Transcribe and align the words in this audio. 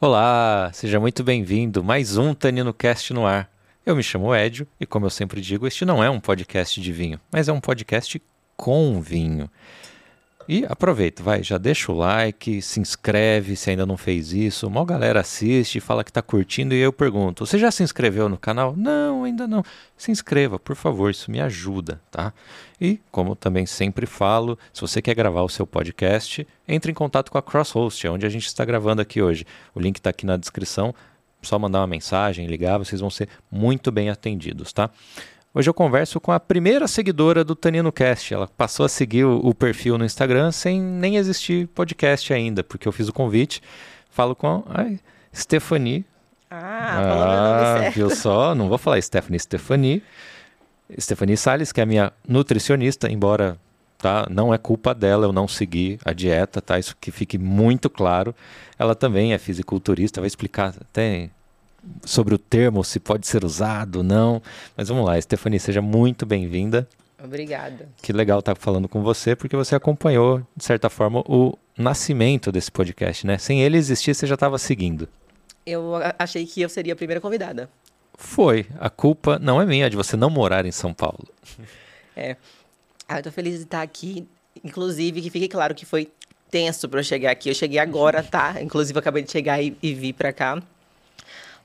Olá, 0.00 0.70
seja 0.72 1.00
muito 1.00 1.24
bem-vindo. 1.24 1.82
Mais 1.82 2.16
um 2.16 2.32
Tanino 2.32 2.72
Cast 2.72 3.12
no 3.12 3.26
ar. 3.26 3.50
Eu 3.84 3.96
me 3.96 4.02
chamo 4.04 4.32
Edio 4.32 4.64
e, 4.78 4.86
como 4.86 5.06
eu 5.06 5.10
sempre 5.10 5.40
digo, 5.40 5.66
este 5.66 5.84
não 5.84 6.04
é 6.04 6.08
um 6.08 6.20
podcast 6.20 6.80
de 6.80 6.92
vinho, 6.92 7.20
mas 7.32 7.48
é 7.48 7.52
um 7.52 7.60
podcast 7.60 8.22
com 8.56 9.00
vinho. 9.00 9.50
E 10.48 10.64
aproveita, 10.66 11.22
vai, 11.22 11.42
já 11.42 11.58
deixa 11.58 11.92
o 11.92 11.94
like, 11.94 12.62
se 12.62 12.80
inscreve 12.80 13.54
se 13.54 13.68
ainda 13.68 13.84
não 13.84 13.98
fez 13.98 14.32
isso. 14.32 14.66
Uma 14.66 14.82
galera 14.82 15.20
assiste, 15.20 15.78
fala 15.78 16.02
que 16.02 16.08
está 16.08 16.22
curtindo 16.22 16.72
e 16.74 16.78
eu 16.78 16.90
pergunto: 16.90 17.44
você 17.44 17.58
já 17.58 17.70
se 17.70 17.82
inscreveu 17.82 18.30
no 18.30 18.38
canal? 18.38 18.74
Não, 18.74 19.24
ainda 19.24 19.46
não. 19.46 19.62
Se 19.94 20.10
inscreva, 20.10 20.58
por 20.58 20.74
favor, 20.74 21.10
isso 21.10 21.30
me 21.30 21.38
ajuda, 21.38 22.00
tá? 22.10 22.32
E, 22.80 22.98
como 23.10 23.36
também 23.36 23.66
sempre 23.66 24.06
falo, 24.06 24.58
se 24.72 24.80
você 24.80 25.02
quer 25.02 25.14
gravar 25.14 25.42
o 25.42 25.50
seu 25.50 25.66
podcast, 25.66 26.48
entre 26.66 26.90
em 26.92 26.94
contato 26.94 27.30
com 27.30 27.36
a 27.36 27.42
Crosshost, 27.42 28.08
onde 28.08 28.24
a 28.24 28.30
gente 28.30 28.46
está 28.46 28.64
gravando 28.64 29.02
aqui 29.02 29.20
hoje. 29.20 29.44
O 29.74 29.80
link 29.80 29.98
está 29.98 30.08
aqui 30.08 30.24
na 30.24 30.38
descrição. 30.38 30.94
Só 31.42 31.58
mandar 31.58 31.80
uma 31.80 31.86
mensagem, 31.86 32.46
ligar, 32.46 32.78
vocês 32.78 33.00
vão 33.00 33.10
ser 33.10 33.28
muito 33.50 33.92
bem 33.92 34.10
atendidos, 34.10 34.72
tá? 34.72 34.90
Hoje 35.58 35.68
eu 35.68 35.74
converso 35.74 36.20
com 36.20 36.30
a 36.30 36.38
primeira 36.38 36.86
seguidora 36.86 37.42
do 37.42 37.56
Tanino 37.56 37.90
Cast. 37.90 38.32
Ela 38.32 38.46
passou 38.46 38.86
a 38.86 38.88
seguir 38.88 39.24
o, 39.24 39.40
o, 39.42 39.52
perfil 39.52 39.98
no 39.98 40.04
Instagram 40.04 40.52
sem 40.52 40.80
nem 40.80 41.16
existir 41.16 41.66
podcast 41.66 42.32
ainda, 42.32 42.62
porque 42.62 42.86
eu 42.86 42.92
fiz 42.92 43.08
o 43.08 43.12
convite. 43.12 43.60
Falo 44.08 44.36
com 44.36 44.62
a 44.68 44.86
Stephanie. 45.34 46.04
Ah, 46.48 47.86
ah 47.86 47.90
viu 47.90 48.08
só? 48.08 48.54
Não 48.54 48.68
vou 48.68 48.78
falar 48.78 49.02
Stephanie, 49.02 49.40
Stephanie. 49.40 50.00
Stephanie 50.96 51.36
Salles, 51.36 51.72
que 51.72 51.80
é 51.80 51.82
a 51.82 51.86
minha 51.86 52.12
nutricionista, 52.24 53.10
embora 53.10 53.58
tá, 53.98 54.28
não 54.30 54.54
é 54.54 54.58
culpa 54.58 54.94
dela 54.94 55.26
eu 55.26 55.32
não 55.32 55.48
seguir 55.48 55.98
a 56.04 56.12
dieta, 56.12 56.62
tá? 56.62 56.78
Isso 56.78 56.96
que 57.00 57.10
fique 57.10 57.36
muito 57.36 57.90
claro. 57.90 58.32
Ela 58.78 58.94
também 58.94 59.32
é 59.32 59.38
fisiculturista, 59.38 60.20
vai 60.20 60.28
explicar 60.28 60.72
até 60.80 61.30
sobre 62.04 62.34
o 62.34 62.38
termo, 62.38 62.84
se 62.84 62.98
pode 63.00 63.26
ser 63.26 63.44
usado, 63.44 64.02
não. 64.02 64.42
Mas 64.76 64.88
vamos 64.88 65.04
lá, 65.04 65.20
Stephanie, 65.20 65.58
seja 65.58 65.82
muito 65.82 66.24
bem-vinda. 66.24 66.88
Obrigada. 67.22 67.88
Que 68.00 68.12
legal 68.12 68.38
estar 68.38 68.56
falando 68.56 68.88
com 68.88 69.02
você, 69.02 69.34
porque 69.34 69.56
você 69.56 69.74
acompanhou, 69.74 70.42
de 70.56 70.64
certa 70.64 70.88
forma, 70.88 71.20
o 71.26 71.58
nascimento 71.76 72.52
desse 72.52 72.70
podcast, 72.70 73.26
né? 73.26 73.38
Sem 73.38 73.62
ele 73.62 73.76
existir, 73.76 74.14
você 74.14 74.26
já 74.26 74.34
estava 74.34 74.58
seguindo. 74.58 75.08
Eu 75.66 75.92
achei 76.18 76.46
que 76.46 76.60
eu 76.60 76.68
seria 76.68 76.92
a 76.92 76.96
primeira 76.96 77.20
convidada. 77.20 77.68
Foi. 78.14 78.66
A 78.78 78.88
culpa 78.88 79.38
não 79.38 79.60
é 79.60 79.66
minha 79.66 79.90
de 79.90 79.96
você 79.96 80.16
não 80.16 80.30
morar 80.30 80.64
em 80.64 80.72
São 80.72 80.94
Paulo. 80.94 81.28
É. 82.16 82.36
Ah, 83.08 83.18
eu 83.18 83.22
tô 83.22 83.30
feliz 83.30 83.56
de 83.56 83.64
estar 83.64 83.82
aqui. 83.82 84.26
Inclusive, 84.64 85.22
que 85.22 85.30
fique 85.30 85.48
claro 85.48 85.74
que 85.74 85.86
foi 85.86 86.10
tenso 86.50 86.88
para 86.88 87.00
eu 87.00 87.04
chegar 87.04 87.30
aqui. 87.30 87.48
Eu 87.48 87.54
cheguei 87.54 87.78
agora, 87.78 88.22
tá? 88.22 88.60
Inclusive, 88.60 88.96
eu 88.96 89.00
acabei 89.00 89.22
de 89.22 89.30
chegar 89.30 89.62
e, 89.62 89.76
e 89.82 89.94
vir 89.94 90.14
para 90.14 90.32
cá. 90.32 90.62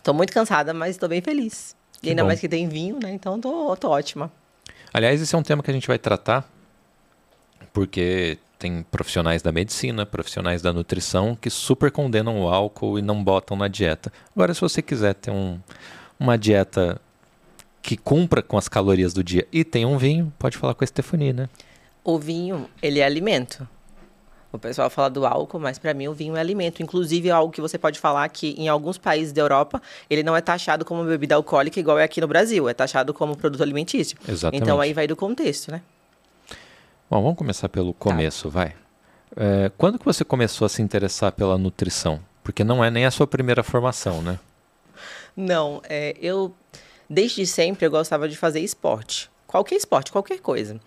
Tô 0.04 0.14
muito 0.14 0.34
cansada, 0.34 0.74
mas 0.74 0.98
tô 0.98 1.08
bem 1.08 1.22
feliz. 1.22 1.76
Que 2.02 2.08
e 2.08 2.10
ainda 2.10 2.24
bom. 2.24 2.28
mais 2.28 2.40
que 2.40 2.50
tem 2.50 2.68
vinho, 2.68 3.00
né? 3.02 3.12
Então 3.12 3.40
tô, 3.40 3.76
tô 3.78 3.90
ótima. 3.90 4.30
Aliás, 4.94 5.22
esse 5.22 5.34
é 5.34 5.38
um 5.38 5.42
tema 5.42 5.64
que 5.64 5.72
a 5.72 5.74
gente 5.74 5.88
vai 5.88 5.98
tratar, 5.98 6.48
porque 7.72 8.38
tem 8.60 8.84
profissionais 8.84 9.42
da 9.42 9.52
medicina, 9.52 10.06
profissionais 10.06 10.62
da 10.62 10.72
nutrição 10.72 11.36
que 11.36 11.50
super 11.50 11.90
condenam 11.90 12.42
o 12.42 12.48
álcool 12.48 13.00
e 13.00 13.02
não 13.02 13.24
botam 13.24 13.58
na 13.58 13.68
dieta. 13.68 14.12
Agora, 14.36 14.54
se 14.54 14.62
você 14.62 14.82
quiser 14.82 15.14
ter 15.16 15.32
um, 15.32 15.60
uma 16.20 16.38
dieta 16.38 17.02
que 17.82 17.98
cumpra 17.98 18.42
com 18.42 18.58
as 18.58 18.68
calorias 18.68 19.14
do 19.14 19.24
dia 19.24 19.48
e 19.52 19.64
tem 19.64 19.86
um 19.86 19.98
vinho, 19.98 20.32
pode 20.38 20.58
falar 20.58 20.74
com 20.74 20.84
a 20.84 20.88
Stephanie, 20.88 21.34
né? 21.34 21.50
O 22.04 22.20
vinho, 22.20 22.70
ele 22.82 23.00
é 23.00 23.06
alimento. 23.06 23.68
O 24.54 24.60
pessoal 24.60 24.88
fala 24.88 25.10
do 25.10 25.26
álcool, 25.26 25.58
mas 25.58 25.80
para 25.80 25.96
mim 25.96 26.08
o 26.08 26.14
vinho 26.14 26.38
é 26.38 26.40
alimento. 26.40 26.84
Inclusive, 26.84 27.28
é 27.28 27.32
algo 27.32 27.52
que 27.52 27.60
você 27.60 27.76
pode 27.76 28.00
falar 28.00 28.30
que 28.30 28.52
em 28.52 28.68
alguns 28.70 29.00
países 29.00 29.34
da 29.34 29.42
Europa, 29.42 29.82
ele 30.08 30.22
não 30.22 30.38
é 30.38 30.42
taxado 30.42 30.86
como 30.86 31.04
bebida 31.04 31.34
alcoólica 31.34 31.80
igual 31.80 31.98
é 31.98 32.04
aqui 32.04 32.22
no 32.22 32.28
Brasil. 32.28 32.70
É 32.70 32.74
taxado 32.74 33.16
como 33.16 33.36
produto 33.36 33.64
alimentício. 33.64 34.16
Exatamente. 34.30 34.62
Então 34.62 34.80
aí 34.80 34.94
vai 34.94 35.08
do 35.08 35.16
contexto, 35.16 35.72
né? 35.72 35.82
Bom, 37.10 37.24
vamos 37.24 37.36
começar 37.36 37.68
pelo 37.68 37.94
tá. 37.94 38.00
começo, 38.00 38.44
tá. 38.44 38.50
vai. 38.50 38.76
É, 39.36 39.72
quando 39.76 39.98
que 39.98 40.06
você 40.06 40.24
começou 40.24 40.68
a 40.68 40.70
se 40.70 40.84
interessar 40.84 41.32
pela 41.32 41.58
nutrição? 41.58 42.20
Porque 42.44 42.64
não 42.64 42.84
é 42.84 42.92
nem 42.92 43.06
a 43.06 43.12
sua 43.12 43.26
primeira 43.26 43.64
formação, 43.64 44.22
né? 44.22 44.38
Não, 45.36 45.82
é, 45.90 46.16
eu 46.22 46.54
desde 47.10 47.48
sempre 47.48 47.88
eu 47.88 47.92
gostava 47.92 48.30
de 48.30 48.38
fazer 48.38 48.60
esporte. 48.60 49.32
Qualquer 49.48 49.76
esporte, 49.76 50.12
qualquer 50.12 50.40
coisa. 50.40 50.80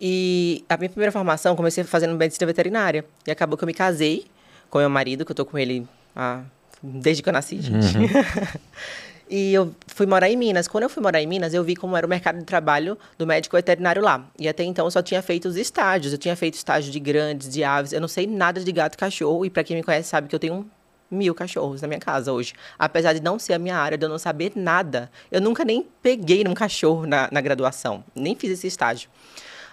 E 0.00 0.64
a 0.68 0.76
minha 0.76 0.88
primeira 0.88 1.10
formação 1.10 1.56
comecei 1.56 1.82
fazendo 1.84 2.16
medicina 2.16 2.46
veterinária. 2.46 3.04
E 3.26 3.30
acabou 3.30 3.56
que 3.56 3.64
eu 3.64 3.66
me 3.66 3.74
casei 3.74 4.26
com 4.70 4.78
meu 4.78 4.90
marido, 4.90 5.24
que 5.24 5.32
eu 5.32 5.36
tô 5.36 5.44
com 5.44 5.58
ele 5.58 5.86
ah, 6.14 6.42
desde 6.82 7.22
que 7.22 7.28
eu 7.28 7.32
nasci, 7.32 7.60
gente. 7.60 7.96
Uhum. 7.96 8.06
e 9.28 9.52
eu 9.52 9.74
fui 9.86 10.06
morar 10.06 10.28
em 10.28 10.36
Minas. 10.36 10.68
Quando 10.68 10.84
eu 10.84 10.88
fui 10.90 11.02
morar 11.02 11.20
em 11.20 11.26
Minas, 11.26 11.52
eu 11.52 11.64
vi 11.64 11.74
como 11.74 11.96
era 11.96 12.06
o 12.06 12.08
mercado 12.08 12.38
de 12.38 12.44
trabalho 12.44 12.96
do 13.16 13.26
médico 13.26 13.56
veterinário 13.56 14.02
lá. 14.02 14.24
E 14.38 14.48
até 14.48 14.62
então 14.62 14.86
eu 14.86 14.90
só 14.90 15.02
tinha 15.02 15.22
feito 15.22 15.48
os 15.48 15.56
estágios. 15.56 16.12
Eu 16.12 16.18
tinha 16.18 16.36
feito 16.36 16.54
estágio 16.54 16.92
de 16.92 17.00
grandes, 17.00 17.48
de 17.48 17.64
aves. 17.64 17.92
Eu 17.92 18.00
não 18.00 18.08
sei 18.08 18.26
nada 18.26 18.62
de 18.62 18.72
gato 18.72 18.94
e 18.94 18.98
cachorro. 18.98 19.44
E 19.44 19.50
para 19.50 19.64
quem 19.64 19.76
me 19.76 19.82
conhece 19.82 20.08
sabe 20.08 20.28
que 20.28 20.34
eu 20.34 20.40
tenho 20.40 20.68
mil 21.10 21.34
cachorros 21.34 21.80
na 21.80 21.88
minha 21.88 22.00
casa 22.00 22.32
hoje. 22.32 22.52
Apesar 22.78 23.12
de 23.14 23.20
não 23.20 23.38
ser 23.38 23.54
a 23.54 23.58
minha 23.58 23.76
área, 23.76 23.96
de 23.96 24.04
eu 24.04 24.08
não 24.08 24.18
saber 24.18 24.52
nada. 24.54 25.10
Eu 25.30 25.40
nunca 25.40 25.64
nem 25.64 25.86
peguei 26.02 26.44
num 26.44 26.54
cachorro 26.54 27.06
na, 27.06 27.28
na 27.32 27.40
graduação. 27.40 28.04
Nem 28.14 28.34
fiz 28.36 28.50
esse 28.50 28.66
estágio. 28.66 29.08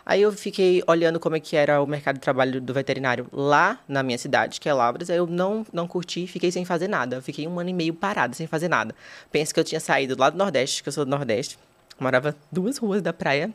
Aí 0.06 0.22
eu 0.22 0.32
fiquei 0.32 0.84
olhando 0.86 1.20
como 1.20 1.36
é 1.36 1.40
que 1.40 1.56
era 1.56 1.82
o 1.82 1.88
mercado 1.88 2.16
de 2.16 2.22
trabalho 2.22 2.62
do 2.62 2.74
veterinário 2.74 3.28
lá 3.32 3.80
na 3.88 4.04
minha 4.04 4.18
cidade, 4.20 4.60
que 4.60 4.70
é 4.70 4.74
Lavras. 4.74 5.10
Aí 5.10 5.18
eu 5.18 5.26
não, 5.26 5.66
não 5.74 5.88
curti, 5.88 6.28
fiquei 6.28 6.52
sem 6.52 6.64
fazer 6.64 6.88
nada. 6.88 7.22
Fiquei 7.24 7.48
um 7.48 7.60
ano 7.60 7.72
e 7.72 7.74
meio 7.74 7.94
parada, 7.94 8.36
sem 8.36 8.46
fazer 8.46 8.68
nada. 8.68 8.94
Penso 9.32 9.52
que 9.52 9.60
eu 9.60 9.64
tinha 9.64 9.80
saído 9.80 10.16
lá 10.18 10.30
do 10.30 10.38
Nordeste, 10.38 10.84
que 10.84 10.90
eu 10.90 10.94
sou 10.94 11.06
do 11.06 11.10
Nordeste. 11.10 11.58
Morava 12.00 12.36
duas 12.52 12.78
ruas 12.78 13.02
da 13.02 13.12
praia. 13.12 13.52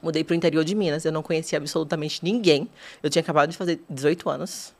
Mudei 0.00 0.22
para 0.22 0.34
o 0.34 0.36
interior 0.36 0.64
de 0.64 0.74
Minas. 0.74 1.04
Eu 1.04 1.10
não 1.10 1.22
conhecia 1.22 1.58
absolutamente 1.58 2.20
ninguém. 2.22 2.68
Eu 3.02 3.10
tinha 3.10 3.20
acabado 3.20 3.50
de 3.50 3.56
fazer 3.56 3.80
18 3.90 4.30
anos. 4.30 4.72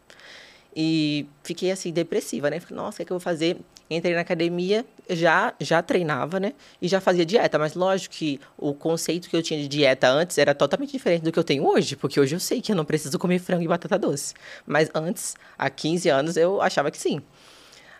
E 0.75 1.27
fiquei 1.43 1.73
assim, 1.73 1.91
depressiva, 1.93 2.49
né? 2.49 2.63
Nossa, 2.71 2.95
o 2.95 2.97
que, 2.99 3.03
é 3.03 3.05
que 3.07 3.13
eu 3.13 3.19
vou 3.19 3.21
fazer? 3.21 3.57
Entrei 3.91 4.15
na 4.15 4.21
academia, 4.21 4.87
já, 5.09 5.53
já 5.59 5.83
treinava, 5.83 6.39
né? 6.39 6.53
E 6.81 6.87
já 6.87 7.01
fazia 7.01 7.27
dieta. 7.27 7.59
Mas 7.59 7.75
lógico 7.75 8.15
que 8.15 8.41
o 8.57 8.73
conceito 8.73 9.29
que 9.29 9.37
eu 9.37 9.43
tinha 9.43 9.61
de 9.61 9.67
dieta 9.67 10.09
antes 10.09 10.39
era 10.39 10.55
totalmente 10.55 10.93
diferente 10.93 11.23
do 11.23 11.33
que 11.33 11.39
eu 11.39 11.43
tenho 11.43 11.67
hoje. 11.67 11.97
Porque 11.97 12.21
hoje 12.21 12.37
eu 12.37 12.41
sei 12.41 12.61
que 12.61 12.71
eu 12.71 12.77
não 12.77 12.85
preciso 12.85 13.19
comer 13.19 13.41
frango 13.41 13.65
e 13.65 13.69
batata 13.69 13.99
doce. 13.99 14.35
Mas 14.65 14.89
antes, 14.95 15.35
há 15.59 15.69
15 15.69 16.09
anos, 16.09 16.37
eu 16.37 16.63
achava 16.63 16.91
que 16.91 16.99
sim. 16.99 17.21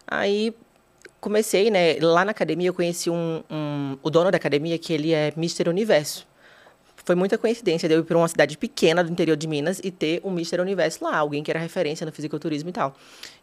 Aí 0.07 0.55
comecei, 1.21 1.71
né? 1.71 1.99
Lá 2.01 2.25
na 2.25 2.31
academia 2.31 2.69
eu 2.69 2.75
conheci 2.75 3.11
um, 3.11 3.43
um, 3.51 3.99
o 4.01 4.11
dono 4.11 4.31
da 4.31 4.37
academia, 4.37 4.79
que 4.79 4.93
ele 4.93 5.13
é 5.13 5.33
Mister 5.37 5.69
Universo 5.69 6.30
foi 7.05 7.15
muita 7.15 7.39
coincidência 7.39 7.89
de 7.89 7.95
eu 7.95 8.01
ir 8.01 8.05
para 8.05 8.17
uma 8.17 8.29
cidade 8.29 8.57
pequena 8.57 9.03
do 9.03 9.11
interior 9.11 9.37
de 9.37 9.47
Minas 9.47 9.81
e 9.83 9.91
ter 9.91 10.21
um 10.25 10.31
Mister 10.31 10.61
Universo 10.61 11.05
lá, 11.05 11.17
alguém 11.17 11.43
que 11.43 11.51
era 11.51 11.59
referência 11.59 12.05
no 12.05 12.13
fisiculturismo 12.13 12.71
e 12.71 12.73
tal. 12.73 12.95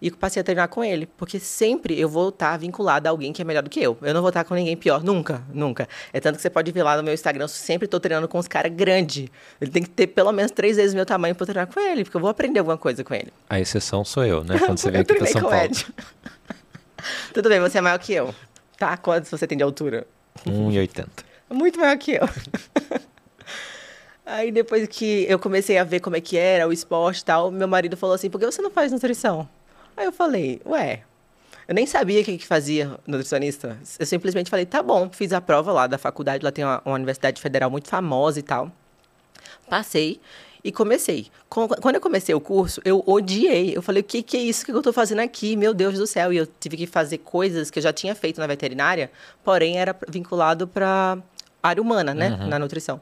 E 0.01 0.11
passei 0.11 0.41
a 0.41 0.43
treinar 0.43 0.69
com 0.69 0.83
ele, 0.83 1.05
porque 1.17 1.39
sempre 1.39 1.99
eu 1.99 2.07
vou 2.07 2.29
estar 2.29 2.57
vinculada 2.57 3.09
a 3.09 3.11
alguém 3.11 3.33
que 3.33 3.41
é 3.41 3.45
melhor 3.45 3.63
do 3.63 3.69
que 3.69 3.79
eu. 3.79 3.97
Eu 4.01 4.13
não 4.13 4.21
vou 4.21 4.29
estar 4.29 4.43
com 4.43 4.53
ninguém 4.53 4.77
pior, 4.77 5.03
nunca, 5.03 5.43
nunca. 5.53 5.87
É 6.13 6.19
tanto 6.19 6.35
que 6.35 6.41
você 6.41 6.49
pode 6.49 6.71
ver 6.71 6.83
lá 6.83 6.97
no 6.97 7.03
meu 7.03 7.13
Instagram, 7.13 7.45
eu 7.45 7.49
sempre 7.49 7.85
estou 7.85 7.99
treinando 7.99 8.27
com 8.27 8.37
os 8.37 8.47
caras 8.47 8.71
grandes. 8.71 9.27
Ele 9.59 9.71
tem 9.71 9.83
que 9.83 9.89
ter 9.89 10.07
pelo 10.07 10.31
menos 10.31 10.51
três 10.51 10.77
vezes 10.77 10.93
o 10.93 10.95
meu 10.95 11.05
tamanho 11.05 11.35
para 11.35 11.45
treinar 11.45 11.67
com 11.67 11.79
ele, 11.79 12.03
porque 12.03 12.17
eu 12.17 12.21
vou 12.21 12.29
aprender 12.29 12.59
alguma 12.59 12.77
coisa 12.77 13.03
com 13.03 13.13
ele. 13.13 13.31
A 13.49 13.59
exceção 13.59 14.05
sou 14.05 14.25
eu, 14.25 14.43
né? 14.43 14.57
Quando 14.65 14.77
você 14.77 14.91
vem 14.91 15.01
aqui 15.01 15.15
para 15.15 15.27
São 15.27 15.41
Paulo. 15.41 15.69
Tudo 17.33 17.49
bem, 17.49 17.59
você 17.59 17.77
é 17.77 17.81
maior 17.81 17.99
que 17.99 18.13
eu. 18.13 18.33
Tá? 18.77 18.97
Quanto 18.97 19.25
você 19.25 19.47
tem 19.47 19.57
de 19.57 19.63
altura? 19.63 20.05
1,80. 20.45 21.07
Muito 21.49 21.79
maior 21.79 21.97
que 21.97 22.11
eu. 22.13 22.27
Aí 24.27 24.51
depois 24.51 24.85
que 24.89 25.25
eu 25.29 25.39
comecei 25.39 25.77
a 25.77 25.85
ver 25.85 26.01
como 26.01 26.17
é 26.17 26.21
que 26.21 26.35
era 26.35 26.67
o 26.67 26.73
esporte 26.73 27.19
e 27.19 27.25
tal, 27.25 27.49
meu 27.49 27.67
marido 27.67 27.95
falou 27.95 28.13
assim, 28.13 28.29
por 28.29 28.37
que 28.37 28.45
você 28.45 28.61
não 28.61 28.69
faz 28.69 28.91
nutrição? 28.91 29.47
Aí 29.95 30.05
eu 30.05 30.11
falei, 30.11 30.61
ué, 30.65 31.03
eu 31.65 31.73
nem 31.73 31.85
sabia 31.85 32.19
o 32.19 32.25
que, 32.25 32.37
que 32.37 32.45
fazia 32.45 32.99
nutricionista. 33.07 33.77
Eu 33.97 34.05
simplesmente 34.05 34.49
falei, 34.49 34.65
tá 34.65 34.83
bom, 34.83 35.09
fiz 35.09 35.31
a 35.31 35.39
prova 35.39 35.71
lá 35.71 35.87
da 35.87 35.97
faculdade, 35.97 36.43
lá 36.43 36.51
tem 36.51 36.65
uma, 36.65 36.81
uma 36.83 36.95
universidade 36.95 37.41
federal 37.41 37.69
muito 37.69 37.87
famosa 37.87 38.37
e 38.37 38.43
tal. 38.43 38.69
Passei 39.69 40.19
e 40.61 40.73
comecei. 40.73 41.27
Quando 41.47 41.95
eu 41.95 42.01
comecei 42.01 42.35
o 42.35 42.41
curso, 42.41 42.81
eu 42.83 43.01
odiei. 43.07 43.77
Eu 43.77 43.81
falei, 43.81 44.01
o 44.01 44.03
que, 44.03 44.21
que 44.21 44.35
é 44.35 44.41
isso 44.41 44.65
que 44.65 44.71
eu 44.73 44.77
estou 44.77 44.91
fazendo 44.91 45.19
aqui? 45.19 45.55
Meu 45.55 45.73
Deus 45.73 45.97
do 45.97 46.05
céu. 46.05 46.33
E 46.33 46.37
eu 46.37 46.45
tive 46.45 46.75
que 46.75 46.85
fazer 46.85 47.19
coisas 47.19 47.71
que 47.71 47.79
eu 47.79 47.83
já 47.83 47.93
tinha 47.93 48.13
feito 48.13 48.41
na 48.41 48.47
veterinária, 48.47 49.09
porém 49.41 49.79
era 49.79 49.95
vinculado 50.09 50.67
para 50.67 51.17
área 51.63 51.81
humana, 51.81 52.13
né? 52.13 52.31
Uhum. 52.31 52.47
Na 52.49 52.59
nutrição. 52.59 52.99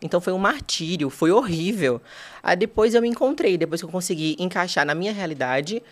Então 0.00 0.20
foi 0.20 0.32
um 0.32 0.38
martírio, 0.38 1.10
foi 1.10 1.30
horrível. 1.30 2.00
Aí 2.42 2.56
depois 2.56 2.94
eu 2.94 3.02
me 3.02 3.08
encontrei, 3.08 3.56
depois 3.56 3.80
que 3.80 3.86
eu 3.86 3.90
consegui 3.90 4.36
encaixar 4.38 4.84
na 4.84 4.94
minha 4.94 5.12
realidade, 5.12 5.82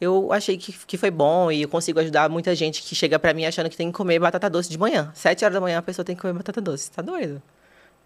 eu 0.00 0.32
achei 0.32 0.56
que, 0.56 0.72
que 0.72 0.96
foi 0.96 1.10
bom 1.10 1.50
e 1.50 1.62
eu 1.62 1.68
consigo 1.68 2.00
ajudar 2.00 2.28
muita 2.28 2.54
gente 2.54 2.82
que 2.82 2.94
chega 2.94 3.18
para 3.18 3.34
mim 3.34 3.44
achando 3.44 3.68
que 3.68 3.76
tem 3.76 3.90
que 3.90 3.96
comer 3.96 4.18
batata 4.18 4.48
doce 4.48 4.70
de 4.70 4.78
manhã. 4.78 5.10
Sete 5.14 5.44
horas 5.44 5.54
da 5.54 5.60
manhã 5.60 5.78
a 5.78 5.82
pessoa 5.82 6.04
tem 6.04 6.16
que 6.16 6.22
comer 6.22 6.34
batata 6.34 6.60
doce. 6.60 6.90
Tá 6.90 7.02
doido? 7.02 7.42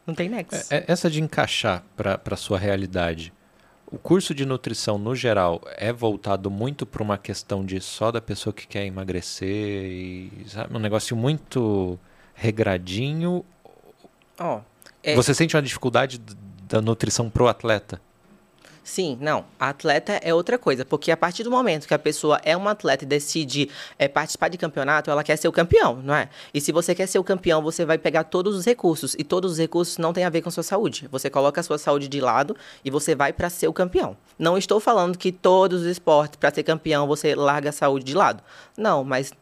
Não 0.06 0.14
tem 0.14 0.28
nexo. 0.28 0.72
É, 0.72 0.78
é 0.78 0.84
essa 0.88 1.08
de 1.08 1.22
encaixar 1.22 1.82
para 1.96 2.36
sua 2.36 2.58
realidade, 2.58 3.32
o 3.94 3.98
curso 3.98 4.34
de 4.34 4.44
nutrição, 4.44 4.98
no 4.98 5.14
geral, 5.14 5.60
é 5.76 5.92
voltado 5.92 6.50
muito 6.50 6.84
para 6.84 7.00
uma 7.00 7.16
questão 7.16 7.64
de 7.64 7.80
só 7.80 8.10
da 8.10 8.20
pessoa 8.20 8.52
que 8.52 8.66
quer 8.66 8.84
emagrecer 8.84 9.48
e 9.48 10.44
sabe, 10.48 10.76
um 10.76 10.80
negócio 10.80 11.16
muito 11.16 11.98
regradinho. 12.34 13.44
Ó, 14.36 14.62
é- 15.04 15.14
Você 15.14 15.34
sente 15.34 15.54
uma 15.56 15.62
dificuldade 15.62 16.20
da 16.68 16.80
nutrição 16.80 17.28
pro 17.30 17.46
atleta? 17.46 18.00
Sim, 18.84 19.16
não. 19.18 19.46
A 19.58 19.70
atleta 19.70 20.20
é 20.22 20.34
outra 20.34 20.58
coisa, 20.58 20.84
porque 20.84 21.10
a 21.10 21.16
partir 21.16 21.42
do 21.42 21.50
momento 21.50 21.88
que 21.88 21.94
a 21.94 21.98
pessoa 21.98 22.38
é 22.44 22.54
uma 22.54 22.72
atleta 22.72 23.02
e 23.02 23.06
decide 23.06 23.70
é, 23.98 24.06
participar 24.06 24.48
de 24.48 24.58
campeonato, 24.58 25.10
ela 25.10 25.24
quer 25.24 25.36
ser 25.36 25.48
o 25.48 25.52
campeão, 25.52 26.02
não 26.04 26.14
é? 26.14 26.28
E 26.52 26.60
se 26.60 26.70
você 26.70 26.94
quer 26.94 27.06
ser 27.06 27.18
o 27.18 27.24
campeão, 27.24 27.62
você 27.62 27.86
vai 27.86 27.96
pegar 27.96 28.24
todos 28.24 28.54
os 28.54 28.66
recursos, 28.66 29.16
e 29.18 29.24
todos 29.24 29.52
os 29.52 29.58
recursos 29.58 29.96
não 29.96 30.12
têm 30.12 30.24
a 30.24 30.28
ver 30.28 30.42
com 30.42 30.50
sua 30.50 30.62
saúde. 30.62 31.08
Você 31.10 31.30
coloca 31.30 31.62
a 31.62 31.64
sua 31.64 31.78
saúde 31.78 32.08
de 32.08 32.20
lado 32.20 32.54
e 32.84 32.90
você 32.90 33.14
vai 33.14 33.32
para 33.32 33.48
ser 33.48 33.68
o 33.68 33.72
campeão. 33.72 34.14
Não 34.38 34.58
estou 34.58 34.78
falando 34.78 35.16
que 35.16 35.32
todos 35.32 35.80
os 35.80 35.86
esportes, 35.86 36.36
para 36.36 36.52
ser 36.52 36.62
campeão, 36.62 37.06
você 37.06 37.34
larga 37.34 37.70
a 37.70 37.72
saúde 37.72 38.04
de 38.04 38.14
lado. 38.14 38.42
Não, 38.76 39.02
mas 39.02 39.32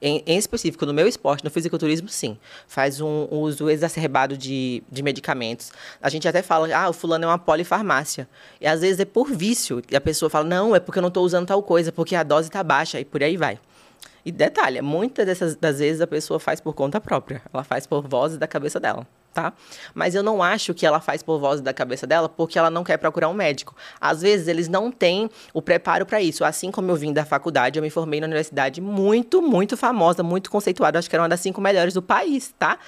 em, 0.00 0.22
em 0.26 0.38
específico, 0.38 0.86
no 0.86 0.94
meu 0.94 1.06
esporte, 1.06 1.44
no 1.44 1.50
fisiculturismo, 1.50 2.08
sim. 2.08 2.38
Faz 2.66 3.00
um 3.00 3.28
uso 3.30 3.68
exacerbado 3.68 4.36
de, 4.36 4.82
de 4.90 5.02
medicamentos. 5.02 5.72
A 6.00 6.08
gente 6.08 6.26
até 6.26 6.42
fala, 6.42 6.74
ah, 6.74 6.88
o 6.88 6.92
fulano 6.92 7.24
é 7.24 7.28
uma 7.28 7.38
polifarmácia. 7.38 8.28
E 8.60 8.66
às 8.66 8.80
vezes 8.80 9.00
é 9.00 9.04
por 9.04 9.30
vício. 9.30 9.82
E 9.90 9.96
a 9.96 10.00
pessoa 10.00 10.30
fala, 10.30 10.44
não, 10.44 10.74
é 10.74 10.80
porque 10.80 10.98
eu 10.98 11.02
não 11.02 11.08
estou 11.08 11.24
usando 11.24 11.46
tal 11.46 11.62
coisa, 11.62 11.92
porque 11.92 12.14
a 12.14 12.22
dose 12.22 12.48
está 12.48 12.62
baixa, 12.62 12.98
e 12.98 13.04
por 13.04 13.22
aí 13.22 13.36
vai. 13.36 13.58
E 14.24 14.30
detalhe, 14.30 14.80
muitas 14.82 15.26
dessas 15.26 15.56
das 15.56 15.78
vezes 15.78 16.00
a 16.00 16.06
pessoa 16.06 16.38
faz 16.38 16.60
por 16.60 16.74
conta 16.74 17.00
própria. 17.00 17.42
Ela 17.52 17.64
faz 17.64 17.86
por 17.86 18.06
vozes 18.06 18.38
da 18.38 18.46
cabeça 18.46 18.78
dela, 18.78 19.06
tá? 19.32 19.52
Mas 19.94 20.14
eu 20.14 20.22
não 20.22 20.42
acho 20.42 20.74
que 20.74 20.84
ela 20.84 21.00
faz 21.00 21.22
por 21.22 21.38
vozes 21.38 21.62
da 21.62 21.72
cabeça 21.72 22.06
dela 22.06 22.28
porque 22.28 22.58
ela 22.58 22.70
não 22.70 22.84
quer 22.84 22.96
procurar 22.96 23.28
um 23.28 23.34
médico. 23.34 23.74
Às 24.00 24.22
vezes 24.22 24.48
eles 24.48 24.68
não 24.68 24.90
têm 24.90 25.30
o 25.52 25.62
preparo 25.62 26.04
para 26.04 26.20
isso. 26.20 26.44
Assim 26.44 26.70
como 26.70 26.90
eu 26.90 26.96
vim 26.96 27.12
da 27.12 27.24
faculdade, 27.24 27.78
eu 27.78 27.82
me 27.82 27.90
formei 27.90 28.20
na 28.20 28.26
universidade 28.26 28.80
muito, 28.80 29.40
muito 29.40 29.76
famosa, 29.76 30.22
muito 30.22 30.50
conceituada. 30.50 30.98
Acho 30.98 31.08
que 31.08 31.16
era 31.16 31.22
uma 31.22 31.28
das 31.28 31.40
cinco 31.40 31.60
melhores 31.60 31.94
do 31.94 32.02
país, 32.02 32.54
tá? 32.58 32.78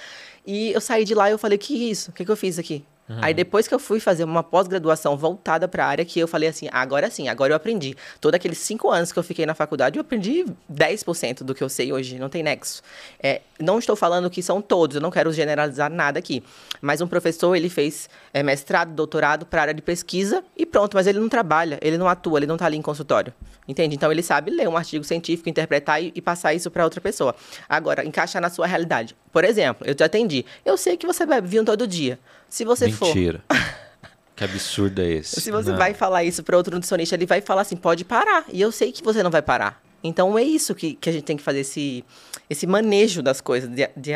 E 0.45 0.71
eu 0.71 0.81
saí 0.81 1.05
de 1.05 1.15
lá 1.15 1.29
e 1.29 1.33
eu 1.33 1.37
falei, 1.37 1.57
que 1.57 1.89
isso? 1.89 2.11
O 2.11 2.13
que, 2.13 2.25
que 2.25 2.31
eu 2.31 2.37
fiz 2.37 2.59
aqui? 2.59 2.85
Aí 3.21 3.33
depois 3.33 3.67
que 3.67 3.73
eu 3.73 3.79
fui 3.79 3.99
fazer 3.99 4.23
uma 4.23 4.41
pós-graduação 4.41 5.17
voltada 5.17 5.67
para 5.67 5.85
a 5.85 5.87
área, 5.87 6.05
que 6.05 6.19
eu 6.19 6.27
falei 6.27 6.47
assim, 6.47 6.69
agora 6.71 7.09
sim, 7.09 7.27
agora 7.27 7.51
eu 7.51 7.57
aprendi. 7.57 7.95
Todos 8.21 8.35
aqueles 8.35 8.57
cinco 8.59 8.89
anos 8.89 9.11
que 9.11 9.19
eu 9.19 9.23
fiquei 9.23 9.45
na 9.45 9.53
faculdade, 9.53 9.97
eu 9.97 10.01
aprendi 10.01 10.45
10% 10.71 11.43
do 11.43 11.53
que 11.53 11.61
eu 11.63 11.67
sei 11.67 11.91
hoje, 11.91 12.17
não 12.17 12.29
tem 12.29 12.41
nexo. 12.41 12.81
É, 13.21 13.41
não 13.59 13.77
estou 13.77 13.95
falando 13.95 14.29
que 14.29 14.41
são 14.41 14.61
todos, 14.61 14.95
eu 14.95 15.01
não 15.01 15.11
quero 15.11 15.31
generalizar 15.33 15.91
nada 15.91 16.17
aqui. 16.17 16.43
Mas 16.81 17.01
um 17.01 17.07
professor, 17.07 17.55
ele 17.55 17.69
fez 17.69 18.09
é, 18.33 18.41
mestrado, 18.41 18.93
doutorado 18.93 19.45
para 19.45 19.59
a 19.59 19.63
área 19.63 19.73
de 19.73 19.81
pesquisa 19.81 20.43
e 20.55 20.65
pronto, 20.65 20.95
mas 20.95 21.05
ele 21.05 21.19
não 21.19 21.27
trabalha, 21.27 21.77
ele 21.81 21.97
não 21.97 22.07
atua, 22.07 22.39
ele 22.39 22.47
não 22.47 22.55
está 22.55 22.65
ali 22.65 22.77
em 22.77 22.81
consultório. 22.81 23.33
Entende? 23.67 23.95
Então 23.95 24.11
ele 24.11 24.23
sabe 24.23 24.49
ler 24.51 24.67
um 24.67 24.77
artigo 24.77 25.03
científico, 25.03 25.49
interpretar 25.49 26.01
e, 26.01 26.11
e 26.15 26.21
passar 26.21 26.53
isso 26.53 26.71
para 26.71 26.83
outra 26.83 27.01
pessoa. 27.01 27.35
Agora, 27.67 28.05
encaixar 28.05 28.41
na 28.41 28.49
sua 28.49 28.65
realidade. 28.65 29.15
Por 29.33 29.43
exemplo, 29.43 29.85
eu 29.85 29.93
te 29.95 30.03
atendi. 30.03 30.45
Eu 30.63 30.77
sei 30.77 30.95
que 30.95 31.05
você 31.05 31.25
bebe 31.25 31.47
vinho 31.47 31.65
todo 31.65 31.85
dia. 31.87 32.17
Se 32.47 32.63
você 32.63 32.89
for. 32.91 33.07
Mentira. 33.07 33.43
que 34.35 34.43
absurdo 34.43 35.01
é 35.01 35.07
esse? 35.09 35.41
Se 35.41 35.49
você 35.51 35.71
Não. 35.71 35.77
vai 35.77 35.93
falar 35.93 36.23
isso 36.23 36.43
para 36.43 36.55
outro 36.55 36.73
nutricionista, 36.75 37.15
ele 37.15 37.25
vai 37.25 37.41
falar 37.41 37.63
assim, 37.63 37.75
pode 37.75 38.05
parar. 38.05 38.45
E 38.53 38.61
eu 38.61 38.71
sei 38.71 38.91
que 38.91 39.03
você 39.03 39.21
não 39.23 39.31
vai 39.31 39.41
parar. 39.41 39.81
Então 40.03 40.37
é 40.37 40.43
isso 40.43 40.75
que, 40.75 40.93
que 40.93 41.09
a 41.09 41.11
gente 41.13 41.23
tem 41.23 41.35
que 41.35 41.41
fazer, 41.43 41.61
esse, 41.61 42.05
esse 42.49 42.67
manejo 42.67 43.21
das 43.23 43.41
coisas, 43.41 43.69
de, 43.69 43.89
de, 43.97 44.11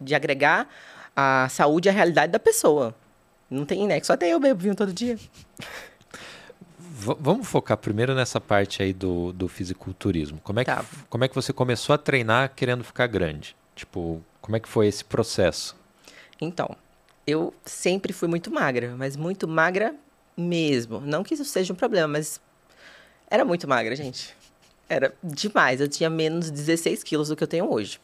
de 0.00 0.14
agregar 0.14 0.68
a 1.16 1.48
saúde 1.50 1.88
à 1.88 1.92
realidade 1.92 2.30
da 2.32 2.38
pessoa. 2.38 2.94
Não 3.50 3.64
tem 3.66 3.86
nexo. 3.86 4.12
Até 4.12 4.28
eu 4.32 4.38
bebo 4.38 4.60
vinho 4.60 4.74
todo 4.74 4.92
dia. 4.92 5.18
V- 6.78 7.16
vamos 7.20 7.48
focar 7.48 7.76
primeiro 7.76 8.14
nessa 8.14 8.40
parte 8.40 8.82
aí 8.82 8.92
do, 8.92 9.32
do 9.32 9.48
fisiculturismo. 9.48 10.38
Como 10.42 10.60
é, 10.60 10.64
que, 10.64 10.70
Tá. 10.70 10.84
como 11.08 11.24
é 11.24 11.28
que 11.28 11.34
você 11.34 11.52
começou 11.52 11.94
a 11.94 11.98
treinar 11.98 12.52
querendo 12.54 12.84
ficar 12.84 13.06
grande? 13.06 13.56
Tipo, 13.74 14.22
como 14.42 14.56
é 14.56 14.60
que 14.60 14.68
foi 14.68 14.86
esse 14.86 15.02
processo? 15.04 15.74
Então, 16.40 16.76
eu 17.26 17.54
sempre 17.64 18.12
fui 18.12 18.28
muito 18.28 18.50
magra, 18.50 18.94
mas 18.98 19.16
muito 19.16 19.48
magra 19.48 19.94
mesmo. 20.36 21.00
Não 21.00 21.22
que 21.22 21.32
isso 21.34 21.44
seja 21.44 21.72
um 21.72 21.76
problema, 21.76 22.08
mas 22.08 22.40
era 23.30 23.44
muito 23.44 23.66
magra, 23.66 23.94
gente. 23.96 24.36
Era 24.88 25.14
demais. 25.22 25.80
Eu 25.80 25.88
tinha 25.88 26.10
menos 26.10 26.50
16 26.50 27.02
quilos 27.02 27.28
do 27.28 27.36
que 27.36 27.42
eu 27.42 27.48
tenho 27.48 27.72
hoje. 27.72 27.98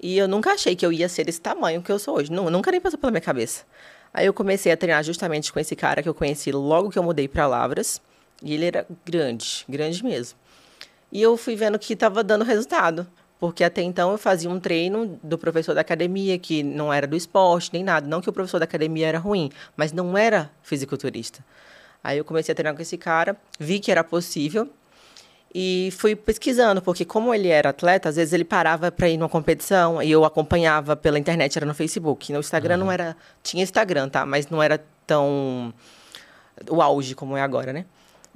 E 0.00 0.18
eu 0.18 0.28
nunca 0.28 0.50
achei 0.52 0.76
que 0.76 0.84
eu 0.84 0.92
ia 0.92 1.08
ser 1.08 1.28
esse 1.28 1.40
tamanho 1.40 1.80
que 1.80 1.90
eu 1.90 1.98
sou 1.98 2.16
hoje. 2.16 2.30
Nu- 2.30 2.50
nunca 2.50 2.70
nem 2.70 2.80
passou 2.80 2.98
pela 2.98 3.10
minha 3.12 3.20
cabeça. 3.22 3.64
Aí 4.12 4.26
eu 4.26 4.34
comecei 4.34 4.70
a 4.70 4.76
treinar 4.76 5.02
justamente 5.02 5.52
com 5.52 5.58
esse 5.58 5.74
cara 5.74 6.02
que 6.02 6.08
eu 6.08 6.14
conheci 6.14 6.52
logo 6.52 6.90
que 6.90 6.98
eu 6.98 7.02
mudei 7.02 7.26
para 7.28 7.46
Lavras. 7.46 8.02
E 8.42 8.52
ele 8.52 8.66
era 8.66 8.86
grande, 9.06 9.64
grande 9.68 10.04
mesmo. 10.04 10.38
E 11.10 11.22
eu 11.22 11.36
fui 11.36 11.54
vendo 11.56 11.78
que 11.78 11.92
estava 11.94 12.22
dando 12.22 12.44
resultado. 12.44 13.06
Porque 13.44 13.62
até 13.62 13.82
então 13.82 14.10
eu 14.10 14.16
fazia 14.16 14.48
um 14.48 14.58
treino 14.58 15.20
do 15.22 15.36
professor 15.36 15.74
da 15.74 15.82
academia, 15.82 16.38
que 16.38 16.62
não 16.62 16.90
era 16.90 17.06
do 17.06 17.14
esporte, 17.14 17.68
nem 17.74 17.84
nada. 17.84 18.06
Não 18.08 18.22
que 18.22 18.30
o 18.30 18.32
professor 18.32 18.58
da 18.58 18.64
academia 18.64 19.06
era 19.06 19.18
ruim, 19.18 19.50
mas 19.76 19.92
não 19.92 20.16
era 20.16 20.50
fisiculturista. 20.62 21.44
Aí 22.02 22.16
eu 22.16 22.24
comecei 22.24 22.52
a 22.52 22.54
treinar 22.54 22.74
com 22.74 22.80
esse 22.80 22.96
cara, 22.96 23.36
vi 23.60 23.80
que 23.80 23.92
era 23.92 24.02
possível 24.02 24.66
e 25.54 25.90
fui 25.92 26.16
pesquisando, 26.16 26.80
porque 26.80 27.04
como 27.04 27.34
ele 27.34 27.48
era 27.48 27.68
atleta, 27.68 28.08
às 28.08 28.16
vezes 28.16 28.32
ele 28.32 28.46
parava 28.46 28.90
para 28.90 29.10
ir 29.10 29.18
numa 29.18 29.28
competição 29.28 30.02
e 30.02 30.10
eu 30.10 30.24
acompanhava 30.24 30.96
pela 30.96 31.18
internet, 31.18 31.54
era 31.58 31.66
no 31.66 31.74
Facebook. 31.74 32.32
No 32.32 32.40
Instagram 32.40 32.78
não 32.78 32.90
era. 32.90 33.14
Tinha 33.42 33.62
Instagram, 33.62 34.08
tá? 34.08 34.24
Mas 34.24 34.48
não 34.48 34.62
era 34.62 34.82
tão. 35.06 35.74
o 36.70 36.80
auge 36.80 37.14
como 37.14 37.36
é 37.36 37.42
agora, 37.42 37.74
né? 37.74 37.84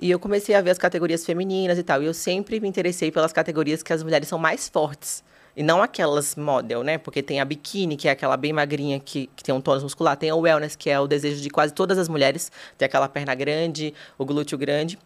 E 0.01 0.11
eu 0.11 0.19
comecei 0.19 0.55
a 0.55 0.61
ver 0.61 0.71
as 0.71 0.79
categorias 0.79 1.27
femininas 1.27 1.77
e 1.77 1.83
tal. 1.83 2.03
E 2.03 2.07
eu 2.07 2.15
sempre 2.15 2.61
me 2.61 2.69
interessei 2.69 3.11
pelas 3.11 3.33
categorias 3.33 3.83
que 3.83 3.93
as 3.93 4.03
mulheres 4.03 4.29
são 4.29 4.39
mais 4.39 4.69
fortes. 4.69 5.25
E 5.57 5.63
não 5.63 5.83
aquelas 5.83 6.37
model, 6.37 6.85
né? 6.85 6.99
Porque 6.99 7.21
tem 7.21 7.41
a 7.41 7.45
biquíni, 7.45 7.97
que 7.97 8.07
é 8.07 8.13
aquela 8.13 8.37
bem 8.37 8.53
magrinha 8.53 9.01
que, 9.01 9.29
que 9.35 9.43
tem 9.43 9.53
um 9.53 9.61
tônus 9.61 9.83
muscular. 9.83 10.17
Tem 10.17 10.31
o 10.31 10.39
wellness, 10.39 10.77
que 10.77 10.89
é 10.89 11.01
o 11.01 11.09
desejo 11.09 11.43
de 11.43 11.51
quase 11.51 11.75
todas 11.75 11.99
as 11.99 12.09
mulheres. 12.09 12.53
Tem 12.77 12.87
aquela 12.87 13.09
perna 13.09 13.35
grande, 13.35 13.93
o 14.17 14.25
glúteo 14.25 14.57
grande. 14.57 14.97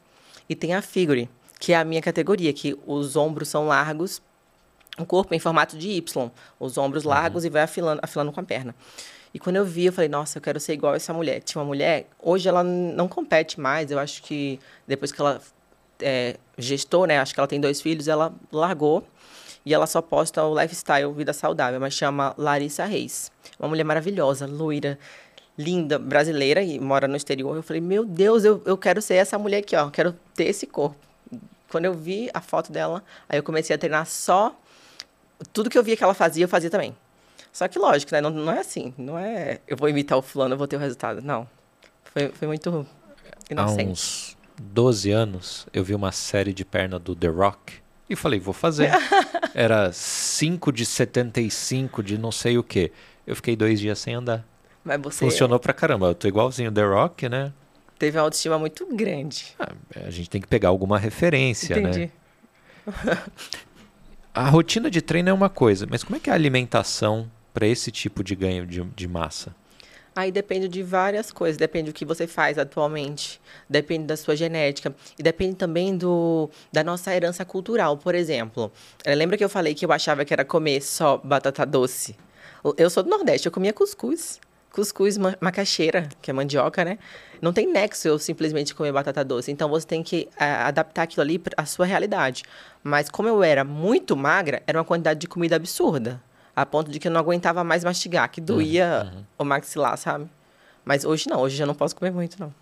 E 0.46 0.54
tem 0.54 0.74
a 0.74 0.82
figure, 0.82 1.26
que 1.58 1.72
é 1.72 1.76
a 1.76 1.84
minha 1.84 2.02
categoria, 2.02 2.52
que 2.52 2.78
os 2.86 3.16
ombros 3.16 3.48
são 3.48 3.66
largos, 3.66 4.20
o 4.98 5.06
corpo 5.06 5.34
em 5.34 5.38
formato 5.38 5.78
de 5.78 5.88
Y. 5.88 6.30
Os 6.60 6.76
ombros 6.76 7.04
largos 7.04 7.46
e 7.46 7.48
vai 7.48 7.62
afilando, 7.62 8.00
afilando 8.02 8.30
com 8.30 8.40
a 8.40 8.42
perna. 8.42 8.74
E 9.34 9.38
quando 9.38 9.56
eu 9.56 9.64
vi, 9.64 9.87
eu 9.87 9.93
falei, 9.93 10.08
nossa, 10.08 10.39
eu 10.39 10.43
quero 10.43 10.60
ser 10.60 10.74
igual 10.74 10.94
essa 10.94 11.12
mulher. 11.12 11.41
Tinha 11.41 11.60
uma 11.60 11.67
mulher, 11.67 12.06
hoje 12.19 12.48
ela 12.48 12.62
não 12.62 13.08
compete 13.08 13.58
mais, 13.58 13.91
eu 13.91 13.98
acho 13.98 14.22
que 14.22 14.60
depois 14.86 15.10
que 15.10 15.20
ela 15.20 15.41
é, 16.01 16.36
gestou, 16.58 17.06
né, 17.06 17.19
acho 17.19 17.32
que 17.32 17.41
ela 17.41 17.46
tem 17.46 17.60
dois 17.60 17.81
filhos, 17.81 18.08
ela 18.08 18.32
largou 18.51 19.06
e 19.65 19.72
ela 19.72 19.86
só 19.86 20.03
posta 20.03 20.44
o 20.44 20.60
lifestyle, 20.60 21.12
vida 21.12 21.32
saudável, 21.32 21.81
mas 21.81 21.94
chama 21.94 22.34
Larissa 22.36 22.84
Reis. 22.84 23.31
Uma 23.58 23.69
mulher 23.69 23.84
maravilhosa, 23.84 24.46
loira, 24.46 24.98
linda, 25.56 25.98
brasileira 25.98 26.62
e 26.62 26.79
mora 26.79 27.06
no 27.06 27.17
exterior. 27.17 27.56
Eu 27.56 27.62
falei, 27.62 27.81
meu 27.81 28.05
Deus, 28.05 28.44
eu, 28.44 28.60
eu 28.67 28.77
quero 28.77 29.01
ser 29.01 29.15
essa 29.15 29.39
mulher 29.39 29.58
aqui, 29.58 29.77
ó, 29.77 29.89
quero 29.89 30.15
ter 30.34 30.44
esse 30.44 30.67
corpo. 30.67 30.96
Quando 31.70 31.86
eu 31.86 31.94
vi 31.94 32.29
a 32.34 32.41
foto 32.41 32.70
dela, 32.70 33.03
aí 33.29 33.39
eu 33.39 33.43
comecei 33.43 33.74
a 33.74 33.79
treinar 33.79 34.05
só 34.06 34.55
tudo 35.53 35.70
que 35.70 35.79
eu 35.79 35.82
via 35.82 35.96
que 35.96 36.05
ela 36.05 36.15
fazia, 36.15 36.44
eu 36.44 36.48
fazia 36.48 36.69
também. 36.69 36.94
Só 37.52 37.68
que 37.68 37.78
lógico, 37.78 38.12
né? 38.12 38.20
Não, 38.20 38.30
não 38.30 38.52
é 38.52 38.60
assim. 38.60 38.94
Não 38.96 39.18
é 39.18 39.60
eu 39.68 39.76
vou 39.76 39.88
imitar 39.88 40.16
o 40.18 40.22
fulano, 40.22 40.54
eu 40.54 40.58
vou 40.58 40.66
ter 40.66 40.76
o 40.76 40.78
resultado. 40.78 41.20
Não. 41.20 41.46
Foi, 42.04 42.28
foi 42.28 42.48
muito 42.48 42.86
Há 43.48 43.52
inocente. 43.52 43.90
uns 43.90 44.36
12 44.60 45.10
anos, 45.10 45.66
eu 45.72 45.84
vi 45.84 45.94
uma 45.94 46.12
série 46.12 46.52
de 46.52 46.64
perna 46.64 46.98
do 46.98 47.14
The 47.14 47.28
Rock 47.28 47.74
e 48.08 48.16
falei, 48.16 48.40
vou 48.40 48.54
fazer. 48.54 48.90
Era 49.54 49.92
5 49.92 50.72
de 50.72 50.86
75 50.86 52.02
de 52.02 52.16
não 52.16 52.32
sei 52.32 52.56
o 52.56 52.62
que. 52.62 52.90
Eu 53.26 53.36
fiquei 53.36 53.54
dois 53.54 53.78
dias 53.78 53.98
sem 53.98 54.14
andar. 54.14 54.44
Mas 54.82 55.00
você 55.00 55.24
Funcionou 55.24 55.60
pra 55.60 55.72
caramba. 55.72 56.08
Eu 56.08 56.14
tô 56.14 56.26
igualzinho 56.26 56.70
o 56.70 56.72
The 56.72 56.84
Rock, 56.84 57.28
né? 57.28 57.52
teve 58.02 58.18
uma 58.18 58.24
autoestima 58.24 58.58
muito 58.58 58.84
grande. 58.96 59.54
Ah, 59.60 59.72
a 60.04 60.10
gente 60.10 60.28
tem 60.28 60.40
que 60.40 60.48
pegar 60.48 60.70
alguma 60.70 60.98
referência, 60.98 61.76
né? 61.76 61.88
Entendi. 61.88 62.10
A 64.34 64.48
rotina 64.48 64.90
de 64.90 65.00
treino 65.00 65.28
é 65.28 65.32
uma 65.32 65.48
coisa, 65.48 65.86
mas 65.88 66.02
como 66.02 66.16
é 66.16 66.18
que 66.18 66.28
é 66.28 66.32
a 66.32 66.34
alimentação 66.34 67.30
para 67.52 67.66
esse 67.66 67.90
tipo 67.90 68.22
de 68.24 68.34
ganho 68.34 68.66
de, 68.66 68.82
de 68.82 69.08
massa? 69.08 69.54
Aí 70.14 70.30
depende 70.30 70.68
de 70.68 70.82
várias 70.82 71.32
coisas. 71.32 71.56
Depende 71.56 71.90
do 71.90 71.94
que 71.94 72.04
você 72.04 72.26
faz 72.26 72.58
atualmente. 72.58 73.40
Depende 73.68 74.04
da 74.04 74.16
sua 74.16 74.36
genética. 74.36 74.94
E 75.18 75.22
depende 75.22 75.56
também 75.56 75.96
do, 75.96 76.50
da 76.70 76.84
nossa 76.84 77.14
herança 77.14 77.44
cultural. 77.44 77.96
Por 77.96 78.14
exemplo, 78.14 78.70
eh, 79.04 79.14
lembra 79.14 79.38
que 79.38 79.44
eu 79.44 79.48
falei 79.48 79.74
que 79.74 79.86
eu 79.86 79.92
achava 79.92 80.24
que 80.24 80.32
era 80.32 80.44
comer 80.44 80.82
só 80.82 81.16
batata 81.16 81.64
doce? 81.64 82.14
Eu 82.76 82.90
sou 82.90 83.02
do 83.02 83.08
Nordeste, 83.08 83.46
eu 83.46 83.52
comia 83.52 83.72
cuscuz. 83.72 84.38
Cuscuz 84.70 85.16
ma- 85.18 85.36
macaxeira, 85.40 86.08
que 86.20 86.30
é 86.30 86.34
mandioca, 86.34 86.84
né? 86.84 86.98
Não 87.40 87.52
tem 87.52 87.66
nexo 87.70 88.06
eu 88.06 88.18
simplesmente 88.18 88.74
comer 88.74 88.92
batata 88.92 89.24
doce. 89.24 89.50
Então 89.50 89.68
você 89.68 89.86
tem 89.86 90.02
que 90.02 90.28
ah, 90.38 90.68
adaptar 90.68 91.02
aquilo 91.02 91.22
ali 91.22 91.42
à 91.56 91.64
sua 91.64 91.86
realidade. 91.86 92.42
Mas 92.84 93.08
como 93.08 93.28
eu 93.28 93.42
era 93.42 93.64
muito 93.64 94.14
magra, 94.14 94.62
era 94.66 94.78
uma 94.78 94.84
quantidade 94.84 95.20
de 95.20 95.26
comida 95.26 95.56
absurda. 95.56 96.22
A 96.54 96.66
ponto 96.66 96.90
de 96.90 96.98
que 96.98 97.08
eu 97.08 97.12
não 97.12 97.20
aguentava 97.20 97.64
mais 97.64 97.82
mastigar, 97.82 98.30
que 98.30 98.40
doía 98.40 99.24
o 99.38 99.44
maxilar, 99.44 99.96
sabe? 99.96 100.28
Mas 100.84 101.04
hoje 101.04 101.28
não, 101.28 101.40
hoje 101.40 101.56
já 101.56 101.64
não 101.64 101.74
posso 101.74 101.96
comer 101.96 102.10
muito, 102.10 102.36
não. 102.38 102.52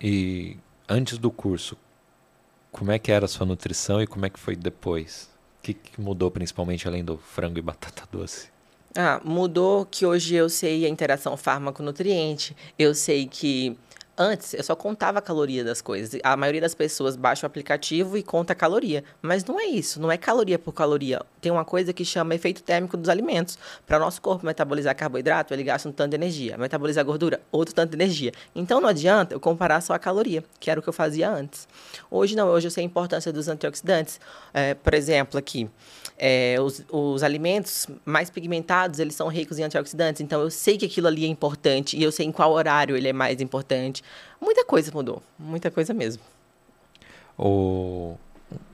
E 0.00 0.56
antes 0.88 1.18
do 1.18 1.30
curso, 1.30 1.76
como 2.70 2.90
é 2.90 2.98
que 2.98 3.12
era 3.12 3.26
a 3.26 3.28
sua 3.28 3.46
nutrição 3.46 4.02
e 4.02 4.06
como 4.06 4.26
é 4.26 4.30
que 4.30 4.38
foi 4.38 4.56
depois? 4.56 5.30
O 5.58 5.62
que, 5.62 5.74
que 5.74 6.00
mudou 6.00 6.30
principalmente 6.30 6.88
além 6.88 7.04
do 7.04 7.18
frango 7.18 7.58
e 7.58 7.62
batata 7.62 8.02
doce? 8.10 8.48
Ah, 8.96 9.20
mudou 9.24 9.86
que 9.86 10.04
hoje 10.04 10.34
eu 10.34 10.48
sei 10.48 10.84
a 10.84 10.88
interação 10.88 11.36
fármaco-nutriente, 11.36 12.56
eu 12.78 12.94
sei 12.94 13.26
que 13.26 13.76
Antes, 14.22 14.54
eu 14.54 14.62
só 14.62 14.76
contava 14.76 15.18
a 15.18 15.22
caloria 15.22 15.64
das 15.64 15.82
coisas. 15.82 16.20
A 16.22 16.36
maioria 16.36 16.60
das 16.60 16.76
pessoas 16.76 17.16
baixa 17.16 17.44
o 17.44 17.48
aplicativo 17.48 18.16
e 18.16 18.22
conta 18.22 18.52
a 18.52 18.56
caloria. 18.56 19.02
Mas 19.20 19.44
não 19.44 19.58
é 19.58 19.64
isso, 19.64 20.00
não 20.00 20.12
é 20.12 20.16
caloria 20.16 20.60
por 20.60 20.72
caloria. 20.72 21.20
Tem 21.40 21.50
uma 21.50 21.64
coisa 21.64 21.92
que 21.92 22.04
chama 22.04 22.32
efeito 22.32 22.62
térmico 22.62 22.96
dos 22.96 23.08
alimentos. 23.08 23.58
Para 23.84 23.96
o 23.96 24.00
nosso 24.00 24.22
corpo 24.22 24.46
metabolizar 24.46 24.94
carboidrato, 24.94 25.52
ele 25.52 25.64
gasta 25.64 25.88
um 25.88 25.92
tanto 25.92 26.10
de 26.10 26.16
energia. 26.16 26.56
Metabolizar 26.56 27.04
gordura, 27.04 27.40
outro 27.50 27.74
tanto 27.74 27.90
de 27.90 27.96
energia. 27.96 28.30
Então 28.54 28.80
não 28.80 28.88
adianta 28.88 29.34
eu 29.34 29.40
comparar 29.40 29.80
só 29.80 29.92
a 29.92 29.98
caloria, 29.98 30.44
que 30.60 30.70
era 30.70 30.78
o 30.78 30.82
que 30.84 30.88
eu 30.88 30.92
fazia 30.92 31.28
antes. 31.28 31.66
Hoje 32.08 32.36
não, 32.36 32.46
hoje 32.46 32.68
eu 32.68 32.70
sei 32.70 32.84
a 32.84 32.86
importância 32.86 33.32
dos 33.32 33.48
antioxidantes. 33.48 34.20
É, 34.54 34.74
por 34.74 34.94
exemplo, 34.94 35.36
aqui, 35.36 35.68
é, 36.24 36.56
os, 36.60 36.84
os 36.88 37.24
alimentos 37.24 37.88
mais 38.04 38.30
pigmentados, 38.30 39.00
eles 39.00 39.16
são 39.16 39.26
ricos 39.26 39.58
em 39.58 39.64
antioxidantes. 39.64 40.20
Então 40.20 40.40
eu 40.40 40.52
sei 40.52 40.78
que 40.78 40.86
aquilo 40.86 41.08
ali 41.08 41.24
é 41.24 41.26
importante 41.26 41.96
e 41.96 42.02
eu 42.04 42.12
sei 42.12 42.26
em 42.26 42.30
qual 42.30 42.52
horário 42.52 42.96
ele 42.96 43.08
é 43.08 43.12
mais 43.12 43.40
importante. 43.40 44.04
Muita 44.40 44.64
coisa 44.64 44.92
mudou, 44.94 45.20
muita 45.36 45.68
coisa 45.68 45.92
mesmo. 45.92 46.22
O, 47.36 48.14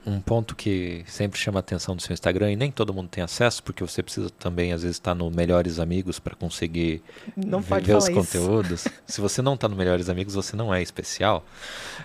um 0.04 0.20
ponto 0.20 0.54
que 0.54 1.02
sempre 1.06 1.40
chama 1.40 1.58
a 1.58 1.60
atenção 1.60 1.96
do 1.96 2.02
seu 2.02 2.12
Instagram 2.12 2.52
e 2.52 2.56
nem 2.56 2.70
todo 2.70 2.92
mundo 2.92 3.08
tem 3.08 3.24
acesso, 3.24 3.62
porque 3.62 3.82
você 3.82 4.02
precisa 4.02 4.28
também, 4.28 4.74
às 4.74 4.82
vezes, 4.82 4.96
estar 4.96 5.14
no 5.14 5.30
Melhores 5.30 5.78
Amigos 5.78 6.18
para 6.18 6.34
conseguir 6.34 7.02
não 7.34 7.62
ver 7.62 7.96
os 7.96 8.10
conteúdos. 8.10 8.86
Se 9.06 9.22
você 9.22 9.40
não 9.40 9.54
está 9.54 9.66
no 9.66 9.76
Melhores 9.76 10.10
Amigos, 10.10 10.34
você 10.34 10.54
não 10.54 10.74
é 10.74 10.82
especial. 10.82 11.42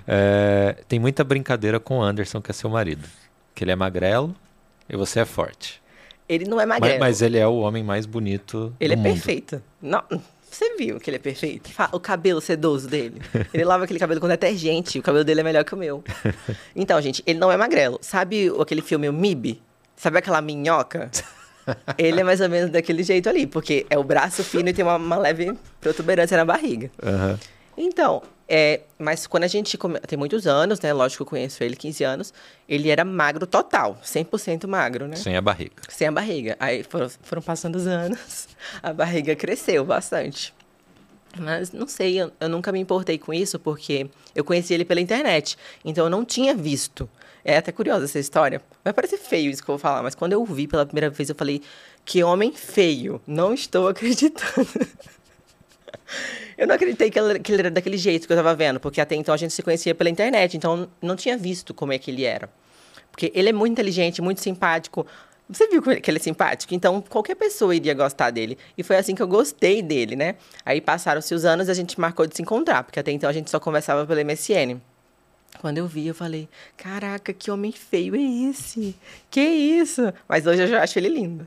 É, 0.07 0.77
tem 0.87 0.99
muita 0.99 1.21
brincadeira 1.21 1.81
com 1.81 1.97
o 1.97 2.01
Anderson, 2.01 2.41
que 2.41 2.49
é 2.49 2.53
seu 2.53 2.69
marido. 2.69 3.05
Que 3.53 3.65
ele 3.65 3.71
é 3.71 3.75
magrelo 3.75 4.33
e 4.89 4.95
você 4.95 5.21
é 5.21 5.25
forte. 5.25 5.81
Ele 6.27 6.45
não 6.45 6.59
é 6.59 6.65
magrelo. 6.65 6.99
Mas, 6.99 7.09
mas 7.17 7.21
ele 7.21 7.37
é 7.37 7.47
o 7.47 7.57
homem 7.57 7.83
mais 7.83 8.05
bonito 8.05 8.73
Ele 8.79 8.93
é 8.93 8.95
mundo. 8.95 9.05
perfeito. 9.05 9.61
Não, 9.81 10.01
você 10.49 10.75
viu 10.77 10.99
que 10.99 11.09
ele 11.09 11.17
é 11.17 11.19
perfeito? 11.19 11.69
O 11.91 11.99
cabelo 11.99 12.39
sedoso 12.39 12.87
dele. 12.87 13.21
Ele 13.53 13.65
lava 13.65 13.83
aquele 13.83 13.99
cabelo 13.99 14.21
com 14.21 14.27
detergente. 14.27 14.99
O 14.99 15.01
cabelo 15.01 15.23
dele 15.23 15.41
é 15.41 15.43
melhor 15.43 15.63
que 15.63 15.73
o 15.73 15.77
meu. 15.77 16.03
Então, 16.75 17.01
gente, 17.01 17.21
ele 17.25 17.39
não 17.39 17.51
é 17.51 17.57
magrelo. 17.57 17.99
Sabe 18.01 18.51
aquele 18.59 18.81
filme 18.81 19.09
o 19.09 19.13
MIB? 19.13 19.61
Sabe 19.95 20.19
aquela 20.19 20.41
minhoca? 20.41 21.09
Ele 21.97 22.19
é 22.21 22.23
mais 22.23 22.41
ou 22.41 22.49
menos 22.49 22.69
daquele 22.69 23.03
jeito 23.03 23.29
ali, 23.29 23.47
porque 23.47 23.85
é 23.89 23.97
o 23.97 24.03
braço 24.03 24.43
fino 24.43 24.69
e 24.69 24.73
tem 24.73 24.83
uma, 24.83 24.97
uma 24.97 25.17
leve 25.17 25.53
protuberância 25.79 26.35
na 26.37 26.45
barriga. 26.45 26.91
Uhum. 27.01 27.37
Então, 27.77 28.21
é, 28.55 28.81
mas 28.99 29.25
quando 29.25 29.45
a 29.45 29.47
gente. 29.47 29.79
Come... 29.79 29.99
Tem 30.01 30.15
muitos 30.15 30.45
anos, 30.45 30.79
né? 30.79 30.93
Lógico 30.93 31.17
que 31.17 31.21
eu 31.23 31.29
conheço 31.31 31.63
ele, 31.63 31.75
15 31.75 32.03
anos. 32.03 32.33
Ele 32.69 32.87
era 32.89 33.03
magro 33.03 33.47
total, 33.47 33.99
100% 34.03 34.67
magro, 34.67 35.07
né? 35.07 35.15
Sem 35.15 35.35
a 35.35 35.41
barriga. 35.41 35.81
Sem 35.89 36.07
a 36.07 36.11
barriga. 36.11 36.55
Aí 36.59 36.83
foram, 36.83 37.09
foram 37.23 37.41
passando 37.41 37.77
os 37.77 37.87
anos, 37.87 38.47
a 38.83 38.93
barriga 38.93 39.35
cresceu 39.35 39.83
bastante. 39.83 40.53
Mas 41.35 41.71
não 41.71 41.87
sei, 41.87 42.21
eu, 42.21 42.31
eu, 42.39 42.47
nunca 42.47 42.71
me 42.71 42.79
importei 42.79 43.17
com 43.17 43.33
isso, 43.33 43.57
porque 43.57 44.07
eu 44.35 44.43
conheci 44.43 44.71
ele 44.71 44.85
pela 44.85 45.01
internet. 45.01 45.57
Então 45.83 46.03
eu 46.03 46.09
não 46.11 46.23
tinha 46.23 46.53
visto. 46.53 47.09
É 47.43 47.57
até 47.57 47.71
curiosa 47.71 48.05
essa 48.05 48.19
história. 48.19 48.61
Vai 48.83 48.93
parecer 48.93 49.17
feio 49.17 49.49
isso 49.49 49.63
que 49.63 49.69
eu 49.71 49.73
vou 49.73 49.79
falar, 49.79 50.03
mas 50.03 50.13
quando 50.13 50.33
eu 50.33 50.45
vi 50.45 50.67
pela 50.67 50.85
primeira 50.85 51.09
vez, 51.09 51.27
eu 51.27 51.35
falei: 51.35 51.59
que 52.05 52.23
homem 52.23 52.53
feio. 52.53 53.19
Não 53.25 53.51
estou 53.51 53.87
acreditando. 53.87 54.69
Eu 56.57 56.67
não 56.67 56.75
acreditei 56.75 57.09
que 57.09 57.19
ele, 57.19 57.39
que 57.39 57.51
ele, 57.51 57.61
era 57.61 57.71
daquele 57.71 57.97
jeito 57.97 58.27
que 58.27 58.33
eu 58.33 58.37
tava 58.37 58.53
vendo, 58.55 58.79
porque 58.79 59.01
até 59.01 59.15
então 59.15 59.33
a 59.33 59.37
gente 59.37 59.53
se 59.53 59.61
conhecia 59.61 59.95
pela 59.95 60.09
internet, 60.09 60.55
então 60.55 60.89
não 61.01 61.15
tinha 61.15 61.37
visto 61.37 61.73
como 61.73 61.93
é 61.93 61.97
que 61.97 62.11
ele 62.11 62.23
era. 62.23 62.49
Porque 63.11 63.31
ele 63.35 63.49
é 63.49 63.53
muito 63.53 63.73
inteligente, 63.73 64.21
muito 64.21 64.41
simpático. 64.41 65.05
Você 65.49 65.67
viu 65.67 65.81
que 65.81 66.09
ele 66.09 66.17
é 66.17 66.21
simpático? 66.21 66.73
Então 66.73 67.01
qualquer 67.01 67.35
pessoa 67.35 67.75
iria 67.75 67.93
gostar 67.93 68.31
dele. 68.31 68.57
E 68.77 68.83
foi 68.83 68.95
assim 68.95 69.13
que 69.13 69.21
eu 69.21 69.27
gostei 69.27 69.81
dele, 69.81 70.15
né? 70.15 70.35
Aí 70.65 70.81
passaram-se 70.81 71.33
os 71.33 71.45
anos 71.45 71.67
e 71.67 71.71
a 71.71 71.73
gente 71.73 71.99
marcou 71.99 72.25
de 72.25 72.35
se 72.35 72.41
encontrar, 72.41 72.83
porque 72.83 72.99
até 72.99 73.11
então 73.11 73.29
a 73.29 73.33
gente 73.33 73.49
só 73.49 73.59
conversava 73.59 74.05
pelo 74.05 74.23
MSN. 74.25 74.79
Quando 75.59 75.77
eu 75.77 75.87
vi, 75.87 76.07
eu 76.07 76.15
falei: 76.15 76.49
Caraca, 76.75 77.33
que 77.33 77.51
homem 77.51 77.71
feio 77.71 78.15
é 78.15 78.49
esse? 78.49 78.95
Que 79.29 79.41
isso? 79.41 80.13
Mas 80.27 80.47
hoje 80.47 80.63
eu 80.63 80.67
já 80.67 80.81
acho 80.83 80.97
ele 80.97 81.09
lindo. 81.09 81.45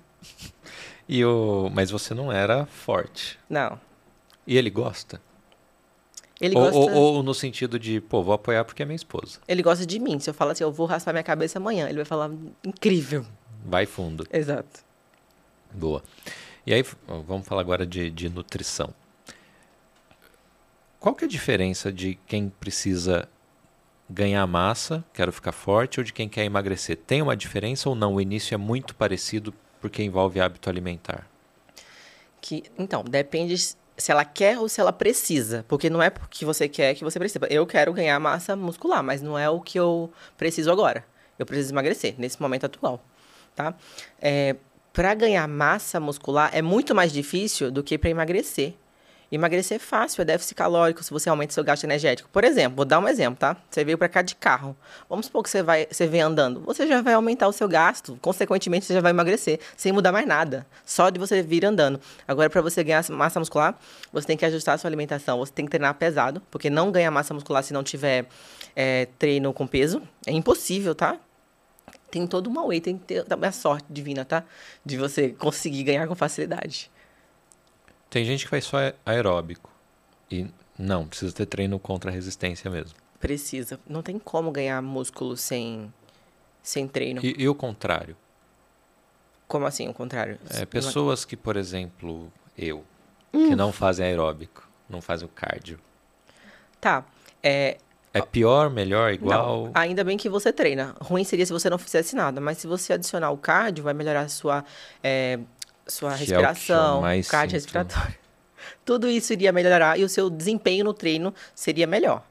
E 1.09 1.25
o... 1.25 1.71
Mas 1.73 1.91
você 1.91 2.15
não 2.15 2.33
era 2.33 2.67
forte. 2.67 3.39
Não. 3.49 3.79
E 4.47 4.57
ele 4.57 4.71
gosta? 4.71 5.21
Ele 6.41 6.55
ou, 6.57 6.62
gosta... 6.62 6.79
ou, 6.79 7.15
ou, 7.15 7.23
no 7.23 7.35
sentido 7.35 7.79
de, 7.79 8.00
pô, 8.00 8.23
vou 8.23 8.35
apoiar 8.35 8.65
porque 8.65 8.83
é 8.83 8.87
minha 8.87 8.97
esposa. 8.97 9.41
Ele 9.49 9.62
gosta 9.62 9.87
de 9.87 9.99
mim. 9.99 10.19
Se 10.19 10.29
eu 10.29 10.35
falar 10.35 10.53
assim, 10.53 10.65
eu 10.65 10.73
vou 10.73 10.87
raspar 10.87 11.12
minha 11.12 11.23
cabeça 11.23 11.59
amanhã, 11.59 11.88
ele 11.88 11.97
vai 11.97 12.05
falar, 12.05 12.31
incrível. 12.65 13.25
Vai 13.65 13.87
fundo. 13.87 14.26
Exato. 14.33 14.85
Boa. 15.73 16.03
E 16.67 16.75
aí, 16.75 16.85
vamos 17.26 17.47
falar 17.47 17.61
agora 17.61 17.87
de, 17.87 18.11
de 18.11 18.29
nutrição. 18.29 18.93
Qual 21.00 21.15
que 21.15 21.25
é 21.25 21.26
a 21.26 21.31
diferença 21.31 21.93
de 21.93 22.19
quem 22.26 22.49
precisa 22.49 23.29
ganhar 24.09 24.47
massa, 24.47 25.05
quero 25.12 25.33
ficar 25.33 25.53
forte, 25.53 26.00
ou 26.00 26.05
de 26.05 26.12
quem 26.12 26.29
quer 26.29 26.45
emagrecer? 26.45 26.97
Tem 26.97 27.23
uma 27.23 27.37
diferença 27.37 27.88
ou 27.88 27.95
não? 27.95 28.15
O 28.15 28.21
início 28.21 28.55
é 28.55 28.59
muito 28.59 28.95
parecido 28.95 29.55
porque 29.81 30.03
envolve 30.03 30.41
hábito 30.41 30.69
alimentar. 30.69 31.29
Que, 32.41 32.65
então, 32.79 33.03
depende 33.05 33.55
se 33.97 34.12
ela 34.12 34.25
quer 34.25 34.59
ou 34.59 34.69
se 34.69 34.81
ela 34.81 34.93
precisa. 34.93 35.65
Porque 35.69 35.88
não 35.88 36.03
é 36.03 36.11
porque 36.11 36.45
você 36.45 36.69
quer 36.69 36.95
que 36.95 37.05
você 37.05 37.19
precisa. 37.19 37.41
Eu 37.49 37.67
quero 37.67 37.93
ganhar 37.93 38.19
massa 38.21 38.55
muscular, 38.55 39.03
mas 39.03 39.23
não 39.23 39.38
é 39.38 39.49
o 39.49 39.61
que 39.61 39.79
eu 39.79 40.12
preciso 40.37 40.71
agora. 40.71 41.05
Eu 41.38 41.47
preciso 41.47 41.73
emagrecer, 41.73 42.15
nesse 42.19 42.41
momento 42.41 42.67
atual. 42.67 43.03
Tá? 43.55 43.75
É, 44.21 44.57
para 44.93 45.15
ganhar 45.15 45.47
massa 45.47 46.00
muscular 46.00 46.50
é 46.55 46.62
muito 46.62 46.95
mais 46.95 47.12
difícil 47.12 47.71
do 47.71 47.83
que 47.83 47.99
para 47.99 48.11
emagrecer. 48.11 48.75
Emagrecer 49.30 49.76
é 49.76 49.78
fácil, 49.78 50.23
é 50.23 50.25
déficit 50.25 50.54
calórico 50.54 51.02
se 51.02 51.11
você 51.11 51.28
aumenta 51.28 51.52
seu 51.52 51.64
gasto 51.64 51.83
energético. 51.85 52.28
Por 52.33 52.45
exemplo, 52.45 52.76
vou 52.76 52.85
dar 52.85 53.00
um 53.00 53.09
exemplo, 53.09 53.38
tá? 53.38 53.56
Você 53.68 53.85
veio 53.85 53.99
para 53.99 54.09
cá 54.09 54.23
de 54.23 54.37
carro. 54.37 54.76
Vamos 55.09 55.26
supor 55.26 55.42
que 55.42 55.50
você 55.50 55.62
vai, 55.62 55.87
você 55.90 56.06
vem 56.06 56.21
andando. 56.21 56.61
Você 56.61 56.87
já 56.87 57.02
vai 57.02 57.14
aumentar 57.14 57.49
o 57.49 57.52
seu 57.52 57.68
gasto, 57.68 58.16
consequentemente 58.23 58.87
você 58.87 58.95
já 58.95 59.00
vai 59.00 59.11
emagrecer, 59.11 59.59
sem 59.76 59.92
mudar 59.92 60.12
mais 60.12 60.26
nada, 60.26 60.64
só 60.85 61.11
de 61.11 61.18
você 61.18 61.42
vir 61.42 61.64
andando. 61.64 62.00
Agora 62.26 62.49
para 62.49 62.61
você 62.62 62.85
ganhar 62.85 63.04
massa 63.11 63.40
muscular, 63.40 63.76
você 64.12 64.26
tem 64.26 64.37
que 64.37 64.45
ajustar 64.45 64.76
a 64.76 64.78
sua 64.78 64.88
alimentação, 64.88 65.38
você 65.38 65.52
tem 65.52 65.64
que 65.64 65.71
treinar 65.73 65.95
pesado, 65.95 66.40
porque 66.50 66.71
não 66.71 66.92
ganha 66.92 67.11
massa 67.11 67.35
muscular 67.35 67.64
se 67.64 67.73
não 67.73 67.83
tiver 67.83 68.26
é, 68.76 69.09
treino 69.18 69.52
com 69.52 69.66
peso. 69.66 70.02
É 70.25 70.30
impossível, 70.30 70.95
tá? 70.95 71.18
Tem 72.11 72.26
toda 72.26 72.49
uma 72.49 72.64
way, 72.64 72.80
tem 72.80 72.97
que 72.97 73.04
ter 73.04 73.25
a 73.28 73.52
sorte 73.52 73.87
divina, 73.90 74.25
tá? 74.25 74.45
De 74.85 74.97
você 74.97 75.30
conseguir 75.30 75.83
ganhar 75.83 76.06
com 76.06 76.14
facilidade. 76.14 76.90
Tem 78.17 78.25
gente 78.25 78.45
que 78.45 78.49
faz 78.49 78.65
só 78.65 78.79
aeróbico. 79.05 79.71
E 80.31 80.47
não, 80.79 81.07
precisa 81.07 81.35
ter 81.35 81.45
treino 81.45 81.79
contra 81.79 82.11
a 82.11 82.15
resistência 82.15 82.71
mesmo. 82.71 82.97
Precisa. 83.21 83.79
Não 83.87 84.01
tem 84.01 84.19
como 84.19 84.51
ganhar 84.51 84.81
músculo 84.81 85.37
sem, 85.37 85.93
sem 86.63 86.89
treino. 86.89 87.21
E, 87.23 87.35
e 87.37 87.47
o 87.47 87.55
contrário? 87.55 88.17
Como 89.47 89.67
assim, 89.67 89.87
o 89.87 89.93
contrário? 89.93 90.39
É, 90.49 90.65
pessoas 90.65 91.27
que, 91.27 91.37
por 91.37 91.59
exemplo, 91.59 92.33
eu, 92.57 92.83
hum. 93.35 93.51
que 93.51 93.55
não 93.55 93.71
fazem 93.71 94.07
aeróbico, 94.07 94.67
não 94.89 95.03
fazem 95.03 95.27
o 95.27 95.31
cardio. 95.31 95.79
Tá. 96.81 97.05
É, 97.43 97.77
é 98.15 98.23
pior, 98.23 98.71
melhor, 98.71 99.13
igual? 99.13 99.65
Não, 99.65 99.71
ainda 99.75 100.03
bem 100.03 100.17
que 100.17 100.31
você 100.31 100.51
treina. 100.51 100.97
Ruim 101.03 101.23
seria 101.23 101.45
se 101.45 101.53
você 101.53 101.69
não 101.69 101.77
fizesse 101.77 102.17
nada, 102.17 102.41
mas 102.41 102.57
se 102.57 102.67
você 102.67 102.95
adicionar 102.95 103.31
o 103.31 103.37
cardio, 103.37 103.85
vai 103.85 103.93
melhorar 103.93 104.23
a 104.23 104.29
sua 104.29 104.65
é, 105.05 105.39
sua 105.87 106.14
respiração, 106.14 107.07
é 107.07 107.23
cardiorrespiratória. 107.23 108.19
Tudo 108.85 109.09
isso 109.09 109.33
iria 109.33 109.52
melhorar 109.52 109.99
e 109.99 110.05
o 110.05 110.09
seu 110.09 110.28
desempenho 110.28 110.85
no 110.85 110.95
treino 110.95 111.35
seria 111.55 111.87
melhor. 111.87 112.25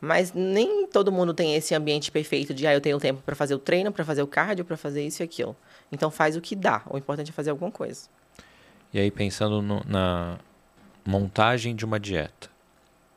Mas 0.00 0.32
nem 0.32 0.86
todo 0.86 1.10
mundo 1.10 1.34
tem 1.34 1.54
esse 1.56 1.74
ambiente 1.74 2.10
perfeito 2.10 2.54
de, 2.54 2.66
ah, 2.66 2.72
eu 2.72 2.80
tenho 2.80 2.98
tempo 3.00 3.20
para 3.22 3.34
fazer 3.34 3.54
o 3.54 3.58
treino, 3.58 3.90
para 3.90 4.04
fazer 4.04 4.22
o 4.22 4.26
cardio, 4.26 4.64
para 4.64 4.76
fazer 4.76 5.04
isso 5.04 5.22
e 5.22 5.24
aquilo. 5.24 5.56
Então 5.90 6.10
faz 6.10 6.36
o 6.36 6.40
que 6.40 6.54
dá. 6.54 6.82
O 6.88 6.96
importante 6.96 7.30
é 7.30 7.32
fazer 7.32 7.50
alguma 7.50 7.70
coisa. 7.70 8.08
E 8.92 9.00
aí 9.00 9.10
pensando 9.10 9.60
no, 9.60 9.82
na 9.86 10.38
montagem 11.04 11.74
de 11.74 11.84
uma 11.84 11.98
dieta. 11.98 12.48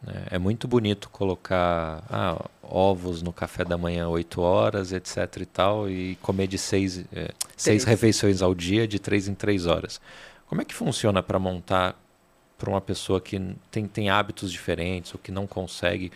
Né? 0.03 0.23
É 0.31 0.39
muito 0.39 0.67
bonito 0.67 1.09
colocar 1.09 2.03
ah, 2.09 2.45
ovos 2.61 3.21
no 3.21 3.31
café 3.31 3.63
da 3.63 3.77
manhã 3.77 4.07
8 4.07 4.41
horas, 4.41 4.91
etc 4.91 5.37
e 5.41 5.45
tal, 5.45 5.89
e 5.89 6.15
comer 6.21 6.47
de 6.47 6.57
seis, 6.57 7.05
é, 7.13 7.31
seis 7.55 7.83
refeições 7.83 8.41
ao 8.41 8.55
dia, 8.55 8.87
de 8.87 8.99
três 8.99 9.27
em 9.27 9.35
três 9.35 9.65
horas. 9.65 10.01
Como 10.47 10.61
é 10.61 10.65
que 10.65 10.73
funciona 10.73 11.21
para 11.23 11.39
montar 11.39 11.95
para 12.57 12.69
uma 12.69 12.81
pessoa 12.81 13.19
que 13.19 13.39
tem, 13.71 13.87
tem 13.87 14.09
hábitos 14.09 14.51
diferentes 14.51 15.13
ou 15.13 15.19
que 15.19 15.31
não 15.31 15.47
consegue? 15.47 16.11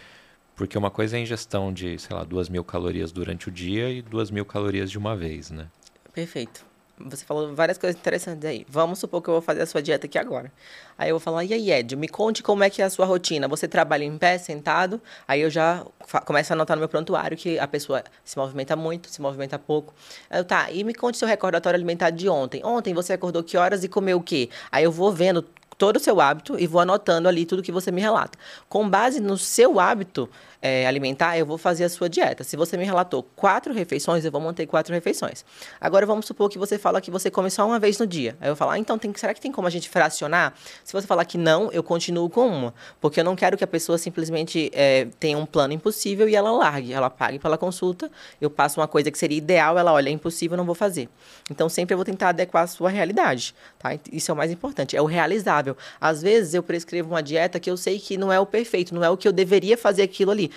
Porque 0.55 0.77
uma 0.77 0.89
coisa 0.91 1.17
é 1.17 1.19
a 1.19 1.21
ingestão 1.21 1.73
de, 1.73 1.99
sei 1.99 2.15
lá, 2.15 2.23
duas 2.23 2.47
mil 2.47 2.63
calorias 2.63 3.11
durante 3.11 3.49
o 3.49 3.51
dia 3.51 3.89
e 3.89 4.01
duas 4.01 4.31
mil 4.31 4.45
calorias 4.45 4.89
de 4.89 4.97
uma 4.97 5.15
vez, 5.15 5.51
né? 5.51 5.67
Perfeito. 6.13 6.65
Você 6.97 7.25
falou 7.25 7.53
várias 7.53 7.77
coisas 7.77 7.99
interessantes 7.99 8.45
aí. 8.45 8.65
Vamos 8.69 8.99
supor 8.99 9.21
que 9.21 9.29
eu 9.29 9.33
vou 9.33 9.41
fazer 9.41 9.61
a 9.61 9.65
sua 9.65 9.81
dieta 9.81 10.05
aqui 10.05 10.17
agora. 10.17 10.51
Aí 10.97 11.09
eu 11.09 11.15
vou 11.15 11.19
falar, 11.19 11.43
e 11.43 11.53
aí, 11.53 11.71
Ed, 11.71 11.95
me 11.95 12.07
conte 12.07 12.41
como 12.41 12.63
é 12.63 12.69
que 12.69 12.81
é 12.81 12.85
a 12.85 12.89
sua 12.89 13.05
rotina. 13.05 13.47
Você 13.47 13.67
trabalha 13.67 14.03
em 14.03 14.17
pé, 14.17 14.37
sentado? 14.37 15.01
Aí 15.27 15.41
eu 15.41 15.49
já 15.49 15.85
começo 16.25 16.53
a 16.53 16.55
anotar 16.55 16.77
no 16.77 16.79
meu 16.79 16.89
prontuário 16.89 17.37
que 17.37 17.59
a 17.59 17.67
pessoa 17.67 18.03
se 18.23 18.37
movimenta 18.37 18.75
muito, 18.75 19.09
se 19.09 19.21
movimenta 19.21 19.59
pouco. 19.59 19.93
Eu, 20.31 20.45
tá, 20.45 20.71
e 20.71 20.83
me 20.83 20.93
conte 20.93 21.17
seu 21.17 21.27
recordatório 21.27 21.77
alimentar 21.77 22.11
de 22.11 22.29
ontem. 22.29 22.63
Ontem 22.63 22.93
você 22.93 23.13
acordou 23.13 23.43
que 23.43 23.57
horas 23.57 23.83
e 23.83 23.89
comeu 23.89 24.17
o 24.17 24.21
quê? 24.21 24.49
Aí 24.71 24.83
eu 24.83 24.91
vou 24.91 25.11
vendo 25.11 25.45
todo 25.77 25.97
o 25.97 25.99
seu 25.99 26.21
hábito 26.21 26.57
e 26.57 26.67
vou 26.67 26.81
anotando 26.81 27.27
ali 27.27 27.45
tudo 27.45 27.61
que 27.61 27.71
você 27.71 27.91
me 27.91 28.01
relata. 28.01 28.37
Com 28.69 28.89
base 28.89 29.19
no 29.19 29.37
seu 29.37 29.79
hábito, 29.79 30.29
é, 30.61 30.87
alimentar, 30.87 31.37
eu 31.37 31.45
vou 31.45 31.57
fazer 31.57 31.83
a 31.83 31.89
sua 31.89 32.09
dieta. 32.09 32.43
Se 32.43 32.55
você 32.55 32.77
me 32.77 32.83
relatou 32.85 33.23
quatro 33.35 33.73
refeições, 33.73 34.25
eu 34.25 34.31
vou 34.31 34.41
manter 34.41 34.65
quatro 34.65 34.93
refeições. 34.93 35.45
Agora, 35.79 36.05
vamos 36.05 36.25
supor 36.25 36.49
que 36.49 36.57
você 36.57 36.77
fala 36.77 37.01
que 37.01 37.11
você 37.11 37.29
come 37.29 37.49
só 37.49 37.65
uma 37.65 37.79
vez 37.79 37.97
no 37.99 38.07
dia. 38.07 38.35
Aí 38.39 38.49
eu 38.49 38.55
falo, 38.55 38.71
ah, 38.71 38.79
então, 38.79 38.97
tem, 38.97 39.13
será 39.15 39.33
que 39.33 39.41
tem 39.41 39.51
como 39.51 39.67
a 39.67 39.69
gente 39.69 39.89
fracionar? 39.89 40.53
Se 40.83 40.93
você 40.93 41.05
falar 41.05 41.25
que 41.25 41.37
não, 41.37 41.71
eu 41.71 41.83
continuo 41.83 42.29
com 42.29 42.47
uma. 42.47 42.73
Porque 42.99 43.19
eu 43.19 43.23
não 43.23 43.35
quero 43.35 43.57
que 43.57 43.63
a 43.63 43.67
pessoa 43.67 43.97
simplesmente 43.97 44.71
é, 44.73 45.07
tenha 45.19 45.37
um 45.37 45.45
plano 45.45 45.73
impossível 45.73 46.27
e 46.27 46.35
ela 46.35 46.51
largue. 46.51 46.93
Ela 46.93 47.09
pague 47.09 47.39
pela 47.39 47.57
consulta, 47.57 48.09
eu 48.39 48.49
passo 48.49 48.79
uma 48.79 48.87
coisa 48.87 49.11
que 49.11 49.17
seria 49.17 49.37
ideal, 49.37 49.77
ela 49.77 49.93
olha, 49.93 50.09
é 50.09 50.11
impossível, 50.11 50.57
não 50.57 50.65
vou 50.65 50.75
fazer. 50.75 51.09
Então, 51.49 51.69
sempre 51.69 51.93
eu 51.93 51.97
vou 51.97 52.05
tentar 52.05 52.29
adequar 52.29 52.63
a 52.63 52.67
sua 52.67 52.89
realidade. 52.89 53.53
Tá? 53.77 53.97
Isso 54.11 54.31
é 54.31 54.33
o 54.33 54.37
mais 54.37 54.51
importante, 54.51 54.95
é 54.95 55.01
o 55.01 55.05
realizável. 55.05 55.77
Às 55.99 56.21
vezes, 56.21 56.53
eu 56.53 56.63
prescrevo 56.63 57.09
uma 57.09 57.21
dieta 57.21 57.59
que 57.59 57.69
eu 57.69 57.77
sei 57.77 57.99
que 57.99 58.17
não 58.17 58.31
é 58.31 58.39
o 58.39 58.45
perfeito, 58.45 58.93
não 58.93 59.03
é 59.03 59.09
o 59.09 59.17
que 59.17 59.27
eu 59.27 59.31
deveria 59.31 59.77
fazer 59.77 60.01
aquilo 60.01 60.31
ali 60.31 60.51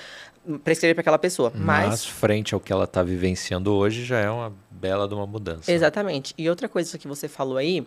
prescrever 0.64 0.94
para 0.94 1.00
aquela 1.00 1.18
pessoa. 1.18 1.52
Mas, 1.54 1.88
Mas 1.88 2.06
frente 2.06 2.54
ao 2.54 2.60
que 2.60 2.72
ela 2.72 2.84
está 2.84 3.02
vivenciando 3.02 3.72
hoje 3.72 4.04
já 4.04 4.18
é 4.18 4.30
uma 4.30 4.52
bela 4.70 5.06
de 5.06 5.14
uma 5.14 5.26
mudança. 5.26 5.70
Exatamente. 5.70 6.34
E 6.38 6.48
outra 6.48 6.68
coisa 6.68 6.96
que 6.96 7.08
você 7.08 7.28
falou 7.28 7.56
aí 7.56 7.86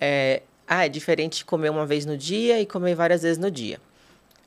é, 0.00 0.42
ah, 0.66 0.86
é 0.86 0.88
diferente 0.88 1.44
comer 1.44 1.70
uma 1.70 1.86
vez 1.86 2.04
no 2.04 2.16
dia 2.16 2.60
e 2.60 2.66
comer 2.66 2.94
várias 2.94 3.22
vezes 3.22 3.38
no 3.38 3.50
dia. 3.50 3.80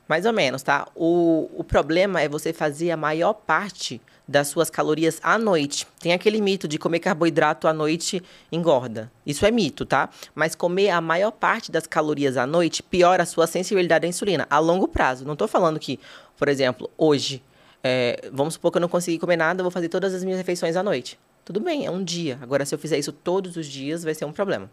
Mais 0.08 0.26
ou 0.26 0.32
menos, 0.32 0.62
tá? 0.62 0.88
O, 0.94 1.50
o 1.54 1.64
problema 1.64 2.20
é 2.20 2.28
você 2.28 2.52
fazer 2.52 2.90
a 2.90 2.96
maior 2.96 3.32
parte 3.32 4.00
das 4.26 4.48
suas 4.48 4.70
calorias 4.70 5.18
à 5.22 5.36
noite. 5.36 5.86
Tem 6.00 6.12
aquele 6.12 6.40
mito 6.40 6.68
de 6.68 6.78
comer 6.78 7.00
carboidrato 7.00 7.66
à 7.66 7.72
noite 7.72 8.22
engorda. 8.50 9.10
Isso 9.26 9.44
é 9.44 9.50
mito, 9.50 9.84
tá? 9.84 10.08
Mas 10.34 10.54
comer 10.54 10.90
a 10.90 11.00
maior 11.00 11.30
parte 11.30 11.72
das 11.72 11.86
calorias 11.86 12.36
à 12.36 12.46
noite 12.46 12.82
piora 12.82 13.24
a 13.24 13.26
sua 13.26 13.46
sensibilidade 13.46 14.06
à 14.06 14.08
insulina 14.08 14.46
a 14.48 14.58
longo 14.58 14.86
prazo. 14.88 15.24
Não 15.24 15.32
estou 15.32 15.48
falando 15.48 15.78
que, 15.78 15.98
por 16.36 16.48
exemplo, 16.48 16.90
hoje, 16.96 17.42
é, 17.82 18.28
vamos 18.32 18.54
supor 18.54 18.70
que 18.70 18.78
eu 18.78 18.80
não 18.80 18.88
consegui 18.88 19.18
comer 19.18 19.36
nada, 19.36 19.62
vou 19.62 19.70
fazer 19.70 19.88
todas 19.88 20.14
as 20.14 20.24
minhas 20.24 20.38
refeições 20.38 20.76
à 20.76 20.82
noite. 20.82 21.18
Tudo 21.44 21.60
bem, 21.60 21.86
é 21.86 21.90
um 21.90 22.02
dia. 22.02 22.38
Agora, 22.40 22.64
se 22.64 22.74
eu 22.74 22.78
fizer 22.78 22.98
isso 22.98 23.12
todos 23.12 23.56
os 23.56 23.66
dias, 23.66 24.04
vai 24.04 24.14
ser 24.14 24.24
um 24.24 24.32
problema. 24.32 24.70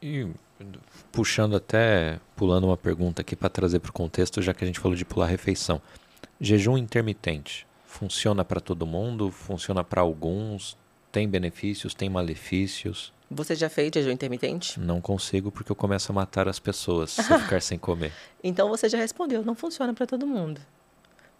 E 0.00 0.28
puxando 1.12 1.56
até, 1.56 2.18
pulando 2.36 2.66
uma 2.66 2.76
pergunta 2.76 3.22
aqui 3.22 3.36
para 3.36 3.48
trazer 3.48 3.80
para 3.80 3.90
o 3.90 3.92
contexto, 3.92 4.40
já 4.40 4.54
que 4.54 4.64
a 4.64 4.66
gente 4.66 4.80
falou 4.80 4.96
de 4.96 5.04
pular 5.04 5.26
refeição. 5.26 5.80
Jejum 6.40 6.76
intermitente 6.78 7.66
funciona 7.94 8.44
para 8.44 8.60
todo 8.60 8.84
mundo? 8.84 9.30
Funciona 9.30 9.84
para 9.84 10.00
alguns? 10.00 10.76
Tem 11.12 11.28
benefícios? 11.28 11.94
Tem 11.94 12.08
malefícios? 12.08 13.12
Você 13.34 13.56
já 13.56 13.68
fez 13.68 13.90
jejum 13.92 14.12
intermitente? 14.12 14.78
Não 14.78 15.00
consigo 15.00 15.50
porque 15.50 15.72
eu 15.72 15.76
começo 15.76 16.12
a 16.12 16.14
matar 16.14 16.48
as 16.48 16.60
pessoas 16.60 17.10
se 17.10 17.32
eu 17.32 17.38
ficar 17.40 17.60
sem 17.60 17.76
comer. 17.76 18.12
Então 18.42 18.68
você 18.68 18.88
já 18.88 18.96
respondeu, 18.96 19.44
não 19.44 19.56
funciona 19.56 19.92
para 19.92 20.06
todo 20.06 20.24
mundo. 20.24 20.60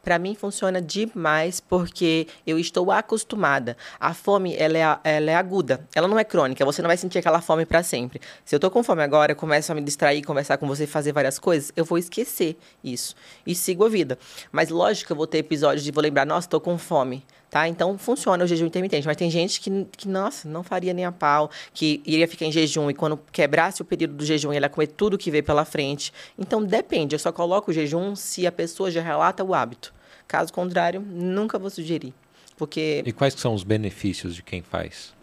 Para 0.03 0.19
mim 0.19 0.35
funciona 0.35 0.83
demais 0.83 1.61
porque 1.61 2.27
eu 2.45 2.59
estou 2.59 2.91
acostumada. 2.91 3.77
A 3.99 4.13
fome 4.13 4.55
ela 4.57 4.77
é, 4.77 5.17
ela 5.17 5.31
é 5.31 5.37
aguda, 5.37 5.87
ela 5.95 6.09
não 6.09 6.19
é 6.19 6.25
crônica. 6.25 6.65
Você 6.65 6.83
não 6.83 6.89
vai 6.89 6.97
sentir 6.97 7.19
aquela 7.19 7.41
fome 7.41 7.65
para 7.65 7.83
sempre. 7.83 8.21
Se 8.45 8.55
eu 8.55 8.61
tô 8.61 8.71
com 8.71 8.83
fome 8.83 9.03
agora, 9.03 9.33
eu 9.33 9.37
começo 9.37 9.71
a 9.71 9.75
me 9.75 9.81
distrair, 9.81 10.23
conversar 10.23 10.59
com 10.59 10.67
você, 10.67 10.87
fazer 10.87 11.13
várias 11.13 11.39
coisas, 11.39 11.73
eu 11.77 11.85
vou 11.85 11.97
esquecer 11.97 12.59
isso 12.83 13.15
e 13.47 13.55
sigo 13.55 13.85
a 13.85 13.89
vida. 13.89 14.19
Mas 14.51 14.69
lógico 14.69 15.07
que 15.07 15.13
eu 15.13 15.17
vou 15.17 15.29
ter 15.29 15.39
episódios 15.39 15.85
de 15.85 15.93
vou 15.93 16.03
lembrar, 16.03 16.27
nossa, 16.27 16.49
tô 16.49 16.61
com 16.61 16.77
fome. 16.77 17.25
Tá? 17.55 17.69
Então 17.69 17.97
funciona 17.97 18.43
o 18.43 18.49
jejum 18.49 18.67
intermitente, 18.67 19.07
mas 19.07 19.17
tem 19.17 19.31
gente 19.31 19.61
que, 19.61 19.87
que, 19.97 20.09
nossa, 20.09 20.49
não 20.49 20.65
faria 20.65 20.93
nem 20.93 21.05
a 21.05 21.13
pau, 21.13 21.49
que 21.73 22.03
iria 22.05 22.27
ficar 22.27 22.47
em 22.47 22.51
jejum 22.51 22.91
e 22.91 22.95
quando 22.95 23.17
quebrasse 23.31 23.81
o 23.81 23.85
período 23.85 24.15
do 24.15 24.27
jejum, 24.27 24.53
ia 24.53 24.69
comer 24.69 24.89
tudo 24.89 25.17
que 25.17 25.31
veio 25.31 25.45
pela 25.45 25.65
frente. 25.65 26.13
Então 26.37 26.65
depende, 26.65 27.15
eu 27.15 27.19
só 27.21 27.31
coloco 27.31 27.71
o 27.71 27.73
jejum 27.73 28.17
se 28.17 28.45
a 28.45 28.51
pessoa 28.51 28.91
já 28.91 29.01
relata 29.01 29.45
o 29.45 29.55
hábito. 29.55 29.95
Caso 30.27 30.53
contrário, 30.53 31.01
nunca 31.01 31.57
vou 31.57 31.71
sugerir. 31.71 32.13
Porque... 32.57 33.05
E 33.07 33.13
quais 33.13 33.35
são 33.35 33.55
os 33.55 33.63
benefícios 33.63 34.35
de 34.35 34.43
quem 34.43 34.61
faz? 34.61 35.15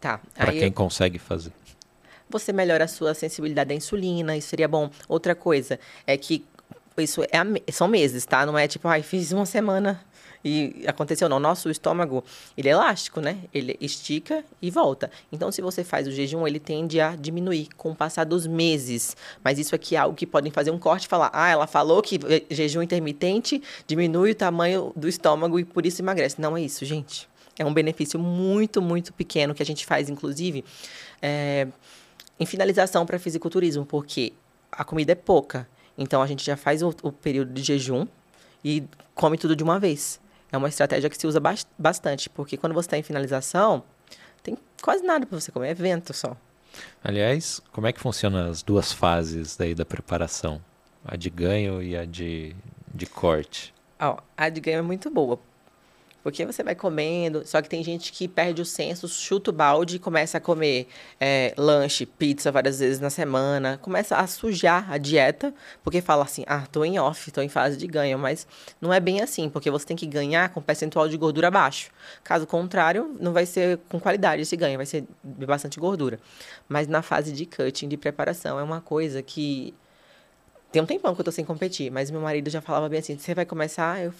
Tá. 0.00 0.20
Para 0.36 0.52
quem 0.52 0.66
eu... 0.66 0.72
consegue 0.72 1.18
fazer. 1.18 1.50
Você 2.30 2.52
melhora 2.52 2.84
a 2.84 2.88
sua 2.88 3.12
sensibilidade 3.12 3.72
à 3.72 3.74
insulina, 3.74 4.36
isso 4.36 4.50
seria 4.50 4.68
bom. 4.68 4.88
Outra 5.08 5.34
coisa 5.34 5.80
é 6.06 6.16
que 6.16 6.44
isso 7.02 7.22
é, 7.24 7.72
são 7.72 7.88
meses, 7.88 8.24
tá? 8.24 8.46
Não 8.46 8.56
é 8.56 8.68
tipo, 8.68 8.86
ai, 8.86 9.02
fiz 9.02 9.32
uma 9.32 9.46
semana 9.46 10.00
e 10.44 10.84
aconteceu, 10.86 11.28
não. 11.28 11.40
Nosso 11.40 11.68
estômago, 11.70 12.24
ele 12.56 12.68
é 12.68 12.72
elástico, 12.72 13.20
né? 13.20 13.38
Ele 13.52 13.76
estica 13.80 14.44
e 14.62 14.70
volta. 14.70 15.10
Então, 15.32 15.50
se 15.50 15.60
você 15.60 15.82
faz 15.82 16.06
o 16.06 16.12
jejum, 16.12 16.46
ele 16.46 16.60
tende 16.60 17.00
a 17.00 17.16
diminuir 17.16 17.68
com 17.76 17.90
o 17.90 17.94
passar 17.94 18.24
dos 18.24 18.46
meses. 18.46 19.16
Mas 19.42 19.58
isso 19.58 19.74
aqui 19.74 19.96
é 19.96 19.98
algo 19.98 20.16
que 20.16 20.26
podem 20.26 20.52
fazer 20.52 20.70
um 20.70 20.78
corte 20.78 21.04
e 21.04 21.08
falar: 21.08 21.30
ah, 21.32 21.48
ela 21.48 21.66
falou 21.66 22.02
que 22.02 22.18
jejum 22.50 22.82
intermitente 22.82 23.62
diminui 23.86 24.32
o 24.32 24.34
tamanho 24.34 24.92
do 24.94 25.08
estômago 25.08 25.58
e 25.58 25.64
por 25.64 25.84
isso 25.84 26.00
emagrece. 26.00 26.40
Não 26.40 26.56
é 26.56 26.62
isso, 26.62 26.84
gente. 26.84 27.28
É 27.58 27.64
um 27.64 27.74
benefício 27.74 28.20
muito, 28.20 28.80
muito 28.80 29.12
pequeno 29.12 29.52
que 29.52 29.62
a 29.62 29.66
gente 29.66 29.84
faz, 29.84 30.08
inclusive, 30.08 30.64
é, 31.20 31.66
em 32.38 32.46
finalização 32.46 33.04
para 33.04 33.18
fisiculturismo, 33.18 33.84
porque 33.84 34.32
a 34.70 34.84
comida 34.84 35.10
é 35.10 35.16
pouca. 35.16 35.68
Então, 35.96 36.22
a 36.22 36.26
gente 36.28 36.46
já 36.46 36.56
faz 36.56 36.84
o, 36.84 36.94
o 37.02 37.10
período 37.10 37.52
de 37.52 37.60
jejum 37.60 38.06
e 38.64 38.84
come 39.12 39.36
tudo 39.36 39.56
de 39.56 39.64
uma 39.64 39.80
vez 39.80 40.20
é 40.50 40.56
uma 40.56 40.68
estratégia 40.68 41.10
que 41.10 41.16
se 41.16 41.26
usa 41.26 41.40
bastante, 41.78 42.28
porque 42.30 42.56
quando 42.56 42.72
você 42.72 42.86
está 42.86 42.98
em 42.98 43.02
finalização, 43.02 43.82
tem 44.42 44.56
quase 44.82 45.02
nada 45.02 45.26
para 45.26 45.38
você 45.38 45.52
comer, 45.52 45.68
é 45.68 45.74
vento 45.74 46.12
só. 46.14 46.36
Aliás, 47.02 47.60
como 47.72 47.86
é 47.86 47.92
que 47.92 48.00
funcionam 48.00 48.48
as 48.48 48.62
duas 48.62 48.92
fases 48.92 49.56
daí 49.56 49.74
da 49.74 49.84
preparação? 49.84 50.60
A 51.04 51.16
de 51.16 51.30
ganho 51.30 51.82
e 51.82 51.96
a 51.96 52.04
de, 52.04 52.54
de 52.94 53.06
corte? 53.06 53.74
Oh, 54.00 54.16
a 54.36 54.48
de 54.48 54.60
ganho 54.60 54.78
é 54.78 54.82
muito 54.82 55.10
boa, 55.10 55.38
porque 56.28 56.44
você 56.44 56.62
vai 56.62 56.74
comendo, 56.74 57.42
só 57.46 57.62
que 57.62 57.70
tem 57.70 57.82
gente 57.82 58.12
que 58.12 58.28
perde 58.28 58.60
o 58.60 58.64
senso, 58.64 59.08
chuta 59.08 59.48
o 59.48 59.52
balde 59.52 59.96
e 59.96 59.98
começa 59.98 60.36
a 60.36 60.40
comer 60.42 60.86
é, 61.18 61.54
lanche, 61.56 62.04
pizza 62.04 62.52
várias 62.52 62.80
vezes 62.80 63.00
na 63.00 63.08
semana, 63.08 63.78
começa 63.78 64.14
a 64.14 64.26
sujar 64.26 64.92
a 64.92 64.98
dieta, 64.98 65.54
porque 65.82 66.02
fala 66.02 66.24
assim, 66.24 66.44
ah, 66.46 66.66
tô 66.70 66.84
em 66.84 66.98
off, 66.98 67.30
tô 67.30 67.40
em 67.40 67.48
fase 67.48 67.78
de 67.78 67.86
ganho, 67.86 68.18
mas 68.18 68.46
não 68.78 68.92
é 68.92 69.00
bem 69.00 69.22
assim, 69.22 69.48
porque 69.48 69.70
você 69.70 69.86
tem 69.86 69.96
que 69.96 70.06
ganhar 70.06 70.50
com 70.50 70.60
percentual 70.60 71.08
de 71.08 71.16
gordura 71.16 71.50
baixo. 71.50 71.90
Caso 72.22 72.46
contrário, 72.46 73.16
não 73.18 73.32
vai 73.32 73.46
ser 73.46 73.78
com 73.88 73.98
qualidade 73.98 74.42
esse 74.42 74.54
ganho, 74.54 74.76
vai 74.76 74.84
ser 74.84 75.04
bastante 75.24 75.80
gordura. 75.80 76.20
Mas 76.68 76.86
na 76.86 77.00
fase 77.00 77.32
de 77.32 77.46
cutting, 77.46 77.88
de 77.88 77.96
preparação, 77.96 78.58
é 78.58 78.62
uma 78.62 78.82
coisa 78.82 79.22
que 79.22 79.72
tem 80.70 80.82
um 80.82 80.86
tempão 80.86 81.14
que 81.14 81.22
eu 81.22 81.24
tô 81.24 81.32
sem 81.32 81.46
competir, 81.46 81.90
mas 81.90 82.10
meu 82.10 82.20
marido 82.20 82.50
já 82.50 82.60
falava 82.60 82.86
bem 82.86 82.98
assim: 82.98 83.16
você 83.16 83.34
vai 83.34 83.46
começar? 83.46 84.02
Eu 84.02 84.12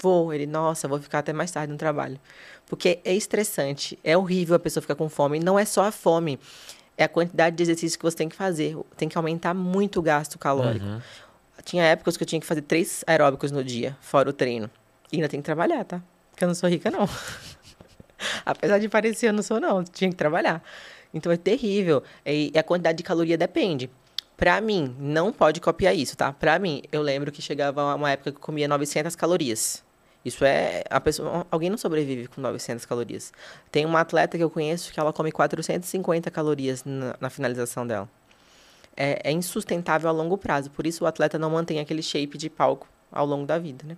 Vou. 0.00 0.32
Ele, 0.32 0.46
nossa, 0.46 0.88
vou 0.88 1.00
ficar 1.00 1.20
até 1.20 1.32
mais 1.32 1.50
tarde 1.50 1.72
no 1.72 1.78
trabalho. 1.78 2.18
Porque 2.66 3.00
é 3.04 3.14
estressante, 3.14 3.98
é 4.02 4.16
horrível 4.16 4.56
a 4.56 4.58
pessoa 4.58 4.80
ficar 4.80 4.94
com 4.94 5.08
fome. 5.08 5.38
Não 5.38 5.58
é 5.58 5.64
só 5.64 5.84
a 5.84 5.92
fome, 5.92 6.38
é 6.96 7.04
a 7.04 7.08
quantidade 7.08 7.56
de 7.56 7.62
exercícios 7.62 7.96
que 7.96 8.02
você 8.02 8.16
tem 8.16 8.28
que 8.28 8.36
fazer. 8.36 8.76
Tem 8.96 9.08
que 9.08 9.18
aumentar 9.18 9.54
muito 9.54 9.98
o 9.98 10.02
gasto 10.02 10.38
calórico. 10.38 10.84
Uhum. 10.84 11.00
Tinha 11.64 11.84
épocas 11.84 12.16
que 12.16 12.22
eu 12.22 12.26
tinha 12.26 12.40
que 12.40 12.46
fazer 12.46 12.62
três 12.62 13.04
aeróbicos 13.06 13.50
no 13.50 13.62
dia, 13.62 13.96
fora 14.00 14.28
o 14.28 14.32
treino. 14.32 14.70
E 15.12 15.16
ainda 15.16 15.28
tem 15.28 15.40
que 15.40 15.44
trabalhar, 15.44 15.84
tá? 15.84 16.02
Porque 16.30 16.44
eu 16.44 16.48
não 16.48 16.54
sou 16.54 16.68
rica, 16.68 16.90
não. 16.90 17.08
Apesar 18.44 18.78
de 18.78 18.88
parecer, 18.88 19.28
eu 19.28 19.32
não 19.32 19.42
sou, 19.42 19.60
não. 19.60 19.84
Tinha 19.84 20.10
que 20.10 20.16
trabalhar. 20.16 20.62
Então 21.12 21.30
é 21.30 21.36
terrível. 21.36 22.02
E 22.26 22.52
a 22.56 22.62
quantidade 22.62 22.98
de 22.98 23.04
caloria 23.04 23.38
depende. 23.38 23.88
Pra 24.36 24.60
mim, 24.60 24.94
não 24.98 25.32
pode 25.32 25.60
copiar 25.60 25.94
isso, 25.94 26.16
tá? 26.16 26.32
Pra 26.32 26.58
mim, 26.58 26.82
eu 26.90 27.02
lembro 27.02 27.30
que 27.30 27.40
chegava 27.40 27.94
uma 27.94 28.10
época 28.10 28.32
que 28.32 28.36
eu 28.36 28.40
comia 28.40 28.66
900 28.66 29.14
calorias. 29.14 29.84
Isso 30.24 30.44
é. 30.44 30.82
A 30.88 31.00
pessoa, 31.00 31.46
alguém 31.50 31.68
não 31.68 31.76
sobrevive 31.76 32.26
com 32.28 32.40
900 32.40 32.84
calorias. 32.86 33.32
Tem 33.70 33.84
uma 33.84 34.00
atleta 34.00 34.36
que 34.36 34.42
eu 34.42 34.50
conheço 34.50 34.92
que 34.92 34.98
ela 34.98 35.12
come 35.12 35.30
450 35.30 36.30
calorias 36.30 36.82
na, 36.84 37.14
na 37.20 37.30
finalização 37.30 37.86
dela. 37.86 38.08
É, 38.96 39.20
é, 39.24 39.32
insustentável 39.32 40.08
a 40.08 40.12
longo 40.12 40.38
prazo. 40.38 40.70
Por 40.70 40.86
isso 40.86 41.04
o 41.04 41.06
atleta 41.06 41.38
não 41.38 41.50
mantém 41.50 41.78
aquele 41.78 42.02
shape 42.02 42.38
de 42.38 42.48
palco 42.48 42.88
ao 43.12 43.26
longo 43.26 43.46
da 43.46 43.58
vida, 43.58 43.84
né? 43.86 43.96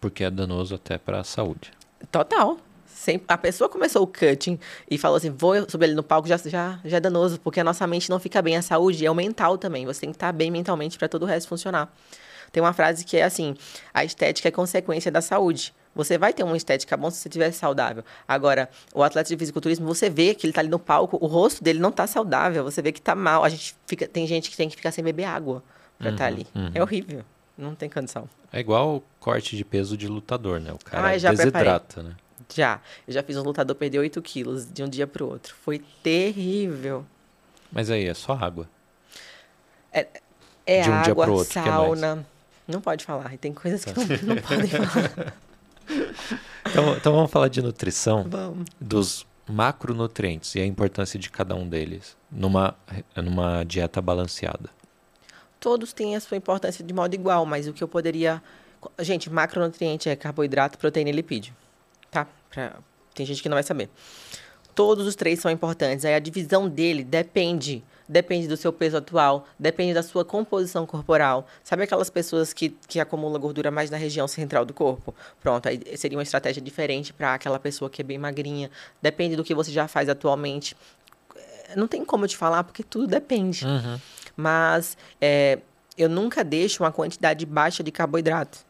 Porque 0.00 0.24
é 0.24 0.30
danoso 0.30 0.74
até 0.74 0.96
para 0.96 1.20
a 1.20 1.24
saúde. 1.24 1.72
Total. 2.10 2.58
Sempre, 3.06 3.24
a 3.28 3.38
pessoa 3.38 3.68
começou 3.68 4.02
o 4.02 4.06
cutting 4.08 4.58
e 4.90 4.98
falou 4.98 5.16
assim: 5.16 5.30
vou 5.30 5.54
subir 5.70 5.84
ele 5.84 5.94
no 5.94 6.02
palco, 6.02 6.26
já, 6.26 6.36
já, 6.38 6.80
já 6.84 6.96
é 6.96 7.00
danoso, 7.00 7.38
porque 7.38 7.60
a 7.60 7.62
nossa 7.62 7.86
mente 7.86 8.10
não 8.10 8.18
fica 8.18 8.42
bem. 8.42 8.56
A 8.56 8.62
saúde 8.62 9.06
é 9.06 9.08
o 9.08 9.14
mental 9.14 9.56
também. 9.56 9.86
Você 9.86 10.00
tem 10.00 10.10
que 10.10 10.16
estar 10.16 10.32
bem 10.32 10.50
mentalmente 10.50 10.98
para 10.98 11.06
todo 11.06 11.22
o 11.22 11.24
resto 11.24 11.46
funcionar. 11.46 11.88
Tem 12.50 12.60
uma 12.60 12.72
frase 12.72 13.04
que 13.04 13.16
é 13.16 13.22
assim: 13.22 13.54
a 13.94 14.04
estética 14.04 14.48
é 14.48 14.50
consequência 14.50 15.08
da 15.08 15.20
saúde. 15.20 15.72
Você 15.94 16.18
vai 16.18 16.32
ter 16.32 16.42
uma 16.42 16.56
estética 16.56 16.96
bom 16.96 17.08
se 17.08 17.18
você 17.18 17.28
estiver 17.28 17.52
saudável. 17.52 18.02
Agora, 18.26 18.68
o 18.92 19.04
atleta 19.04 19.28
de 19.28 19.36
fisiculturismo, 19.36 19.86
você 19.86 20.10
vê 20.10 20.34
que 20.34 20.44
ele 20.44 20.52
tá 20.52 20.60
ali 20.60 20.68
no 20.68 20.80
palco, 20.80 21.16
o 21.20 21.28
rosto 21.28 21.62
dele 21.62 21.78
não 21.78 21.92
tá 21.92 22.08
saudável, 22.08 22.64
você 22.64 22.82
vê 22.82 22.90
que 22.90 23.00
tá 23.00 23.14
mal. 23.14 23.44
A 23.44 23.48
gente 23.48 23.76
fica, 23.86 24.08
tem 24.08 24.26
gente 24.26 24.50
que 24.50 24.56
tem 24.56 24.68
que 24.68 24.74
ficar 24.74 24.90
sem 24.90 25.04
beber 25.04 25.26
água 25.26 25.62
pra 25.96 26.10
estar 26.10 26.24
tá 26.24 26.26
ali. 26.26 26.44
É 26.74 26.82
horrível. 26.82 27.22
Não 27.56 27.76
tem 27.76 27.88
condição. 27.88 28.28
É 28.52 28.58
igual 28.58 28.96
o 28.96 29.02
corte 29.20 29.56
de 29.56 29.64
peso 29.64 29.96
de 29.96 30.08
lutador, 30.08 30.60
né? 30.60 30.72
O 30.72 30.78
cara 30.84 31.08
ah, 31.08 31.12
desidrata, 31.12 32.02
preparei. 32.02 32.10
né? 32.10 32.16
Já. 32.54 32.80
Eu 33.06 33.14
já 33.14 33.22
fiz 33.22 33.36
um 33.36 33.42
lutador 33.42 33.76
perder 33.76 33.98
8 33.98 34.20
quilos 34.22 34.70
de 34.70 34.82
um 34.82 34.88
dia 34.88 35.06
pro 35.06 35.28
outro. 35.28 35.54
Foi 35.62 35.82
terrível. 36.02 37.04
Mas 37.70 37.90
aí, 37.90 38.06
é 38.06 38.14
só 38.14 38.32
água. 38.32 38.68
É, 39.92 40.06
é 40.64 40.82
de 40.82 40.90
um 40.90 40.92
água, 40.92 41.04
dia 41.04 41.14
pro 41.14 41.32
outro, 41.32 41.52
sauna. 41.52 42.26
Não 42.66 42.80
pode 42.80 43.04
falar. 43.04 43.36
Tem 43.38 43.52
coisas 43.52 43.84
que 43.84 43.92
não, 43.92 44.34
não 44.34 44.42
podem 44.42 44.66
falar. 44.68 45.34
Então, 46.68 46.96
então 46.96 47.12
vamos 47.12 47.30
falar 47.30 47.48
de 47.48 47.62
nutrição. 47.62 48.24
Vamos. 48.28 48.66
Dos 48.80 49.26
macronutrientes 49.48 50.54
e 50.54 50.60
a 50.60 50.66
importância 50.66 51.18
de 51.18 51.30
cada 51.30 51.54
um 51.54 51.68
deles 51.68 52.16
numa, 52.30 52.74
numa 53.14 53.64
dieta 53.64 54.02
balanceada. 54.02 54.70
Todos 55.60 55.92
têm 55.92 56.16
a 56.16 56.20
sua 56.20 56.36
importância 56.36 56.84
de 56.84 56.92
modo 56.92 57.14
igual, 57.14 57.46
mas 57.46 57.68
o 57.68 57.72
que 57.72 57.82
eu 57.82 57.88
poderia. 57.88 58.42
Gente, 59.00 59.30
macronutriente 59.30 60.08
é 60.08 60.16
carboidrato, 60.16 60.78
proteína 60.78 61.10
e 61.10 61.12
lipídio. 61.12 61.54
Tá? 62.10 62.26
Pra... 62.50 62.76
Tem 63.14 63.24
gente 63.24 63.42
que 63.42 63.48
não 63.48 63.56
vai 63.56 63.62
saber. 63.62 63.88
Todos 64.74 65.06
os 65.06 65.14
três 65.14 65.40
são 65.40 65.50
importantes. 65.50 66.04
Aí 66.04 66.14
a 66.14 66.18
divisão 66.18 66.68
dele 66.68 67.02
depende 67.02 67.82
depende 68.08 68.46
do 68.46 68.56
seu 68.56 68.72
peso 68.72 68.96
atual, 68.96 69.46
depende 69.58 69.92
da 69.92 70.02
sua 70.02 70.24
composição 70.24 70.86
corporal. 70.86 71.46
Sabe 71.62 71.82
aquelas 71.82 72.10
pessoas 72.10 72.52
que, 72.52 72.70
que 72.88 73.00
acumulam 73.00 73.40
gordura 73.40 73.70
mais 73.70 73.90
na 73.90 73.96
região 73.96 74.28
central 74.28 74.64
do 74.64 74.72
corpo? 74.72 75.14
Pronto, 75.40 75.68
aí 75.68 75.80
seria 75.96 76.16
uma 76.16 76.22
estratégia 76.22 76.62
diferente 76.62 77.12
para 77.12 77.34
aquela 77.34 77.58
pessoa 77.58 77.90
que 77.90 78.00
é 78.00 78.04
bem 78.04 78.18
magrinha. 78.18 78.70
Depende 79.02 79.36
do 79.36 79.44
que 79.44 79.54
você 79.54 79.72
já 79.72 79.88
faz 79.88 80.08
atualmente. 80.08 80.76
É, 81.68 81.76
não 81.76 81.88
tem 81.88 82.04
como 82.04 82.26
te 82.26 82.36
falar, 82.36 82.64
porque 82.64 82.82
tudo 82.82 83.06
depende. 83.06 83.64
Uhum. 83.66 83.98
Mas 84.36 84.96
é, 85.20 85.58
eu 85.96 86.08
nunca 86.08 86.44
deixo 86.44 86.82
uma 86.82 86.92
quantidade 86.92 87.44
baixa 87.44 87.82
de 87.82 87.90
carboidrato. 87.90 88.64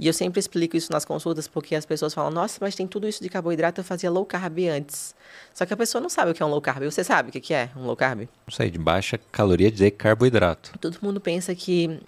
E 0.00 0.06
eu 0.06 0.14
sempre 0.14 0.40
explico 0.40 0.78
isso 0.78 0.90
nas 0.90 1.04
consultas 1.04 1.46
porque 1.46 1.74
as 1.74 1.84
pessoas 1.84 2.14
falam: 2.14 2.30
"Nossa, 2.30 2.56
mas 2.58 2.74
tem 2.74 2.86
tudo 2.86 3.06
isso 3.06 3.22
de 3.22 3.28
carboidrato, 3.28 3.82
eu 3.82 3.84
fazia 3.84 4.10
low 4.10 4.24
carb 4.24 4.58
antes". 4.60 5.14
Só 5.52 5.66
que 5.66 5.74
a 5.74 5.76
pessoa 5.76 6.00
não 6.00 6.08
sabe 6.08 6.30
o 6.30 6.34
que 6.34 6.42
é 6.42 6.46
um 6.46 6.48
low 6.48 6.60
carb. 6.62 6.84
Você 6.84 7.04
sabe 7.04 7.28
o 7.28 7.32
que 7.32 7.52
é 7.52 7.68
um 7.76 7.84
low 7.84 7.94
carb? 7.94 8.20
Não 8.20 8.52
sei, 8.52 8.70
de 8.70 8.78
baixa 8.78 9.20
caloria 9.30 9.70
de 9.70 9.90
carboidrato. 9.90 10.72
Todo 10.80 10.96
mundo 11.02 11.20
pensa 11.20 11.54
que 11.54 12.00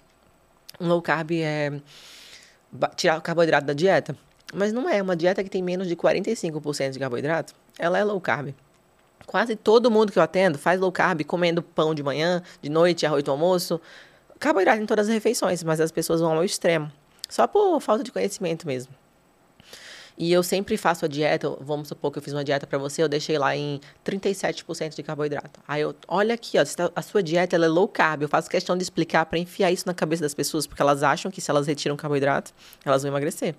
um 0.81 0.87
low 0.87 1.03
carb 1.03 1.33
é 1.33 1.71
tirar 2.95 3.19
o 3.19 3.21
carboidrato 3.21 3.67
da 3.67 3.73
dieta. 3.73 4.17
Mas 4.51 4.73
não 4.73 4.89
é. 4.89 4.99
Uma 4.99 5.15
dieta 5.15 5.43
que 5.43 5.49
tem 5.49 5.61
menos 5.61 5.87
de 5.87 5.95
45% 5.95 6.93
de 6.93 6.99
carboidrato, 6.99 7.53
ela 7.77 7.99
é 7.99 8.03
low 8.03 8.19
carb. 8.19 8.55
Quase 9.27 9.55
todo 9.55 9.91
mundo 9.91 10.11
que 10.11 10.17
eu 10.17 10.23
atendo 10.23 10.57
faz 10.57 10.79
low 10.79 10.91
carb 10.91 11.23
comendo 11.25 11.61
pão 11.61 11.93
de 11.93 12.01
manhã, 12.01 12.41
de 12.59 12.69
noite, 12.69 13.05
arroz 13.05 13.23
do 13.23 13.29
almoço. 13.29 13.79
Carboidrato 14.39 14.81
em 14.81 14.85
todas 14.87 15.07
as 15.07 15.13
refeições, 15.13 15.63
mas 15.63 15.79
as 15.79 15.91
pessoas 15.91 16.19
vão 16.19 16.33
ao 16.33 16.43
extremo. 16.43 16.91
Só 17.33 17.47
por 17.47 17.79
falta 17.81 18.03
de 18.03 18.11
conhecimento 18.11 18.67
mesmo. 18.67 18.93
E 20.15 20.31
eu 20.31 20.43
sempre 20.43 20.77
faço 20.77 21.03
a 21.03 21.07
dieta, 21.07 21.49
vamos 21.59 21.87
supor 21.87 22.11
que 22.11 22.19
eu 22.19 22.21
fiz 22.21 22.31
uma 22.31 22.43
dieta 22.43 22.67
para 22.67 22.77
você, 22.77 23.01
eu 23.01 23.09
deixei 23.09 23.39
lá 23.39 23.57
em 23.57 23.81
37% 24.05 24.93
de 24.93 25.01
carboidrato. 25.01 25.59
Aí 25.67 25.81
eu, 25.81 25.95
olha 26.07 26.35
aqui, 26.35 26.59
ó, 26.59 26.63
tá, 26.63 26.91
a 26.95 27.01
sua 27.01 27.23
dieta 27.23 27.55
é 27.55 27.67
low 27.67 27.87
carb. 27.87 28.21
Eu 28.21 28.29
faço 28.29 28.47
questão 28.47 28.77
de 28.77 28.83
explicar 28.83 29.25
para 29.25 29.39
enfiar 29.39 29.71
isso 29.71 29.87
na 29.87 29.95
cabeça 29.95 30.21
das 30.21 30.35
pessoas, 30.35 30.67
porque 30.67 30.79
elas 30.79 31.01
acham 31.01 31.31
que 31.31 31.41
se 31.41 31.49
elas 31.49 31.65
retiram 31.65 31.97
carboidrato, 31.97 32.53
elas 32.85 33.01
vão 33.01 33.09
emagrecer. 33.09 33.55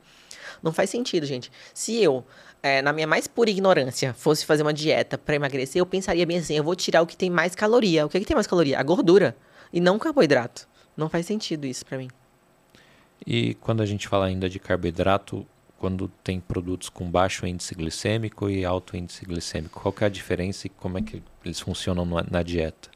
Não 0.63 0.73
faz 0.73 0.89
sentido, 0.89 1.27
gente. 1.27 1.51
Se 1.75 2.01
eu, 2.01 2.25
é, 2.63 2.81
na 2.81 2.93
minha 2.93 3.09
mais 3.09 3.27
pura 3.27 3.51
ignorância, 3.51 4.15
fosse 4.15 4.47
fazer 4.47 4.63
uma 4.63 4.73
dieta 4.73 5.19
para 5.19 5.35
emagrecer, 5.35 5.81
eu 5.81 5.87
pensaria 5.87 6.25
bem 6.25 6.39
assim: 6.39 6.55
eu 6.57 6.63
vou 6.63 6.77
tirar 6.77 7.03
o 7.03 7.07
que 7.09 7.17
tem 7.17 7.29
mais 7.29 7.57
caloria. 7.57 8.07
O 8.07 8.09
que, 8.09 8.19
é 8.19 8.21
que 8.21 8.27
tem 8.27 8.37
mais 8.37 8.47
caloria? 8.47 8.79
A 8.79 8.85
gordura. 8.85 9.37
E 9.73 9.81
não 9.81 9.97
o 9.97 9.99
carboidrato. 9.99 10.69
Não 10.97 11.09
faz 11.09 11.27
sentido 11.27 11.67
isso 11.67 11.85
para 11.85 11.99
mim. 11.99 12.09
E 13.27 13.55
quando 13.55 13.83
a 13.83 13.87
gente 13.87 14.07
fala 14.07 14.27
ainda 14.27 14.49
de 14.49 14.59
carboidrato, 14.59 15.47
quando 15.79 16.09
tem 16.23 16.41
produtos 16.41 16.89
com 16.89 17.11
baixo 17.11 17.47
índice 17.47 17.75
glicêmico 17.75 18.49
e 18.49 18.65
alto 18.65 18.97
índice 18.97 19.25
glicêmico, 19.25 19.81
qual 19.81 19.95
é 20.01 20.05
a 20.05 20.09
diferença 20.09 20.67
e 20.67 20.71
como 20.71 20.99
é 20.99 21.03
que 21.03 21.23
eles 21.45 21.61
funcionam 21.61 22.07
na, 22.31 22.43
dieta? 22.43 22.91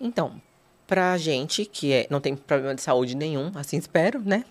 Então, 0.00 0.40
pra 0.86 1.16
gente 1.16 1.64
que 1.64 1.92
é, 1.92 2.06
não 2.10 2.20
tem 2.20 2.36
problema 2.36 2.74
de 2.74 2.82
saúde 2.82 3.16
nenhum, 3.16 3.50
assim 3.54 3.78
espero, 3.78 4.20
né? 4.20 4.44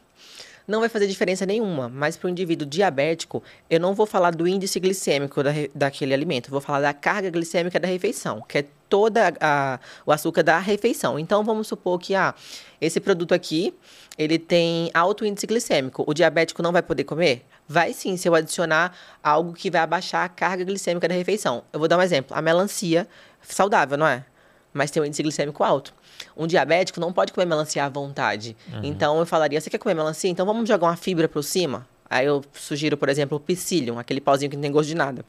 Não 0.68 0.80
vai 0.80 0.90
fazer 0.90 1.08
diferença 1.08 1.46
nenhuma. 1.46 1.90
Mas 1.90 2.18
para 2.18 2.28
o 2.28 2.30
indivíduo 2.30 2.68
diabético, 2.68 3.44
eu 3.70 3.80
não 3.80 3.94
vou 3.94 4.06
falar 4.06 4.32
do 4.32 4.48
índice 4.48 4.80
glicêmico 4.80 5.44
da, 5.44 5.52
daquele 5.74 6.14
alimento, 6.14 6.50
vou 6.50 6.62
falar 6.62 6.82
da 6.82 6.94
carga 6.94 7.30
glicêmica 7.30 7.80
da 7.80 7.88
refeição, 7.88 8.44
que 8.48 8.60
é 8.60 8.66
toda 8.90 9.34
a, 9.40 9.80
o 10.06 10.12
açúcar 10.12 10.44
da 10.44 10.60
refeição. 10.60 11.20
Então 11.20 11.44
vamos 11.44 11.68
supor 11.68 12.00
que 12.00 12.16
ah, 12.16 12.34
esse 12.80 13.00
produto 13.00 13.34
aqui, 13.34 13.74
ele 14.18 14.38
tem 14.38 14.90
alto 14.94 15.26
índice 15.26 15.48
glicêmico. 15.48 16.04
O 16.08 16.14
diabético 16.14 16.62
não 16.62 16.72
vai 16.72 16.82
poder 16.82 17.04
comer? 17.04 17.46
Vai 17.68 17.94
sim, 17.94 18.16
se 18.16 18.28
eu 18.28 18.36
adicionar 18.36 18.96
algo 19.24 19.54
que 19.54 19.72
vai 19.72 19.82
abaixar 19.82 20.24
a 20.24 20.30
carga 20.30 20.64
glicêmica 20.64 21.08
da 21.08 21.16
refeição. 21.16 21.64
Eu 21.74 21.80
vou 21.80 21.88
dar 21.88 21.98
um 21.98 22.02
exemplo. 22.02 22.36
A 22.38 22.42
melancia, 22.42 23.08
saudável, 23.42 23.98
não 23.98 24.08
é? 24.08 24.24
Mas 24.72 24.92
tem 24.92 25.02
um 25.02 25.06
índice 25.06 25.24
glicêmico 25.24 25.64
alto. 25.64 25.94
Um 26.36 26.48
diabético 26.48 27.00
não 27.00 27.12
pode 27.14 27.34
comer 27.34 27.46
melancia 27.46 27.86
à 27.86 27.90
vontade. 27.90 28.56
Uhum. 28.72 28.82
Então 28.84 29.20
eu 29.20 29.26
falaria: 29.26 29.60
você 29.60 29.70
quer 29.70 29.78
comer 29.78 29.96
melancia? 29.96 30.30
Então 30.30 30.46
vamos 30.46 30.68
jogar 30.68 30.88
uma 30.88 30.96
fibra 30.96 31.28
por 31.28 31.44
cima? 31.44 31.88
Aí 32.10 32.26
eu 32.26 32.44
sugiro, 32.54 32.98
por 32.98 33.10
exemplo, 33.10 33.38
o 33.38 33.40
psyllium, 33.40 33.98
aquele 33.98 34.22
pauzinho 34.22 34.50
que 34.50 34.56
não 34.56 34.62
tem 34.62 34.72
gosto 34.72 34.90
de 34.90 34.96
nada. 34.96 35.26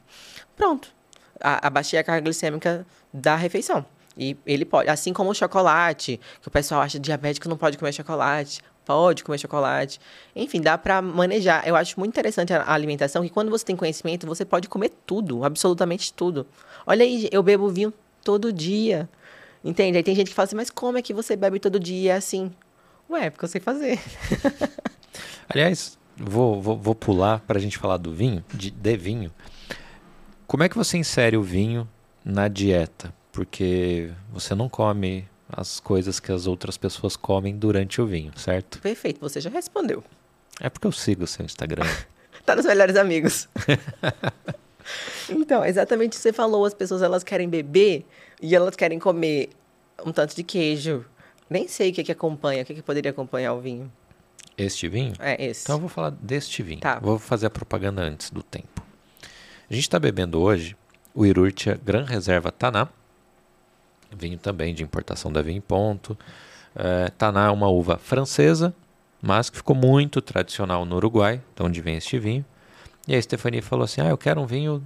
Pronto. 0.55 0.89
A, 1.41 1.67
abaixei 1.67 1.99
a 1.99 2.03
carga 2.03 2.21
glicêmica 2.21 2.85
da 3.11 3.35
refeição. 3.35 3.85
E 4.17 4.35
ele 4.45 4.65
pode, 4.65 4.89
assim 4.89 5.13
como 5.13 5.29
o 5.29 5.33
chocolate, 5.33 6.19
que 6.41 6.47
o 6.47 6.51
pessoal 6.51 6.81
acha 6.81 6.99
diabético 6.99 7.47
não 7.47 7.57
pode 7.57 7.77
comer 7.77 7.93
chocolate, 7.93 8.61
pode 8.83 9.23
comer 9.23 9.37
chocolate. 9.37 9.99
Enfim, 10.35 10.59
dá 10.61 10.77
para 10.77 11.01
manejar. 11.01 11.67
Eu 11.67 11.75
acho 11.75 11.99
muito 11.99 12.13
interessante 12.13 12.53
a 12.53 12.71
alimentação, 12.71 13.21
que 13.21 13.29
quando 13.29 13.51
você 13.51 13.65
tem 13.65 13.75
conhecimento, 13.75 14.25
você 14.25 14.43
pode 14.43 14.67
comer 14.67 14.91
tudo, 15.05 15.43
absolutamente 15.43 16.11
tudo. 16.13 16.47
Olha 16.85 17.03
aí, 17.03 17.27
eu 17.31 17.43
bebo 17.43 17.69
vinho 17.69 17.93
todo 18.23 18.51
dia. 18.51 19.07
Entende? 19.67 19.97
Aí 19.97 20.03
tem 20.03 20.15
gente 20.15 20.29
que 20.29 20.33
fala 20.33 20.45
assim, 20.45 20.55
mas 20.55 20.69
como 20.69 20.97
é 20.97 21.01
que 21.01 21.13
você 21.13 21.35
bebe 21.35 21.59
todo 21.59 21.77
dia 21.77 22.15
assim? 22.15 22.49
Ué, 23.09 23.29
porque 23.29 23.43
eu 23.43 23.49
sei 23.49 23.59
fazer. 23.59 23.99
Aliás, 25.49 25.99
vou, 26.15 26.61
vou, 26.61 26.77
vou 26.77 26.95
pular 26.95 27.41
para 27.41 27.57
a 27.57 27.61
gente 27.61 27.77
falar 27.77 27.97
do 27.97 28.13
vinho, 28.13 28.45
de, 28.53 28.71
de 28.71 28.95
vinho. 28.95 29.29
Como 30.47 30.63
é 30.63 30.69
que 30.69 30.77
você 30.77 30.97
insere 30.97 31.35
o 31.35 31.43
vinho 31.43 31.85
na 32.23 32.47
dieta? 32.47 33.13
Porque 33.29 34.09
você 34.31 34.55
não 34.55 34.69
come 34.69 35.27
as 35.49 35.81
coisas 35.81 36.17
que 36.17 36.31
as 36.31 36.47
outras 36.47 36.77
pessoas 36.77 37.17
comem 37.17 37.53
durante 37.57 37.99
o 38.01 38.07
vinho, 38.07 38.31
certo? 38.37 38.79
Perfeito, 38.79 39.19
você 39.19 39.41
já 39.41 39.49
respondeu. 39.49 40.01
É 40.61 40.69
porque 40.69 40.87
eu 40.87 40.93
sigo 40.93 41.25
o 41.25 41.27
seu 41.27 41.43
Instagram. 41.43 41.85
tá 42.45 42.55
nos 42.55 42.65
melhores 42.65 42.95
amigos. 42.95 43.49
então, 45.29 45.65
exatamente 45.65 46.13
o 46.13 46.15
que 46.15 46.21
você 46.21 46.31
falou, 46.31 46.63
as 46.63 46.73
pessoas 46.73 47.01
elas 47.01 47.21
querem 47.21 47.49
beber 47.49 48.05
e 48.41 48.55
elas 48.55 48.75
querem 48.75 48.99
comer 48.99 49.49
um 50.05 50.11
tanto 50.11 50.35
de 50.35 50.43
queijo. 50.43 51.05
Nem 51.49 51.67
sei 51.67 51.91
o 51.91 51.93
que, 51.93 52.03
que 52.03 52.11
acompanha, 52.11 52.63
o 52.63 52.65
que, 52.65 52.75
que 52.75 52.81
poderia 52.81 53.11
acompanhar 53.11 53.53
o 53.53 53.61
vinho. 53.61 53.91
Este 54.57 54.87
vinho? 54.87 55.13
É, 55.19 55.45
esse. 55.45 55.63
Então 55.63 55.75
eu 55.75 55.79
vou 55.81 55.89
falar 55.89 56.09
deste 56.09 56.63
vinho. 56.63 56.81
Tá. 56.81 56.99
Vou 56.99 57.19
fazer 57.19 57.45
a 57.45 57.49
propaganda 57.49 58.01
antes 58.01 58.29
do 58.29 58.41
tempo. 58.41 58.83
A 59.69 59.73
gente 59.73 59.83
está 59.83 59.99
bebendo 59.99 60.39
hoje 60.41 60.75
o 61.13 61.25
Irurtia 61.25 61.79
Gran 61.83 62.03
Reserva 62.03 62.51
Taná. 62.51 62.87
Vinho 64.15 64.37
também 64.37 64.73
de 64.73 64.83
importação 64.83 65.31
da 65.31 65.41
Vinho 65.41 65.61
Ponto. 65.61 66.17
É, 66.75 67.09
Taná 67.17 67.47
é 67.47 67.49
uma 67.49 67.67
uva 67.69 67.97
francesa, 67.97 68.73
mas 69.21 69.49
que 69.49 69.57
ficou 69.57 69.75
muito 69.75 70.21
tradicional 70.21 70.85
no 70.85 70.95
Uruguai, 70.95 71.41
de 71.55 71.63
onde 71.63 71.81
vem 71.81 71.97
este 71.97 72.17
vinho. 72.17 72.45
E 73.07 73.15
a 73.15 73.21
Stefania 73.21 73.61
falou 73.61 73.85
assim: 73.85 74.01
Ah, 74.01 74.09
eu 74.09 74.17
quero 74.17 74.41
um 74.41 74.45
vinho 74.45 74.83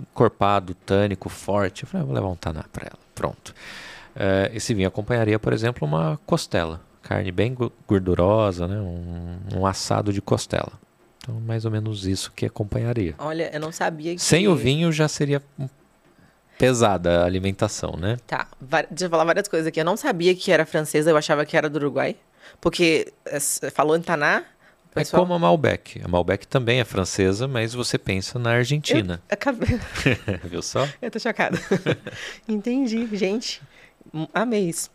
encorpado, 0.00 0.74
tânico, 0.74 1.28
forte. 1.28 1.84
Eu 1.84 1.88
falei, 1.88 2.02
ah, 2.02 2.06
vou 2.06 2.14
levar 2.14 2.28
um 2.28 2.36
taná 2.36 2.64
para 2.72 2.86
ela. 2.86 2.98
Pronto. 3.14 3.54
Uh, 4.14 4.54
esse 4.54 4.74
vinho 4.74 4.88
acompanharia, 4.88 5.38
por 5.38 5.52
exemplo, 5.52 5.86
uma 5.86 6.18
costela. 6.26 6.80
Carne 7.02 7.32
bem 7.32 7.56
gordurosa, 7.86 8.68
né? 8.68 8.76
um, 8.76 9.38
um 9.56 9.66
assado 9.66 10.12
de 10.12 10.20
costela. 10.20 10.72
Então, 11.18 11.40
mais 11.40 11.64
ou 11.64 11.70
menos 11.70 12.06
isso 12.06 12.32
que 12.32 12.46
acompanharia. 12.46 13.14
Olha, 13.18 13.50
eu 13.52 13.60
não 13.60 13.72
sabia 13.72 14.14
que... 14.14 14.20
Sem 14.20 14.48
o 14.48 14.54
vinho 14.54 14.90
já 14.92 15.08
seria 15.08 15.42
pesada 16.58 17.22
a 17.22 17.24
alimentação, 17.24 17.92
né? 17.96 18.18
Tá. 18.26 18.46
Deixa 18.90 19.06
eu 19.06 19.10
falar 19.10 19.24
várias 19.24 19.48
coisas 19.48 19.66
aqui. 19.66 19.80
Eu 19.80 19.84
não 19.84 19.96
sabia 19.96 20.34
que 20.34 20.52
era 20.52 20.66
francesa, 20.66 21.10
eu 21.10 21.16
achava 21.16 21.44
que 21.46 21.56
era 21.56 21.68
do 21.70 21.76
Uruguai. 21.76 22.16
Porque 22.60 23.12
eh, 23.26 23.40
falou 23.70 23.96
em 23.96 24.02
Taná, 24.02 24.44
Pessoal... 24.94 25.22
É 25.22 25.24
como 25.24 25.34
a 25.34 25.38
Malbec. 25.38 26.00
A 26.04 26.08
Malbec 26.08 26.46
também 26.46 26.80
é 26.80 26.84
francesa, 26.84 27.46
mas 27.46 27.74
você 27.74 27.96
pensa 27.96 28.38
na 28.38 28.50
Argentina. 28.50 29.22
Eu 29.28 29.34
acabei... 29.34 29.80
Viu 30.44 30.62
só? 30.62 30.88
Eu 31.00 31.10
tô 31.10 31.18
chocada. 31.18 31.58
Entendi, 32.48 33.08
gente. 33.16 33.62
Amei 34.34 34.68
isso. 34.68 34.90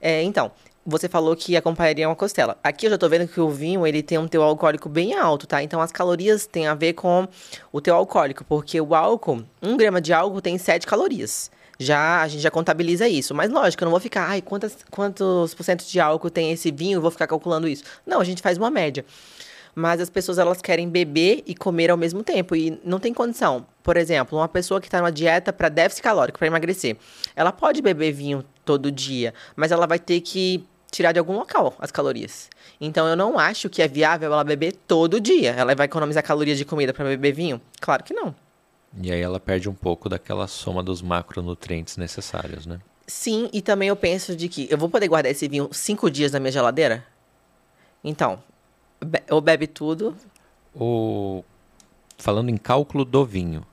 É, 0.00 0.22
então, 0.22 0.52
você 0.84 1.08
falou 1.08 1.36
que 1.36 1.56
acompanharia 1.56 2.08
uma 2.08 2.16
costela. 2.16 2.58
Aqui 2.62 2.86
eu 2.86 2.90
já 2.90 2.98
tô 2.98 3.08
vendo 3.08 3.28
que 3.28 3.40
o 3.40 3.50
vinho, 3.50 3.86
ele 3.86 4.02
tem 4.02 4.18
um 4.18 4.26
teu 4.26 4.42
alcoólico 4.42 4.88
bem 4.88 5.14
alto, 5.14 5.46
tá? 5.46 5.62
Então 5.62 5.80
as 5.80 5.92
calorias 5.92 6.46
têm 6.46 6.66
a 6.66 6.74
ver 6.74 6.94
com 6.94 7.28
o 7.70 7.80
teu 7.80 7.94
alcoólico, 7.94 8.44
porque 8.44 8.80
o 8.80 8.94
álcool, 8.94 9.44
um 9.62 9.76
grama 9.76 10.00
de 10.00 10.12
álcool 10.12 10.40
tem 10.40 10.56
7 10.56 10.86
calorias. 10.86 11.50
Já 11.78 12.22
a 12.22 12.28
gente 12.28 12.40
já 12.40 12.50
contabiliza 12.50 13.06
isso. 13.06 13.34
Mas 13.34 13.50
lógico, 13.50 13.84
eu 13.84 13.86
não 13.86 13.90
vou 13.90 14.00
ficar, 14.00 14.28
ai, 14.28 14.42
quantas, 14.42 14.78
quantos 14.90 15.54
por 15.54 15.62
cento 15.62 15.84
de 15.86 16.00
álcool 16.00 16.30
tem 16.30 16.50
esse 16.50 16.70
vinho, 16.70 16.96
eu 16.96 17.02
vou 17.02 17.10
ficar 17.10 17.26
calculando 17.26 17.68
isso. 17.68 17.84
Não, 18.06 18.20
a 18.20 18.24
gente 18.24 18.42
faz 18.42 18.58
uma 18.58 18.70
média. 18.70 19.04
Mas 19.78 20.00
as 20.00 20.10
pessoas 20.10 20.38
elas 20.38 20.60
querem 20.60 20.88
beber 20.88 21.44
e 21.46 21.54
comer 21.54 21.88
ao 21.88 21.96
mesmo 21.96 22.24
tempo 22.24 22.56
e 22.56 22.80
não 22.84 22.98
tem 22.98 23.14
condição. 23.14 23.64
Por 23.80 23.96
exemplo, 23.96 24.36
uma 24.36 24.48
pessoa 24.48 24.80
que 24.80 24.88
está 24.88 24.98
numa 24.98 25.12
dieta 25.12 25.52
para 25.52 25.68
déficit 25.68 26.02
calórico, 26.02 26.36
para 26.36 26.48
emagrecer, 26.48 26.96
ela 27.36 27.52
pode 27.52 27.80
beber 27.80 28.10
vinho 28.10 28.44
todo 28.64 28.90
dia, 28.90 29.32
mas 29.54 29.70
ela 29.70 29.86
vai 29.86 30.00
ter 30.00 30.20
que 30.20 30.66
tirar 30.90 31.12
de 31.12 31.20
algum 31.20 31.34
local 31.34 31.76
as 31.78 31.92
calorias. 31.92 32.50
Então 32.80 33.06
eu 33.06 33.14
não 33.14 33.38
acho 33.38 33.70
que 33.70 33.80
é 33.80 33.86
viável 33.86 34.32
ela 34.32 34.42
beber 34.42 34.72
todo 34.72 35.20
dia. 35.20 35.52
Ela 35.52 35.76
vai 35.76 35.86
economizar 35.86 36.24
calorias 36.24 36.58
de 36.58 36.64
comida 36.64 36.92
para 36.92 37.04
beber 37.04 37.32
vinho? 37.32 37.60
Claro 37.80 38.02
que 38.02 38.12
não. 38.12 38.34
E 39.00 39.12
aí 39.12 39.20
ela 39.20 39.38
perde 39.38 39.68
um 39.68 39.74
pouco 39.74 40.08
daquela 40.08 40.48
soma 40.48 40.82
dos 40.82 41.00
macronutrientes 41.00 41.96
necessários, 41.96 42.66
né? 42.66 42.80
Sim, 43.06 43.48
e 43.52 43.62
também 43.62 43.90
eu 43.90 43.96
penso 43.96 44.34
de 44.34 44.48
que 44.48 44.66
eu 44.68 44.76
vou 44.76 44.88
poder 44.88 45.06
guardar 45.06 45.30
esse 45.30 45.46
vinho 45.46 45.68
cinco 45.70 46.10
dias 46.10 46.32
na 46.32 46.40
minha 46.40 46.50
geladeira? 46.50 47.06
Então, 48.02 48.42
be 49.04 49.22
ou 49.30 49.40
bebe 49.40 49.66
tudo. 49.66 50.16
O... 50.74 51.44
Falando 52.16 52.50
em 52.50 52.56
cálculo 52.56 53.04
do 53.04 53.24
vinho, 53.24 53.64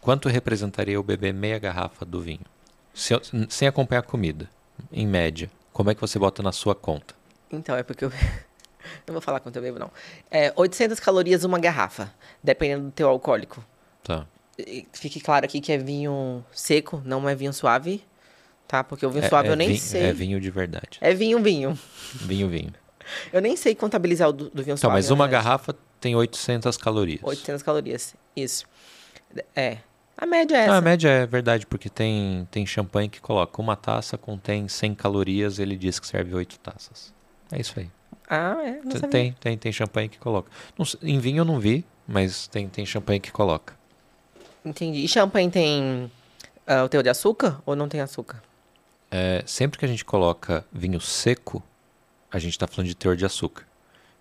quanto 0.00 0.28
representaria 0.28 0.94
eu 0.94 1.02
beber 1.02 1.32
meia 1.32 1.58
garrafa 1.58 2.04
do 2.04 2.20
vinho? 2.20 2.44
Se, 2.92 3.14
sem 3.48 3.66
acompanhar 3.66 4.00
a 4.00 4.04
comida, 4.04 4.48
em 4.92 5.06
média. 5.06 5.50
Como 5.72 5.90
é 5.90 5.94
que 5.94 6.00
você 6.00 6.18
bota 6.18 6.42
na 6.42 6.52
sua 6.52 6.74
conta? 6.74 7.14
Então, 7.50 7.76
é 7.76 7.82
porque 7.82 8.04
eu. 8.04 8.10
não 9.06 9.12
vou 9.14 9.20
falar 9.20 9.40
quanto 9.40 9.56
eu 9.56 9.62
bebo, 9.62 9.78
não. 9.78 9.90
É 10.30 10.52
800 10.56 11.00
calorias 11.00 11.44
uma 11.44 11.58
garrafa, 11.58 12.12
dependendo 12.42 12.86
do 12.86 12.90
teu 12.90 13.08
alcoólico. 13.08 13.64
Tá. 14.02 14.26
Fique 14.92 15.20
claro 15.20 15.44
aqui 15.46 15.60
que 15.60 15.72
é 15.72 15.78
vinho 15.78 16.44
seco, 16.52 17.00
não 17.04 17.26
é 17.28 17.34
vinho 17.34 17.52
suave, 17.52 18.04
tá? 18.68 18.84
Porque 18.84 19.06
o 19.06 19.10
vinho 19.10 19.24
é, 19.24 19.28
suave 19.28 19.48
é 19.48 19.52
eu 19.52 19.56
nem 19.56 19.68
vinho, 19.68 19.80
sei. 19.80 20.02
É 20.02 20.12
vinho 20.12 20.40
de 20.40 20.50
verdade. 20.50 20.98
É 21.00 21.14
vinho, 21.14 21.42
vinho. 21.42 21.78
Vinho, 22.14 22.48
vinho. 22.48 22.72
Eu 23.32 23.40
nem 23.40 23.56
sei 23.56 23.74
contabilizar 23.74 24.28
o 24.28 24.32
do, 24.32 24.50
do 24.50 24.62
vinho 24.62 24.76
suave. 24.76 24.94
mas 24.94 25.10
uma 25.10 25.26
garrafa 25.28 25.74
tem 26.00 26.14
800 26.16 26.76
calorias. 26.76 27.20
800 27.22 27.62
calorias, 27.62 28.14
isso. 28.34 28.64
É. 29.54 29.78
A 30.16 30.26
média 30.26 30.56
é 30.56 30.60
essa. 30.60 30.70
Não, 30.70 30.78
a 30.78 30.80
média 30.80 31.08
é 31.08 31.26
verdade, 31.26 31.66
porque 31.66 31.88
tem, 31.88 32.46
tem 32.50 32.66
champanhe 32.66 33.08
que 33.08 33.20
coloca 33.20 33.60
uma 33.60 33.76
taça 33.76 34.18
contém 34.18 34.68
100 34.68 34.94
calorias, 34.94 35.58
ele 35.58 35.76
diz 35.76 35.98
que 35.98 36.06
serve 36.06 36.34
8 36.34 36.58
taças. 36.58 37.14
É 37.50 37.60
isso 37.60 37.78
aí. 37.78 37.90
Ah, 38.28 38.56
é? 38.62 38.72
Não 38.72 38.82
tem, 38.82 38.92
sabia. 38.92 39.08
tem, 39.08 39.32
tem, 39.32 39.58
tem 39.58 39.72
champanhe 39.72 40.08
que 40.08 40.18
coloca. 40.18 40.50
Não, 40.78 40.86
em 41.02 41.18
vinho 41.18 41.40
eu 41.40 41.44
não 41.44 41.58
vi, 41.58 41.84
mas 42.06 42.46
tem, 42.48 42.68
tem 42.68 42.84
champanhe 42.84 43.18
que 43.18 43.32
coloca. 43.32 43.74
Entendi. 44.64 44.98
E 45.04 45.08
champanhe 45.08 45.50
tem 45.50 46.10
uh, 46.68 46.84
o 46.84 46.88
teu 46.88 47.02
de 47.02 47.08
açúcar 47.08 47.60
ou 47.64 47.74
não 47.74 47.88
tem 47.88 48.00
açúcar? 48.00 48.42
É, 49.10 49.42
sempre 49.46 49.78
que 49.78 49.84
a 49.84 49.88
gente 49.88 50.04
coloca 50.04 50.64
vinho 50.72 51.00
seco, 51.00 51.62
a 52.30 52.38
gente 52.38 52.52
está 52.52 52.66
falando 52.66 52.88
de 52.88 52.94
teor 52.94 53.16
de 53.16 53.24
açúcar. 53.24 53.64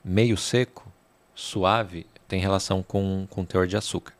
Meio 0.04 0.38
seco, 0.38 0.92
suave, 1.36 2.06
tem 2.28 2.40
relação 2.40 2.82
com, 2.82 3.28
com 3.30 3.46
teor 3.46 3.68
de 3.68 3.78
açúcar. 3.78 4.14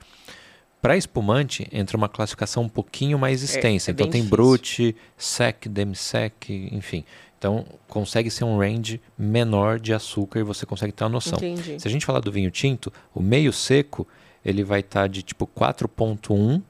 Para 0.82 0.96
espumante, 0.96 1.68
entra 1.72 1.98
uma 1.98 2.08
classificação 2.08 2.64
um 2.64 2.70
pouquinho 2.70 3.20
mais 3.20 3.44
extensa. 3.44 3.92
é 3.92 3.94
então 3.94 4.06
bem 4.06 4.12
tem 4.12 4.22
difícil. 4.22 4.38
brut, 4.38 4.96
sec, 5.18 5.68
demi-sec, 5.68 6.50
enfim. 6.72 7.04
Então 7.38 7.66
consegue 7.88 8.30
ser 8.30 8.46
um 8.46 8.58
range 8.58 9.02
menor 9.18 9.80
de 9.80 9.94
açúcar 9.94 10.40
e 10.40 10.44
você 10.44 10.66
consegue 10.66 10.94
ter 10.94 11.04
uma 11.04 11.10
noção. 11.10 11.38
Entendi. 11.38 11.80
Se 11.80 11.88
a 11.88 11.92
gente 11.92 12.06
falar 12.06 12.20
do 12.20 12.32
vinho 12.32 12.50
tinto, 12.50 12.92
o 13.14 13.22
meio 13.22 13.52
seco, 13.52 14.08
ele 14.44 14.64
vai 14.64 14.80
estar 14.80 15.08
de 15.08 15.22
tipo 15.22 15.46
4.1 15.48 16.62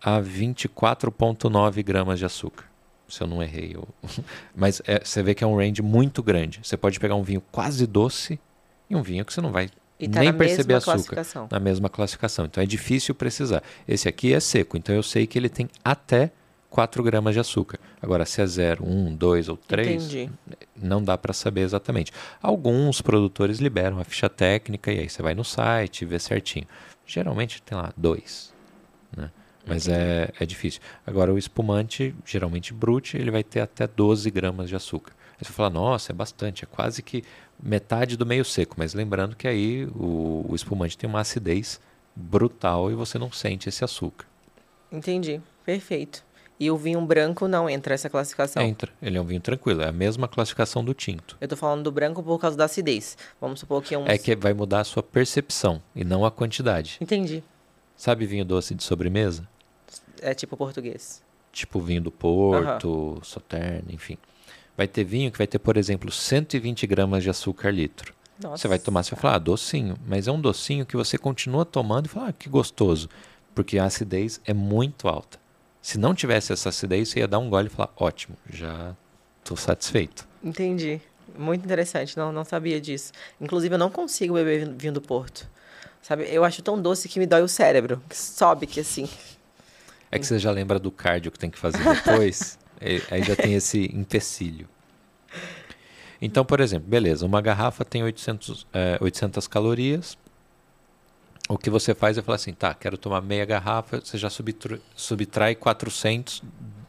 a 0.00 0.20
24.9 0.20 1.82
gramas 1.82 2.18
de 2.18 2.24
açúcar. 2.24 2.64
Se 3.08 3.22
eu 3.22 3.26
não 3.26 3.42
errei. 3.42 3.72
Eu... 3.74 3.86
Mas 4.54 4.82
é, 4.86 5.00
você 5.04 5.22
vê 5.22 5.34
que 5.34 5.44
é 5.44 5.46
um 5.46 5.56
range 5.56 5.82
muito 5.82 6.22
grande. 6.22 6.60
Você 6.62 6.76
pode 6.76 6.98
pegar 6.98 7.14
um 7.14 7.22
vinho 7.22 7.42
quase 7.52 7.86
doce 7.86 8.38
e 8.88 8.96
um 8.96 9.02
vinho 9.02 9.24
que 9.24 9.32
você 9.32 9.40
não 9.40 9.52
vai 9.52 9.68
tá 10.10 10.20
nem 10.20 10.32
perceber 10.32 10.74
açúcar 10.74 11.24
na 11.50 11.58
mesma 11.58 11.88
classificação. 11.88 12.44
Então 12.44 12.62
é 12.62 12.66
difícil 12.66 13.14
precisar. 13.14 13.62
Esse 13.88 14.08
aqui 14.08 14.34
é 14.34 14.40
seco, 14.40 14.76
então 14.76 14.94
eu 14.94 15.02
sei 15.02 15.26
que 15.26 15.38
ele 15.38 15.48
tem 15.48 15.68
até 15.82 16.30
4 16.68 17.02
gramas 17.02 17.32
de 17.32 17.40
açúcar. 17.40 17.78
Agora, 18.02 18.26
se 18.26 18.42
é 18.42 18.46
0, 18.46 18.84
1, 18.86 19.16
2 19.16 19.48
ou 19.48 19.56
3, 19.56 19.88
Entendi. 19.88 20.30
não 20.76 21.02
dá 21.02 21.16
para 21.16 21.32
saber 21.32 21.62
exatamente. 21.62 22.12
Alguns 22.42 23.00
produtores 23.00 23.58
liberam 23.58 23.98
a 23.98 24.04
ficha 24.04 24.28
técnica 24.28 24.92
e 24.92 24.98
aí 24.98 25.08
você 25.08 25.22
vai 25.22 25.34
no 25.34 25.44
site 25.44 26.02
e 26.02 26.04
vê 26.04 26.18
certinho. 26.18 26.66
Geralmente 27.06 27.62
tem 27.62 27.78
lá 27.78 27.92
2, 27.96 28.52
né? 29.16 29.30
Mas 29.66 29.88
é, 29.88 30.30
é 30.38 30.46
difícil. 30.46 30.80
Agora, 31.04 31.34
o 31.34 31.38
espumante, 31.38 32.14
geralmente 32.24 32.72
brute, 32.72 33.16
ele 33.16 33.30
vai 33.30 33.42
ter 33.42 33.60
até 33.60 33.86
12 33.86 34.30
gramas 34.30 34.68
de 34.68 34.76
açúcar. 34.76 35.12
Aí 35.32 35.44
você 35.44 35.52
fala, 35.52 35.70
nossa, 35.70 36.12
é 36.12 36.14
bastante, 36.14 36.64
é 36.64 36.66
quase 36.66 37.02
que 37.02 37.24
metade 37.60 38.16
do 38.16 38.24
meio 38.24 38.44
seco. 38.44 38.76
Mas 38.78 38.94
lembrando 38.94 39.34
que 39.34 39.48
aí 39.48 39.84
o, 39.94 40.46
o 40.48 40.54
espumante 40.54 40.96
tem 40.96 41.10
uma 41.10 41.20
acidez 41.20 41.80
brutal 42.14 42.90
e 42.90 42.94
você 42.94 43.18
não 43.18 43.30
sente 43.30 43.68
esse 43.68 43.84
açúcar. 43.84 44.24
Entendi. 44.90 45.40
Perfeito. 45.64 46.24
E 46.58 46.70
o 46.70 46.76
vinho 46.76 47.02
branco 47.02 47.46
não 47.46 47.68
entra 47.68 47.92
nessa 47.92 48.08
classificação. 48.08 48.62
Entra, 48.62 48.90
ele 49.02 49.18
é 49.18 49.20
um 49.20 49.24
vinho 49.24 49.42
tranquilo, 49.42 49.82
é 49.82 49.88
a 49.88 49.92
mesma 49.92 50.26
classificação 50.26 50.82
do 50.82 50.94
tinto. 50.94 51.36
Eu 51.38 51.46
tô 51.46 51.54
falando 51.54 51.82
do 51.82 51.92
branco 51.92 52.22
por 52.22 52.38
causa 52.38 52.56
da 52.56 52.64
acidez. 52.64 53.18
Vamos 53.38 53.60
supor 53.60 53.82
que 53.82 53.94
é 53.94 53.98
um. 53.98 54.06
É 54.06 54.16
que 54.16 54.34
vai 54.34 54.54
mudar 54.54 54.80
a 54.80 54.84
sua 54.84 55.02
percepção 55.02 55.82
e 55.94 56.02
não 56.02 56.24
a 56.24 56.30
quantidade. 56.30 56.96
Entendi. 56.98 57.44
Sabe 57.94 58.24
vinho 58.24 58.44
doce 58.44 58.74
de 58.74 58.82
sobremesa? 58.82 59.46
É 60.22 60.34
tipo 60.34 60.56
português. 60.56 61.22
Tipo 61.52 61.80
vinho 61.80 62.02
do 62.02 62.10
Porto, 62.10 63.18
Sauternes, 63.24 63.94
enfim. 63.94 64.18
Vai 64.76 64.86
ter 64.86 65.04
vinho 65.04 65.32
que 65.32 65.38
vai 65.38 65.46
ter, 65.46 65.58
por 65.58 65.76
exemplo, 65.76 66.10
120 66.10 66.86
gramas 66.86 67.22
de 67.22 67.30
açúcar 67.30 67.70
litro. 67.70 68.14
Nossa. 68.42 68.58
Você 68.58 68.68
vai 68.68 68.78
tomar, 68.78 69.02
você 69.02 69.12
vai 69.12 69.20
falar, 69.20 69.34
ah, 69.36 69.38
docinho. 69.38 69.96
Mas 70.06 70.28
é 70.28 70.32
um 70.32 70.40
docinho 70.40 70.84
que 70.84 70.96
você 70.96 71.16
continua 71.16 71.64
tomando 71.64 72.06
e 72.06 72.08
fala, 72.08 72.28
ah, 72.28 72.32
que 72.32 72.48
gostoso. 72.48 73.08
Porque 73.54 73.78
a 73.78 73.84
acidez 73.84 74.40
é 74.44 74.52
muito 74.52 75.08
alta. 75.08 75.38
Se 75.80 75.98
não 75.98 76.14
tivesse 76.14 76.52
essa 76.52 76.68
acidez, 76.68 77.08
você 77.08 77.20
ia 77.20 77.28
dar 77.28 77.38
um 77.38 77.48
gole 77.48 77.68
e 77.68 77.70
falar, 77.70 77.90
ótimo, 77.96 78.36
já 78.50 78.94
estou 79.42 79.56
satisfeito. 79.56 80.28
Entendi. 80.42 81.00
Muito 81.38 81.64
interessante. 81.64 82.16
Não, 82.16 82.30
não 82.32 82.44
sabia 82.44 82.80
disso. 82.80 83.12
Inclusive, 83.40 83.74
eu 83.74 83.78
não 83.78 83.90
consigo 83.90 84.34
beber 84.34 84.68
vinho 84.74 84.92
do 84.92 85.00
Porto. 85.00 85.48
Sabe? 86.02 86.24
Eu 86.30 86.44
acho 86.44 86.62
tão 86.62 86.80
doce 86.80 87.08
que 87.08 87.18
me 87.18 87.26
dói 87.26 87.42
o 87.42 87.48
cérebro. 87.48 88.02
Que 88.08 88.16
sobe 88.16 88.66
que 88.66 88.80
assim. 88.80 89.08
É 90.10 90.18
que 90.18 90.26
você 90.26 90.38
já 90.38 90.50
lembra 90.50 90.78
do 90.78 90.90
cardio 90.90 91.30
que 91.32 91.38
tem 91.38 91.50
que 91.50 91.58
fazer 91.58 91.82
depois, 91.82 92.58
aí 92.80 93.02
aí 93.10 93.22
já 93.22 93.34
tem 93.36 93.54
esse 93.54 93.90
empecilho. 93.94 94.68
Então, 96.20 96.44
por 96.44 96.60
exemplo, 96.60 96.88
beleza, 96.88 97.26
uma 97.26 97.40
garrafa 97.42 97.84
tem 97.84 98.02
800, 98.02 98.66
é, 98.72 98.98
800 99.00 99.46
calorias. 99.46 100.16
O 101.48 101.56
que 101.58 101.70
você 101.70 101.94
faz 101.94 102.16
é 102.18 102.22
falar 102.22 102.36
assim, 102.36 102.52
tá, 102.52 102.74
quero 102.74 102.96
tomar 102.96 103.20
meia 103.20 103.44
garrafa, 103.44 104.00
você 104.00 104.16
já 104.18 104.28
subtru- 104.30 104.80
subtrai 104.96 105.54
400 105.54 106.42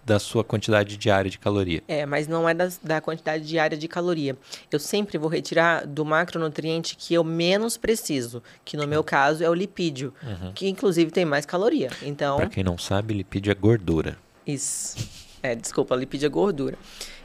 da 0.07 0.19
sua 0.19 0.41
quantidade 0.41 0.95
diária 0.95 1.29
de 1.29 1.37
caloria. 1.37 1.83
É, 1.85 2.05
mas 2.05 2.29
não 2.29 2.47
é 2.47 2.53
da, 2.53 2.69
da 2.81 3.01
quantidade 3.01 3.45
diária 3.45 3.77
de 3.77 3.87
caloria. 3.89 4.37
Eu 4.71 4.79
sempre 4.79 5.17
vou 5.17 5.29
retirar 5.29 5.85
do 5.85 6.05
macronutriente 6.05 6.95
que 6.95 7.13
eu 7.13 7.25
menos 7.25 7.75
preciso, 7.75 8.41
que 8.63 8.77
no 8.77 8.87
meu 8.87 9.03
caso 9.03 9.43
é 9.43 9.49
o 9.49 9.53
lipídio, 9.53 10.13
que 10.55 10.69
inclusive 10.69 11.11
tem 11.11 11.25
mais 11.25 11.45
caloria. 11.45 11.89
Então, 12.01 12.37
Para 12.37 12.47
quem 12.47 12.63
não 12.63 12.77
sabe, 12.77 13.13
lipídio 13.13 13.51
é 13.51 13.55
gordura. 13.55 14.17
Isso. 14.45 14.95
É, 15.43 15.53
desculpa, 15.53 15.93
lipídio 15.93 16.25
é 16.25 16.29
gordura. 16.29 16.77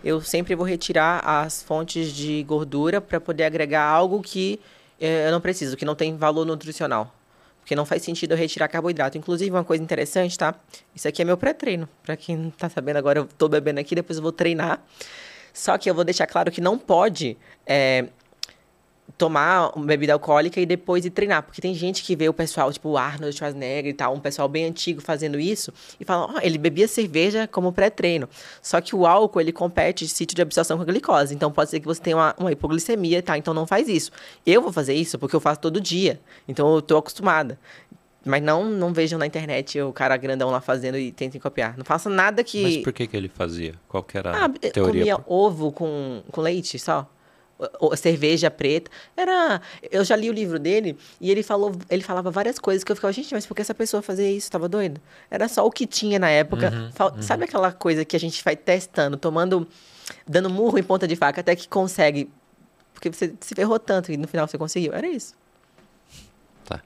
Eu 0.03 0.21
sempre 0.21 0.57
vou 0.57 0.67
retirar 0.67 1.23
as 1.25 1.63
fontes 1.63 2.13
de 2.13 2.43
gordura 2.43 3.01
para 3.01 3.21
poder 3.21 3.45
agregar 3.45 3.85
algo 3.85 4.21
que 4.21 4.59
eh, 5.01 5.29
eu 5.29 5.33
não 5.33 5.41
preciso, 5.41 5.77
que 5.77 5.85
não 5.85 5.95
tem 5.95 6.17
valor 6.17 6.45
nutricional. 6.45 7.15
Porque 7.63 7.77
não 7.77 7.87
faz 7.87 8.03
sentido 8.03 8.33
eu 8.33 8.37
retirar 8.37 8.67
carboidrato. 8.67 9.17
Inclusive, 9.17 9.51
uma 9.51 9.63
coisa 9.63 9.83
interessante, 9.83 10.37
tá? 10.37 10.55
Isso 10.95 11.07
aqui 11.07 11.23
é 11.23 11.25
meu 11.25 11.37
pré-treino. 11.37 11.89
Para 12.03 12.17
quem 12.17 12.37
não 12.37 12.51
tá 12.51 12.69
sabendo 12.69 12.97
agora, 12.97 13.21
eu 13.21 13.25
tô 13.39 13.49
bebendo 13.49 13.79
aqui, 13.79 13.95
depois 13.95 14.17
eu 14.17 14.23
vou 14.23 14.33
treinar. 14.33 14.83
Só 15.55 15.79
que 15.79 15.89
eu 15.89 15.95
vou 15.95 16.03
deixar 16.05 16.27
claro 16.27 16.51
que 16.51 16.61
não 16.61 16.77
pode 16.77 17.37
eh, 17.67 18.09
tomar 19.23 19.71
uma 19.77 19.87
bebida 19.87 20.13
alcoólica 20.15 20.61
e 20.61 20.67
depois 20.67 21.05
ir 21.05 21.11
treinar. 21.11 21.45
Porque 21.45 21.61
tem 21.61 21.73
gente 21.77 22.03
que 22.03 22.17
vê 22.17 22.29
o 22.29 22.33
pessoal, 22.33 22.73
tipo 22.73 22.89
o 22.89 22.99
Arnold 22.99 23.33
Schwarzenegger 23.33 23.91
e 23.91 23.95
tal, 23.95 24.13
um 24.13 24.19
pessoal 24.19 24.49
bem 24.49 24.65
antigo 24.65 25.01
fazendo 25.01 25.39
isso, 25.39 25.73
e 26.01 26.05
fala, 26.05 26.35
ó, 26.35 26.41
ele 26.43 26.59
bebia 26.59 26.89
cerveja 26.89 27.47
como 27.47 27.73
pré-treino. 27.73 28.29
Só 28.61 28.81
que 28.81 28.97
o 28.97 29.07
álcool, 29.07 29.41
ele 29.41 29.53
compete 29.53 30.09
sítio 30.09 30.35
de 30.35 30.43
absorção 30.43 30.77
com 30.77 30.83
a 30.83 30.87
glicose. 30.87 31.33
Então 31.33 31.53
pode 31.53 31.71
ser 31.71 31.79
que 31.79 31.87
você 31.87 32.03
tenha 32.03 32.17
uma, 32.17 32.35
uma 32.37 32.51
hipoglicemia 32.51 33.19
e 33.19 33.23
tal, 33.23 33.37
então 33.37 33.55
não 33.55 33.65
faz 33.65 33.87
isso. 33.87 34.11
Eu 34.45 34.61
vou 34.61 34.73
fazer 34.73 34.95
isso 34.95 35.17
porque 35.21 35.37
eu 35.37 35.41
faço 35.41 35.61
todo 35.61 35.81
dia. 35.81 36.21
Então 36.49 36.75
eu 36.75 36.83
tô 36.83 36.97
acostumada. 36.97 37.57
Mas 38.25 38.43
não, 38.43 38.65
não 38.65 38.93
vejam 38.93 39.21
na 39.21 39.27
internet 39.27 39.81
o 39.81 39.93
cara 39.93 40.17
grandão 40.17 40.51
lá 40.51 40.61
fazendo 40.61 40.99
e 40.99 41.13
tentem 41.13 41.41
copiar. 41.41 41.77
Não 41.79 41.85
façam 41.85 42.11
nada 42.11 42.43
que. 42.43 42.63
Mas 42.63 42.77
por 42.79 42.93
que, 42.93 43.07
que 43.07 43.17
ele 43.17 43.29
fazia? 43.29 43.75
Qual 43.89 44.03
que 44.03 44.19
era 44.19 44.33
ah, 44.33 44.45
a 44.47 44.49
teoria? 44.49 45.17
Comia 45.17 45.21
ovo 45.27 45.71
com, 45.71 46.23
com 46.31 46.41
leite 46.41 46.77
só. 46.79 47.09
Cerveja 47.97 48.51
preta. 48.51 48.91
Era. 49.17 49.61
Eu 49.91 50.05
já 50.05 50.17
li 50.17 50.29
o 50.29 50.33
livro 50.33 50.59
dele 50.59 50.97
e 51.21 51.31
ele 51.31 51.43
falou, 51.43 51.73
ele 51.89 52.03
falava 52.03 52.31
várias 52.31 52.59
coisas 52.59 52.83
que 52.83 52.91
eu 52.91 52.97
ficava, 52.97 53.13
gente, 53.13 53.33
mas 53.33 53.47
por 53.47 53.55
que 53.55 53.63
essa 53.63 53.75
pessoa 53.75 54.03
fazia 54.03 54.31
isso? 54.31 54.51
Tava 54.51 54.69
doido? 54.69 55.01
Era 55.31 55.49
só 55.49 55.65
o 55.67 55.71
que 55.71 55.87
tinha 55.87 56.19
na 56.19 56.29
época. 56.29 56.71
Uhum, 56.71 57.17
uhum. 57.17 57.23
Sabe 57.23 57.45
aquela 57.45 57.73
coisa 57.73 58.05
que 58.05 58.17
a 58.17 58.21
gente 58.21 58.43
vai 58.43 58.57
testando, 58.57 59.17
tomando. 59.17 59.67
dando 60.27 60.51
murro 60.51 60.79
em 60.79 60.83
ponta 60.83 61.07
de 61.07 61.17
faca 61.17 61.41
até 61.41 61.55
que 61.55 61.69
consegue. 61.69 62.31
Porque 62.93 63.11
você 63.11 63.35
se 63.41 63.55
ferrou 63.55 63.79
tanto 63.79 64.13
e 64.13 64.17
no 64.17 64.27
final 64.29 64.47
você 64.47 64.59
conseguiu. 64.59 64.93
Era 64.93 65.09
isso. 65.09 65.35
Tá. 66.65 66.81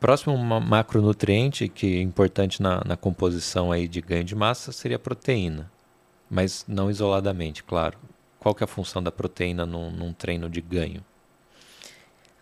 Próximo 0.00 0.34
macronutriente 0.38 1.68
que 1.68 1.98
é 1.98 2.00
importante 2.00 2.62
na, 2.62 2.82
na 2.86 2.96
composição 2.96 3.70
aí 3.70 3.86
de 3.86 4.00
ganho 4.00 4.24
de 4.24 4.34
massa 4.34 4.72
seria 4.72 4.96
a 4.96 4.98
proteína, 4.98 5.70
mas 6.30 6.64
não 6.66 6.90
isoladamente, 6.90 7.62
claro. 7.62 7.98
Qual 8.40 8.54
que 8.54 8.62
é 8.62 8.66
a 8.66 8.68
função 8.68 9.02
da 9.02 9.12
proteína 9.12 9.66
num, 9.66 9.90
num 9.90 10.12
treino 10.14 10.48
de 10.48 10.62
ganho? 10.62 11.04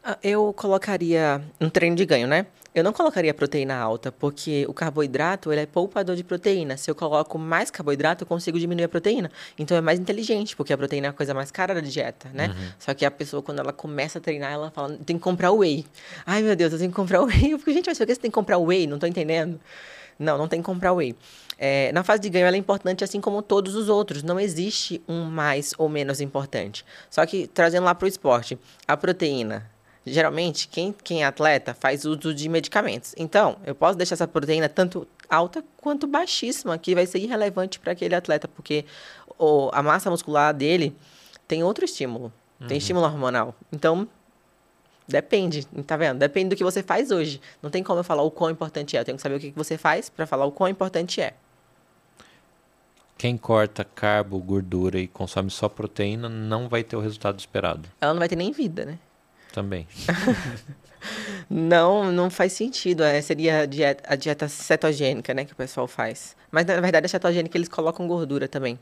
Ah, 0.03 0.17
eu 0.23 0.53
colocaria 0.55 1.43
um 1.61 1.69
treino 1.69 1.97
de 1.97 2.07
ganho, 2.07 2.29
né? 2.29 2.47
Eu 2.75 2.85
não 2.85 2.93
colocaria 2.93 3.35
proteína 3.35 3.77
alta, 3.77 4.13
porque 4.13 4.65
o 4.69 4.73
carboidrato 4.73 5.51
ele 5.51 5.63
é 5.63 5.67
poupador 5.67 6.15
de 6.15 6.23
proteína. 6.23 6.77
Se 6.77 6.89
eu 6.89 6.95
coloco 6.95 7.37
mais 7.37 7.71
carboidrato, 7.71 8.23
eu 8.23 8.27
consigo 8.29 8.59
diminuir 8.61 8.85
a 8.85 8.89
proteína. 8.89 9.31
Então 9.59 9.77
é 9.77 9.81
mais 9.81 9.99
inteligente, 9.99 10.55
porque 10.55 10.73
a 10.73 10.79
proteína 10.79 11.09
é 11.09 11.11
a 11.11 11.13
coisa 11.13 11.35
mais 11.35 11.51
cara 11.51 11.75
da 11.75 11.81
dieta, 11.81 12.31
né? 12.33 12.47
Uhum. 12.47 12.73
Só 12.79 12.95
que 12.95 13.05
a 13.05 13.11
pessoa, 13.11 13.43
quando 13.43 13.59
ela 13.59 13.73
começa 13.73 14.19
a 14.19 14.23
treinar, 14.23 14.53
ela 14.53 14.71
fala, 14.71 14.97
tem 15.05 15.17
que 15.17 15.23
comprar 15.23 15.51
whey. 15.51 15.85
Ai, 16.25 16.43
meu 16.43 16.55
Deus, 16.55 16.73
eu 16.73 16.79
tenho 16.79 16.91
que 16.91 16.97
comprar 16.97 17.21
whey. 17.23 17.51
Eu 17.51 17.59
fico, 17.59 17.73
gente, 17.73 17.89
mas 17.89 17.99
por 17.99 18.07
que 18.07 18.15
você 18.15 18.21
tem 18.21 18.31
que 18.31 18.35
comprar 18.35 18.59
whey? 18.59 18.87
Não 18.87 18.99
tô 18.99 19.07
entendendo. 19.07 19.59
Não, 20.17 20.39
não 20.39 20.47
tem 20.47 20.61
que 20.61 20.67
comprar 20.67 20.93
whey. 20.93 21.17
É, 21.59 21.91
na 21.93 22.05
fase 22.05 22.23
de 22.23 22.31
ganho, 22.31 22.47
ela 22.47 22.57
é 22.57 22.59
importante 22.59 23.03
assim 23.03 23.21
como 23.21 23.43
todos 23.43 23.75
os 23.75 23.89
outros. 23.89 24.23
Não 24.23 24.39
existe 24.39 25.03
um 25.09 25.25
mais 25.25 25.75
ou 25.77 25.89
menos 25.89 26.21
importante. 26.21 26.85
Só 27.11 27.27
que, 27.27 27.47
trazendo 27.49 27.85
lá 27.85 27.95
para 27.95 28.07
o 28.07 28.09
esporte, 28.09 28.59
a 28.87 28.97
proteína 28.97 29.69
geralmente, 30.09 30.69
quem, 30.69 30.95
quem 31.05 31.23
é 31.23 31.27
atleta 31.27 31.75
faz 31.75 32.05
uso 32.05 32.35
de 32.35 32.49
medicamentos. 32.49 33.15
Então, 33.17 33.57
eu 33.65 33.75
posso 33.75 33.97
deixar 33.97 34.15
essa 34.15 34.27
proteína 34.27 34.69
tanto 34.69 35.07
alta 35.29 35.63
quanto 35.77 36.07
baixíssima, 36.07 36.79
que 36.79 36.95
vai 36.95 37.07
ser 37.07 37.19
irrelevante 37.19 37.79
para 37.79 37.93
aquele 37.93 38.15
atleta, 38.15 38.49
porque 38.49 38.85
o, 39.39 39.71
a 39.73 39.83
massa 39.83 40.11
muscular 40.11 40.55
dele 40.55 40.97
tem 41.47 41.63
outro 41.63 41.85
estímulo, 41.85 42.33
uhum. 42.61 42.67
tem 42.67 42.79
estímulo 42.79 43.07
hormonal. 43.07 43.55
Então, 43.73 44.09
depende, 45.07 45.67
tá 45.87 45.97
vendo? 45.97 46.19
Depende 46.19 46.51
do 46.51 46.57
que 46.57 46.65
você 46.65 46.83
faz 46.83 47.11
hoje. 47.11 47.41
Não 47.63 47.71
tem 47.71 47.83
como 47.83 48.01
eu 48.01 48.05
falar 48.05 48.23
o 48.23 48.31
quão 48.31 48.51
importante 48.51 48.97
é. 48.97 49.01
Eu 49.01 49.05
tenho 49.05 49.17
que 49.17 49.23
saber 49.23 49.37
o 49.37 49.41
que 49.41 49.53
você 49.55 49.77
faz 49.77 50.09
para 50.09 50.27
falar 50.27 50.47
o 50.47 50.53
quão 50.53 50.69
importante 50.69 51.21
é. 51.21 51.35
Quem 53.19 53.37
corta 53.37 53.85
carbo, 53.85 54.39
gordura 54.39 54.99
e 54.99 55.07
consome 55.07 55.51
só 55.51 55.69
proteína 55.69 56.29
não 56.29 56.69
vai 56.69 56.83
ter 56.83 56.97
o 56.97 57.01
resultado 57.01 57.39
esperado. 57.39 57.89
Ela 58.01 58.15
não 58.15 58.21
vai 58.21 58.29
ter 58.29 58.37
nem 58.37 58.53
vida, 58.53 58.85
né? 58.85 58.99
também. 59.59 59.89
não, 61.51 62.13
não 62.13 62.31
faz 62.31 62.53
sentido. 62.53 63.03
É, 63.03 63.21
seria 63.21 63.61
a 63.61 63.67
dieta, 63.67 64.05
a 64.07 64.17
dieta 64.17 64.49
cetogênica, 64.49 65.35
né, 65.35 65.45
que 65.45 65.53
o 65.53 65.57
pessoal 65.57 65.89
faz. 65.89 66.37
Mas 66.51 66.65
na 66.65 66.81
verdade 66.81 67.07
a 67.07 67.09
cetogênica 67.09 67.57
eles 67.57 67.69
colocam 67.69 68.07
gordura 68.07 68.47
também. 68.47 68.79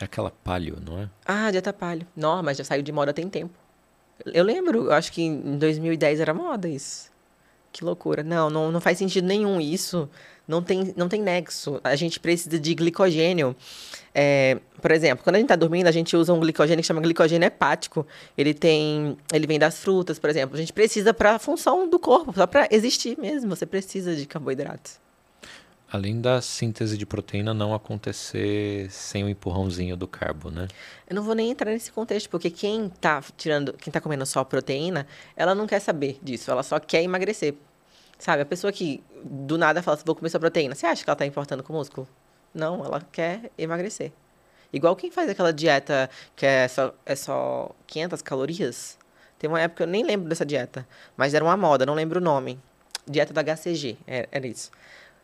É 0.00 0.04
aquela 0.04 0.30
palio, 0.30 0.78
não 0.84 1.00
é? 1.00 1.08
Ah, 1.24 1.50
dieta 1.50 1.72
palio. 1.72 2.06
Não, 2.16 2.42
mas 2.42 2.58
já 2.58 2.64
saiu 2.64 2.82
de 2.82 2.92
moda 2.92 3.12
tem 3.12 3.28
tempo. 3.28 3.54
Eu 4.26 4.44
lembro, 4.44 4.92
acho 4.92 5.12
que 5.12 5.22
em 5.22 5.56
2010 5.58 6.20
era 6.20 6.34
moda 6.34 6.68
isso. 6.68 7.10
Que 7.72 7.84
loucura. 7.84 8.22
Não, 8.22 8.48
não, 8.48 8.72
não 8.72 8.80
faz 8.80 8.98
sentido 8.98 9.26
nenhum 9.26 9.60
isso. 9.60 10.08
Não 10.46 10.62
tem, 10.62 10.94
não 10.96 11.08
tem 11.08 11.20
nexo. 11.20 11.78
A 11.84 11.94
gente 11.94 12.18
precisa 12.18 12.58
de 12.58 12.74
glicogênio. 12.74 13.54
É, 14.14 14.58
por 14.80 14.90
exemplo, 14.90 15.22
quando 15.22 15.36
a 15.36 15.38
gente 15.38 15.44
está 15.44 15.56
dormindo, 15.56 15.86
a 15.86 15.92
gente 15.92 16.16
usa 16.16 16.32
um 16.32 16.40
glicogênio 16.40 16.82
que 16.82 16.86
chama 16.86 17.02
glicogênio 17.02 17.46
hepático. 17.46 18.06
Ele 18.36 18.54
tem, 18.54 19.16
ele 19.32 19.46
vem 19.46 19.58
das 19.58 19.78
frutas, 19.78 20.18
por 20.18 20.30
exemplo. 20.30 20.56
A 20.56 20.58
gente 20.58 20.72
precisa 20.72 21.12
para 21.12 21.34
a 21.34 21.38
função 21.38 21.88
do 21.88 21.98
corpo, 21.98 22.32
só 22.34 22.46
para 22.46 22.66
existir 22.70 23.18
mesmo. 23.18 23.54
Você 23.54 23.66
precisa 23.66 24.16
de 24.16 24.24
carboidratos. 24.24 25.07
Além 25.90 26.20
da 26.20 26.42
síntese 26.42 26.98
de 26.98 27.06
proteína 27.06 27.54
não 27.54 27.72
acontecer 27.74 28.90
sem 28.90 29.24
o 29.24 29.28
empurrãozinho 29.28 29.96
do 29.96 30.06
carbo, 30.06 30.50
né? 30.50 30.68
Eu 31.08 31.16
não 31.16 31.22
vou 31.22 31.34
nem 31.34 31.50
entrar 31.50 31.70
nesse 31.70 31.90
contexto, 31.90 32.28
porque 32.28 32.50
quem 32.50 32.88
está 32.88 33.22
tirando, 33.38 33.72
quem 33.72 33.90
tá 33.90 33.98
comendo 33.98 34.26
só 34.26 34.44
proteína, 34.44 35.06
ela 35.34 35.54
não 35.54 35.66
quer 35.66 35.80
saber 35.80 36.18
disso, 36.22 36.50
ela 36.50 36.62
só 36.62 36.78
quer 36.78 37.02
emagrecer. 37.02 37.54
Sabe, 38.18 38.42
a 38.42 38.46
pessoa 38.46 38.70
que 38.70 39.02
do 39.24 39.56
nada 39.56 39.82
fala 39.82 39.94
assim, 39.94 40.04
vou 40.04 40.14
comer 40.14 40.28
só 40.28 40.38
proteína, 40.38 40.74
você 40.74 40.84
acha 40.84 41.02
que 41.02 41.08
ela 41.08 41.14
está 41.14 41.24
importando 41.24 41.62
com 41.62 41.72
o 41.72 41.76
músculo? 41.76 42.06
Não, 42.52 42.84
ela 42.84 43.00
quer 43.00 43.50
emagrecer. 43.56 44.12
Igual 44.70 44.94
quem 44.94 45.10
faz 45.10 45.30
aquela 45.30 45.52
dieta 45.52 46.10
que 46.36 46.44
é 46.44 46.68
só, 46.68 46.92
é 47.06 47.16
só 47.16 47.74
500 47.86 48.20
calorias. 48.20 48.98
Tem 49.38 49.48
uma 49.48 49.60
época, 49.60 49.84
eu 49.84 49.86
nem 49.86 50.04
lembro 50.04 50.28
dessa 50.28 50.44
dieta, 50.44 50.86
mas 51.16 51.32
era 51.32 51.42
uma 51.42 51.56
moda, 51.56 51.86
não 51.86 51.94
lembro 51.94 52.20
o 52.20 52.22
nome. 52.22 52.58
Dieta 53.06 53.32
da 53.32 53.42
HCG, 53.42 53.96
era, 54.06 54.24
é, 54.24 54.28
era 54.32 54.46
isso. 54.46 54.70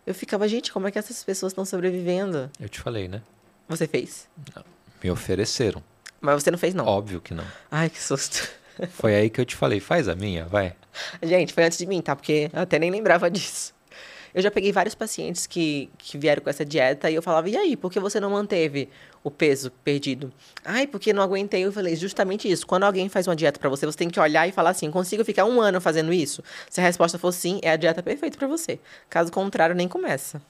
Eu 0.07 0.15
ficava, 0.15 0.47
gente, 0.47 0.73
como 0.73 0.87
é 0.87 0.91
que 0.91 0.99
essas 0.99 1.25
pessoas 1.25 1.53
estão 1.53 1.65
sobrevivendo? 1.65 2.51
Eu 2.61 2.69
te 2.69 2.81
falei, 2.81 3.09
né? 3.09 3.23
Você 3.69 3.87
fez? 3.87 4.29
Não. 4.55 4.65
Me 5.03 5.11
ofereceram. 5.11 5.83
Mas 6.21 6.43
você 6.43 6.51
não 6.51 6.59
fez, 6.59 6.75
não? 6.75 6.85
Óbvio 6.87 7.21
que 7.21 7.33
não. 7.33 7.45
Ai, 7.71 7.89
que 7.89 8.01
susto. 8.03 8.49
Foi 8.91 9.15
aí 9.15 9.31
que 9.31 9.41
eu 9.41 9.45
te 9.45 9.55
falei, 9.57 9.81
faz 9.81 10.09
a 10.09 10.15
minha, 10.15 10.47
vai. 10.47 10.75
Gente, 11.23 11.53
foi 11.55 11.65
antes 11.65 11.79
de 11.79 11.87
mim, 11.87 12.03
tá? 12.03 12.15
Porque 12.17 12.51
eu 12.53 12.61
até 12.61 12.79
nem 12.79 12.91
lembrava 12.91 13.31
disso. 13.31 13.73
Eu 14.35 14.43
já 14.43 14.51
peguei 14.51 14.73
vários 14.73 14.97
pacientes 14.97 15.47
que, 15.47 15.89
que 15.97 16.19
vieram 16.19 16.43
com 16.43 16.51
essa 16.51 16.65
dieta 16.65 17.09
e 17.09 17.15
eu 17.15 17.23
falava, 17.23 17.49
e 17.49 17.57
aí, 17.57 17.77
por 17.77 17.93
que 17.93 18.01
você 18.01 18.19
não 18.19 18.31
manteve 18.31 18.89
o 19.23 19.31
peso 19.31 19.71
perdido? 19.85 20.33
Ai, 20.65 20.89
porque 20.89 21.13
não 21.13 21.23
aguentei. 21.23 21.65
Eu 21.65 21.73
falei, 21.73 21.95
justamente 21.95 22.51
isso. 22.51 22.67
Quando 22.67 22.83
alguém 22.83 23.09
faz 23.09 23.29
uma 23.29 23.37
dieta 23.37 23.61
para 23.61 23.71
você, 23.71 23.87
você 23.87 23.97
tem 23.97 24.11
que 24.11 24.19
olhar 24.19 24.49
e 24.49 24.53
falar 24.53 24.71
assim, 24.71 24.91
consigo 24.91 25.25
ficar 25.25 25.45
um 25.45 25.61
ano 25.61 25.81
fazendo 25.81 26.13
isso? 26.13 26.43
Se 26.69 26.81
a 26.81 26.85
resposta 26.85 27.17
for 27.17 27.31
sim, 27.31 27.61
é 27.63 27.71
a 27.71 27.77
dieta 27.77 28.03
perfeita 28.03 28.37
para 28.37 28.49
você. 28.49 28.81
Caso 29.09 29.31
contrário, 29.31 29.75
nem 29.75 29.87
começa. 29.87 30.43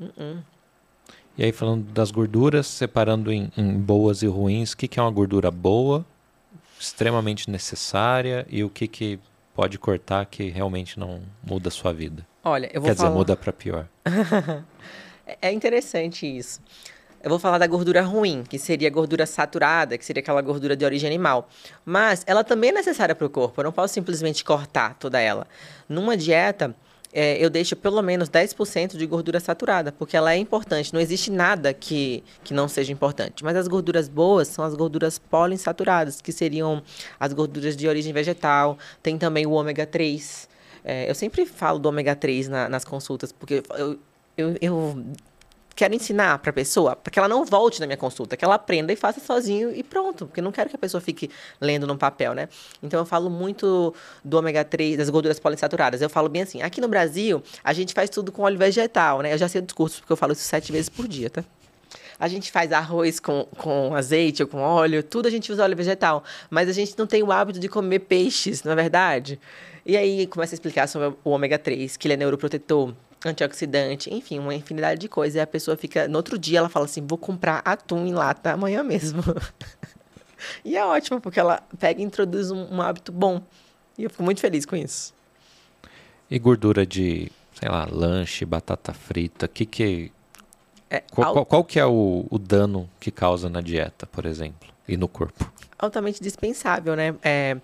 Uh 0.00 0.10
-uh. 0.18 0.38
E 1.38 1.44
aí, 1.44 1.52
falando 1.52 1.84
das 1.92 2.10
gorduras, 2.10 2.66
separando 2.66 3.30
em, 3.30 3.52
em 3.56 3.78
boas 3.78 4.22
e 4.22 4.26
ruins, 4.26 4.72
o 4.72 4.76
que, 4.76 4.88
que 4.88 4.98
é 4.98 5.02
uma 5.02 5.10
gordura 5.10 5.50
boa, 5.50 6.04
extremamente 6.80 7.50
necessária 7.50 8.46
e 8.48 8.64
o 8.64 8.70
que, 8.70 8.88
que 8.88 9.20
pode 9.54 9.78
cortar 9.78 10.26
que 10.26 10.48
realmente 10.48 10.98
não 10.98 11.22
muda 11.42 11.68
a 11.68 11.70
sua 11.70 11.92
vida? 11.92 12.26
Olha, 12.46 12.70
eu 12.72 12.80
vou 12.80 12.88
Quer 12.88 12.96
falar... 12.96 13.08
dizer, 13.08 13.18
muda 13.18 13.36
para 13.36 13.52
pior. 13.52 13.88
é 15.42 15.50
interessante 15.50 16.24
isso. 16.24 16.60
Eu 17.20 17.28
vou 17.28 17.40
falar 17.40 17.58
da 17.58 17.66
gordura 17.66 18.02
ruim, 18.02 18.44
que 18.48 18.56
seria 18.56 18.86
a 18.86 18.90
gordura 18.90 19.26
saturada, 19.26 19.98
que 19.98 20.04
seria 20.04 20.20
aquela 20.20 20.40
gordura 20.40 20.76
de 20.76 20.84
origem 20.84 21.08
animal. 21.08 21.48
Mas 21.84 22.22
ela 22.24 22.44
também 22.44 22.70
é 22.70 22.74
necessária 22.74 23.16
para 23.16 23.26
o 23.26 23.30
corpo. 23.30 23.60
Eu 23.60 23.64
não 23.64 23.72
posso 23.72 23.94
simplesmente 23.94 24.44
cortar 24.44 24.94
toda 24.94 25.18
ela. 25.18 25.44
Numa 25.88 26.16
dieta, 26.16 26.72
é, 27.12 27.36
eu 27.44 27.50
deixo 27.50 27.74
pelo 27.74 28.00
menos 28.00 28.30
10% 28.30 28.96
de 28.96 29.06
gordura 29.06 29.40
saturada, 29.40 29.90
porque 29.90 30.16
ela 30.16 30.32
é 30.32 30.36
importante. 30.36 30.94
Não 30.94 31.00
existe 31.00 31.32
nada 31.32 31.74
que, 31.74 32.22
que 32.44 32.54
não 32.54 32.68
seja 32.68 32.92
importante. 32.92 33.42
Mas 33.42 33.56
as 33.56 33.66
gorduras 33.66 34.08
boas 34.08 34.46
são 34.46 34.64
as 34.64 34.72
gorduras 34.76 35.18
poliinsaturadas, 35.18 36.20
que 36.20 36.30
seriam 36.30 36.80
as 37.18 37.32
gorduras 37.32 37.76
de 37.76 37.88
origem 37.88 38.12
vegetal. 38.12 38.78
Tem 39.02 39.18
também 39.18 39.46
o 39.46 39.50
ômega 39.50 39.84
3 39.84 40.54
é, 40.86 41.10
eu 41.10 41.14
sempre 41.16 41.44
falo 41.44 41.80
do 41.80 41.88
ômega 41.88 42.14
3 42.14 42.46
na, 42.46 42.68
nas 42.68 42.84
consultas, 42.84 43.32
porque 43.32 43.60
eu, 43.76 43.98
eu, 44.36 44.56
eu 44.60 45.04
quero 45.74 45.92
ensinar 45.92 46.38
para 46.38 46.50
a 46.50 46.52
pessoa, 46.52 46.94
para 46.94 47.10
que 47.10 47.18
ela 47.18 47.28
não 47.28 47.44
volte 47.44 47.80
na 47.80 47.86
minha 47.86 47.96
consulta, 47.96 48.36
que 48.36 48.44
ela 48.44 48.54
aprenda 48.54 48.92
e 48.92 48.96
faça 48.96 49.18
sozinho 49.18 49.74
e 49.74 49.82
pronto, 49.82 50.26
porque 50.26 50.38
eu 50.38 50.44
não 50.44 50.52
quero 50.52 50.70
que 50.70 50.76
a 50.76 50.78
pessoa 50.78 51.00
fique 51.00 51.28
lendo 51.60 51.88
num 51.88 51.98
papel, 51.98 52.34
né? 52.34 52.48
Então 52.80 53.00
eu 53.00 53.04
falo 53.04 53.28
muito 53.28 53.92
do 54.24 54.38
ômega 54.38 54.64
3, 54.64 54.96
das 54.96 55.10
gorduras 55.10 55.40
poliinsaturadas. 55.40 56.00
Eu 56.00 56.08
falo 56.08 56.28
bem 56.28 56.42
assim, 56.42 56.62
aqui 56.62 56.80
no 56.80 56.86
Brasil, 56.86 57.42
a 57.64 57.72
gente 57.72 57.92
faz 57.92 58.08
tudo 58.08 58.30
com 58.30 58.42
óleo 58.42 58.56
vegetal, 58.56 59.22
né? 59.22 59.32
Eu 59.32 59.38
já 59.38 59.48
sei 59.48 59.60
o 59.60 59.64
discurso, 59.64 59.98
porque 59.98 60.12
eu 60.12 60.16
falo 60.16 60.34
isso 60.34 60.42
sete 60.42 60.70
vezes 60.70 60.88
por 60.88 61.08
dia, 61.08 61.28
tá? 61.28 61.44
A 62.18 62.28
gente 62.28 62.52
faz 62.52 62.72
arroz 62.72 63.18
com, 63.18 63.44
com 63.58 63.92
azeite 63.94 64.42
ou 64.42 64.48
com 64.48 64.58
óleo, 64.58 65.02
tudo 65.02 65.26
a 65.26 65.30
gente 65.30 65.50
usa 65.50 65.64
óleo 65.64 65.76
vegetal. 65.76 66.22
Mas 66.48 66.68
a 66.68 66.72
gente 66.72 66.96
não 66.96 67.08
tem 67.08 67.24
o 67.24 67.32
hábito 67.32 67.58
de 67.58 67.68
comer 67.68 67.98
peixes, 67.98 68.62
não 68.62 68.70
é 68.70 68.76
verdade? 68.76 69.38
E 69.86 69.96
aí 69.96 70.26
começa 70.26 70.52
a 70.52 70.56
explicar 70.56 70.88
sobre 70.88 71.16
o 71.22 71.30
ômega 71.30 71.56
3, 71.56 71.96
que 71.96 72.08
ele 72.08 72.14
é 72.14 72.16
neuroprotetor, 72.16 72.92
antioxidante, 73.24 74.12
enfim, 74.12 74.40
uma 74.40 74.52
infinidade 74.52 75.00
de 75.00 75.08
coisas. 75.08 75.36
E 75.36 75.40
a 75.40 75.46
pessoa 75.46 75.76
fica. 75.76 76.08
No 76.08 76.16
outro 76.16 76.36
dia 76.36 76.58
ela 76.58 76.68
fala 76.68 76.86
assim: 76.86 77.06
vou 77.06 77.16
comprar 77.16 77.62
atum 77.64 78.04
em 78.04 78.12
lata 78.12 78.52
amanhã 78.52 78.82
mesmo. 78.82 79.22
e 80.64 80.76
é 80.76 80.84
ótimo, 80.84 81.20
porque 81.20 81.38
ela 81.38 81.62
pega 81.78 82.00
e 82.00 82.04
introduz 82.04 82.50
um, 82.50 82.74
um, 82.74 82.82
hábito 82.82 83.12
bom. 83.12 83.40
E 83.96 84.02
eu 84.02 84.10
fico 84.10 84.24
muito 84.24 84.40
feliz 84.40 84.66
com 84.66 84.74
isso. 84.74 85.14
E 86.28 86.36
gordura 86.36 86.84
de, 86.84 87.30
sei 87.54 87.68
lá, 87.68 87.86
lanche, 87.88 88.44
batata 88.44 88.92
frita, 88.92 89.46
que 89.46 89.64
que. 89.64 90.12
É, 90.90 91.00
qual, 91.12 91.32
qual, 91.32 91.46
qual, 91.46 91.64
que 91.64 91.78
é 91.78 91.86
o, 91.86 92.26
o 92.28 92.38
dano 92.40 92.90
que 92.98 93.12
causa 93.12 93.48
na 93.48 93.60
dieta, 93.60 94.04
por 94.04 94.26
exemplo, 94.26 94.68
e 94.88 94.96
no 94.96 95.06
corpo? 95.06 95.48
Altamente 95.78 96.20
dispensável, 96.20 96.96
né? 96.96 97.14
É, 97.22 97.56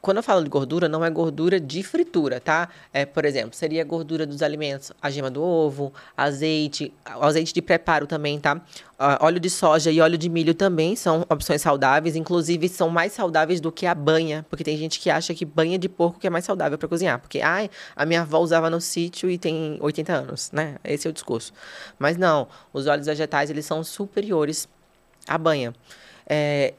quando 0.00 0.18
eu 0.18 0.22
falo 0.22 0.42
de 0.44 0.48
gordura, 0.48 0.88
não 0.88 1.04
é 1.04 1.10
gordura 1.10 1.58
de 1.58 1.82
fritura, 1.82 2.40
tá? 2.40 2.68
É, 2.92 3.04
por 3.04 3.24
exemplo, 3.24 3.54
seria 3.54 3.84
gordura 3.84 4.24
dos 4.24 4.42
alimentos, 4.42 4.92
a 5.02 5.10
gema 5.10 5.30
do 5.30 5.42
ovo, 5.42 5.92
azeite, 6.16 6.92
azeite 7.04 7.52
de 7.52 7.60
preparo 7.60 8.06
também, 8.06 8.38
tá? 8.38 8.56
Uh, 8.98 9.18
óleo 9.20 9.40
de 9.40 9.50
soja 9.50 9.90
e 9.90 10.00
óleo 10.00 10.18
de 10.18 10.28
milho 10.28 10.54
também 10.54 10.96
são 10.96 11.24
opções 11.28 11.62
saudáveis, 11.62 12.16
inclusive 12.16 12.68
são 12.68 12.88
mais 12.88 13.12
saudáveis 13.12 13.60
do 13.60 13.70
que 13.70 13.86
a 13.86 13.94
banha, 13.94 14.44
porque 14.48 14.64
tem 14.64 14.76
gente 14.76 14.98
que 15.00 15.10
acha 15.10 15.34
que 15.34 15.44
banha 15.44 15.78
de 15.78 15.88
porco 15.88 16.18
que 16.18 16.26
é 16.26 16.30
mais 16.30 16.44
saudável 16.44 16.78
para 16.78 16.88
cozinhar, 16.88 17.18
porque 17.18 17.40
ai, 17.40 17.70
a 17.94 18.06
minha 18.06 18.22
avó 18.22 18.38
usava 18.38 18.70
no 18.70 18.80
sítio 18.80 19.30
e 19.30 19.38
tem 19.38 19.78
80 19.80 20.12
anos, 20.12 20.50
né? 20.52 20.76
Esse 20.84 21.06
é 21.06 21.10
o 21.10 21.12
discurso. 21.12 21.52
Mas 21.98 22.16
não, 22.16 22.48
os 22.72 22.86
óleos 22.86 23.06
vegetais 23.06 23.50
eles 23.50 23.66
são 23.66 23.82
superiores 23.84 24.68
à 25.26 25.36
banha. 25.38 25.74
É, 26.28 26.74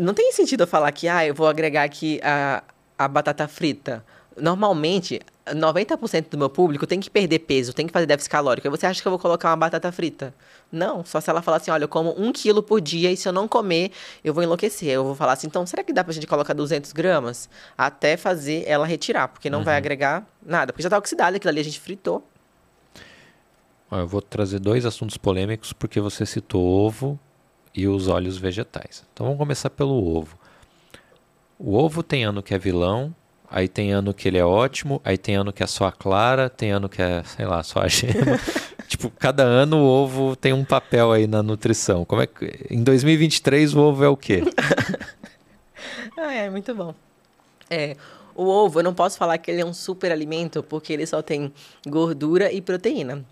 não 0.00 0.14
tem 0.14 0.32
sentido 0.32 0.62
eu 0.62 0.66
falar 0.66 0.90
que, 0.92 1.08
ah, 1.08 1.26
eu 1.26 1.34
vou 1.34 1.46
agregar 1.46 1.84
aqui 1.84 2.20
a, 2.22 2.62
a 2.98 3.08
batata 3.08 3.46
frita. 3.46 4.04
Normalmente, 4.36 5.20
90% 5.46 6.30
do 6.30 6.38
meu 6.38 6.50
público 6.50 6.86
tem 6.86 6.98
que 6.98 7.08
perder 7.08 7.40
peso, 7.40 7.72
tem 7.72 7.86
que 7.86 7.92
fazer 7.92 8.06
déficit 8.06 8.30
calórico. 8.30 8.66
E 8.66 8.70
você 8.70 8.86
acha 8.86 9.00
que 9.00 9.06
eu 9.06 9.10
vou 9.10 9.18
colocar 9.18 9.50
uma 9.50 9.56
batata 9.56 9.92
frita? 9.92 10.34
Não, 10.72 11.04
só 11.04 11.20
se 11.20 11.30
ela 11.30 11.40
falar 11.40 11.58
assim, 11.58 11.70
olha, 11.70 11.84
eu 11.84 11.88
como 11.88 12.14
um 12.18 12.32
quilo 12.32 12.62
por 12.62 12.80
dia 12.80 13.12
e 13.12 13.16
se 13.16 13.28
eu 13.28 13.32
não 13.32 13.46
comer, 13.46 13.92
eu 14.24 14.34
vou 14.34 14.42
enlouquecer. 14.42 14.88
Eu 14.88 15.04
vou 15.04 15.14
falar 15.14 15.34
assim, 15.34 15.46
então, 15.46 15.64
será 15.64 15.84
que 15.84 15.92
dá 15.92 16.02
pra 16.02 16.12
gente 16.12 16.26
colocar 16.26 16.52
200 16.52 16.92
gramas? 16.92 17.48
Até 17.78 18.16
fazer 18.16 18.64
ela 18.66 18.86
retirar, 18.86 19.28
porque 19.28 19.48
não 19.48 19.60
uhum. 19.60 19.64
vai 19.64 19.76
agregar 19.76 20.26
nada. 20.44 20.72
Porque 20.72 20.82
já 20.82 20.90
tá 20.90 20.98
oxidado, 20.98 21.36
aquilo 21.36 21.50
ali 21.50 21.60
a 21.60 21.64
gente 21.64 21.78
fritou. 21.78 22.26
Eu 23.92 24.08
vou 24.08 24.20
trazer 24.20 24.58
dois 24.58 24.84
assuntos 24.84 25.16
polêmicos, 25.16 25.72
porque 25.72 26.00
você 26.00 26.26
citou 26.26 26.64
ovo 26.64 27.20
e 27.74 27.88
os 27.88 28.08
óleos 28.08 28.36
vegetais. 28.36 29.04
Então 29.12 29.26
vamos 29.26 29.38
começar 29.38 29.70
pelo 29.70 30.16
ovo. 30.16 30.38
O 31.58 31.74
ovo 31.74 32.02
tem 32.02 32.24
ano 32.24 32.42
que 32.42 32.54
é 32.54 32.58
vilão, 32.58 33.14
aí 33.50 33.68
tem 33.68 33.92
ano 33.92 34.12
que 34.12 34.28
ele 34.28 34.38
é 34.38 34.44
ótimo, 34.44 35.00
aí 35.04 35.16
tem 35.16 35.34
ano 35.34 35.52
que 35.52 35.62
é 35.62 35.66
só 35.66 35.86
a 35.86 35.92
clara, 35.92 36.48
tem 36.48 36.70
ano 36.70 36.88
que 36.88 37.02
é, 37.02 37.22
sei 37.24 37.46
lá, 37.46 37.62
só 37.62 37.80
a 37.80 37.88
gema. 37.88 38.38
tipo, 38.86 39.10
cada 39.10 39.42
ano 39.42 39.78
o 39.78 39.84
ovo 39.84 40.36
tem 40.36 40.52
um 40.52 40.64
papel 40.64 41.12
aí 41.12 41.26
na 41.26 41.42
nutrição. 41.42 42.04
Como 42.04 42.22
é 42.22 42.26
que 42.26 42.66
em 42.70 42.82
2023 42.82 43.74
o 43.74 43.80
ovo 43.80 44.04
é 44.04 44.08
o 44.08 44.16
quê? 44.16 44.42
ah, 46.16 46.32
é 46.32 46.50
muito 46.50 46.74
bom. 46.74 46.94
É, 47.70 47.96
o 48.34 48.44
ovo, 48.44 48.80
eu 48.80 48.84
não 48.84 48.94
posso 48.94 49.16
falar 49.16 49.38
que 49.38 49.50
ele 49.50 49.60
é 49.60 49.64
um 49.64 49.72
super 49.72 50.10
alimento 50.10 50.62
porque 50.62 50.92
ele 50.92 51.06
só 51.06 51.22
tem 51.22 51.52
gordura 51.86 52.52
e 52.52 52.60
proteína. 52.60 53.24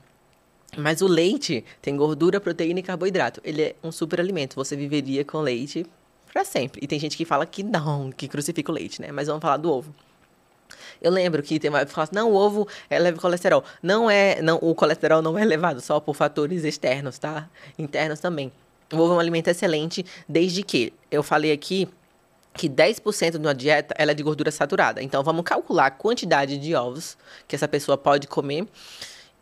Mas 0.76 1.02
o 1.02 1.06
leite 1.06 1.64
tem 1.82 1.96
gordura, 1.96 2.40
proteína 2.40 2.80
e 2.80 2.82
carboidrato. 2.82 3.40
Ele 3.44 3.62
é 3.62 3.76
um 3.82 3.92
super 3.92 4.18
alimento. 4.20 4.54
Você 4.56 4.74
viveria 4.74 5.24
com 5.24 5.40
leite 5.40 5.86
para 6.32 6.44
sempre. 6.44 6.80
E 6.82 6.86
tem 6.86 6.98
gente 6.98 7.16
que 7.16 7.24
fala 7.24 7.44
que 7.44 7.62
não, 7.62 8.10
que 8.10 8.26
crucifica 8.26 8.72
o 8.72 8.74
leite, 8.74 9.00
né? 9.00 9.12
Mas 9.12 9.28
vamos 9.28 9.42
falar 9.42 9.58
do 9.58 9.70
ovo. 9.70 9.94
Eu 11.00 11.10
lembro 11.10 11.42
que 11.42 11.58
tem 11.58 11.68
uma 11.68 11.84
fala 11.86 12.04
assim, 12.04 12.14
não, 12.14 12.30
o 12.32 12.34
ovo 12.34 12.66
é 12.88 12.98
leve 12.98 13.18
colesterol. 13.18 13.62
Não 13.82 14.10
é, 14.10 14.40
não, 14.40 14.58
o 14.62 14.74
colesterol 14.74 15.20
não 15.20 15.38
é 15.38 15.42
elevado 15.42 15.80
só 15.80 16.00
por 16.00 16.14
fatores 16.14 16.64
externos, 16.64 17.18
tá? 17.18 17.50
Internos 17.78 18.20
também. 18.20 18.50
O 18.90 18.96
ovo 18.96 19.12
é 19.12 19.16
um 19.16 19.20
alimento 19.20 19.48
excelente, 19.48 20.06
desde 20.28 20.62
que 20.62 20.92
eu 21.10 21.22
falei 21.22 21.52
aqui 21.52 21.88
que 22.54 22.68
10% 22.68 23.32
de 23.32 23.38
uma 23.38 23.54
dieta 23.54 23.94
ela 23.98 24.12
é 24.12 24.14
de 24.14 24.22
gordura 24.22 24.50
saturada. 24.50 25.02
Então 25.02 25.22
vamos 25.22 25.44
calcular 25.44 25.86
a 25.86 25.90
quantidade 25.90 26.56
de 26.58 26.74
ovos 26.74 27.16
que 27.48 27.56
essa 27.56 27.66
pessoa 27.66 27.96
pode 27.96 28.26
comer 28.26 28.66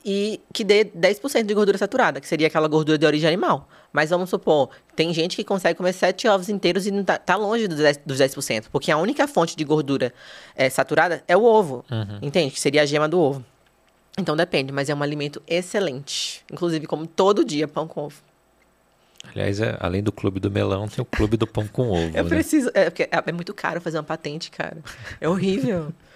e 0.05 0.41
que 0.53 0.65
dê 0.65 0.85
10% 0.85 1.45
de 1.45 1.55
gordura 1.55 1.77
saturada, 1.77 2.21
que 2.21 2.29
seria 2.29 2.47
aquela 2.47 2.69
gordura 2.69 2.97
de 2.97 3.07
origem 3.07 3.29
animal. 3.29 3.69
Mas 3.93 4.11
vamos 4.11 4.31
supor, 4.31 4.71
tem 4.95 5.13
gente 5.13 5.37
que 5.37 5.45
consegue 5.45 5.77
comer 5.77 5.93
7 5.93 6.29
ovos 6.29 6.49
inteiros 6.49 6.87
e 6.87 6.91
não 6.91 7.05
tá, 7.05 7.19
tá 7.19 7.37
longe 7.37 7.67
dos 7.67 7.79
10%, 7.79 8.01
dos 8.07 8.19
10%, 8.19 8.67
porque 8.71 8.91
a 8.91 8.97
única 8.97 9.27
fonte 9.27 9.57
de 9.57 9.65
gordura 9.65 10.13
é, 10.55 10.71
saturada 10.71 11.23
é 11.27 11.37
o 11.37 11.45
ovo, 11.45 11.85
uhum. 11.91 12.19
entende? 12.23 12.53
Que 12.53 12.61
seria 12.61 12.83
a 12.83 12.87
gema 12.87 13.09
do 13.09 13.19
ovo. 13.21 13.45
Então 14.19 14.37
depende, 14.37 14.73
mas 14.73 14.89
é 14.89 14.95
um 14.95 15.03
alimento 15.03 15.43
excelente. 15.47 16.45
Inclusive, 16.53 16.87
como 16.87 17.07
todo 17.07 17.45
dia, 17.45 17.67
pão 17.69 17.87
com 17.87 18.05
ovo. 18.05 18.23
Aliás, 19.29 19.61
é, 19.61 19.77
além 19.81 20.03
do 20.03 20.11
clube 20.11 20.41
do 20.41 20.51
melão, 20.51 20.89
tem 20.89 21.03
o 21.03 21.05
clube 21.05 21.37
do 21.37 21.47
pão 21.47 21.67
com 21.67 21.91
ovo. 21.91 22.17
Eu 22.17 22.25
né? 22.25 22.29
preciso. 22.29 22.71
É, 22.75 22.87
é, 22.87 23.23
é 23.27 23.33
muito 23.33 23.53
caro 23.53 23.81
fazer 23.81 23.99
uma 23.99 24.03
patente, 24.03 24.51
cara. 24.51 24.79
É 25.21 25.29
horrível. 25.29 25.93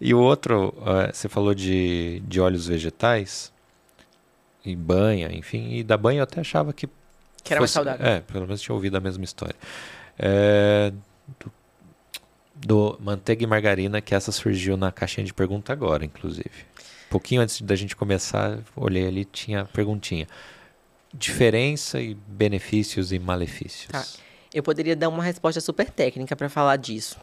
E 0.00 0.12
o 0.14 0.18
outro, 0.18 0.74
você 1.12 1.28
falou 1.28 1.54
de, 1.54 2.20
de 2.26 2.40
óleos 2.40 2.66
vegetais 2.66 3.52
e 4.64 4.76
banha, 4.76 5.30
enfim, 5.32 5.74
e 5.74 5.82
da 5.82 5.96
banha 5.96 6.20
eu 6.20 6.24
até 6.24 6.40
achava 6.40 6.72
que. 6.72 6.88
Que 7.44 7.52
era 7.52 7.60
fosse, 7.60 7.76
mais 7.76 7.86
saudável. 7.86 8.06
É, 8.06 8.20
pelo 8.20 8.46
menos 8.46 8.60
tinha 8.60 8.74
ouvido 8.74 8.96
a 8.96 9.00
mesma 9.00 9.24
história. 9.24 9.56
É, 10.18 10.92
do, 11.40 11.52
do 12.54 12.98
manteiga 13.00 13.42
e 13.42 13.46
margarina, 13.46 14.00
que 14.00 14.14
essa 14.14 14.30
surgiu 14.30 14.76
na 14.76 14.92
caixinha 14.92 15.24
de 15.24 15.34
pergunta 15.34 15.72
agora, 15.72 16.04
inclusive. 16.04 16.66
Pouquinho 17.10 17.42
antes 17.42 17.60
da 17.60 17.74
gente 17.74 17.94
começar, 17.96 18.58
olhei 18.76 19.06
ali, 19.06 19.24
tinha 19.24 19.64
perguntinha. 19.66 20.26
Diferença 21.12 22.00
e 22.00 22.14
benefícios 22.14 23.12
e 23.12 23.18
malefícios. 23.18 23.88
Tá. 23.88 24.04
Eu 24.54 24.62
poderia 24.62 24.94
dar 24.94 25.08
uma 25.08 25.22
resposta 25.22 25.60
super 25.60 25.90
técnica 25.90 26.36
para 26.36 26.48
falar 26.48 26.76
disso. 26.76 27.18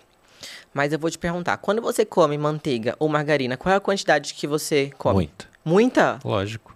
Mas 0.73 0.93
eu 0.93 0.99
vou 0.99 1.09
te 1.09 1.17
perguntar, 1.17 1.57
quando 1.57 1.81
você 1.81 2.05
come 2.05 2.37
manteiga 2.37 2.95
ou 2.99 3.07
margarina, 3.09 3.57
qual 3.57 3.73
é 3.73 3.75
a 3.75 3.79
quantidade 3.79 4.33
que 4.33 4.47
você 4.47 4.91
come? 4.97 5.15
Muita. 5.15 5.47
Muita? 5.63 6.19
Lógico. 6.23 6.75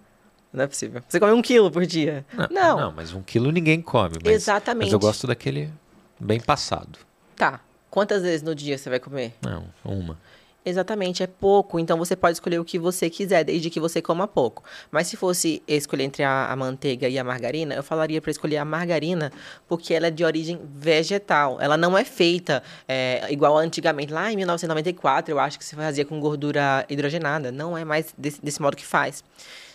Não 0.52 0.64
é 0.64 0.66
possível. 0.66 1.02
Você 1.08 1.18
come 1.18 1.32
um 1.32 1.42
quilo 1.42 1.70
por 1.70 1.84
dia? 1.84 2.24
Não. 2.32 2.48
Não, 2.50 2.80
não 2.80 2.92
mas 2.92 3.12
um 3.12 3.22
quilo 3.22 3.50
ninguém 3.50 3.82
come. 3.82 4.18
Mas, 4.24 4.34
Exatamente. 4.34 4.86
Mas 4.86 4.92
eu 4.92 4.98
gosto 4.98 5.26
daquele 5.26 5.70
bem 6.18 6.38
passado. 6.38 6.98
Tá. 7.34 7.60
Quantas 7.90 8.22
vezes 8.22 8.42
no 8.42 8.54
dia 8.54 8.76
você 8.78 8.90
vai 8.90 9.00
comer? 9.00 9.34
Não, 9.42 9.64
uma. 9.84 10.18
Exatamente, 10.64 11.22
é 11.22 11.26
pouco. 11.26 11.78
Então 11.78 11.98
você 11.98 12.16
pode 12.16 12.36
escolher 12.36 12.58
o 12.58 12.64
que 12.64 12.78
você 12.78 13.10
quiser, 13.10 13.44
desde 13.44 13.68
que 13.68 13.78
você 13.78 14.00
coma 14.00 14.26
pouco. 14.26 14.64
Mas 14.90 15.06
se 15.08 15.16
fosse 15.16 15.62
escolher 15.68 16.04
entre 16.04 16.22
a, 16.22 16.50
a 16.50 16.56
manteiga 16.56 17.06
e 17.06 17.18
a 17.18 17.24
margarina, 17.24 17.74
eu 17.74 17.82
falaria 17.82 18.20
para 18.22 18.30
escolher 18.30 18.56
a 18.56 18.64
margarina, 18.64 19.30
porque 19.68 19.92
ela 19.92 20.06
é 20.06 20.10
de 20.10 20.24
origem 20.24 20.58
vegetal. 20.74 21.58
Ela 21.60 21.76
não 21.76 21.98
é 21.98 22.04
feita 22.04 22.62
é, 22.88 23.26
igual 23.30 23.58
antigamente. 23.58 24.10
Lá 24.12 24.32
em 24.32 24.36
1994, 24.36 25.32
eu 25.32 25.38
acho 25.38 25.58
que 25.58 25.64
se 25.64 25.76
fazia 25.76 26.04
com 26.04 26.18
gordura 26.18 26.86
hidrogenada. 26.88 27.52
Não 27.52 27.76
é 27.76 27.84
mais 27.84 28.14
desse, 28.16 28.42
desse 28.42 28.62
modo 28.62 28.74
que 28.74 28.86
faz. 28.86 29.22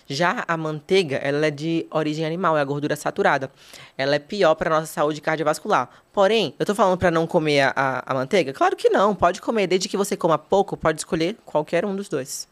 Já 0.09 0.43
a 0.47 0.57
manteiga, 0.57 1.17
ela 1.17 1.45
é 1.45 1.51
de 1.51 1.85
origem 1.91 2.25
animal, 2.25 2.57
é 2.57 2.61
a 2.61 2.65
gordura 2.65 2.95
saturada. 2.95 3.51
Ela 3.95 4.15
é 4.15 4.19
pior 4.19 4.55
para 4.55 4.67
nossa 4.67 4.87
saúde 4.87 5.21
cardiovascular. 5.21 5.87
Porém, 6.11 6.55
eu 6.57 6.65
tô 6.65 6.73
falando 6.73 6.97
para 6.97 7.11
não 7.11 7.27
comer 7.27 7.61
a, 7.61 7.73
a, 7.75 8.11
a 8.11 8.13
manteiga? 8.15 8.51
Claro 8.51 8.75
que 8.75 8.89
não, 8.89 9.13
pode 9.13 9.39
comer. 9.39 9.67
Desde 9.67 9.87
que 9.87 9.95
você 9.95 10.17
coma 10.17 10.39
pouco, 10.39 10.75
pode 10.75 10.99
escolher 10.99 11.37
qualquer 11.45 11.85
um 11.85 11.95
dos 11.95 12.09
dois. 12.09 12.47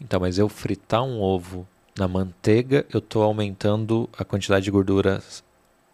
Então, 0.00 0.20
mas 0.20 0.38
eu 0.38 0.48
fritar 0.48 1.02
um 1.02 1.20
ovo 1.20 1.66
na 1.98 2.06
manteiga, 2.06 2.86
eu 2.94 3.00
tô 3.00 3.20
aumentando 3.20 4.08
a 4.16 4.24
quantidade 4.24 4.64
de 4.64 4.70
gordura 4.70 5.20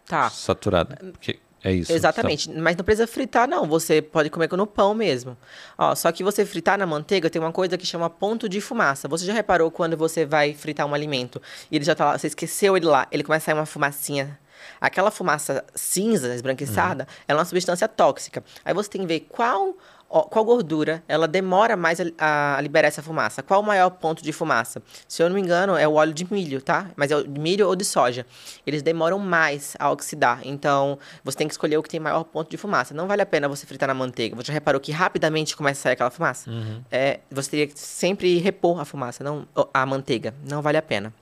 tá. 0.05 0.29
saturada. 0.29 0.95
Porque 1.11 1.39
é 1.63 1.71
isso. 1.71 1.91
Exatamente. 1.91 2.49
Então... 2.49 2.61
Mas 2.61 2.75
não 2.75 2.85
precisa 2.85 3.07
fritar, 3.07 3.47
não. 3.47 3.67
Você 3.67 4.01
pode 4.01 4.29
comer 4.29 4.49
no 4.53 4.67
pão 4.67 4.93
mesmo. 4.93 5.37
Ó, 5.77 5.95
só 5.95 6.11
que 6.11 6.23
você 6.23 6.45
fritar 6.45 6.77
na 6.77 6.85
manteiga 6.85 7.29
tem 7.29 7.41
uma 7.41 7.51
coisa 7.51 7.77
que 7.77 7.85
chama 7.85 8.09
ponto 8.09 8.47
de 8.47 8.61
fumaça. 8.61 9.07
Você 9.07 9.25
já 9.25 9.33
reparou 9.33 9.69
quando 9.71 9.97
você 9.97 10.25
vai 10.25 10.53
fritar 10.53 10.85
um 10.85 10.93
alimento 10.93 11.41
e 11.71 11.75
ele 11.75 11.85
já 11.85 11.95
tá 11.95 12.05
lá, 12.05 12.17
você 12.17 12.27
esqueceu 12.27 12.77
ele 12.77 12.85
lá, 12.85 13.07
ele 13.11 13.23
começa 13.23 13.43
a 13.43 13.45
sair 13.47 13.59
uma 13.59 13.65
fumacinha 13.65 14.39
Aquela 14.79 15.11
fumaça 15.11 15.65
cinza, 15.73 16.33
esbranquiçada, 16.33 17.03
uhum. 17.03 17.23
é 17.27 17.33
uma 17.33 17.45
substância 17.45 17.87
tóxica. 17.87 18.43
Aí 18.63 18.73
você 18.73 18.89
tem 18.89 19.01
que 19.01 19.07
ver 19.07 19.21
qual 19.21 19.75
qual 20.07 20.45
gordura 20.45 21.03
ela 21.07 21.27
demora 21.27 21.75
mais 21.75 21.99
a, 21.99 22.57
a, 22.57 22.61
liberar 22.61 22.87
essa 22.87 23.03
fumaça? 23.03 23.43
Qual 23.43 23.61
o 23.61 23.63
maior 23.63 23.89
ponto 23.89 24.23
de 24.23 24.31
fumaça? 24.31 24.81
Se 25.07 25.21
eu 25.21 25.27
não 25.27 25.35
me 25.35 25.41
engano, 25.41 25.75
é 25.75 25.87
o 25.87 25.93
óleo 25.93 26.13
de 26.13 26.31
milho, 26.31 26.61
tá? 26.61 26.89
Mas 26.95 27.11
é 27.11 27.17
o 27.17 27.27
de 27.27 27.39
milho 27.39 27.67
ou 27.67 27.75
de 27.75 27.83
soja. 27.83 28.25
Eles 28.65 28.81
demoram 28.81 29.19
mais 29.19 29.75
a 29.77 29.91
oxidar. 29.91 30.41
Então, 30.43 30.97
você 31.23 31.37
tem 31.37 31.47
que 31.47 31.53
escolher 31.53 31.77
o 31.77 31.83
que 31.83 31.89
tem 31.89 31.99
maior 31.99 32.23
ponto 32.23 32.49
de 32.49 32.57
fumaça. 32.57 32.93
Não 32.93 33.07
vale 33.07 33.21
a 33.21 33.25
pena 33.25 33.49
você 33.49 33.65
fritar 33.65 33.87
na 33.87 33.93
manteiga. 33.93 34.35
Você 34.35 34.47
já 34.47 34.53
reparou 34.53 34.79
que 34.79 34.91
rapidamente 34.91 35.55
começa 35.57 35.81
a 35.81 35.83
sair 35.83 35.93
aquela 35.93 36.09
fumaça? 36.09 36.49
Uhum. 36.49 36.81
É, 36.89 37.19
você 37.29 37.49
teria 37.49 37.67
que 37.67 37.77
sempre 37.77 38.37
repor 38.37 38.79
a 38.79 38.85
fumaça, 38.85 39.23
não 39.23 39.45
a 39.73 39.85
manteiga. 39.85 40.33
Não 40.49 40.61
vale 40.61 40.77
a 40.77 40.81
pena. 40.81 41.13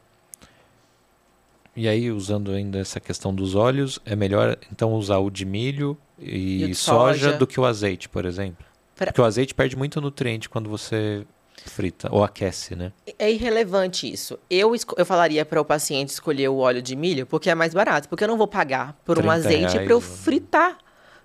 E 1.76 1.90
aí, 1.90 2.10
usando 2.10 2.52
ainda 2.52 2.80
essa 2.80 3.02
questão 3.02 3.36
dos 3.36 3.54
óleos, 3.54 4.00
é 4.06 4.16
melhor 4.16 4.58
então 4.72 4.94
usar 4.94 5.18
o 5.18 5.30
de 5.30 5.44
milho 5.44 5.98
e, 6.18 6.70
e 6.70 6.76
soja, 6.76 7.26
soja 7.26 7.38
do 7.38 7.46
que 7.46 7.60
o 7.60 7.66
azeite, 7.66 8.08
por 8.08 8.26
exemplo? 8.26 8.66
Pra... 8.96 9.08
Porque 9.08 9.22
o 9.22 9.26
azeite 9.26 9.54
perde 9.54 9.76
muito 9.76 10.00
nutriente 10.00 10.50
quando 10.50 10.70
você 10.70 11.26
frita 11.66 12.10
ou 12.12 12.24
aquece, 12.24 12.76
né? 12.76 12.92
É 13.18 13.32
irrelevante 13.32 14.12
isso. 14.12 14.40
Eu, 14.50 14.74
eu 14.98 15.06
falaria 15.06 15.46
para 15.46 15.60
o 15.60 15.66
paciente 15.66 16.10
escolher 16.10 16.48
o 16.50 16.58
óleo 16.58 16.82
de 16.82 16.96
milho 16.96 17.26
porque 17.26 17.50
é 17.50 17.56
mais 17.56 17.74
barato. 17.74 18.08
Porque 18.08 18.24
eu 18.24 18.28
não 18.28 18.38
vou 18.38 18.48
pagar 18.48 18.94
por 19.04 19.20
um 19.24 19.30
azeite 19.30 19.74
para 19.74 19.92
eu 19.92 20.02
fritar. 20.02 20.78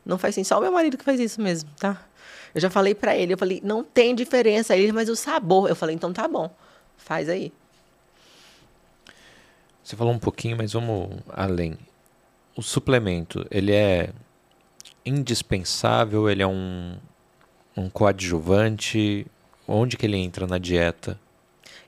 Não 0.04 0.18
faz 0.18 0.34
sentido. 0.34 0.48
Só 0.48 0.58
o 0.58 0.62
meu 0.62 0.72
marido 0.72 0.96
que 0.96 1.04
faz 1.04 1.20
isso 1.20 1.40
mesmo, 1.40 1.70
tá? 1.78 2.06
Eu 2.54 2.60
já 2.60 2.70
falei 2.70 2.94
para 2.94 3.16
ele, 3.16 3.34
eu 3.34 3.38
falei, 3.38 3.60
não 3.62 3.84
tem 3.84 4.14
diferença. 4.14 4.76
Ele, 4.76 4.92
mas 4.92 5.08
o 5.08 5.14
sabor. 5.14 5.68
Eu 5.68 5.76
falei, 5.76 5.94
então 5.94 6.12
tá 6.12 6.26
bom. 6.26 6.50
Faz 6.96 7.28
aí. 7.28 7.52
Você 9.84 9.96
falou 9.96 10.12
um 10.12 10.18
pouquinho, 10.18 10.56
mas 10.56 10.72
vamos 10.72 11.10
além. 11.28 11.76
O 12.56 12.62
suplemento, 12.62 13.46
ele 13.50 13.72
é 13.72 14.10
indispensável? 15.04 16.28
Ele 16.28 16.42
é 16.42 16.46
um 16.46 16.96
um 17.76 17.88
coadjuvante? 17.88 19.26
Onde 19.66 19.96
que 19.96 20.06
ele 20.06 20.16
entra 20.16 20.46
na 20.46 20.58
dieta? 20.58 21.18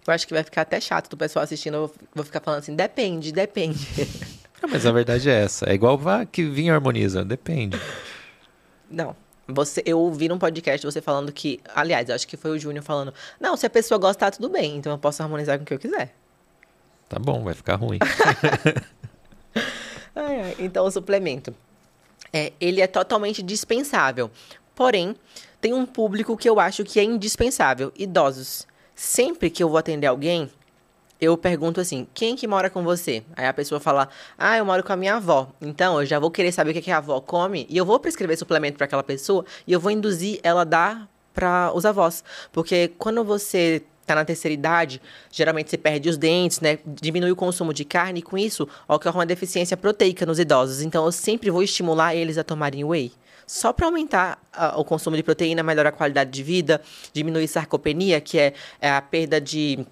Eu 0.06 0.12
acho 0.12 0.26
que 0.26 0.34
vai 0.34 0.42
ficar 0.42 0.62
até 0.62 0.80
chato 0.80 1.08
do 1.08 1.16
pessoal 1.16 1.42
assistindo. 1.42 1.74
Eu 1.74 1.94
vou 2.14 2.24
ficar 2.24 2.40
falando 2.40 2.60
assim, 2.60 2.74
depende, 2.74 3.32
depende. 3.32 3.86
Ah, 4.64 4.68
mas 4.68 4.86
a 4.86 4.92
verdade 4.92 5.28
é 5.28 5.42
essa. 5.42 5.68
É 5.68 5.74
igual 5.74 5.98
vá 5.98 6.24
que 6.24 6.44
vinho 6.44 6.72
harmoniza, 6.72 7.24
depende. 7.24 7.76
Não. 8.88 9.16
Você, 9.48 9.82
eu 9.84 9.98
ouvi 9.98 10.28
num 10.28 10.38
podcast 10.38 10.86
você 10.86 11.00
falando 11.00 11.32
que, 11.32 11.58
aliás, 11.74 12.08
acho 12.08 12.28
que 12.28 12.36
foi 12.36 12.52
o 12.52 12.58
Júnior 12.58 12.84
falando, 12.84 13.12
não, 13.40 13.56
se 13.56 13.66
a 13.66 13.70
pessoa 13.70 13.98
gostar, 13.98 14.30
tudo 14.30 14.48
bem, 14.48 14.76
então 14.76 14.92
eu 14.92 14.98
posso 14.98 15.20
harmonizar 15.20 15.58
com 15.58 15.64
o 15.64 15.66
que 15.66 15.74
eu 15.74 15.80
quiser. 15.80 16.14
Tá 17.08 17.18
bom, 17.18 17.42
vai 17.42 17.54
ficar 17.54 17.74
ruim. 17.74 17.98
ai, 20.14 20.40
ai. 20.42 20.56
Então, 20.60 20.86
o 20.86 20.90
suplemento. 20.92 21.52
É, 22.32 22.52
ele 22.60 22.80
é 22.80 22.86
totalmente 22.86 23.42
dispensável. 23.42 24.30
Porém, 24.74 25.14
tem 25.62 25.72
um 25.72 25.86
público 25.86 26.36
que 26.36 26.50
eu 26.50 26.58
acho 26.58 26.84
que 26.84 27.00
é 27.00 27.04
indispensável: 27.04 27.92
idosos. 27.96 28.66
Sempre 28.94 29.48
que 29.48 29.62
eu 29.62 29.68
vou 29.68 29.78
atender 29.78 30.08
alguém, 30.08 30.50
eu 31.20 31.38
pergunto 31.38 31.80
assim: 31.80 32.06
quem 32.12 32.34
que 32.34 32.48
mora 32.48 32.68
com 32.68 32.82
você? 32.82 33.22
Aí 33.36 33.46
a 33.46 33.54
pessoa 33.54 33.80
fala: 33.80 34.08
ah, 34.36 34.58
eu 34.58 34.66
moro 34.66 34.82
com 34.82 34.92
a 34.92 34.96
minha 34.96 35.14
avó. 35.14 35.48
Então 35.62 36.00
eu 36.00 36.04
já 36.04 36.18
vou 36.18 36.30
querer 36.30 36.50
saber 36.50 36.72
o 36.72 36.74
que, 36.74 36.82
que 36.82 36.90
a 36.90 36.98
avó 36.98 37.20
come 37.20 37.64
e 37.70 37.76
eu 37.78 37.86
vou 37.86 37.98
prescrever 38.00 38.36
suplemento 38.36 38.76
para 38.76 38.86
aquela 38.86 39.04
pessoa 39.04 39.46
e 39.66 39.72
eu 39.72 39.78
vou 39.78 39.92
induzir 39.92 40.40
ela 40.42 40.62
a 40.62 40.64
dar 40.64 41.08
para 41.32 41.72
os 41.72 41.86
avós. 41.86 42.24
Porque 42.50 42.88
quando 42.98 43.22
você 43.24 43.82
tá 44.04 44.16
na 44.16 44.24
terceira 44.24 44.52
idade, 44.52 45.00
geralmente 45.30 45.70
você 45.70 45.78
perde 45.78 46.08
os 46.08 46.18
dentes, 46.18 46.60
né? 46.60 46.80
Diminui 46.84 47.30
o 47.30 47.36
consumo 47.36 47.72
de 47.72 47.84
carne 47.84 48.18
e 48.18 48.22
com 48.22 48.36
isso 48.36 48.68
ocorre 48.88 49.16
uma 49.16 49.24
deficiência 49.24 49.76
proteica 49.76 50.26
nos 50.26 50.40
idosos. 50.40 50.82
Então 50.82 51.04
eu 51.04 51.12
sempre 51.12 51.50
vou 51.50 51.62
estimular 51.62 52.16
eles 52.16 52.36
a 52.36 52.42
tomarem 52.42 52.82
whey. 52.84 53.12
Só 53.46 53.72
para 53.72 53.86
aumentar 53.86 54.42
uh, 54.54 54.78
o 54.78 54.84
consumo 54.84 55.16
de 55.16 55.22
proteína, 55.22 55.62
melhorar 55.62 55.90
a 55.90 55.92
qualidade 55.92 56.30
de 56.30 56.42
vida, 56.42 56.80
diminuir 57.12 57.48
sarcopenia, 57.48 58.20
que 58.20 58.38
é, 58.38 58.54
é 58.80 58.90
a 58.90 59.00
perda 59.00 59.40
de 59.40 59.86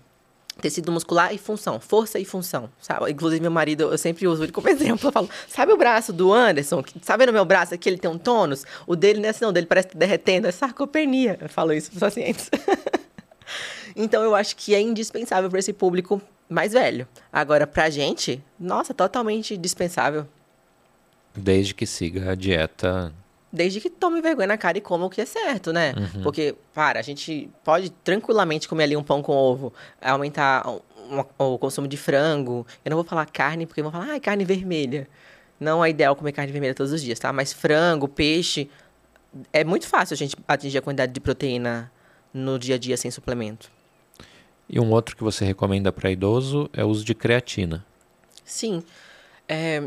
tecido 0.61 0.93
muscular 0.93 1.35
e 1.35 1.39
função, 1.39 1.81
força 1.81 2.19
e 2.19 2.25
função, 2.25 2.71
sabe? 2.81 3.11
Inclusive, 3.11 3.41
meu 3.41 3.51
marido, 3.51 3.91
eu 3.91 3.99
sempre 3.99 4.29
uso 4.29 4.45
ele 4.45 4.53
como 4.53 4.69
exemplo. 4.71 5.09
Eu 5.09 5.13
falo, 5.13 5.31
sabe 5.49 5.73
o 5.73 5.77
braço 5.77 6.13
do 6.13 6.33
Anderson? 6.33 6.85
Sabe 7.03 7.27
no 7.27 7.33
meu 7.33 7.45
braço 7.45 7.75
aqui 7.75 7.89
ele 7.89 7.99
tem 7.99 8.11
um 8.11 8.19
tônus? 8.19 8.65
O 8.87 8.95
dele 8.95 9.19
não 9.19 9.27
é 9.27 9.31
assim, 9.31 9.43
não, 9.43 9.51
o 9.51 9.53
dele 9.53 9.67
parece 9.67 9.89
tá 9.89 9.99
derretendo, 9.99 10.47
é 10.47 10.53
sarcopenia. 10.53 11.39
Eu 11.41 11.49
falo 11.49 11.73
isso 11.73 11.91
para 11.91 11.97
os 11.97 12.01
pacientes. 12.01 12.51
então, 13.97 14.23
eu 14.23 14.35
acho 14.35 14.55
que 14.55 14.75
é 14.75 14.81
indispensável 14.81 15.51
para 15.51 15.59
esse 15.59 15.73
público 15.73 16.21
mais 16.49 16.73
velho. 16.73 17.09
Agora, 17.33 17.67
pra 17.67 17.89
gente, 17.91 18.43
nossa, 18.59 18.93
totalmente 18.93 19.57
dispensável. 19.57 20.27
Desde 21.35 21.75
que 21.75 21.87
siga 21.87 22.33
a 22.33 22.35
dieta 22.35 23.13
Desde 23.53 23.81
que 23.81 23.91
tome 23.91 24.21
vergonha 24.21 24.47
na 24.47 24.57
cara 24.57 24.79
e 24.79 24.81
coma 24.81 25.07
o 25.07 25.11
que 25.11 25.21
é 25.21 25.27
certo, 25.27 25.73
né? 25.73 25.93
Uhum. 25.97 26.23
Porque, 26.23 26.55
para, 26.73 27.01
a 27.01 27.03
gente 27.03 27.51
pode 27.65 27.91
tranquilamente 27.91 28.69
comer 28.69 28.85
ali 28.85 28.97
um 28.97 29.03
pão 29.03 29.23
com 29.23 29.33
ovo, 29.33 29.73
aumentar 30.01 30.65
o 31.39 31.59
consumo 31.59 31.89
de 31.89 31.97
frango. 31.97 32.67
Eu 32.85 32.91
não 32.91 32.97
vou 32.97 33.05
falar 33.05 33.27
carne, 33.27 33.67
porque 33.67 33.83
vão 33.83 33.91
falar, 33.91 34.15
ah, 34.15 34.21
carne 34.21 34.45
vermelha. 34.45 35.09
Não 35.59 35.85
é 35.85 35.91
ideal 35.91 36.15
comer 36.15 36.33
carne 36.33 36.53
vermelha 36.53 36.75
todos 36.75 36.93
os 36.93 37.03
dias, 37.03 37.19
tá? 37.19 37.33
Mas 37.33 37.53
frango, 37.53 38.07
peixe. 38.07 38.71
É 39.53 39.65
muito 39.65 39.87
fácil 39.87 40.15
a 40.15 40.17
gente 40.17 40.37
atingir 40.47 40.79
a 40.79 40.83
quantidade 40.83 41.13
de 41.13 41.21
proteína 41.21 41.91
no 42.33 42.59
dia 42.59 42.77
a 42.77 42.79
dia 42.79 42.97
sem 42.97 43.11
suplemento. 43.11 43.71
E 44.69 44.79
um 44.79 44.91
outro 44.93 45.17
que 45.17 45.23
você 45.25 45.45
recomenda 45.45 45.91
para 45.91 46.11
idoso 46.11 46.71
é 46.73 46.85
o 46.85 46.89
uso 46.89 47.05
de 47.05 47.15
creatina. 47.15 47.85
Sim. 48.45 48.83
É, 49.49 49.83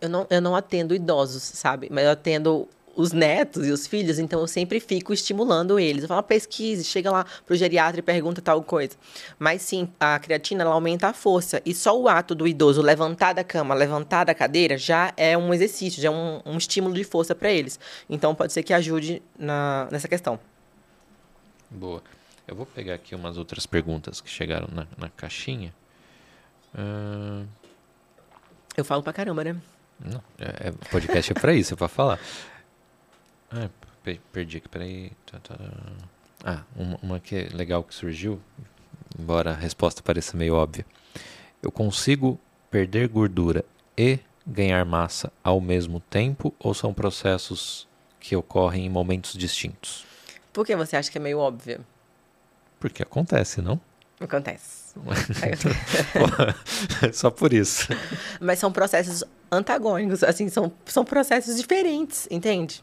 eu 0.00 0.08
não, 0.08 0.26
eu 0.30 0.40
não 0.40 0.54
atendo 0.54 0.94
idosos, 0.94 1.42
sabe? 1.42 1.88
Mas 1.90 2.04
eu 2.04 2.10
atendo 2.10 2.68
os 2.96 3.12
netos 3.12 3.66
e 3.66 3.70
os 3.70 3.86
filhos, 3.86 4.18
então 4.18 4.40
eu 4.40 4.46
sempre 4.46 4.78
fico 4.80 5.12
estimulando 5.12 5.78
eles. 5.78 6.02
Eu 6.02 6.08
falo, 6.08 6.22
pesquise, 6.22 6.84
chega 6.84 7.10
lá 7.10 7.24
pro 7.44 7.56
geriatra 7.56 8.00
e 8.00 8.02
pergunta 8.02 8.40
tal 8.40 8.62
coisa. 8.62 8.96
Mas 9.38 9.62
sim, 9.62 9.88
a 9.98 10.18
creatina 10.18 10.62
ela 10.62 10.74
aumenta 10.74 11.08
a 11.08 11.12
força. 11.12 11.60
E 11.64 11.74
só 11.74 11.98
o 11.98 12.08
ato 12.08 12.34
do 12.34 12.46
idoso 12.46 12.80
levantar 12.80 13.32
da 13.32 13.44
cama, 13.44 13.74
levantar 13.74 14.24
da 14.24 14.34
cadeira, 14.34 14.78
já 14.78 15.12
é 15.16 15.36
um 15.36 15.52
exercício, 15.52 16.00
já 16.00 16.08
é 16.08 16.10
um, 16.10 16.40
um 16.46 16.56
estímulo 16.56 16.94
de 16.94 17.04
força 17.04 17.34
para 17.34 17.50
eles. 17.50 17.78
Então 18.08 18.34
pode 18.34 18.52
ser 18.52 18.62
que 18.62 18.72
ajude 18.72 19.22
na, 19.38 19.88
nessa 19.90 20.08
questão. 20.08 20.38
Boa. 21.70 22.02
Eu 22.46 22.54
vou 22.54 22.66
pegar 22.66 22.94
aqui 22.94 23.14
umas 23.14 23.38
outras 23.38 23.66
perguntas 23.66 24.20
que 24.20 24.28
chegaram 24.28 24.68
na, 24.70 24.86
na 24.98 25.08
caixinha. 25.08 25.74
Uh... 26.74 27.46
Eu 28.76 28.84
falo 28.84 29.02
pra 29.02 29.12
caramba, 29.12 29.42
né? 29.42 29.56
Não, 29.98 30.22
é, 30.38 30.68
é, 30.68 30.72
podcast 30.90 31.32
é 31.32 31.34
pra 31.34 31.54
isso, 31.54 31.74
é 31.74 31.76
pra 31.76 31.88
falar. 31.88 32.18
Ah, 33.50 33.68
perdi 34.32 34.58
aqui, 34.58 34.68
peraí. 34.68 35.12
Tá, 35.26 35.38
tá. 35.40 35.56
Ah, 36.44 36.62
uma, 36.76 36.98
uma 37.02 37.20
que 37.20 37.36
é 37.36 37.48
legal 37.52 37.82
que 37.82 37.94
surgiu, 37.94 38.40
embora 39.18 39.50
a 39.52 39.54
resposta 39.54 40.02
pareça 40.02 40.36
meio 40.36 40.54
óbvia. 40.54 40.84
Eu 41.62 41.72
consigo 41.72 42.38
perder 42.70 43.08
gordura 43.08 43.64
e 43.96 44.18
ganhar 44.46 44.84
massa 44.84 45.32
ao 45.42 45.60
mesmo 45.60 46.00
tempo 46.00 46.52
ou 46.58 46.74
são 46.74 46.92
processos 46.92 47.88
que 48.20 48.34
ocorrem 48.34 48.86
em 48.86 48.88
momentos 48.88 49.34
distintos? 49.34 50.06
Por 50.52 50.64
que 50.64 50.74
você 50.74 50.96
acha 50.96 51.10
que 51.10 51.18
é 51.18 51.20
meio 51.20 51.38
óbvio? 51.38 51.84
Porque 52.80 53.02
acontece, 53.02 53.60
não? 53.60 53.80
Acontece. 54.20 54.83
Só 57.12 57.30
por 57.30 57.52
isso. 57.52 57.88
Mas 58.40 58.58
são 58.58 58.72
processos 58.72 59.24
antagônicos, 59.50 60.22
assim, 60.22 60.48
são, 60.48 60.72
são 60.86 61.04
processos 61.04 61.56
diferentes, 61.56 62.28
entende? 62.30 62.82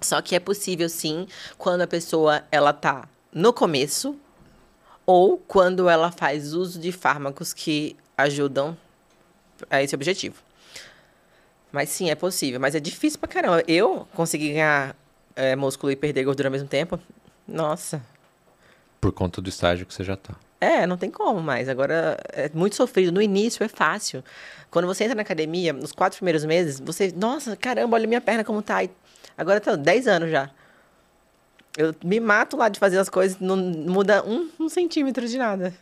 Só 0.00 0.20
que 0.20 0.34
é 0.34 0.40
possível, 0.40 0.88
sim, 0.88 1.26
quando 1.56 1.82
a 1.82 1.86
pessoa, 1.86 2.44
ela 2.50 2.72
tá 2.72 3.08
no 3.32 3.52
começo 3.52 4.16
ou 5.04 5.38
quando 5.38 5.88
ela 5.88 6.10
faz 6.10 6.52
uso 6.52 6.78
de 6.78 6.92
fármacos 6.92 7.52
que 7.52 7.96
ajudam 8.16 8.76
a 9.70 9.82
esse 9.82 9.94
objetivo. 9.94 10.42
Mas 11.72 11.90
sim, 11.90 12.10
é 12.10 12.14
possível. 12.14 12.58
Mas 12.58 12.74
é 12.74 12.80
difícil 12.80 13.18
pra 13.18 13.28
caramba. 13.28 13.62
Eu 13.68 14.08
consegui 14.14 14.52
ganhar 14.52 14.96
é, 15.34 15.54
músculo 15.54 15.92
e 15.92 15.96
perder 15.96 16.24
gordura 16.24 16.48
ao 16.48 16.52
mesmo 16.52 16.68
tempo. 16.68 16.98
Nossa. 17.46 18.02
Por 19.00 19.12
conta 19.12 19.40
do 19.40 19.48
estágio 19.48 19.86
que 19.86 19.92
você 19.92 20.02
já 20.02 20.16
tá. 20.16 20.34
É, 20.60 20.86
não 20.86 20.96
tem 20.96 21.10
como 21.10 21.40
mais. 21.40 21.68
Agora 21.68 22.18
é 22.32 22.50
muito 22.54 22.76
sofrido. 22.76 23.12
No 23.12 23.20
início 23.20 23.62
é 23.62 23.68
fácil. 23.68 24.24
Quando 24.70 24.86
você 24.86 25.04
entra 25.04 25.14
na 25.14 25.22
academia, 25.22 25.72
nos 25.72 25.92
quatro 25.92 26.16
primeiros 26.18 26.44
meses, 26.44 26.80
você, 26.80 27.12
nossa, 27.14 27.56
caramba, 27.56 27.96
olha 27.96 28.06
minha 28.06 28.20
perna 28.20 28.42
como 28.42 28.62
tá. 28.62 28.80
Agora 29.36 29.60
tá 29.60 29.76
10 29.76 30.08
anos 30.08 30.30
já. 30.30 30.50
Eu 31.76 31.94
me 32.02 32.18
mato 32.18 32.56
lá 32.56 32.70
de 32.70 32.78
fazer 32.78 32.98
as 32.98 33.08
coisas, 33.08 33.38
não 33.38 33.56
muda 33.56 34.24
um, 34.24 34.48
um 34.58 34.68
centímetro 34.68 35.28
de 35.28 35.36
nada. 35.36 35.74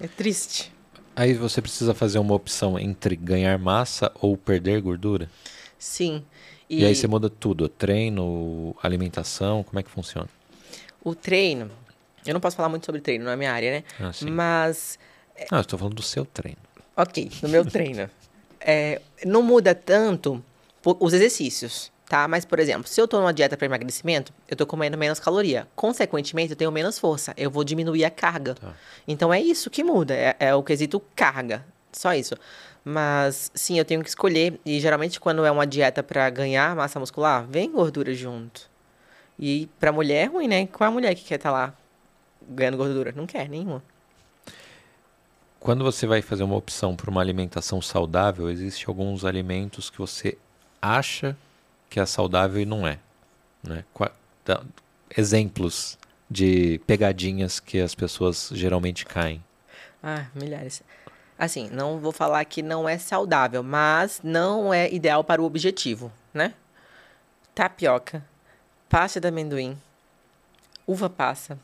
É 0.00 0.08
triste. 0.08 0.72
Aí 1.14 1.32
você 1.32 1.62
precisa 1.62 1.94
fazer 1.94 2.18
uma 2.18 2.34
opção 2.34 2.78
entre 2.78 3.16
ganhar 3.16 3.56
massa 3.58 4.10
ou 4.20 4.36
perder 4.36 4.82
gordura? 4.82 5.30
Sim. 5.78 6.24
E, 6.68 6.80
e 6.80 6.84
aí 6.84 6.94
você 6.94 7.06
muda 7.06 7.30
tudo, 7.30 7.68
treino, 7.68 8.76
alimentação, 8.82 9.62
como 9.62 9.78
é 9.78 9.82
que 9.82 9.90
funciona? 9.90 10.28
O 11.02 11.14
treino, 11.14 11.70
eu 12.26 12.34
não 12.34 12.40
posso 12.40 12.56
falar 12.56 12.68
muito 12.68 12.86
sobre 12.86 13.00
treino, 13.00 13.24
não 13.24 13.32
é 13.32 13.36
minha 13.36 13.52
área, 13.52 13.70
né? 13.70 13.84
Ah, 14.00 14.12
sim. 14.12 14.30
Mas. 14.30 14.98
Não, 15.50 15.58
eu 15.58 15.62
estou 15.62 15.78
falando 15.78 15.94
do 15.94 16.02
seu 16.02 16.24
treino. 16.24 16.58
Ok, 16.96 17.30
no 17.42 17.48
meu 17.48 17.64
treino. 17.64 18.08
É, 18.58 19.00
não 19.24 19.42
muda 19.42 19.74
tanto 19.74 20.42
os 20.82 21.12
exercícios, 21.12 21.92
tá? 22.08 22.26
Mas, 22.26 22.44
por 22.44 22.58
exemplo, 22.58 22.88
se 22.88 23.00
eu 23.00 23.04
estou 23.04 23.20
numa 23.20 23.32
dieta 23.32 23.56
para 23.56 23.66
emagrecimento, 23.66 24.32
eu 24.48 24.54
estou 24.54 24.66
comendo 24.66 24.96
menos 24.96 25.20
caloria. 25.20 25.68
Consequentemente, 25.76 26.52
eu 26.52 26.56
tenho 26.56 26.72
menos 26.72 26.98
força. 26.98 27.34
Eu 27.36 27.50
vou 27.50 27.64
diminuir 27.64 28.04
a 28.04 28.10
carga. 28.10 28.54
Tá. 28.54 28.72
Então, 29.06 29.32
é 29.32 29.40
isso 29.40 29.68
que 29.68 29.84
muda. 29.84 30.14
É, 30.14 30.36
é 30.38 30.54
o 30.54 30.62
quesito 30.62 31.02
carga. 31.14 31.64
Só 31.92 32.14
isso. 32.14 32.34
Mas, 32.84 33.50
sim, 33.54 33.78
eu 33.78 33.84
tenho 33.84 34.02
que 34.02 34.08
escolher. 34.08 34.58
E, 34.64 34.80
geralmente, 34.80 35.20
quando 35.20 35.44
é 35.44 35.50
uma 35.50 35.66
dieta 35.66 36.02
para 36.02 36.30
ganhar 36.30 36.74
massa 36.74 36.98
muscular, 36.98 37.46
vem 37.46 37.70
gordura 37.70 38.14
junto. 38.14 38.70
E 39.38 39.68
para 39.78 39.92
mulher 39.92 40.24
é 40.24 40.26
ruim, 40.26 40.48
né? 40.48 40.66
Qual 40.66 40.86
é 40.86 40.90
a 40.90 40.92
mulher 40.92 41.14
que 41.14 41.24
quer 41.24 41.34
estar 41.34 41.50
tá 41.50 41.56
lá 41.56 41.74
ganhando 42.48 42.76
gordura. 42.76 43.12
Não 43.12 43.26
quer 43.26 43.48
nenhuma. 43.48 43.82
Quando 45.58 45.82
você 45.82 46.06
vai 46.06 46.22
fazer 46.22 46.44
uma 46.44 46.56
opção 46.56 46.94
por 46.94 47.08
uma 47.08 47.20
alimentação 47.20 47.82
saudável, 47.82 48.50
existem 48.50 48.84
alguns 48.86 49.24
alimentos 49.24 49.90
que 49.90 49.98
você 49.98 50.38
acha 50.80 51.36
que 51.90 51.98
é 51.98 52.06
saudável 52.06 52.60
e 52.60 52.66
não 52.66 52.86
é. 52.86 52.98
Né? 53.62 53.84
Exemplos 55.16 55.98
de 56.30 56.80
pegadinhas 56.86 57.58
que 57.58 57.80
as 57.80 57.94
pessoas 57.94 58.50
geralmente 58.52 59.04
caem. 59.04 59.42
Ah, 60.02 60.26
milhares. 60.34 60.82
Assim, 61.38 61.68
não 61.70 61.98
vou 61.98 62.12
falar 62.12 62.44
que 62.44 62.62
não 62.62 62.88
é 62.88 62.96
saudável, 62.96 63.62
mas 63.62 64.20
não 64.22 64.72
é 64.72 64.92
ideal 64.92 65.22
para 65.22 65.42
o 65.42 65.44
objetivo, 65.44 66.12
né? 66.32 66.54
Tapioca, 67.54 68.24
pasta 68.88 69.20
de 69.20 69.28
amendoim, 69.28 69.76
uva 70.86 71.10
passa, 71.10 71.58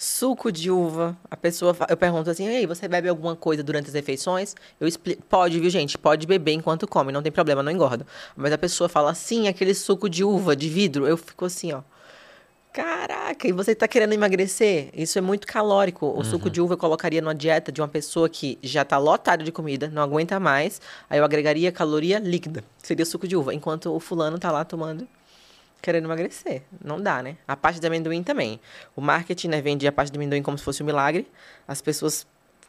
suco 0.00 0.50
de 0.50 0.70
uva. 0.70 1.14
A 1.30 1.36
pessoa, 1.36 1.76
eu 1.90 1.96
pergunto 1.96 2.30
assim, 2.30 2.48
ei, 2.48 2.66
você 2.66 2.88
bebe 2.88 3.06
alguma 3.06 3.36
coisa 3.36 3.62
durante 3.62 3.88
as 3.88 3.92
refeições? 3.92 4.56
Eu 4.80 4.88
explico, 4.88 5.22
pode, 5.28 5.60
viu, 5.60 5.68
gente? 5.68 5.98
Pode 5.98 6.26
beber 6.26 6.52
enquanto 6.52 6.88
come, 6.88 7.12
não 7.12 7.22
tem 7.22 7.30
problema, 7.30 7.62
não 7.62 7.70
engorda. 7.70 8.06
Mas 8.34 8.50
a 8.50 8.56
pessoa 8.56 8.88
fala 8.88 9.10
assim, 9.10 9.46
aquele 9.46 9.74
suco 9.74 10.08
de 10.08 10.24
uva, 10.24 10.56
de 10.56 10.70
vidro, 10.70 11.06
eu 11.06 11.18
fico 11.18 11.44
assim, 11.44 11.72
ó. 11.72 11.82
Caraca, 12.72 13.46
e 13.46 13.52
você 13.52 13.74
tá 13.74 13.86
querendo 13.86 14.14
emagrecer? 14.14 14.88
Isso 14.94 15.18
é 15.18 15.20
muito 15.20 15.46
calórico. 15.46 16.06
O 16.16 16.24
suco 16.24 16.48
de 16.48 16.62
uva 16.62 16.74
eu 16.74 16.78
colocaria 16.78 17.20
numa 17.20 17.34
dieta 17.34 17.70
de 17.70 17.82
uma 17.82 17.88
pessoa 17.88 18.26
que 18.26 18.58
já 18.62 18.86
tá 18.86 18.96
lotada 18.96 19.44
de 19.44 19.52
comida, 19.52 19.88
não 19.88 20.00
aguenta 20.00 20.40
mais. 20.40 20.80
Aí 21.10 21.18
eu 21.18 21.24
agregaria 21.24 21.70
caloria 21.70 22.18
líquida, 22.18 22.64
seria 22.78 23.04
suco 23.04 23.28
de 23.28 23.36
uva. 23.36 23.52
Enquanto 23.52 23.94
o 23.94 24.00
fulano 24.00 24.38
tá 24.38 24.50
lá 24.50 24.64
tomando, 24.64 25.06
querendo 25.82 26.04
emagrecer. 26.06 26.62
Não 26.84 27.00
dá, 27.00 27.22
né? 27.22 27.36
A 27.46 27.56
parte 27.56 27.80
de 27.80 27.86
amendoim 27.86 28.22
também. 28.22 28.60
O 28.96 29.00
marketing, 29.00 29.48
né, 29.48 29.60
vende 29.60 29.86
a 29.86 29.92
parte 29.92 30.10
de 30.12 30.18
amendoim 30.18 30.42
como 30.42 30.56
se 30.58 30.64
fosse 30.64 30.82
um 30.82 30.86
milagre. 30.86 31.30
As 31.66 31.80
pessoas 31.82 32.26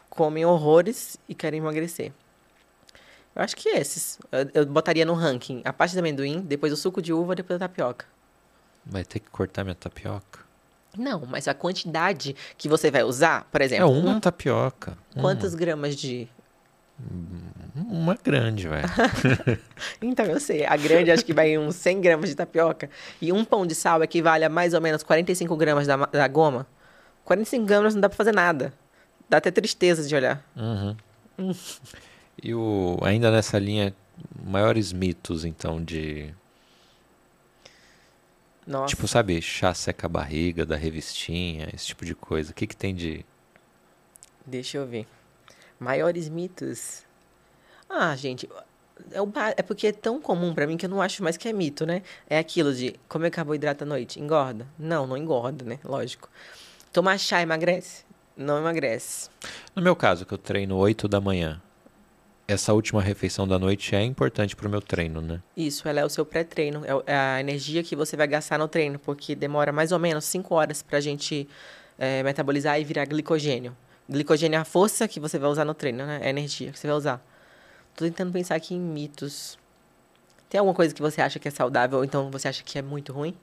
comem 0.09 0.45
horrores 0.45 1.17
e 1.27 1.33
querem 1.35 1.59
emagrecer. 1.59 2.11
Eu 3.35 3.41
acho 3.41 3.55
que 3.55 3.69
esses. 3.69 4.19
Eu, 4.31 4.49
eu 4.61 4.65
botaria 4.65 5.05
no 5.05 5.13
ranking 5.13 5.61
a 5.63 5.71
parte 5.71 5.93
de 5.93 5.99
amendoim, 5.99 6.41
depois 6.41 6.73
o 6.73 6.77
suco 6.77 7.01
de 7.01 7.13
uva, 7.13 7.33
depois 7.35 7.55
a 7.55 7.59
tapioca. 7.59 8.05
Vai 8.85 9.03
ter 9.05 9.19
que 9.19 9.29
cortar 9.29 9.63
minha 9.63 9.75
tapioca. 9.75 10.39
Não, 10.97 11.25
mas 11.25 11.47
a 11.47 11.53
quantidade 11.53 12.35
que 12.57 12.67
você 12.67 12.91
vai 12.91 13.03
usar, 13.03 13.45
por 13.49 13.61
É 13.61 13.65
exemplo, 13.65 13.89
uma 13.91 14.11
um- 14.15 14.19
tapioca. 14.19 14.97
Uma. 15.15 15.21
quantas 15.21 15.55
gramas 15.55 15.95
de. 15.95 16.27
Uma 17.75 18.17
grande, 18.21 18.67
velho. 18.67 18.87
Então, 20.01 20.25
eu 20.25 20.39
sei, 20.39 20.65
a 20.65 20.75
grande 20.75 21.11
acho 21.11 21.23
que 21.23 21.33
vai 21.33 21.57
uns 21.57 21.75
100 21.75 22.01
gramas 22.01 22.29
de 22.29 22.35
tapioca. 22.35 22.89
E 23.21 23.31
um 23.31 23.45
pão 23.45 23.65
de 23.65 23.73
sal 23.73 24.03
equivale 24.03 24.43
a 24.43 24.49
mais 24.49 24.73
ou 24.73 24.81
menos 24.81 25.03
45 25.03 25.55
gramas 25.55 25.87
da, 25.87 25.95
da 25.97 26.27
goma. 26.27 26.67
45 27.23 27.65
gramas 27.65 27.93
não 27.93 28.01
dá 28.01 28.09
pra 28.09 28.17
fazer 28.17 28.33
nada. 28.33 28.73
Dá 29.29 29.37
até 29.37 29.51
tristeza 29.51 30.07
de 30.07 30.15
olhar. 30.15 30.43
Uhum. 30.55 30.95
E 32.41 32.53
o, 32.53 32.97
ainda 33.01 33.31
nessa 33.31 33.57
linha, 33.57 33.93
maiores 34.43 34.91
mitos, 34.91 35.45
então, 35.45 35.81
de. 35.83 36.33
Nossa. 38.65 38.87
Tipo, 38.87 39.07
sabe, 39.07 39.41
chá 39.41 39.73
seca 39.73 40.07
a 40.07 40.09
barriga 40.09 40.65
da 40.65 40.75
revistinha, 40.75 41.69
esse 41.73 41.87
tipo 41.87 42.05
de 42.05 42.13
coisa. 42.13 42.51
O 42.51 42.53
que, 42.53 42.67
que 42.67 42.75
tem 42.75 42.93
de. 42.93 43.25
Deixa 44.45 44.77
eu 44.77 44.85
ver. 44.85 45.07
Maiores 45.81 46.29
mitos. 46.29 47.01
Ah, 47.89 48.15
gente, 48.15 48.47
é, 49.11 49.19
o 49.19 49.27
é 49.57 49.63
porque 49.63 49.87
é 49.87 49.91
tão 49.91 50.21
comum 50.21 50.53
pra 50.53 50.67
mim 50.67 50.77
que 50.77 50.85
eu 50.85 50.89
não 50.91 51.01
acho 51.01 51.23
mais 51.23 51.37
que 51.37 51.49
é 51.49 51.53
mito, 51.53 51.87
né? 51.87 52.03
É 52.29 52.37
aquilo 52.37 52.71
de 52.71 52.93
comer 53.09 53.31
carboidrato 53.31 53.83
à 53.83 53.87
noite, 53.87 54.19
engorda? 54.19 54.67
Não, 54.77 55.07
não 55.07 55.17
engorda, 55.17 55.65
né? 55.65 55.79
Lógico. 55.83 56.29
Tomar 56.93 57.17
chá 57.17 57.41
emagrece? 57.41 58.05
Não 58.37 58.59
emagrece. 58.59 59.27
No 59.75 59.81
meu 59.81 59.95
caso, 59.95 60.23
que 60.23 60.35
eu 60.35 60.37
treino 60.37 60.77
8 60.77 61.07
da 61.07 61.19
manhã, 61.19 61.59
essa 62.47 62.73
última 62.73 63.01
refeição 63.01 63.47
da 63.47 63.57
noite 63.57 63.95
é 63.95 64.03
importante 64.03 64.55
pro 64.55 64.69
meu 64.69 64.81
treino, 64.83 65.19
né? 65.19 65.41
Isso, 65.57 65.87
ela 65.87 65.99
é 65.99 66.05
o 66.05 66.09
seu 66.09 66.23
pré-treino, 66.23 66.83
é 66.85 67.11
é 67.11 67.15
a 67.15 67.39
energia 67.39 67.81
que 67.81 67.95
você 67.95 68.15
vai 68.15 68.27
gastar 68.27 68.59
no 68.59 68.67
treino, 68.67 68.99
porque 68.99 69.33
demora 69.33 69.71
mais 69.71 69.91
ou 69.91 69.97
menos 69.97 70.25
5 70.25 70.53
horas 70.53 70.83
pra 70.83 70.99
gente 70.99 71.49
é, 71.97 72.21
metabolizar 72.21 72.79
e 72.79 72.83
virar 72.83 73.05
glicogênio. 73.05 73.75
Glicogênio 74.09 74.57
é 74.57 74.59
a 74.59 74.65
força 74.65 75.07
que 75.07 75.19
você 75.19 75.39
vai 75.39 75.49
usar 75.49 75.65
no 75.65 75.73
treino, 75.73 76.05
né? 76.05 76.19
É 76.21 76.27
a 76.27 76.29
energia 76.29 76.71
que 76.71 76.79
você 76.79 76.87
vai 76.87 76.95
usar. 76.95 77.21
Tô 77.95 78.05
tentando 78.05 78.31
pensar 78.31 78.55
aqui 78.55 78.73
em 78.73 78.79
mitos. 78.79 79.57
Tem 80.49 80.59
alguma 80.59 80.75
coisa 80.75 80.93
que 80.93 81.01
você 81.01 81.21
acha 81.21 81.39
que 81.39 81.47
é 81.47 81.51
saudável 81.51 81.99
ou 81.99 82.03
então 82.03 82.29
você 82.29 82.47
acha 82.47 82.63
que 82.63 82.77
é 82.77 82.81
muito 82.81 83.13
ruim? 83.13 83.35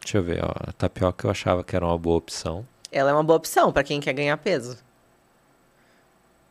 Deixa 0.00 0.18
eu 0.18 0.22
ver, 0.22 0.44
ó. 0.44 0.52
A 0.68 0.72
tapioca 0.72 1.26
eu 1.26 1.30
achava 1.30 1.64
que 1.64 1.74
era 1.74 1.84
uma 1.84 1.96
boa 1.96 2.16
opção. 2.16 2.66
Ela 2.90 3.10
é 3.10 3.12
uma 3.12 3.22
boa 3.22 3.36
opção 3.36 3.72
pra 3.72 3.84
quem 3.84 4.00
quer 4.00 4.12
ganhar 4.12 4.36
peso. 4.38 4.78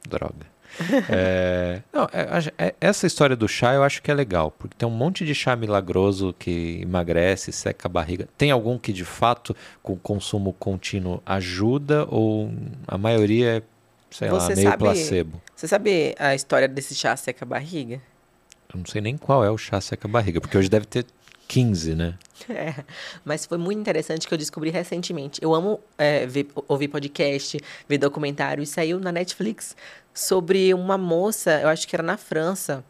Droga. 0.07 0.45
É, 1.09 1.81
não, 1.91 2.03
é, 2.13 2.67
é- 2.67 2.75
essa 2.79 3.07
história 3.07 3.35
do 3.35 3.47
chá 3.47 3.73
eu 3.73 3.83
acho 3.83 4.01
que 4.01 4.09
é 4.11 4.13
legal, 4.13 4.51
porque 4.51 4.75
tem 4.77 4.87
um 4.87 4.91
monte 4.91 5.25
de 5.25 5.33
chá 5.33 5.55
milagroso 5.55 6.33
que 6.37 6.79
emagrece, 6.81 7.51
seca 7.51 7.87
a 7.87 7.89
barriga. 7.91 8.27
Tem 8.37 8.51
algum 8.51 8.77
que 8.77 8.93
de 8.93 9.03
fato, 9.05 9.55
com 9.81 9.95
consumo 9.95 10.53
contínuo, 10.53 11.21
ajuda 11.25 12.05
ou 12.09 12.51
a 12.87 12.97
maioria 12.97 13.57
é, 13.57 13.61
sei 14.11 14.29
lá, 14.31 14.39
Você 14.39 14.55
meio 14.55 14.69
sabe- 14.69 14.83
placebo? 14.83 15.41
Você 15.55 15.67
sabe 15.67 16.15
a 16.19 16.35
história 16.35 16.67
desse 16.67 16.95
chá 16.95 17.15
seca 17.15 17.43
a 17.43 17.47
barriga? 17.47 18.01
Eu 18.73 18.77
não 18.79 18.85
sei 18.85 19.01
nem 19.01 19.17
qual 19.17 19.43
é 19.43 19.49
o 19.49 19.57
chá 19.57 19.81
seca 19.81 20.07
a 20.07 20.11
barriga, 20.11 20.39
porque 20.39 20.57
hoje 20.57 20.69
deve 20.69 20.85
ter 20.85 21.05
15, 21.47 21.95
né? 21.95 22.13
É, 22.49 22.73
mas 23.25 23.45
foi 23.45 23.57
muito 23.57 23.79
interessante 23.79 24.25
que 24.25 24.33
eu 24.33 24.37
descobri 24.37 24.69
recentemente. 24.69 25.39
Eu 25.43 25.53
amo 25.53 25.79
é, 25.97 26.25
ver- 26.25 26.47
ouvir 26.69 26.87
podcast, 26.87 27.59
ver 27.87 27.97
documentário, 27.97 28.63
e 28.63 28.65
saiu 28.65 28.97
na 28.97 29.11
Netflix 29.11 29.75
sobre 30.19 30.73
uma 30.73 30.97
moça, 30.97 31.61
eu 31.61 31.69
acho 31.69 31.87
que 31.87 31.95
era 31.95 32.03
na 32.03 32.17
França, 32.17 32.83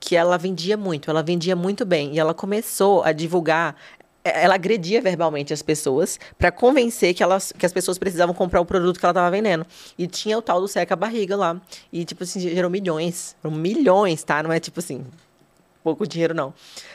que 0.00 0.16
ela 0.16 0.36
vendia 0.36 0.76
muito, 0.76 1.08
ela 1.10 1.22
vendia 1.22 1.54
muito 1.54 1.84
bem, 1.86 2.14
e 2.14 2.18
ela 2.18 2.34
começou 2.34 3.02
a 3.04 3.12
divulgar. 3.12 3.76
é, 4.24 4.44
Ela 4.44 4.56
agredia 4.56 5.00
verbalmente 5.00 5.52
as 5.52 5.62
pessoas 5.62 6.18
para 6.36 6.50
convencer 6.50 7.14
que, 7.14 7.22
elas, 7.22 7.52
que 7.56 7.64
as 7.64 7.72
pessoas 7.72 7.98
precisavam 7.98 8.34
comprar 8.34 8.60
o 8.60 8.64
produto 8.66 8.98
que 8.98 9.06
ela 9.06 9.12
estava 9.12 9.30
vendendo. 9.30 9.64
E 9.96 10.06
tinha 10.06 10.36
o 10.36 10.42
tal 10.42 10.60
do 10.60 10.68
seca 10.68 10.96
barriga 10.96 11.36
lá. 11.36 11.60
E, 11.92 12.04
tipo 12.04 12.24
assim, 12.24 12.40
gerou 12.40 12.70
milhões. 12.70 13.36
Milhões, 13.44 14.22
tá? 14.24 14.42
Não 14.42 14.52
é 14.52 14.60
tipo 14.60 14.80
assim, 14.80 15.06
pouco 15.84 16.06
dinheiro, 16.06 16.34
não. 16.34 16.52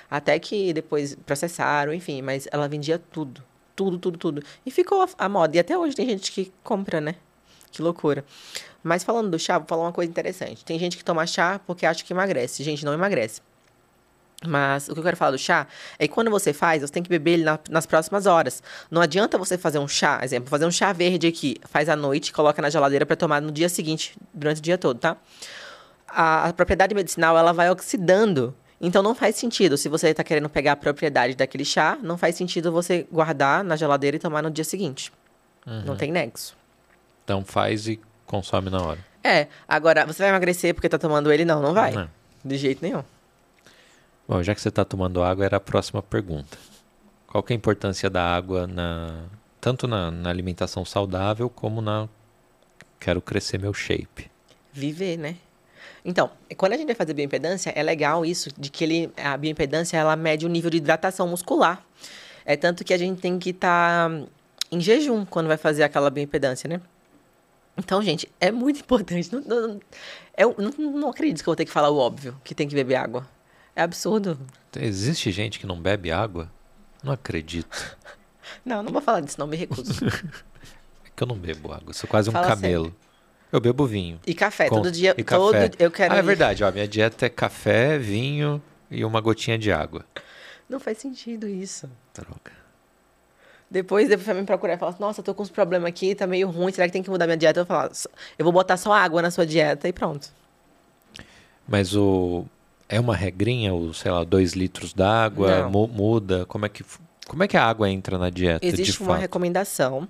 Até 0.09 0.38
que 0.38 0.74
depois 0.74 1.15
processaram, 1.26 1.93
enfim, 1.93 2.22
mas 2.22 2.47
ela 2.51 2.67
vendia 2.67 2.99
tudo. 2.99 3.41
Tudo, 3.76 3.97
tudo, 3.97 4.17
tudo. 4.17 4.43
E 4.65 4.69
ficou 4.69 5.01
a, 5.01 5.07
a 5.17 5.30
moda. 5.30 5.55
E 5.55 5.59
até 5.59 5.78
hoje 5.78 5.95
tem 5.95 6.07
gente 6.07 6.32
que 6.32 6.51
compra, 6.63 6.99
né? 7.01 7.15
Que 7.72 7.82
loucura. 7.82 8.24
Mas 8.84 9.03
falando 9.03 9.30
do 9.30 9.39
chá, 9.39 9.57
vou 9.57 9.67
falar 9.67 9.84
uma 9.84 9.91
coisa 9.91 10.09
interessante. 10.09 10.65
Tem 10.65 10.78
gente 10.78 10.97
que 10.97 11.03
toma 11.03 11.26
chá 11.28 11.59
porque 11.65 11.86
acha 11.86 12.03
que 12.03 12.11
emagrece. 12.13 12.63
Gente, 12.63 12.84
não 12.84 12.93
emagrece. 12.93 13.41
Mas 14.45 14.89
o 14.89 14.93
que 14.93 14.99
eu 14.99 15.03
quero 15.03 15.15
falar 15.17 15.32
do 15.32 15.38
chá 15.38 15.67
é 15.99 16.07
que 16.07 16.13
quando 16.13 16.32
você 16.32 16.51
faz, 16.51 16.82
você 16.82 16.91
tem 16.91 17.03
que 17.03 17.09
beber 17.09 17.34
ele 17.34 17.43
na- 17.43 17.59
nas 17.69 17.86
próximas 17.86 18.26
horas. 18.26 18.63
Não 18.89 18.99
adianta 18.99 19.38
você 19.38 19.55
fazer 19.55 19.78
um 19.78 19.88
chá, 19.88 20.19
exemplo, 20.24 20.49
fazer 20.49 20.65
um 20.65 20.72
chá 20.72 20.91
verde 20.91 21.28
aqui, 21.28 21.57
faz 21.69 21.88
à 21.88 21.95
noite, 21.95 22.34
coloca 22.34 22.59
na 22.59 22.69
geladeira 22.69 23.05
para 23.05 23.15
tomar 23.15 23.39
no 23.39 23.51
dia 23.51 23.69
seguinte, 23.69 24.15
durante 24.34 24.57
o 24.57 24.61
dia 24.61 24.78
todo, 24.80 24.97
tá? 24.97 25.15
a, 26.13 26.49
a 26.49 26.53
propriedade 26.53 26.93
medicinal 26.95 27.38
ela 27.38 27.53
vai 27.53 27.69
oxidando. 27.69 28.53
Então 28.82 29.03
não 29.03 29.13
faz 29.13 29.36
sentido. 29.36 29.78
Se 29.78 29.88
você 29.88 30.09
está 30.09 30.24
querendo 30.24 30.49
pegar 30.49 30.72
a 30.72 30.76
propriedade 30.76 31.36
daquele 31.36 31.63
chá, 31.63 31.97
não 32.01 32.17
faz 32.17 32.36
sentido 32.36 32.72
você 32.72 33.07
guardar 33.11 33.63
na 33.63 33.76
geladeira 33.76 34.17
e 34.17 34.19
tomar 34.19 34.41
no 34.41 34.49
dia 34.49 34.63
seguinte. 34.65 35.13
Não 35.86 35.95
tem 35.95 36.11
nexo. 36.11 36.57
Então 37.32 37.45
faz 37.45 37.88
e 37.88 37.97
consome 38.25 38.69
na 38.69 38.84
hora. 38.84 38.99
É, 39.23 39.47
agora, 39.65 40.05
você 40.05 40.21
vai 40.21 40.29
emagrecer 40.32 40.73
porque 40.73 40.89
tá 40.89 40.97
tomando 40.97 41.32
ele? 41.32 41.45
Não, 41.45 41.61
não 41.61 41.73
vai. 41.73 41.93
Não. 41.93 42.09
De 42.43 42.57
jeito 42.57 42.82
nenhum. 42.82 43.03
Bom, 44.27 44.43
já 44.43 44.53
que 44.53 44.59
você 44.59 44.67
está 44.67 44.84
tomando 44.84 45.23
água, 45.23 45.45
era 45.45 45.55
a 45.55 45.59
próxima 45.61 46.03
pergunta. 46.03 46.57
Qual 47.27 47.41
que 47.41 47.53
é 47.53 47.55
a 47.55 47.57
importância 47.57 48.09
da 48.09 48.21
água 48.21 48.67
na 48.67 49.27
tanto 49.61 49.88
na, 49.88 50.11
na 50.11 50.29
alimentação 50.29 50.84
saudável 50.84 51.49
como 51.49 51.82
na 51.82 52.09
quero 52.99 53.21
crescer 53.21 53.57
meu 53.57 53.73
shape? 53.73 54.29
Viver, 54.73 55.15
né? 55.15 55.38
Então, 56.03 56.32
quando 56.57 56.73
a 56.73 56.77
gente 56.77 56.88
vai 56.88 56.95
fazer 56.95 57.13
bioimpedância, 57.13 57.71
é 57.73 57.82
legal 57.82 58.25
isso, 58.25 58.49
de 58.57 58.69
que 58.69 58.84
ele, 58.84 59.13
a 59.15 59.38
bioimpedância, 59.38 59.95
ela 59.95 60.17
mede 60.17 60.45
o 60.45 60.49
nível 60.49 60.69
de 60.69 60.77
hidratação 60.77 61.29
muscular. 61.29 61.82
É 62.43 62.57
tanto 62.57 62.84
que 62.84 62.93
a 62.93 62.97
gente 62.97 63.21
tem 63.21 63.39
que 63.39 63.51
estar 63.51 64.11
em 64.69 64.82
jejum 64.82 65.23
quando 65.25 65.47
vai 65.47 65.57
fazer 65.57 65.84
aquela 65.84 66.09
bioimpedância, 66.09 66.67
né? 66.67 66.82
Então, 67.78 68.01
gente, 68.01 68.30
é 68.39 68.51
muito 68.51 68.80
importante. 68.82 69.34
Não, 69.34 69.41
não, 69.41 69.80
eu 70.38 70.55
não, 70.57 70.91
não 70.91 71.09
acredito 71.09 71.38
que 71.43 71.49
eu 71.49 71.51
vou 71.51 71.55
ter 71.55 71.65
que 71.65 71.72
falar 71.72 71.89
o 71.89 71.97
óbvio, 71.97 72.39
que 72.43 72.53
tem 72.53 72.67
que 72.67 72.76
beber 72.76 72.95
água. 72.95 73.28
É 73.76 73.82
absurdo. 73.82 74.38
Existe 74.76 75.32
gente 75.32 75.59
que 75.59 75.65
não 75.65 75.80
bebe 75.80 76.11
água? 76.11 76.51
Não 77.03 77.13
acredito. 77.13 77.97
Não, 78.65 78.84
não 78.84 78.91
vou 78.91 79.01
falar 79.01 79.22
disso, 79.22 79.39
não, 79.39 79.47
me 79.47 79.55
recuso. 79.55 79.93
É 81.05 81.09
que 81.15 81.24
eu 81.24 81.28
não 81.28 81.38
bebo 81.38 81.72
água, 81.72 81.93
sou 81.93 82.09
quase 82.09 82.30
um 82.30 82.34
Fala 82.34 82.47
camelo. 82.47 82.93
Eu 83.51 83.61
bebo 83.61 83.86
vinho. 83.86 84.19
E 84.26 84.34
café, 84.34 84.67
Com- 84.67 84.76
todo 84.78 84.91
dia, 84.91 85.13
e 85.17 85.24
todo 85.24 85.51
café. 85.53 85.72
eu 85.80 85.89
quero 85.91 86.13
Ah, 86.13 86.17
é 86.17 86.22
verdade, 86.22 86.63
ó, 86.63 86.72
minha 86.72 86.88
dieta 86.88 87.26
é 87.28 87.30
café, 87.30 87.97
vinho 87.97 88.61
e 88.89 89.05
uma 89.05 89.22
gotinha 89.22 89.57
de 89.57 89.72
água. 89.72 90.05
Não 90.67 90.80
faz 90.80 90.97
sentido 90.97 91.47
isso. 91.47 91.89
Droga. 92.13 92.51
Depois, 93.72 94.09
depois 94.09 94.28
vai 94.28 94.36
me 94.36 94.43
procurar 94.45 94.74
e 94.74 94.78
falar, 94.78 94.93
nossa, 94.99 95.24
tô 95.24 95.34
com 95.34 95.41
uns 95.43 95.49
problemas 95.49 95.88
aqui, 95.88 96.13
tá 96.13 96.28
meio 96.28 96.49
ruim, 96.49 96.74
será 96.74 96.86
que 96.88 96.91
tem 96.93 97.01
que 97.01 97.09
mudar 97.09 97.26
minha 97.26 97.38
dieta? 97.38 97.61
Eu 97.61 97.65
vou 97.65 97.74
falar, 97.78 97.93
"Só- 97.95 98.09
eu 98.38 98.43
vou 98.43 98.51
botar 98.51 98.76
só 98.76 98.91
água 98.91 99.22
na 99.22 99.32
sua 99.32 99.45
dieta 99.45 99.88
e 99.88 99.93
pronto. 99.93 100.28
Mas 101.67 101.95
o 101.95 102.43
é 102.89 102.99
uma 102.99 103.15
regrinha, 103.15 103.74
o 103.74 103.93
sei 103.93 104.11
lá, 104.11 104.24
dois 104.26 104.51
litros 104.53 104.93
d'água 104.93 105.69
mu- 105.69 105.88
muda? 105.88 106.45
Como 106.45 106.65
é 106.65 106.69
que 106.69 106.84
como 107.28 107.43
é 107.43 107.47
que 107.47 107.55
a 107.55 107.63
água 107.65 107.89
entra 107.89 108.17
na 108.17 108.30
dieta 108.30 108.65
Existe 108.65 108.97
de 108.97 109.03
uma 109.03 109.13
fato? 109.13 109.22
recomendação, 109.22 110.05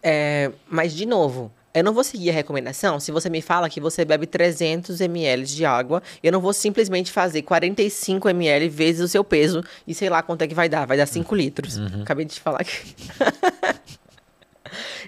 é, 0.00 0.52
mas 0.68 0.92
de 0.94 1.04
novo, 1.04 1.50
eu 1.72 1.84
não 1.84 1.92
vou 1.92 2.02
seguir 2.02 2.30
a 2.30 2.32
recomendação 2.32 2.98
se 2.98 3.12
você 3.12 3.30
me 3.30 3.40
fala 3.40 3.68
que 3.70 3.80
você 3.80 4.04
bebe 4.04 4.26
300 4.26 5.00
ml 5.00 5.44
de 5.44 5.64
água. 5.64 6.02
Eu 6.22 6.32
não 6.32 6.40
vou 6.40 6.52
simplesmente 6.52 7.12
fazer 7.12 7.42
45 7.42 8.28
ml 8.28 8.68
vezes 8.68 9.02
o 9.02 9.08
seu 9.08 9.22
peso 9.22 9.62
e 9.86 9.94
sei 9.94 10.08
lá 10.08 10.22
quanto 10.22 10.42
é 10.42 10.48
que 10.48 10.54
vai 10.54 10.68
dar. 10.68 10.86
Vai 10.86 10.96
dar 10.96 11.06
5 11.06 11.34
litros. 11.34 11.78
Acabei 12.02 12.24
de 12.24 12.34
te 12.34 12.40
falar 12.40 12.60
aqui. 12.60 12.94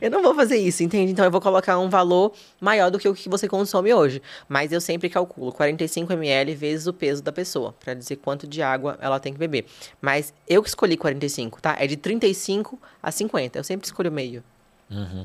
Eu 0.00 0.10
não 0.10 0.20
vou 0.20 0.34
fazer 0.34 0.56
isso, 0.56 0.82
entende? 0.82 1.12
Então 1.12 1.24
eu 1.24 1.30
vou 1.30 1.40
colocar 1.40 1.78
um 1.78 1.88
valor 1.88 2.32
maior 2.60 2.90
do 2.90 2.98
que 2.98 3.08
o 3.08 3.14
que 3.14 3.28
você 3.28 3.46
consome 3.46 3.94
hoje. 3.94 4.20
Mas 4.48 4.72
eu 4.72 4.80
sempre 4.80 5.08
calculo 5.08 5.52
45 5.52 6.12
ml 6.12 6.56
vezes 6.56 6.88
o 6.88 6.92
peso 6.92 7.22
da 7.22 7.30
pessoa, 7.30 7.72
para 7.72 7.94
dizer 7.94 8.16
quanto 8.16 8.44
de 8.44 8.60
água 8.60 8.98
ela 9.00 9.20
tem 9.20 9.32
que 9.32 9.38
beber. 9.38 9.64
Mas 10.00 10.34
eu 10.48 10.60
que 10.60 10.68
escolhi 10.68 10.96
45, 10.96 11.62
tá? 11.62 11.76
É 11.78 11.86
de 11.86 11.96
35 11.96 12.80
a 13.00 13.12
50. 13.12 13.60
Eu 13.60 13.62
sempre 13.62 13.86
escolho 13.86 14.10
meio. 14.10 14.42
Uhum. 14.90 15.24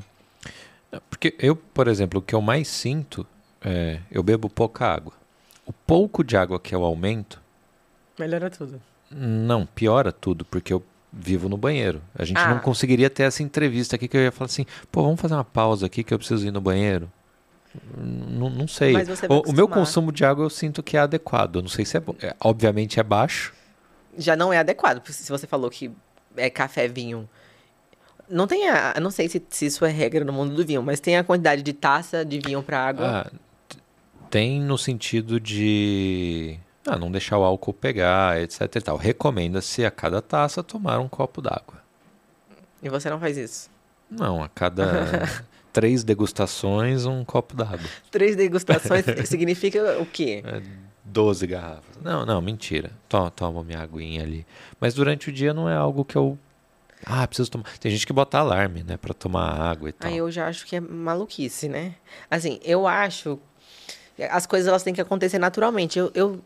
Porque 1.10 1.34
eu, 1.38 1.54
por 1.56 1.88
exemplo, 1.88 2.20
o 2.20 2.22
que 2.22 2.34
eu 2.34 2.40
mais 2.40 2.68
sinto 2.68 3.26
é 3.62 4.00
eu 4.10 4.22
bebo 4.22 4.48
pouca 4.48 4.86
água. 4.86 5.12
O 5.66 5.72
pouco 5.72 6.24
de 6.24 6.36
água 6.36 6.58
que 6.58 6.74
eu 6.74 6.84
aumento. 6.84 7.40
Melhora 8.18 8.48
tudo. 8.50 8.80
Não, 9.10 9.66
piora 9.66 10.10
tudo, 10.12 10.44
porque 10.44 10.72
eu 10.72 10.82
vivo 11.12 11.48
no 11.48 11.56
banheiro. 11.56 12.02
A 12.14 12.24
gente 12.24 12.38
Ah. 12.38 12.48
não 12.54 12.58
conseguiria 12.60 13.08
ter 13.10 13.24
essa 13.24 13.42
entrevista 13.42 13.96
aqui 13.96 14.08
que 14.08 14.16
eu 14.16 14.20
ia 14.22 14.32
falar 14.32 14.46
assim, 14.46 14.64
pô, 14.90 15.02
vamos 15.02 15.20
fazer 15.20 15.34
uma 15.34 15.44
pausa 15.44 15.86
aqui 15.86 16.02
que 16.02 16.12
eu 16.12 16.18
preciso 16.18 16.46
ir 16.46 16.50
no 16.50 16.60
banheiro. 16.60 17.10
N- 17.96 18.50
não 18.50 18.66
sei. 18.66 18.94
O, 19.28 19.50
o 19.50 19.52
meu 19.52 19.68
consumo 19.68 20.10
de 20.10 20.24
água 20.24 20.44
eu 20.44 20.50
sinto 20.50 20.82
que 20.82 20.96
é 20.96 21.00
adequado. 21.00 21.56
Eu 21.56 21.62
não 21.62 21.68
sei 21.68 21.84
se 21.84 21.96
é, 21.96 22.02
é. 22.22 22.34
Obviamente 22.40 22.98
é 22.98 23.02
baixo. 23.02 23.52
Já 24.16 24.34
não 24.34 24.52
é 24.52 24.58
adequado, 24.58 25.00
porque 25.00 25.12
se 25.12 25.30
você 25.30 25.46
falou 25.46 25.70
que 25.70 25.90
é 26.36 26.48
café, 26.50 26.88
vinho. 26.88 27.28
Não 28.30 28.46
tem 28.46 28.68
a. 28.68 28.94
Não 29.00 29.10
sei 29.10 29.28
se, 29.28 29.42
se 29.48 29.66
isso 29.66 29.84
é 29.84 29.90
regra 29.90 30.24
no 30.24 30.32
mundo 30.32 30.54
do 30.54 30.64
vinho, 30.64 30.82
mas 30.82 31.00
tem 31.00 31.16
a 31.16 31.24
quantidade 31.24 31.62
de 31.62 31.72
taça 31.72 32.24
de 32.24 32.38
vinho 32.38 32.62
para 32.62 32.86
água. 32.86 33.06
Ah, 33.06 33.30
tem 34.30 34.60
no 34.60 34.76
sentido 34.76 35.40
de 35.40 36.58
ah, 36.86 36.98
não 36.98 37.10
deixar 37.10 37.38
o 37.38 37.44
álcool 37.44 37.72
pegar, 37.72 38.40
etc 38.40 38.62
e 38.76 38.80
tal. 38.80 38.96
Recomenda-se 38.96 39.84
a 39.84 39.90
cada 39.90 40.20
taça 40.20 40.62
tomar 40.62 40.98
um 40.98 41.08
copo 41.08 41.40
d'água. 41.40 41.82
E 42.82 42.88
você 42.88 43.10
não 43.10 43.18
faz 43.18 43.36
isso. 43.36 43.70
Não, 44.10 44.42
a 44.42 44.48
cada 44.48 45.44
três 45.72 46.04
degustações, 46.04 47.04
um 47.04 47.24
copo 47.24 47.56
d'água. 47.56 47.88
Três 48.10 48.36
degustações 48.36 49.04
significa 49.28 49.98
o 50.00 50.06
quê? 50.06 50.42
É, 50.44 50.62
12 51.04 51.46
garrafas. 51.46 51.96
Não, 52.02 52.24
não, 52.24 52.40
mentira. 52.40 52.90
Toma, 53.08 53.30
toma 53.30 53.64
minha 53.64 53.80
aguinha 53.80 54.22
ali. 54.22 54.46
Mas 54.80 54.94
durante 54.94 55.28
o 55.28 55.32
dia 55.32 55.52
não 55.52 55.68
é 55.68 55.74
algo 55.74 56.04
que 56.04 56.16
eu. 56.16 56.38
Ah, 57.04 57.26
preciso 57.26 57.50
tomar. 57.50 57.78
Tem 57.78 57.90
gente 57.90 58.06
que 58.06 58.12
bota 58.12 58.38
alarme, 58.38 58.82
né, 58.82 58.96
pra 58.96 59.14
tomar 59.14 59.60
água 59.60 59.88
e 59.88 59.92
tal. 59.92 60.10
Aí 60.10 60.16
eu 60.16 60.30
já 60.30 60.46
acho 60.48 60.66
que 60.66 60.76
é 60.76 60.80
maluquice, 60.80 61.68
né? 61.68 61.94
Assim, 62.30 62.60
eu 62.64 62.86
acho. 62.86 63.38
As 64.30 64.46
coisas 64.46 64.66
elas 64.66 64.82
têm 64.82 64.92
que 64.92 65.00
acontecer 65.00 65.38
naturalmente. 65.38 65.98
Eu, 65.98 66.10
eu, 66.14 66.40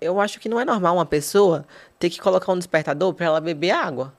eu 0.00 0.20
acho 0.20 0.38
que 0.38 0.48
não 0.48 0.60
é 0.60 0.64
normal 0.64 0.94
uma 0.94 1.06
pessoa 1.06 1.66
ter 1.98 2.08
que 2.10 2.20
colocar 2.20 2.52
um 2.52 2.58
despertador 2.58 3.12
para 3.14 3.26
ela 3.26 3.40
beber 3.40 3.72
água. 3.72 4.12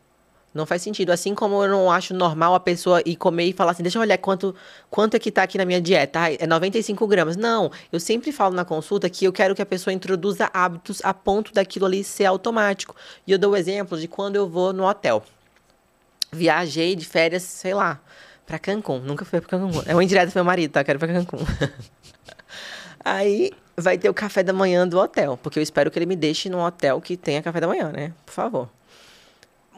Não 0.53 0.65
faz 0.65 0.81
sentido. 0.81 1.11
Assim 1.11 1.35
como 1.35 1.63
eu 1.63 1.69
não 1.69 1.91
acho 1.91 2.13
normal 2.13 2.55
a 2.55 2.59
pessoa 2.59 3.01
ir 3.05 3.15
comer 3.15 3.45
e 3.45 3.53
falar 3.53 3.71
assim, 3.71 3.83
deixa 3.83 3.97
eu 3.97 4.01
olhar 4.01 4.17
quanto, 4.17 4.55
quanto 4.89 5.15
é 5.15 5.19
que 5.19 5.31
tá 5.31 5.43
aqui 5.43 5.57
na 5.57 5.65
minha 5.65 5.79
dieta. 5.79 6.19
Ai, 6.19 6.37
é 6.39 6.47
95 6.47 7.05
gramas. 7.07 7.37
Não, 7.37 7.71
eu 7.91 7.99
sempre 7.99 8.31
falo 8.31 8.55
na 8.55 8.65
consulta 8.65 9.09
que 9.09 9.25
eu 9.25 9.31
quero 9.31 9.53
que 9.53 9.61
a 9.61 9.65
pessoa 9.65 9.93
introduza 9.93 10.49
hábitos 10.51 10.99
a 11.03 11.13
ponto 11.13 11.53
daquilo 11.53 11.85
ali 11.85 12.03
ser 12.03 12.25
automático. 12.25 12.95
E 13.25 13.31
eu 13.31 13.37
dou 13.37 13.51
o 13.51 13.55
exemplo 13.55 13.99
de 13.99 14.07
quando 14.07 14.35
eu 14.35 14.49
vou 14.49 14.73
no 14.73 14.83
hotel. 14.83 15.23
Viajei 16.31 16.95
de 16.95 17.05
férias, 17.05 17.43
sei 17.43 17.73
lá, 17.73 17.99
pra 18.45 18.59
Cancún. 18.59 18.99
Nunca 18.99 19.25
fui 19.25 19.39
pra 19.39 19.49
Cancún. 19.49 19.81
É 19.85 19.93
uma 19.93 20.03
indireta 20.03 20.31
pro 20.31 20.39
meu 20.39 20.45
marido, 20.45 20.71
tá? 20.71 20.83
Quero 20.83 20.97
ir 20.97 20.99
pra 20.99 21.07
Cancún. 21.07 21.39
Aí 23.03 23.51
vai 23.77 23.97
ter 23.97 24.09
o 24.09 24.13
café 24.13 24.43
da 24.43 24.51
manhã 24.51 24.87
do 24.87 24.99
hotel, 24.99 25.37
porque 25.41 25.59
eu 25.59 25.63
espero 25.63 25.89
que 25.89 25.97
ele 25.97 26.05
me 26.05 26.15
deixe 26.15 26.49
num 26.49 26.59
hotel 26.59 26.99
que 26.99 27.15
tenha 27.15 27.41
café 27.41 27.61
da 27.61 27.67
manhã, 27.67 27.91
né? 27.91 28.13
Por 28.25 28.33
favor. 28.33 28.76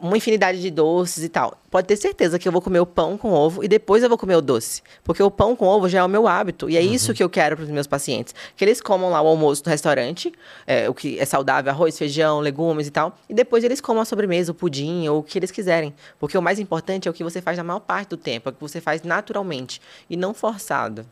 Uma 0.00 0.16
infinidade 0.16 0.60
de 0.60 0.70
doces 0.70 1.22
e 1.22 1.28
tal. 1.28 1.58
Pode 1.70 1.86
ter 1.86 1.96
certeza 1.96 2.38
que 2.38 2.48
eu 2.48 2.52
vou 2.52 2.62
comer 2.62 2.80
o 2.80 2.86
pão 2.86 3.18
com 3.18 3.32
ovo 3.32 3.62
e 3.62 3.68
depois 3.68 4.02
eu 4.02 4.08
vou 4.08 4.16
comer 4.16 4.34
o 4.34 4.40
doce. 4.40 4.82
Porque 5.04 5.22
o 5.22 5.30
pão 5.30 5.54
com 5.54 5.66
ovo 5.66 5.88
já 5.88 5.98
é 5.98 6.02
o 6.02 6.08
meu 6.08 6.26
hábito. 6.26 6.70
E 6.70 6.76
é 6.76 6.80
isso 6.80 7.12
que 7.12 7.22
eu 7.22 7.28
quero 7.28 7.56
para 7.56 7.64
os 7.64 7.70
meus 7.70 7.86
pacientes. 7.86 8.34
Que 8.56 8.64
eles 8.64 8.80
comam 8.80 9.10
lá 9.10 9.20
o 9.20 9.26
almoço 9.26 9.62
no 9.66 9.70
restaurante, 9.70 10.32
é, 10.66 10.88
o 10.88 10.94
que 10.94 11.18
é 11.18 11.24
saudável, 11.24 11.70
arroz, 11.70 11.98
feijão, 11.98 12.40
legumes 12.40 12.86
e 12.86 12.90
tal. 12.90 13.18
E 13.28 13.34
depois 13.34 13.62
eles 13.62 13.80
comam 13.80 14.02
a 14.02 14.04
sobremesa, 14.04 14.52
o 14.52 14.54
pudim 14.54 15.06
ou 15.08 15.20
o 15.20 15.22
que 15.22 15.38
eles 15.38 15.50
quiserem. 15.50 15.94
Porque 16.18 16.36
o 16.36 16.42
mais 16.42 16.58
importante 16.58 17.06
é 17.06 17.10
o 17.10 17.14
que 17.14 17.22
você 17.22 17.42
faz 17.42 17.58
na 17.58 17.64
maior 17.64 17.80
parte 17.80 18.10
do 18.10 18.16
tempo. 18.16 18.48
É 18.48 18.50
o 18.50 18.54
que 18.54 18.60
você 18.60 18.80
faz 18.80 19.02
naturalmente 19.02 19.80
e 20.08 20.16
não 20.16 20.32
forçado. 20.32 21.06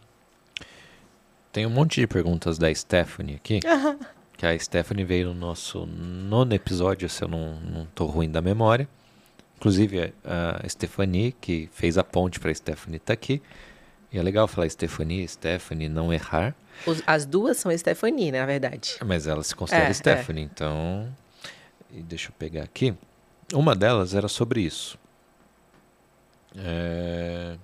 Tem 1.53 1.67
um 1.67 1.71
monte 1.71 2.01
de 2.01 2.07
perguntas 2.07 2.59
da 2.59 2.73
Stephanie 2.75 3.37
aqui. 3.37 3.61
Que 4.39 4.47
a 4.47 4.57
Stephanie 4.57 5.05
veio 5.05 5.27
no 5.27 5.35
nosso 5.35 5.85
nono 5.85 6.55
episódio, 6.55 7.09
se 7.09 7.25
eu 7.25 7.29
não, 7.29 7.57
não 7.57 7.87
tô 7.87 8.07
ruim 8.07 8.31
da 8.31 8.41
memória. 8.41 8.89
Inclusive, 9.57 10.15
a 10.25 10.69
Stephanie, 10.69 11.33
que 11.33 11.69
fez 11.73 11.99
a 11.99 12.05
ponte 12.05 12.39
para 12.39 12.53
a 12.53 12.55
Stephanie, 12.55 13.01
tá 13.01 13.13
aqui. 13.13 13.43
E 14.13 14.17
é 14.19 14.23
legal 14.23 14.47
falar 14.47 14.71
Stephanie, 14.71 15.27
Stephanie, 15.27 15.89
não 15.89 16.13
errar. 16.13 16.55
As 17.05 17.27
duas 17.27 17.57
são 17.57 17.77
Stephanie, 17.77 18.31
né, 18.31 18.39
na 18.39 18.47
verdade. 18.47 18.97
Mas 19.05 19.27
ela 19.27 19.43
se 19.43 19.57
considera 19.57 19.89
É, 19.89 19.93
Stephanie, 19.93 20.45
então. 20.45 21.13
E 21.91 22.01
deixa 22.01 22.29
eu 22.29 22.35
pegar 22.39 22.63
aqui. 22.63 22.95
Uma 23.53 23.75
delas 23.75 24.15
era 24.15 24.29
sobre 24.29 24.61
isso. 24.61 24.97
É, 26.57 27.57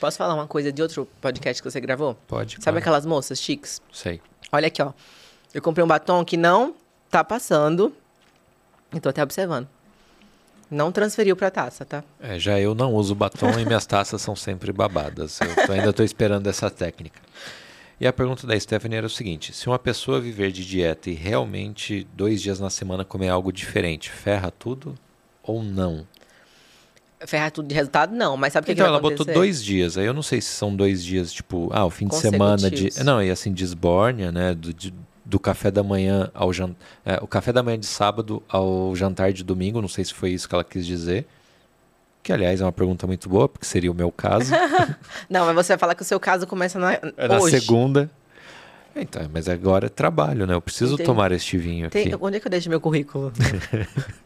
Posso 0.00 0.18
falar 0.18 0.34
uma 0.34 0.46
coisa 0.46 0.70
de 0.72 0.82
outro 0.82 1.06
podcast 1.20 1.62
que 1.62 1.70
você 1.70 1.80
gravou? 1.80 2.14
Pode. 2.28 2.52
Sabe 2.54 2.62
claro. 2.64 2.78
aquelas 2.78 3.06
moças 3.06 3.40
chiques? 3.40 3.80
Sei. 3.92 4.20
Olha 4.52 4.66
aqui, 4.68 4.82
ó. 4.82 4.92
Eu 5.54 5.62
comprei 5.62 5.82
um 5.84 5.88
batom 5.88 6.24
que 6.24 6.36
não 6.36 6.74
tá 7.10 7.24
passando. 7.24 7.94
E 8.94 9.00
tô 9.00 9.08
até 9.08 9.22
observando. 9.22 9.66
Não 10.70 10.90
transferiu 10.90 11.36
pra 11.36 11.50
taça, 11.50 11.84
tá? 11.84 12.02
É, 12.20 12.38
já 12.38 12.58
eu 12.58 12.74
não 12.74 12.92
uso 12.94 13.14
batom 13.14 13.58
e 13.58 13.64
minhas 13.64 13.86
taças 13.86 14.20
são 14.20 14.34
sempre 14.34 14.72
babadas. 14.72 15.40
Eu 15.40 15.66
tô- 15.66 15.72
ainda 15.72 15.90
estou 15.90 16.04
esperando 16.04 16.46
essa 16.48 16.68
técnica. 16.70 17.20
E 18.00 18.06
a 18.06 18.12
pergunta 18.12 18.46
da 18.46 18.58
Stephanie 18.58 18.98
era 18.98 19.06
o 19.06 19.10
seguinte: 19.10 19.52
se 19.54 19.66
uma 19.68 19.78
pessoa 19.78 20.20
viver 20.20 20.50
de 20.52 20.64
dieta 20.66 21.08
e 21.08 21.14
realmente 21.14 22.06
dois 22.14 22.42
dias 22.42 22.58
na 22.60 22.68
semana 22.68 23.04
comer 23.04 23.28
algo 23.28 23.52
diferente, 23.52 24.10
ferra 24.10 24.50
tudo 24.50 24.94
ou 25.42 25.62
não? 25.62 26.06
Ferrar 27.26 27.50
tudo 27.50 27.66
de 27.68 27.74
resultado, 27.74 28.14
não. 28.14 28.36
Mas 28.36 28.52
sabe 28.52 28.64
o 28.64 28.66
que, 28.66 28.72
então 28.72 28.84
que 28.84 28.88
ela 28.88 28.98
botou 29.00 29.16
acontecer? 29.16 29.34
dois 29.34 29.62
dias. 29.62 29.98
Aí 29.98 30.06
eu 30.06 30.14
não 30.14 30.22
sei 30.22 30.40
se 30.40 30.48
são 30.48 30.74
dois 30.74 31.04
dias, 31.04 31.32
tipo, 31.32 31.68
ah, 31.72 31.84
o 31.84 31.90
fim 31.90 32.06
de 32.06 32.16
semana 32.16 32.70
de. 32.70 32.88
Não, 33.04 33.22
e 33.22 33.30
assim, 33.30 33.52
de 33.52 33.64
esbórnia, 33.64 34.30
né? 34.32 34.54
Do, 34.54 34.72
de- 34.72 34.94
do 35.24 35.40
café 35.40 35.70
da 35.72 35.82
manhã 35.82 36.30
ao 36.32 36.52
jantar. 36.52 36.76
o 37.20 37.26
café 37.26 37.52
da 37.52 37.60
manhã 37.62 37.78
de 37.78 37.86
sábado 37.86 38.42
ao 38.48 38.94
jantar 38.94 39.32
de 39.32 39.42
domingo. 39.42 39.80
Não 39.82 39.88
sei 39.88 40.04
se 40.04 40.14
foi 40.14 40.30
isso 40.30 40.48
que 40.48 40.54
ela 40.54 40.62
quis 40.64 40.86
dizer. 40.86 41.26
Que, 42.22 42.32
aliás, 42.32 42.60
é 42.60 42.64
uma 42.64 42.72
pergunta 42.72 43.06
muito 43.06 43.28
boa, 43.28 43.48
porque 43.48 43.64
seria 43.66 43.90
o 43.90 43.94
meu 43.94 44.10
caso. 44.12 44.52
Não, 45.30 45.46
mas 45.46 45.54
você 45.54 45.72
vai 45.74 45.78
falar 45.78 45.94
que 45.94 46.02
o 46.02 46.04
seu 46.04 46.18
caso 46.18 46.46
começa 46.46 46.78
na, 46.78 46.92
É 46.94 47.28
na 47.28 47.38
hoje. 47.38 47.60
segunda. 47.60 48.10
Então, 48.96 49.28
mas 49.32 49.48
agora 49.48 49.86
é 49.86 49.88
trabalho, 49.88 50.46
né? 50.46 50.54
Eu 50.54 50.60
preciso 50.60 50.94
Entendi. 50.94 51.06
tomar 51.06 51.30
este 51.30 51.58
vinho 51.58 51.86
aqui. 51.86 52.02
Tem- 52.04 52.16
onde 52.20 52.38
é 52.38 52.40
que 52.40 52.46
eu 52.46 52.50
deixo 52.50 52.68
meu 52.70 52.80
currículo? 52.80 53.32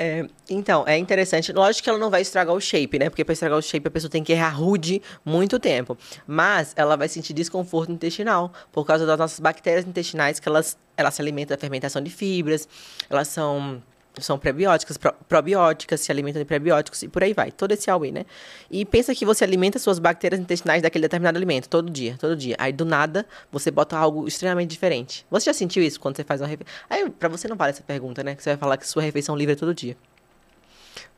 É, 0.00 0.24
então, 0.48 0.84
é 0.86 0.96
interessante. 0.96 1.52
Lógico 1.52 1.82
que 1.82 1.90
ela 1.90 1.98
não 1.98 2.08
vai 2.08 2.22
estragar 2.22 2.54
o 2.54 2.60
shape, 2.60 3.00
né? 3.00 3.10
Porque 3.10 3.24
para 3.24 3.32
estragar 3.32 3.58
o 3.58 3.60
shape 3.60 3.88
a 3.88 3.90
pessoa 3.90 4.08
tem 4.08 4.22
que 4.22 4.32
errar 4.32 4.50
rude 4.50 5.02
muito 5.24 5.58
tempo. 5.58 5.98
Mas 6.24 6.72
ela 6.76 6.96
vai 6.96 7.08
sentir 7.08 7.32
desconforto 7.32 7.90
intestinal 7.90 8.52
por 8.70 8.86
causa 8.86 9.04
das 9.04 9.18
nossas 9.18 9.40
bactérias 9.40 9.84
intestinais 9.84 10.38
que 10.38 10.48
elas, 10.48 10.78
elas 10.96 11.14
se 11.14 11.20
alimentam 11.20 11.56
da 11.56 11.60
fermentação 11.60 12.00
de 12.00 12.10
fibras, 12.10 12.68
elas 13.10 13.26
são 13.26 13.82
são 14.20 14.38
prebióticas, 14.38 14.96
pro- 14.96 15.14
probióticas, 15.28 16.00
se 16.00 16.10
alimentam 16.12 16.40
de 16.40 16.46
prebióticos 16.46 17.02
e 17.02 17.08
por 17.08 17.22
aí 17.22 17.32
vai. 17.32 17.50
Todo 17.50 17.72
esse 17.72 17.90
auê, 17.90 18.10
né? 18.10 18.24
E 18.70 18.84
pensa 18.84 19.14
que 19.14 19.24
você 19.24 19.44
alimenta 19.44 19.78
suas 19.78 19.98
bactérias 19.98 20.40
intestinais 20.40 20.82
daquele 20.82 21.02
determinado 21.02 21.36
alimento 21.36 21.68
todo 21.68 21.90
dia, 21.90 22.16
todo 22.18 22.36
dia. 22.36 22.56
Aí 22.58 22.72
do 22.72 22.84
nada 22.84 23.26
você 23.50 23.70
bota 23.70 23.96
algo 23.96 24.26
extremamente 24.26 24.70
diferente. 24.70 25.26
Você 25.30 25.46
já 25.46 25.54
sentiu 25.54 25.82
isso 25.82 26.00
quando 26.00 26.16
você 26.16 26.24
faz 26.24 26.40
uma 26.40 26.46
refeição? 26.46 26.74
Aí 26.88 27.08
pra 27.10 27.28
você 27.28 27.48
não 27.48 27.56
vale 27.56 27.70
essa 27.70 27.82
pergunta, 27.82 28.22
né? 28.22 28.34
Que 28.34 28.42
você 28.42 28.50
vai 28.50 28.56
falar 28.56 28.76
que 28.76 28.86
sua 28.86 29.02
refeição 29.02 29.36
livre 29.36 29.52
é 29.54 29.56
todo 29.56 29.74
dia. 29.74 29.96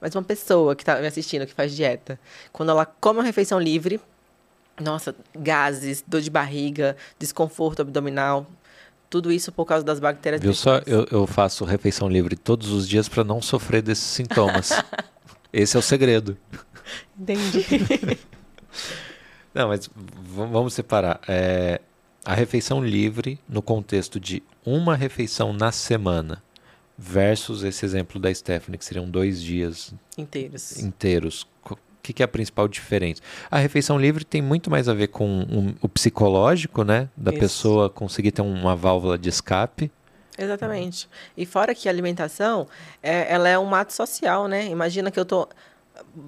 Mas 0.00 0.14
uma 0.14 0.22
pessoa 0.22 0.74
que 0.74 0.84
tá 0.84 0.98
me 0.98 1.06
assistindo, 1.06 1.46
que 1.46 1.52
faz 1.52 1.74
dieta, 1.74 2.18
quando 2.52 2.70
ela 2.70 2.86
come 2.86 3.18
uma 3.18 3.24
refeição 3.24 3.60
livre, 3.60 4.00
nossa, 4.80 5.14
gases, 5.34 6.02
dor 6.06 6.22
de 6.22 6.30
barriga, 6.30 6.96
desconforto 7.18 7.82
abdominal, 7.82 8.46
tudo 9.10 9.32
isso 9.32 9.50
por 9.50 9.64
causa 9.66 9.84
das 9.84 9.98
bactérias 9.98 10.40
Viu 10.40 10.54
só? 10.54 10.78
Eu, 10.86 11.06
eu 11.10 11.26
faço 11.26 11.64
refeição 11.64 12.08
livre 12.08 12.36
todos 12.36 12.70
os 12.70 12.88
dias 12.88 13.08
para 13.08 13.24
não 13.24 13.42
sofrer 13.42 13.82
desses 13.82 14.04
sintomas. 14.04 14.70
Esse 15.52 15.76
é 15.76 15.80
o 15.80 15.82
segredo. 15.82 16.38
Entendi. 17.18 17.66
Não, 19.52 19.66
mas 19.66 19.90
vamos 20.22 20.74
separar. 20.74 21.20
É, 21.26 21.80
a 22.24 22.34
refeição 22.34 22.84
livre 22.84 23.40
no 23.48 23.60
contexto 23.60 24.20
de 24.20 24.44
uma 24.64 24.94
refeição 24.94 25.52
na 25.52 25.72
semana 25.72 26.40
versus 26.96 27.64
esse 27.64 27.84
exemplo 27.84 28.20
da 28.20 28.32
Stephanie, 28.32 28.78
que 28.78 28.84
seriam 28.84 29.10
dois 29.10 29.42
dias 29.42 29.92
Inteiros. 30.16 30.78
inteiros. 30.78 31.46
O 32.00 32.02
que, 32.02 32.14
que 32.14 32.22
é 32.22 32.24
a 32.24 32.28
principal 32.28 32.66
diferença? 32.66 33.20
A 33.50 33.58
refeição 33.58 33.98
livre 33.98 34.24
tem 34.24 34.40
muito 34.40 34.70
mais 34.70 34.88
a 34.88 34.94
ver 34.94 35.08
com 35.08 35.26
um- 35.28 35.74
o 35.82 35.88
psicológico, 35.88 36.82
né? 36.82 37.10
Da 37.14 37.30
Isso. 37.30 37.38
pessoa 37.40 37.90
conseguir 37.90 38.32
ter 38.32 38.40
uma 38.40 38.74
válvula 38.74 39.18
de 39.18 39.28
escape. 39.28 39.90
Exatamente. 40.38 41.06
E 41.36 41.44
fora 41.44 41.74
que 41.74 41.86
a 41.88 41.92
alimentação, 41.92 42.66
é, 43.02 43.30
ela 43.30 43.46
é 43.50 43.58
um 43.58 43.74
ato 43.74 43.92
social, 43.92 44.48
né? 44.48 44.66
Imagina 44.66 45.10
que 45.10 45.20
eu 45.20 45.24
tô... 45.26 45.46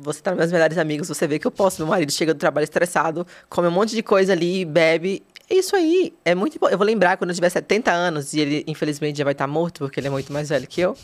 Você 0.03 0.20
tá 0.20 0.33
nos 0.33 0.39
meus 0.39 0.53
melhores 0.53 0.77
amigos, 0.77 1.09
você 1.09 1.27
vê 1.27 1.39
que 1.39 1.47
eu 1.47 1.51
posso. 1.51 1.81
Meu 1.81 1.89
marido 1.89 2.12
chega 2.12 2.35
do 2.35 2.39
trabalho 2.39 2.64
estressado, 2.64 3.27
come 3.49 3.68
um 3.68 3.70
monte 3.70 3.95
de 3.95 4.03
coisa 4.03 4.33
ali, 4.35 4.66
bebe. 4.66 5.23
É 5.49 5.55
isso 5.55 5.75
aí. 5.75 6.12
É 6.27 6.35
muito 6.35 6.59
Eu 6.70 6.77
vou 6.77 6.87
lembrar 6.87 7.16
quando 7.16 7.31
eu 7.31 7.35
tiver 7.35 7.49
70 7.49 7.91
anos, 7.91 8.35
e 8.35 8.41
ele, 8.41 8.64
infelizmente, 8.66 9.16
já 9.16 9.25
vai 9.25 9.33
estar 9.33 9.47
morto, 9.47 9.79
porque 9.79 9.99
ele 9.99 10.09
é 10.09 10.11
muito 10.11 10.31
mais 10.31 10.51
velho 10.51 10.66
que 10.66 10.83
eu. 10.83 10.95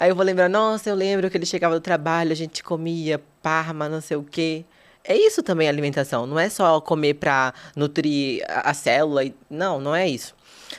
Aí 0.00 0.08
eu 0.08 0.16
vou 0.16 0.24
lembrar, 0.24 0.48
nossa, 0.48 0.88
eu 0.88 0.94
lembro 0.94 1.28
que 1.28 1.36
ele 1.36 1.44
chegava 1.44 1.74
do 1.74 1.80
trabalho, 1.80 2.32
a 2.32 2.34
gente 2.34 2.62
comia 2.62 3.20
parma, 3.42 3.86
não 3.86 4.00
sei 4.00 4.16
o 4.16 4.22
quê. 4.24 4.64
É 5.04 5.14
isso 5.14 5.42
também 5.42 5.66
a 5.66 5.70
alimentação. 5.70 6.26
Não 6.26 6.38
é 6.38 6.48
só 6.48 6.80
comer 6.80 7.14
para 7.14 7.52
nutrir 7.76 8.42
a, 8.48 8.70
a 8.70 8.72
célula. 8.72 9.22
Não, 9.50 9.78
não 9.78 9.94
é 9.94 10.08
isso. 10.08 10.34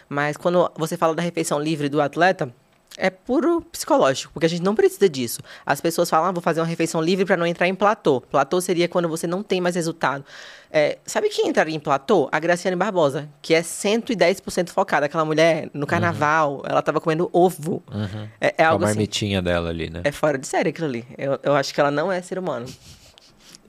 Mas 0.09 0.37
quando 0.37 0.71
você 0.75 0.97
fala 0.97 1.13
da 1.13 1.21
refeição 1.21 1.59
livre 1.59 1.87
do 1.87 2.01
atleta, 2.01 2.51
é 2.97 3.09
puro 3.09 3.61
psicológico, 3.61 4.33
porque 4.33 4.45
a 4.45 4.49
gente 4.49 4.61
não 4.61 4.75
precisa 4.75 5.07
disso. 5.07 5.41
As 5.65 5.79
pessoas 5.79 6.09
falam, 6.09 6.29
ah, 6.29 6.31
vou 6.31 6.41
fazer 6.41 6.59
uma 6.59 6.67
refeição 6.67 7.01
livre 7.01 7.25
para 7.25 7.37
não 7.37 7.45
entrar 7.45 7.67
em 7.67 7.75
platô. 7.75 8.21
Platô 8.21 8.59
seria 8.59 8.87
quando 8.87 9.07
você 9.07 9.25
não 9.25 9.41
tem 9.41 9.61
mais 9.61 9.75
resultado. 9.75 10.25
É, 10.69 10.97
sabe 11.05 11.29
quem 11.29 11.47
entraria 11.47 11.75
em 11.75 11.79
platô? 11.79 12.29
A 12.31 12.39
Graciane 12.39 12.75
Barbosa, 12.75 13.29
que 13.41 13.53
é 13.53 13.61
110% 13.61 14.69
focada. 14.69 15.05
Aquela 15.05 15.25
mulher, 15.25 15.69
no 15.73 15.87
carnaval, 15.87 16.55
uhum. 16.55 16.61
ela 16.65 16.79
estava 16.79 16.99
comendo 16.99 17.29
ovo. 17.31 17.81
Uhum. 17.91 18.27
É, 18.39 18.55
é 18.57 18.63
algo 18.63 18.83
a 18.83 18.87
assim. 18.87 18.95
marmitinha 18.95 19.39
assim, 19.39 19.45
dela 19.45 19.69
ali, 19.69 19.89
né? 19.89 20.01
É 20.03 20.11
fora 20.11 20.37
de 20.37 20.47
série 20.47 20.69
aquilo 20.69 20.87
ali. 20.87 21.05
Eu, 21.17 21.39
eu 21.43 21.55
acho 21.55 21.73
que 21.73 21.79
ela 21.79 21.91
não 21.91 22.11
é 22.11 22.21
ser 22.21 22.37
humano. 22.37 22.67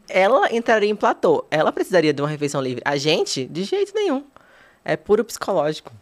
Ela 0.09 0.55
entraria 0.55 0.91
em 0.91 0.97
platô. 0.97 1.45
Ela 1.51 1.73
precisaria 1.73 2.12
de 2.12 2.20
uma 2.20 2.29
refeição 2.29 2.61
livre. 2.61 2.83
A 2.85 2.97
gente, 2.97 3.47
de 3.47 3.64
jeito 3.64 3.95
nenhum. 3.95 4.25
É 4.85 4.97
puro 4.97 5.25
psicológico. 5.25 5.93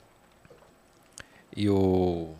E 1.55 1.69
o 1.69 2.35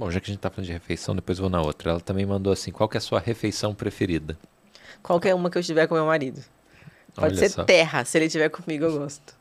Bom, 0.00 0.10
já 0.10 0.18
que 0.18 0.30
a 0.30 0.32
gente 0.32 0.40
tá 0.40 0.48
falando 0.48 0.64
de 0.64 0.72
refeição, 0.72 1.14
depois 1.14 1.36
vou 1.36 1.50
na 1.50 1.60
outra. 1.60 1.90
Ela 1.90 2.00
também 2.00 2.24
mandou 2.24 2.50
assim: 2.50 2.70
qual 2.70 2.88
que 2.88 2.96
é 2.96 2.98
a 2.98 3.02
sua 3.02 3.20
refeição 3.20 3.74
preferida? 3.74 4.34
Qualquer 5.02 5.34
uma 5.34 5.50
que 5.50 5.58
eu 5.58 5.60
estiver 5.60 5.86
com 5.86 5.94
meu 5.94 6.06
marido. 6.06 6.42
Pode 7.14 7.34
Olha 7.34 7.36
ser 7.36 7.50
só. 7.50 7.64
terra, 7.64 8.02
se 8.06 8.16
ele 8.16 8.24
estiver 8.24 8.48
comigo, 8.48 8.86
eu 8.86 8.98
gosto. 8.98 9.36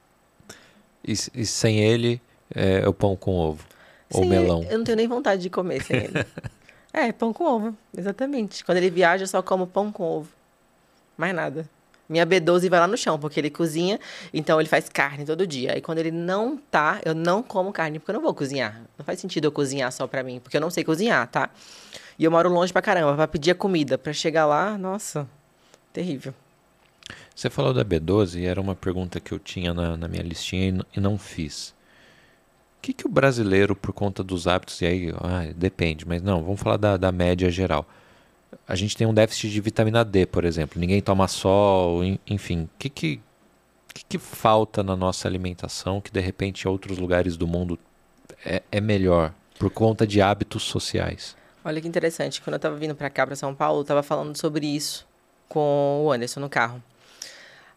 E, 1.01 1.13
e 1.13 1.45
sem 1.45 1.79
ele, 1.79 2.21
é, 2.53 2.85
o 2.85 2.93
pão 2.93 3.15
com 3.15 3.37
ovo? 3.37 3.63
Sem 4.11 4.21
ou 4.21 4.27
melão? 4.27 4.61
Ele, 4.63 4.73
eu 4.73 4.77
não 4.79 4.83
tenho 4.83 4.97
nem 4.97 5.07
vontade 5.07 5.41
de 5.41 5.49
comer 5.49 5.81
sem 5.81 5.95
ele. 5.95 6.25
é, 6.91 7.13
pão 7.13 7.31
com 7.31 7.45
ovo, 7.45 7.77
exatamente. 7.97 8.65
Quando 8.65 8.79
ele 8.79 8.89
viaja, 8.89 9.23
eu 9.23 9.27
só 9.29 9.41
como 9.41 9.65
pão 9.65 9.93
com 9.93 10.03
ovo. 10.03 10.29
Mais 11.17 11.33
nada. 11.33 11.69
Minha 12.09 12.25
B12 12.25 12.67
vai 12.67 12.79
lá 12.79 12.87
no 12.87 12.97
chão, 12.97 13.19
porque 13.19 13.39
ele 13.39 13.51
cozinha, 13.51 13.99
então 14.33 14.59
ele 14.59 14.67
faz 14.67 14.89
carne 14.89 15.23
todo 15.25 15.45
dia. 15.45 15.77
E 15.77 15.81
quando 15.81 15.99
ele 15.99 16.09
não 16.09 16.57
tá, 16.57 16.99
eu 17.05 17.13
não 17.13 17.43
como 17.43 17.71
carne, 17.71 17.99
porque 17.99 18.09
eu 18.09 18.15
não 18.15 18.21
vou 18.21 18.33
cozinhar. 18.33 18.81
Não 18.97 19.05
faz 19.05 19.19
sentido 19.19 19.45
eu 19.45 19.51
cozinhar 19.51 19.91
só 19.91 20.07
pra 20.07 20.23
mim, 20.23 20.39
porque 20.39 20.57
eu 20.57 20.61
não 20.61 20.71
sei 20.71 20.83
cozinhar, 20.83 21.27
tá? 21.27 21.51
E 22.17 22.23
eu 22.23 22.31
moro 22.31 22.49
longe 22.49 22.73
pra 22.73 22.81
caramba, 22.81 23.15
pra 23.15 23.27
pedir 23.27 23.51
a 23.51 23.55
comida. 23.55 23.95
Pra 23.95 24.11
chegar 24.11 24.47
lá, 24.47 24.75
nossa, 24.75 25.29
terrível. 25.93 26.33
Você 27.35 27.47
falou 27.47 27.73
da 27.73 27.85
B12 27.85 28.39
e 28.39 28.45
era 28.45 28.59
uma 28.59 28.75
pergunta 28.75 29.19
que 29.19 29.31
eu 29.31 29.37
tinha 29.37 29.71
na, 29.71 29.95
na 29.95 30.07
minha 30.07 30.23
listinha 30.23 30.83
e, 30.95 30.99
não 30.99 31.15
fiz. 31.15 31.69
O 31.69 32.81
que, 32.81 32.91
que 32.91 33.05
o 33.05 33.09
brasileiro, 33.09 33.75
por 33.75 33.93
conta 33.93 34.23
dos 34.23 34.47
hábitos, 34.47 34.81
e 34.81 34.85
aí 34.85 35.13
ah, 35.15 35.53
depende, 35.55 36.07
mas 36.07 36.23
não, 36.23 36.41
vamos 36.43 36.59
falar 36.59 36.77
da, 36.77 36.97
da 36.97 37.11
média 37.11 37.51
geral 37.51 37.85
a 38.67 38.75
gente 38.75 38.95
tem 38.95 39.07
um 39.07 39.13
déficit 39.13 39.49
de 39.49 39.61
vitamina 39.61 40.03
D, 40.03 40.25
por 40.25 40.45
exemplo. 40.45 40.79
Ninguém 40.79 41.01
toma 41.01 41.27
sol, 41.27 42.01
enfim. 42.27 42.63
O 42.63 42.69
que, 42.77 42.89
que, 42.89 43.21
que, 43.93 44.05
que 44.07 44.17
falta 44.19 44.83
na 44.83 44.95
nossa 44.95 45.27
alimentação 45.27 46.01
que 46.01 46.11
de 46.11 46.19
repente 46.19 46.63
em 46.63 46.67
outros 46.69 46.97
lugares 46.97 47.35
do 47.35 47.47
mundo 47.47 47.77
é, 48.45 48.61
é 48.71 48.81
melhor 48.81 49.33
por 49.57 49.69
conta 49.69 50.05
de 50.05 50.21
hábitos 50.21 50.63
sociais? 50.63 51.35
Olha 51.63 51.81
que 51.81 51.87
interessante. 51.87 52.41
Quando 52.41 52.53
eu 52.53 52.57
estava 52.57 52.75
vindo 52.75 52.95
para 52.95 53.09
cá, 53.09 53.25
para 53.25 53.35
São 53.35 53.53
Paulo, 53.53 53.79
eu 53.79 53.81
estava 53.83 54.01
falando 54.01 54.35
sobre 54.37 54.65
isso 54.65 55.07
com 55.47 56.03
o 56.05 56.11
Anderson 56.11 56.39
no 56.39 56.49
carro. 56.49 56.81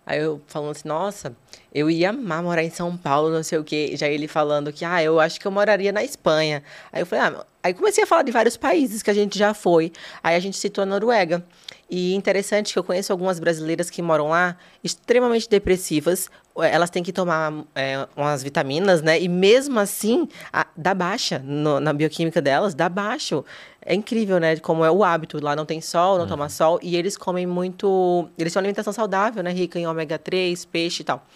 Aí 0.05 0.21
eu 0.21 0.41
falando 0.47 0.73
assim, 0.73 0.89
nossa, 0.89 1.37
eu 1.73 1.89
ia 1.89 2.11
amar 2.11 2.43
morar 2.43 2.63
em 2.63 2.71
São 2.71 2.97
Paulo, 2.97 3.31
não 3.31 3.43
sei 3.43 3.59
o 3.59 3.65
quê. 3.65 3.93
Já 3.95 4.09
ele 4.09 4.27
falando 4.27 4.73
que, 4.73 4.85
ah, 4.85 5.03
eu 5.03 5.21
acho 5.21 5.41
que 5.41 5.47
eu 5.47 5.51
moraria 5.51 5.93
na 5.93 6.03
Espanha. 6.03 6.63
Aí 6.93 7.03
eu 7.03 7.07
falei, 7.07 7.25
ah, 7.25 7.47
aí 7.63 7.73
comecei 7.73 8.03
a 8.03 8.07
falar 8.07 8.23
de 8.23 8.33
vários 8.33 8.57
países 8.57 9.03
que 9.03 9.11
a 9.11 9.15
gente 9.15 9.39
já 9.39 9.55
foi. 9.55 9.93
Aí 10.23 10.35
a 10.35 10.41
gente 10.41 10.57
citou 10.57 10.83
a 10.83 10.87
Noruega. 10.87 11.45
E 11.89 12.15
interessante 12.15 12.73
que 12.73 12.79
eu 12.79 12.85
conheço 12.85 13.13
algumas 13.13 13.39
brasileiras 13.39 13.91
que 13.91 14.03
moram 14.03 14.29
lá, 14.31 14.57
extremamente 14.83 15.49
depressivas. 15.49 16.31
Elas 16.57 16.91
têm 16.91 17.03
que 17.03 17.13
tomar 17.13 17.65
é, 17.75 18.07
umas 18.15 18.43
vitaminas, 18.43 19.01
né? 19.01 19.21
E 19.21 19.29
mesmo 19.29 19.81
assim, 19.81 20.29
a, 20.53 20.67
dá 20.77 20.93
baixa 20.93 21.39
no, 21.39 21.81
na 21.81 21.93
bioquímica 21.93 22.43
delas, 22.43 22.75
dá 22.75 22.89
baixo. 22.89 23.45
É 23.81 23.95
incrível, 23.95 24.39
né? 24.39 24.57
Como 24.59 24.85
é 24.85 24.91
o 24.91 25.03
hábito. 25.03 25.43
Lá 25.43 25.57
não 25.57 25.65
tem 25.65 25.81
sol, 25.81 26.17
não 26.17 26.25
uhum. 26.25 26.29
toma 26.29 26.49
sol. 26.49 26.79
E 26.83 26.95
eles 26.97 27.17
comem 27.17 27.47
muito. 27.47 28.29
Eles 28.37 28.53
têm 28.53 28.61
uma 28.61 28.65
alimentação 28.65 28.93
saudável, 28.93 29.43
né? 29.43 29.51
Rica 29.51 29.79
em 29.79 29.87
ômega 29.87 30.19
3, 30.19 30.65
peixe 30.67 31.03
e 31.03 31.05
tal. 31.05 31.27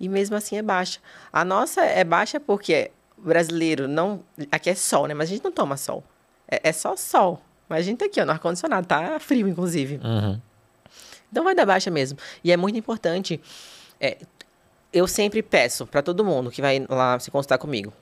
E 0.00 0.08
mesmo 0.08 0.34
assim 0.34 0.56
é 0.56 0.62
baixa. 0.62 0.98
A 1.32 1.44
nossa 1.44 1.82
é 1.82 2.02
baixa 2.02 2.40
porque 2.40 2.90
brasileiro 3.16 3.86
não. 3.86 4.20
Aqui 4.50 4.70
é 4.70 4.74
sol, 4.74 5.06
né? 5.06 5.14
Mas 5.14 5.30
a 5.30 5.32
gente 5.32 5.44
não 5.44 5.52
toma 5.52 5.76
sol. 5.76 6.02
É, 6.48 6.70
é 6.70 6.72
só 6.72 6.96
sol. 6.96 7.40
Mas 7.68 7.80
a 7.80 7.82
gente 7.82 7.98
tá 7.98 8.06
aqui, 8.06 8.20
ó, 8.20 8.24
no 8.24 8.32
ar-condicionado, 8.32 8.86
tá 8.86 9.18
frio, 9.20 9.46
inclusive. 9.48 10.00
Uhum. 10.02 10.40
Então 11.30 11.42
vai 11.42 11.54
dar 11.54 11.64
baixa 11.64 11.90
mesmo. 11.90 12.18
E 12.44 12.52
é 12.52 12.56
muito 12.56 12.78
importante. 12.78 13.40
É, 14.02 14.18
eu 14.92 15.06
sempre 15.06 15.40
peço 15.44 15.86
para 15.86 16.02
todo 16.02 16.24
mundo 16.24 16.50
que 16.50 16.60
vai 16.60 16.84
lá 16.88 17.16
se 17.20 17.30
consultar 17.30 17.56
comigo. 17.56 17.92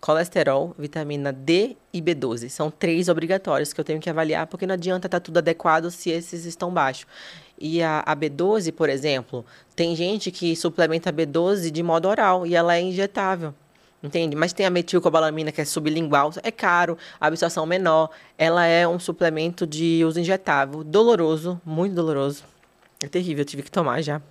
Colesterol, 0.00 0.74
vitamina 0.78 1.32
D 1.32 1.76
e 1.92 2.00
B12. 2.00 2.48
São 2.48 2.70
três 2.70 3.08
obrigatórios 3.08 3.72
que 3.72 3.80
eu 3.80 3.84
tenho 3.84 4.00
que 4.00 4.08
avaliar, 4.08 4.46
porque 4.46 4.64
não 4.64 4.74
adianta 4.74 5.08
estar 5.08 5.18
tá 5.18 5.24
tudo 5.24 5.38
adequado 5.38 5.90
se 5.90 6.08
esses 6.08 6.44
estão 6.44 6.72
baixos. 6.72 7.06
E 7.58 7.82
a, 7.82 8.00
a, 8.06 8.16
B12, 8.16 8.72
por 8.72 8.88
exemplo, 8.88 9.44
tem 9.74 9.94
gente 9.96 10.30
que 10.30 10.54
suplementa 10.54 11.10
a 11.10 11.12
B12 11.12 11.70
de 11.70 11.82
modo 11.82 12.08
oral 12.08 12.46
e 12.46 12.54
ela 12.54 12.76
é 12.76 12.80
injetável. 12.80 13.52
Entende? 14.02 14.34
Mas 14.34 14.54
tem 14.54 14.64
a 14.64 14.70
metilcobalamina, 14.70 15.52
que 15.52 15.60
é 15.60 15.64
sublingual, 15.64 16.32
é 16.42 16.50
caro, 16.50 16.96
a 17.20 17.26
absorção 17.26 17.66
menor. 17.66 18.08
Ela 18.38 18.64
é 18.64 18.88
um 18.88 19.00
suplemento 19.00 19.66
de 19.66 20.02
uso 20.06 20.20
injetável, 20.20 20.84
doloroso, 20.84 21.60
muito 21.66 21.94
doloroso. 21.94 22.44
É 23.02 23.08
terrível, 23.08 23.42
eu 23.42 23.46
tive 23.46 23.62
que 23.62 23.70
tomar 23.70 24.00
já. 24.00 24.22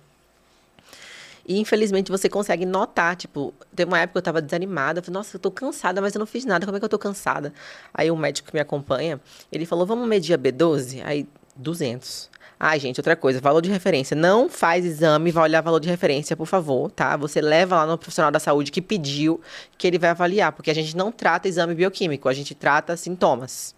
E 1.50 1.58
infelizmente 1.58 2.12
você 2.12 2.28
consegue 2.28 2.64
notar, 2.64 3.16
tipo, 3.16 3.52
teve 3.74 3.90
uma 3.90 3.98
época 3.98 4.12
que 4.12 4.18
eu 4.18 4.22
tava 4.22 4.40
desanimada, 4.40 5.00
eu 5.00 5.02
falei, 5.02 5.18
nossa, 5.18 5.34
eu 5.34 5.40
tô 5.40 5.50
cansada, 5.50 6.00
mas 6.00 6.14
eu 6.14 6.20
não 6.20 6.26
fiz 6.26 6.44
nada, 6.44 6.64
como 6.64 6.76
é 6.76 6.78
que 6.78 6.84
eu 6.84 6.88
tô 6.88 6.96
cansada? 6.96 7.52
Aí 7.92 8.08
o 8.08 8.16
médico 8.16 8.46
que 8.46 8.54
me 8.54 8.60
acompanha, 8.60 9.20
ele 9.50 9.66
falou, 9.66 9.84
vamos 9.84 10.06
medir 10.06 10.32
a 10.32 10.38
B12? 10.38 11.02
Aí, 11.04 11.26
200. 11.56 12.30
Ah, 12.58 12.78
gente, 12.78 13.00
outra 13.00 13.16
coisa, 13.16 13.40
valor 13.40 13.60
de 13.62 13.68
referência. 13.68 14.14
Não 14.14 14.48
faz 14.48 14.84
exame, 14.84 15.32
vai 15.32 15.42
olhar 15.42 15.60
valor 15.60 15.80
de 15.80 15.88
referência, 15.88 16.36
por 16.36 16.46
favor, 16.46 16.88
tá? 16.88 17.16
Você 17.16 17.40
leva 17.40 17.74
lá 17.74 17.84
no 17.84 17.98
profissional 17.98 18.30
da 18.30 18.38
saúde 18.38 18.70
que 18.70 18.80
pediu, 18.80 19.40
que 19.76 19.88
ele 19.88 19.98
vai 19.98 20.10
avaliar, 20.10 20.52
porque 20.52 20.70
a 20.70 20.74
gente 20.74 20.96
não 20.96 21.10
trata 21.10 21.48
exame 21.48 21.74
bioquímico, 21.74 22.28
a 22.28 22.32
gente 22.32 22.54
trata 22.54 22.96
sintomas. 22.96 23.74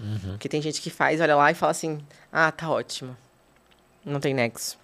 Uhum. 0.00 0.30
Porque 0.30 0.48
tem 0.48 0.62
gente 0.62 0.80
que 0.80 0.88
faz, 0.88 1.20
olha 1.20 1.36
lá 1.36 1.50
e 1.50 1.54
fala 1.54 1.72
assim: 1.72 2.00
ah, 2.32 2.50
tá 2.50 2.70
ótimo. 2.70 3.14
Não 4.02 4.18
tem 4.18 4.32
nexo. 4.32 4.80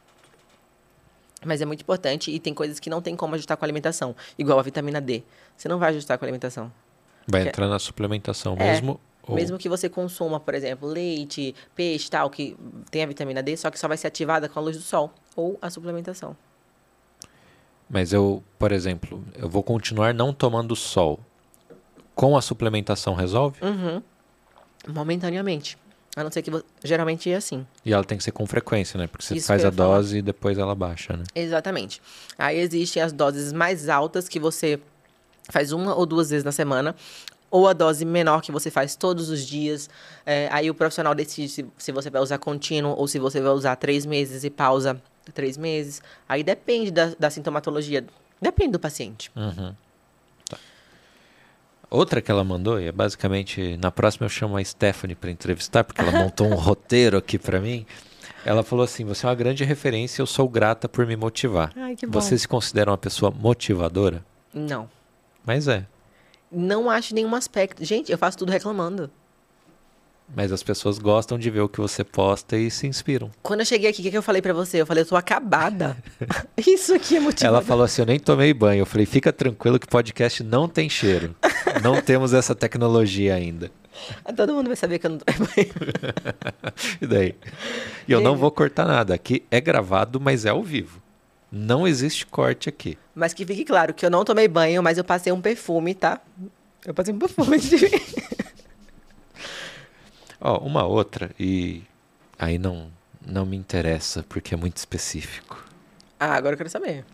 Mas 1.45 1.61
é 1.61 1.65
muito 1.65 1.83
importante 1.83 2.31
e 2.31 2.39
tem 2.39 2.53
coisas 2.53 2.81
que 2.81 2.91
não 2.91 3.01
tem 3.01 3.15
como 3.15 3.35
ajustar 3.35 3.57
com 3.57 3.65
a 3.65 3.67
alimentação, 3.67 4.15
igual 4.39 4.59
a 4.59 4.63
vitamina 4.63 5.01
D. 5.01 5.23
Você 5.57 5.69
não 5.69 5.79
vai 5.79 5.91
ajustar 5.91 6.19
com 6.19 6.25
a 6.25 6.27
alimentação. 6.27 6.73
Vai 7.27 7.43
Porque... 7.43 7.49
entrar 7.51 7.69
na 7.69 7.79
suplementação 7.79 8.57
é, 8.59 8.73
mesmo. 8.73 9.01
Mesmo 9.29 9.59
que 9.59 9.69
você 9.69 9.89
consuma, 9.89 10.41
por 10.41 10.55
exemplo, 10.55 10.89
leite, 10.89 11.55
peixe, 11.75 12.11
tal, 12.11 12.31
que 12.31 12.57
tem 12.91 13.03
a 13.03 13.07
vitamina 13.07 13.43
D, 13.43 13.57
só 13.57 13.71
que 13.71 13.79
só 13.79 13.87
vai 13.87 13.97
ser 13.97 14.07
ativada 14.07 14.49
com 14.49 14.59
a 14.59 14.63
luz 14.63 14.77
do 14.77 14.83
sol 14.83 15.13
ou 15.37 15.59
a 15.61 15.69
suplementação. 15.69 16.35
Mas 17.89 18.13
eu, 18.13 18.43
por 18.59 18.73
exemplo, 18.73 19.25
eu 19.35 19.49
vou 19.49 19.63
continuar 19.63 20.15
não 20.15 20.33
tomando 20.33 20.75
sol. 20.75 21.21
Com 22.15 22.37
a 22.37 22.43
suplementação 22.43 23.15
resolve? 23.15 23.59
Uhum. 23.63 24.03
Momentaneamente. 24.89 25.79
A 26.17 26.25
não 26.25 26.31
ser 26.31 26.43
que 26.43 26.51
geralmente 26.83 27.31
é 27.31 27.37
assim. 27.37 27.67
E 27.85 27.93
ela 27.93 28.03
tem 28.03 28.19
que 28.19 28.25
ser 28.25 28.33
com 28.33 28.47
frequência, 28.47 28.99
né? 28.99 29.07
Porque 29.07 29.25
você 29.25 29.37
Isso 29.37 29.47
faz 29.47 29.65
a 29.65 29.71
dose 29.71 30.09
falar. 30.09 30.19
e 30.19 30.23
depois 30.23 30.59
ela 30.59 30.75
baixa, 30.75 31.17
né? 31.17 31.25
Exatamente. 31.35 32.03
Aí 32.37 32.59
existem 32.59 33.03
as 33.03 33.13
doses 33.13 33.53
mais 33.53 33.89
altas 33.89 34.29
que 34.29 34.41
você 34.41 34.81
faz 35.49 35.73
uma 35.73 35.95
ou 35.95 36.05
duas 36.05 36.31
vezes 36.31 36.45
na 36.45 36.53
semana, 36.53 36.95
ou 37.51 37.69
a 37.69 37.73
dose 37.73 38.05
menor 38.05 38.43
que 38.43 38.51
você 38.53 38.71
faz 38.71 38.97
todos 38.97 39.31
os 39.31 39.47
dias. 39.47 39.89
É, 40.27 40.49
aí 40.51 40.69
o 40.71 40.75
profissional 40.75 41.15
decide 41.15 41.49
se, 41.49 41.67
se 41.79 41.93
você 41.93 42.11
vai 42.11 42.21
usar 42.21 42.39
contínuo 42.39 42.95
ou 42.97 43.07
se 43.07 43.19
você 43.19 43.41
vai 43.41 43.53
usar 43.53 43.77
três 43.77 44.05
meses 44.05 44.45
e 44.45 44.51
pausa 44.51 45.01
três 45.33 45.57
meses. 45.57 46.03
Aí 46.29 46.43
depende 46.43 46.91
da, 46.91 47.13
da 47.19 47.31
sintomatologia. 47.31 48.05
Depende 48.41 48.73
do 48.73 48.79
paciente. 48.79 49.31
Uhum. 49.35 49.75
Outra 51.91 52.21
que 52.21 52.31
ela 52.31 52.45
mandou, 52.45 52.79
e 52.79 52.87
é 52.87 52.93
basicamente, 52.93 53.79
na 53.79 53.91
próxima 53.91 54.27
eu 54.27 54.31
chamo 54.31 54.57
a 54.57 54.65
Stephanie 54.65 55.17
para 55.17 55.31
entrevistar, 55.31 55.85
porque 55.85 56.01
ela 56.01 56.13
montou 56.13 56.47
um 56.47 56.55
roteiro 56.57 57.17
aqui 57.17 57.39
para 57.39 57.61
mim. 57.61 57.87
Ela 58.45 58.63
falou 58.63 58.85
assim: 58.85 59.05
Você 59.05 59.25
é 59.25 59.29
uma 59.29 59.35
grande 59.35 59.65
referência, 59.65 60.21
eu 60.21 60.27
sou 60.27 60.49
grata 60.49 60.89
por 60.89 61.07
me 61.07 61.17
motivar. 61.17 61.73
Ai, 61.77 61.97
que 61.97 62.07
bom. 62.07 62.21
Você 62.21 62.37
se 62.37 62.47
considera 62.47 62.91
uma 62.91 62.99
pessoa 62.99 63.31
motivadora? 63.31 64.25
Não. 64.53 64.89
Mas 65.45 65.67
é. 65.67 65.87
não 66.53 66.91
acho 66.91 67.15
nenhum 67.15 67.35
aspecto. 67.35 67.83
Gente, 67.85 68.13
eu 68.13 68.19
faço 68.19 68.37
tudo 68.37 68.53
reclamando. 68.53 69.11
Mas 70.35 70.53
as 70.53 70.63
pessoas 70.63 70.99
gostam 70.99 71.39
de 71.39 71.51
ver 71.51 71.61
o 71.61 71.69
que 71.69 71.81
você 71.81 72.05
posta 72.05 72.57
e 72.57 72.71
se 72.71 72.87
inspiram. 72.87 73.31
Quando 73.43 73.61
eu 73.61 73.67
cheguei 73.67 73.91
aqui, 73.91 74.01
o 74.01 74.05
que, 74.05 74.11
que 74.11 74.17
eu 74.17 74.23
falei 74.23 74.43
pra 74.43 74.53
você? 74.53 74.81
Eu 74.81 74.87
falei, 74.87 75.03
eu 75.03 75.09
tô 75.09 75.17
acabada. 75.17 75.97
Isso 76.57 76.95
aqui 76.95 77.17
é 77.17 77.21
motivo. 77.21 77.47
Ela 77.47 77.63
falou 77.63 77.85
assim: 77.85 78.03
eu 78.03 78.07
nem 78.07 78.19
tomei 78.19 78.53
banho. 78.53 78.83
Eu 78.83 78.87
falei, 78.87 79.07
fica 79.07 79.33
tranquilo 79.33 79.79
que 79.79 79.87
podcast 79.87 80.43
não 80.45 80.69
tem 80.69 80.89
cheiro. 80.89 81.35
não 81.83 82.01
temos 82.03 82.35
essa 82.35 82.55
tecnologia 82.55 83.35
ainda. 83.35 83.71
Todo 84.37 84.55
mundo 84.55 84.69
vai 84.69 84.77
saber 84.77 84.99
que 84.99 85.07
eu 85.07 85.11
não 85.11 85.19
tomei 85.19 85.41
banho. 85.49 85.93
e 87.01 87.07
daí? 87.07 87.35
E 88.07 88.13
eu 88.13 88.21
não 88.21 88.37
vou 88.37 88.51
cortar 88.51 88.87
nada. 88.87 89.15
Aqui 89.15 89.43
é 89.51 89.61
gravado, 89.61 90.21
mas 90.21 90.45
é 90.45 90.51
ao 90.51 90.63
vivo. 90.63 91.03
Não 91.51 91.89
existe 91.89 92.27
corte 92.27 92.69
aqui. 92.69 92.99
Mas 93.15 93.33
que 93.33 93.45
fique 93.47 93.65
claro 93.65 93.95
que 93.95 94.05
eu 94.05 94.11
não 94.11 94.25
tomei 94.25 94.47
banho, 94.47 94.83
mas 94.83 94.99
eu 94.99 95.05
passei 95.05 95.33
um 95.33 95.41
perfume, 95.41 95.95
tá? 95.95 96.21
Eu 96.85 96.93
passei 96.93 97.13
um 97.13 97.19
perfume 97.19 97.59
de 97.59 97.77
Ó, 100.41 100.59
uma 100.59 100.85
outra, 100.85 101.31
e 101.39 101.83
aí 102.39 102.59
não, 102.59 102.89
não 103.27 103.45
me 103.45 103.57
interessa, 103.57 104.25
porque 104.29 104.55
é 104.55 104.57
muito 104.57 104.77
específico. 104.77 105.65
Ah, 106.19 106.35
agora 106.35 106.55
eu 106.55 106.57
quero 106.59 106.71
saber. 106.71 107.05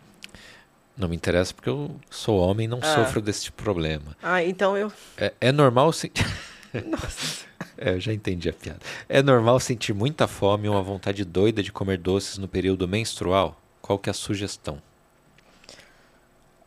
Não 0.97 1.09
me 1.09 1.15
interessa 1.15 1.53
porque 1.53 1.69
eu 1.69 1.93
sou 2.09 2.39
homem 2.39 2.65
e 2.65 2.67
não 2.67 2.79
Ah. 2.81 2.95
sofro 2.95 3.21
desse 3.21 3.43
tipo 3.45 3.57
de 3.57 3.63
problema. 3.63 4.15
Ah, 4.23 4.43
então 4.43 4.77
eu. 4.77 4.91
É, 5.17 5.33
é 5.41 5.51
normal 5.51 5.91
sentir. 5.91 6.25
Nossa. 6.87 7.45
É, 7.77 7.91
eu 7.95 7.99
já 7.99 8.13
entendi 8.13 8.49
a 8.49 8.53
piada. 8.53 8.79
É 9.09 9.21
normal 9.21 9.59
sentir 9.59 9.93
muita 9.93 10.27
fome 10.27 10.67
e 10.67 10.69
uma 10.69 10.81
vontade 10.81 11.25
doida 11.25 11.61
de 11.63 11.71
comer 11.71 11.97
doces 11.97 12.37
no 12.37 12.47
período 12.47 12.87
menstrual? 12.87 13.59
Qual 13.81 13.99
que 13.99 14.09
é 14.09 14.11
a 14.11 14.13
sugestão? 14.13 14.81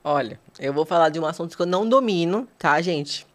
Olha, 0.05 0.39
eu 0.59 0.73
vou 0.73 0.85
falar 0.87 1.09
de 1.11 1.19
um 1.19 1.27
assunto 1.27 1.57
que 1.57 1.63
eu 1.63 1.67
não 1.67 1.89
domino, 1.89 2.47
tá, 2.59 2.81
gente? 2.81 3.27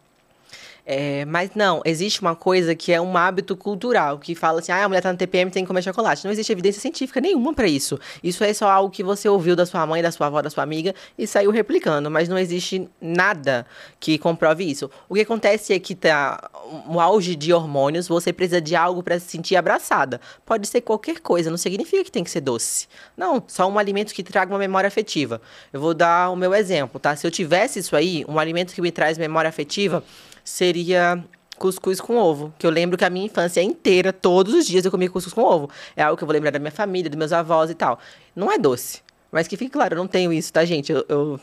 É, 0.86 1.24
mas 1.24 1.52
não, 1.54 1.80
existe 1.82 2.20
uma 2.20 2.36
coisa 2.36 2.74
que 2.74 2.92
é 2.92 3.00
um 3.00 3.16
hábito 3.16 3.56
cultural, 3.56 4.18
que 4.18 4.34
fala 4.34 4.60
assim, 4.60 4.70
ah, 4.70 4.84
a 4.84 4.88
mulher 4.88 5.00
tá 5.00 5.10
no 5.10 5.16
TPM 5.16 5.50
tem 5.50 5.64
que 5.64 5.66
comer 5.66 5.82
chocolate. 5.82 6.24
Não 6.24 6.32
existe 6.32 6.52
evidência 6.52 6.80
científica 6.80 7.20
nenhuma 7.20 7.54
pra 7.54 7.66
isso. 7.66 7.98
Isso 8.22 8.44
é 8.44 8.52
só 8.52 8.68
algo 8.68 8.90
que 8.90 9.02
você 9.02 9.26
ouviu 9.26 9.56
da 9.56 9.64
sua 9.64 9.86
mãe, 9.86 10.02
da 10.02 10.12
sua 10.12 10.26
avó, 10.26 10.42
da 10.42 10.50
sua 10.50 10.62
amiga 10.62 10.94
e 11.16 11.26
saiu 11.26 11.50
replicando, 11.50 12.10
mas 12.10 12.28
não 12.28 12.38
existe 12.38 12.86
nada 13.00 13.66
que 13.98 14.18
comprove 14.18 14.64
isso. 14.64 14.90
O 15.08 15.14
que 15.14 15.22
acontece 15.22 15.72
é 15.72 15.78
que 15.78 15.94
tá 15.94 16.50
um 16.86 17.00
auge 17.00 17.34
de 17.34 17.52
hormônios, 17.52 18.06
você 18.06 18.32
precisa 18.32 18.60
de 18.60 18.76
algo 18.76 19.02
pra 19.02 19.18
se 19.18 19.26
sentir 19.26 19.56
abraçada. 19.56 20.20
Pode 20.44 20.66
ser 20.66 20.82
qualquer 20.82 21.20
coisa, 21.20 21.48
não 21.48 21.56
significa 21.56 22.04
que 22.04 22.12
tem 22.12 22.22
que 22.22 22.30
ser 22.30 22.42
doce. 22.42 22.88
Não, 23.16 23.42
só 23.46 23.66
um 23.66 23.78
alimento 23.78 24.12
que 24.12 24.22
traga 24.22 24.52
uma 24.52 24.58
memória 24.58 24.88
afetiva. 24.88 25.40
Eu 25.72 25.80
vou 25.80 25.94
dar 25.94 26.30
o 26.30 26.36
meu 26.36 26.54
exemplo, 26.54 27.00
tá? 27.00 27.16
Se 27.16 27.26
eu 27.26 27.30
tivesse 27.30 27.78
isso 27.78 27.96
aí, 27.96 28.22
um 28.28 28.38
alimento 28.38 28.74
que 28.74 28.82
me 28.82 28.92
traz 28.92 29.16
memória 29.16 29.48
afetiva 29.48 30.04
seria 30.44 31.24
cuscuz 31.58 32.00
com 32.00 32.16
ovo. 32.16 32.52
Que 32.58 32.66
eu 32.66 32.70
lembro 32.70 32.98
que 32.98 33.04
a 33.04 33.10
minha 33.10 33.26
infância 33.26 33.62
inteira, 33.62 34.12
todos 34.12 34.54
os 34.54 34.66
dias, 34.66 34.84
eu 34.84 34.90
comia 34.90 35.08
cuscuz 35.08 35.32
com 35.32 35.42
ovo. 35.42 35.70
É 35.96 36.02
algo 36.02 36.16
que 36.16 36.22
eu 36.22 36.26
vou 36.26 36.34
lembrar 36.34 36.50
da 36.50 36.58
minha 36.58 36.70
família, 36.70 37.10
dos 37.10 37.18
meus 37.18 37.32
avós 37.32 37.70
e 37.70 37.74
tal. 37.74 37.98
Não 38.36 38.52
é 38.52 38.58
doce. 38.58 39.02
Mas 39.32 39.48
que 39.48 39.56
fique 39.56 39.70
claro, 39.70 39.94
eu 39.94 39.98
não 39.98 40.06
tenho 40.06 40.32
isso, 40.32 40.52
tá, 40.52 40.64
gente? 40.64 40.92
Eu, 40.92 41.04
eu 41.08 41.40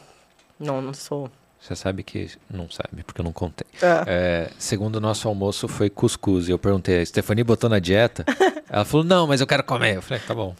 não, 0.59 0.81
não 0.81 0.93
sou. 0.93 1.29
Você 1.59 1.75
sabe 1.75 2.03
que. 2.03 2.31
Não 2.49 2.69
sabe, 2.69 3.03
porque 3.03 3.21
eu 3.21 3.25
não 3.25 3.31
contei. 3.33 3.67
Ah. 3.81 4.03
É, 4.07 4.49
segundo 4.57 4.95
o 4.95 4.99
nosso 4.99 5.27
almoço 5.27 5.67
foi 5.67 5.89
cuscuz. 5.89 6.47
E 6.47 6.51
eu 6.51 6.57
perguntei, 6.57 7.01
a 7.01 7.05
Stephanie 7.05 7.43
botou 7.43 7.69
na 7.69 7.79
dieta? 7.79 8.25
Ela 8.69 8.85
falou, 8.85 9.05
não, 9.05 9.27
mas 9.27 9.41
eu 9.41 9.47
quero 9.47 9.63
comer. 9.63 9.97
Eu 9.97 10.01
falei, 10.01 10.23
tá 10.25 10.33
bom. 10.33 10.55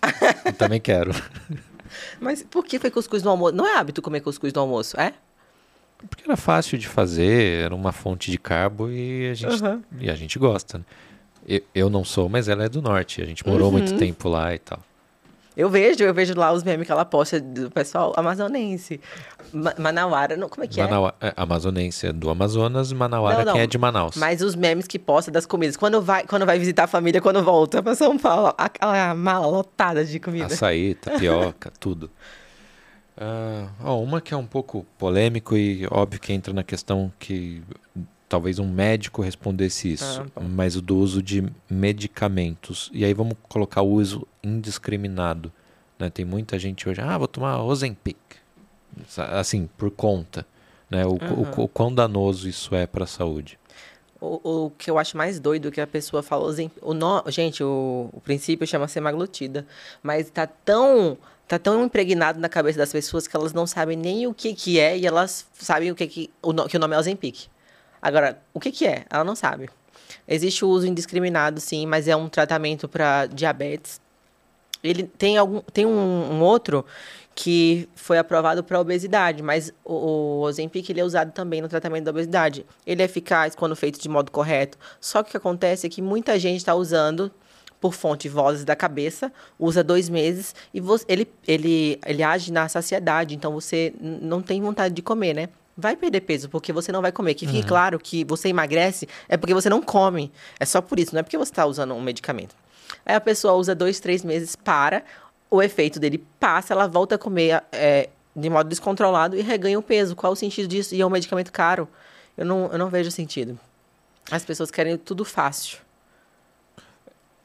Eu 0.46 0.54
também 0.54 0.80
quero. 0.80 1.12
Mas 2.20 2.42
por 2.42 2.66
que 2.66 2.80
foi 2.80 2.90
cuscuz 2.90 3.22
no 3.22 3.32
almoço? 3.32 3.54
Não 3.54 3.68
é 3.68 3.78
hábito 3.78 4.02
comer 4.02 4.22
cuscuz 4.22 4.54
no 4.54 4.62
almoço, 4.62 4.98
é? 5.00 5.14
Porque 6.10 6.24
era 6.26 6.36
fácil 6.38 6.78
de 6.78 6.88
fazer, 6.88 7.64
era 7.66 7.76
uma 7.76 7.92
fonte 7.92 8.32
de 8.32 8.38
carbo 8.38 8.90
e 8.90 9.30
a 9.30 9.34
gente, 9.34 9.64
Aham. 9.64 9.82
e 10.00 10.10
a 10.10 10.16
gente 10.16 10.38
gosta. 10.40 10.80
Né? 10.80 10.84
Eu, 11.48 11.62
eu 11.74 11.90
não 11.90 12.04
sou, 12.04 12.28
mas 12.30 12.48
ela 12.48 12.64
é 12.66 12.70
do 12.70 12.82
norte. 12.82 13.22
A 13.22 13.26
gente 13.26 13.46
morou 13.48 13.68
Uhum. 13.68 13.74
muito 13.74 13.94
tempo 13.96 14.30
lá 14.30 14.54
e 14.54 14.60
tal. 14.60 14.80
Eu 15.56 15.70
vejo, 15.70 16.02
eu 16.02 16.14
vejo 16.14 16.34
lá 16.34 16.52
os 16.54 16.64
memes 16.64 16.86
que 16.86 16.92
ela 16.94 17.04
posta 17.04 17.38
do 17.40 17.70
pessoal 17.70 18.14
amazonense. 18.16 19.02
Ma 19.52 19.74
Manauara, 19.78 20.38
não, 20.38 20.48
como 20.48 20.64
é 20.64 20.68
que 20.68 20.80
é? 20.80 20.84
Manaua, 20.86 21.14
é, 21.20 21.34
amazonense 21.36 22.08
é 22.08 22.14
do 22.14 22.30
Amazonas, 22.30 22.94
Manauara 22.94 23.40
Não, 23.40 23.46
não. 23.46 23.54
quem 23.54 23.62
é 23.64 23.68
de 23.68 23.78
Manaus. 23.78 24.16
Mas 24.16 24.42
os 24.42 24.56
memes 24.56 24.88
que 24.88 24.98
posta 24.98 25.30
das 25.30 25.46
comidas. 25.46 25.76
Quando 25.76 26.02
vai, 26.02 26.24
quando 26.26 26.46
vai 26.46 26.58
visitar 26.58 26.86
a 26.86 26.88
família, 26.88 27.20
quando 27.20 27.44
volta 27.44 27.84
pra 27.84 27.94
São 27.96 28.18
Paulo, 28.18 28.54
aquela 28.58 29.14
mala 29.14 29.46
lotada 29.46 30.06
de 30.06 30.20
comida. 30.22 30.46
Açaí, 30.46 30.96
tapioca, 30.96 31.70
tudo. 31.80 32.10
Ó, 33.84 34.02
uma 34.02 34.22
que 34.22 34.34
é 34.34 34.38
um 34.38 34.46
pouco 34.46 34.86
polêmico 34.98 35.56
e 35.56 35.86
óbvio 35.92 36.20
que 36.20 36.34
entra 36.34 36.54
na 36.54 36.64
questão 36.64 37.12
que 37.20 37.62
talvez 38.28 38.60
um 38.60 38.68
médico 38.68 39.22
respondesse 39.22 39.92
isso, 39.94 40.22
Ah, 40.22 40.26
bom. 40.40 40.48
mas 40.48 40.76
o 40.78 40.82
do 40.82 40.98
uso 40.98 41.22
de 41.22 41.44
medicamentos. 41.70 42.90
E 42.94 43.04
aí 43.04 43.14
vamos 43.14 43.36
colocar 43.50 43.82
o 43.82 43.90
uso 43.92 44.26
indiscriminado. 44.42 45.52
Né? 46.00 46.10
Tem 46.10 46.24
muita 46.26 46.58
gente 46.58 46.88
hoje, 46.88 47.02
ah, 47.02 47.18
vou 47.18 47.28
tomar 47.28 47.62
Ozempic. 47.62 48.18
Assim, 49.18 49.70
por 49.78 49.92
conta. 49.92 50.46
Né? 50.90 51.06
O, 51.06 51.12
o, 51.14 51.64
o 51.64 51.68
quão 51.68 51.94
danoso 51.94 52.48
isso 52.48 52.74
é 52.74 52.88
para 52.88 53.04
a 53.04 53.08
saúde. 53.08 53.60
O, 54.20 54.66
o 54.66 54.70
que 54.78 54.90
eu 54.90 54.98
acho 55.00 55.18
mais 55.18 55.40
doido 55.40 55.68
é 55.68 55.72
que 55.72 55.82
a 55.82 55.88
pessoa 55.88 56.22
falou. 56.24 56.54
O 56.82 56.94
no, 56.94 57.24
gente, 57.28 57.64
o, 57.64 58.10
o 58.14 58.22
princípio 58.22 58.68
chama 58.68 58.88
semaglutida. 58.88 59.66
Mas 60.04 60.30
tá 60.30 60.46
tão, 60.46 61.18
tá 61.52 61.60
tão 61.60 61.84
impregnado 61.84 62.40
na 62.40 62.48
cabeça 62.48 62.78
das 62.78 62.94
pessoas 62.94 63.28
que 63.28 63.36
elas 63.36 63.52
não 63.52 63.68
sabem 63.68 63.98
nem 63.98 64.26
o 64.26 64.34
que, 64.34 64.54
que 64.54 64.80
é 64.80 64.98
e 64.98 65.06
elas 65.06 65.46
sabem 65.54 65.92
o 65.92 65.96
que, 65.96 66.08
que, 66.08 66.30
o, 66.42 66.54
no- 66.54 66.66
que 66.66 66.78
o 66.78 66.80
nome 66.80 66.96
é 66.96 66.98
Ozempic. 66.98 67.50
Agora, 68.02 68.42
o 68.54 68.60
que, 68.60 68.72
que 68.72 68.88
é? 68.88 69.04
Ela 69.10 69.26
não 69.26 69.36
sabe. 69.36 69.70
Existe 70.26 70.64
o 70.64 70.70
uso 70.70 70.88
indiscriminado, 70.88 71.60
sim, 71.60 71.86
mas 71.86 72.08
é 72.08 72.16
um 72.16 72.30
tratamento 72.30 72.88
para 72.88 73.26
diabetes. 73.26 74.00
Ele 74.82 75.04
tem 75.04 75.38
algum 75.38 75.60
tem 75.74 75.86
um, 75.86 75.92
um 75.92 76.42
outro 76.42 76.86
que 77.36 77.90
foi 77.96 78.18
aprovado 78.18 78.64
para 78.64 78.80
obesidade, 78.80 79.44
mas 79.44 79.74
o, 79.84 80.40
Ozempic 80.44 80.90
ele 80.90 81.02
é 81.02 81.04
usado 81.04 81.34
também 81.34 81.62
no 81.62 81.68
tratamento 81.68 82.06
da 82.06 82.12
obesidade. 82.12 82.66
Ele 82.88 83.02
é 83.02 83.06
eficaz 83.06 83.56
quando 83.56 83.76
feito 83.76 84.00
de 84.00 84.08
modo 84.08 84.32
correto. 84.32 84.78
Só 85.02 85.22
que 85.22 85.28
o 85.28 85.32
que 85.32 85.38
acontece 85.38 85.86
é 85.86 85.90
que 85.90 86.02
muita 86.02 86.40
gente 86.40 86.60
está 86.60 86.74
usando 86.74 87.30
por 87.82 87.94
fonte 87.94 88.30
vozes 88.30 88.64
da 88.64 88.76
cabeça, 88.76 89.34
usa 89.58 89.84
dois 89.84 90.08
meses 90.08 90.54
e 90.72 90.80
você, 90.80 91.04
ele, 91.10 91.28
ele, 91.48 92.00
ele 92.06 92.22
age 92.22 92.54
na 92.54 92.70
saciedade, 92.70 93.34
então 93.34 93.52
você 93.52 93.92
não 94.00 94.40
tem 94.40 94.62
vontade 94.62 94.94
de 94.94 95.02
comer, 95.02 95.34
né? 95.34 95.50
Vai 95.76 95.96
perder 95.96 96.22
peso 96.22 96.48
porque 96.48 96.72
você 96.72 96.92
não 96.92 97.02
vai 97.02 97.12
comer. 97.12 97.34
Que 97.34 97.48
fique 97.48 97.64
claro 97.64 97.98
que 97.98 98.24
você 98.24 98.50
emagrece 98.50 99.08
é 99.28 99.36
porque 99.36 99.54
você 99.54 99.68
não 99.68 99.82
come. 99.82 100.32
É 100.60 100.66
só 100.66 100.80
por 100.80 101.00
isso, 101.00 101.16
não 101.16 101.22
é 101.22 101.24
porque 101.24 101.38
você 101.38 101.52
está 101.52 101.66
usando 101.66 101.96
um 101.96 102.02
medicamento. 102.02 102.56
Aí 103.04 103.16
a 103.16 103.22
pessoa 103.22 103.54
usa 103.54 103.74
dois, 103.74 104.00
três 104.00 104.24
meses, 104.24 104.56
para, 104.56 105.04
o 105.50 105.62
efeito 105.62 106.00
dele 106.00 106.24
passa, 106.40 106.74
ela 106.74 106.88
volta 106.88 107.16
a 107.16 107.18
comer 107.18 107.64
é, 107.72 108.10
de 108.36 108.50
modo 108.50 108.70
descontrolado 108.70 109.36
e 109.36 109.42
reganha 109.42 109.80
o 109.80 109.82
peso. 109.82 110.16
Qual 110.16 110.34
o 110.34 110.36
sentido 110.36 110.68
disso? 110.68 110.94
E 110.94 111.02
é 111.02 111.06
um 111.06 111.10
medicamento 111.10 111.52
caro. 111.52 111.88
Eu 112.38 112.46
não, 112.46 112.70
eu 112.72 112.78
não 112.78 112.90
vejo 112.90 113.10
sentido. 113.10 113.60
As 114.30 114.46
pessoas 114.46 114.70
querem 114.70 114.98
tudo 114.98 115.26
fácil. 115.26 115.80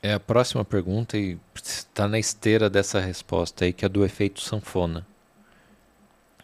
É 0.06 0.12
a 0.12 0.20
próxima 0.20 0.64
pergunta 0.64 1.18
e 1.18 1.36
está 1.52 2.06
na 2.06 2.16
esteira 2.16 2.70
dessa 2.70 3.00
resposta 3.00 3.64
aí, 3.64 3.72
que 3.72 3.84
é 3.84 3.88
do 3.88 4.04
efeito 4.04 4.40
sanfona. 4.40 5.04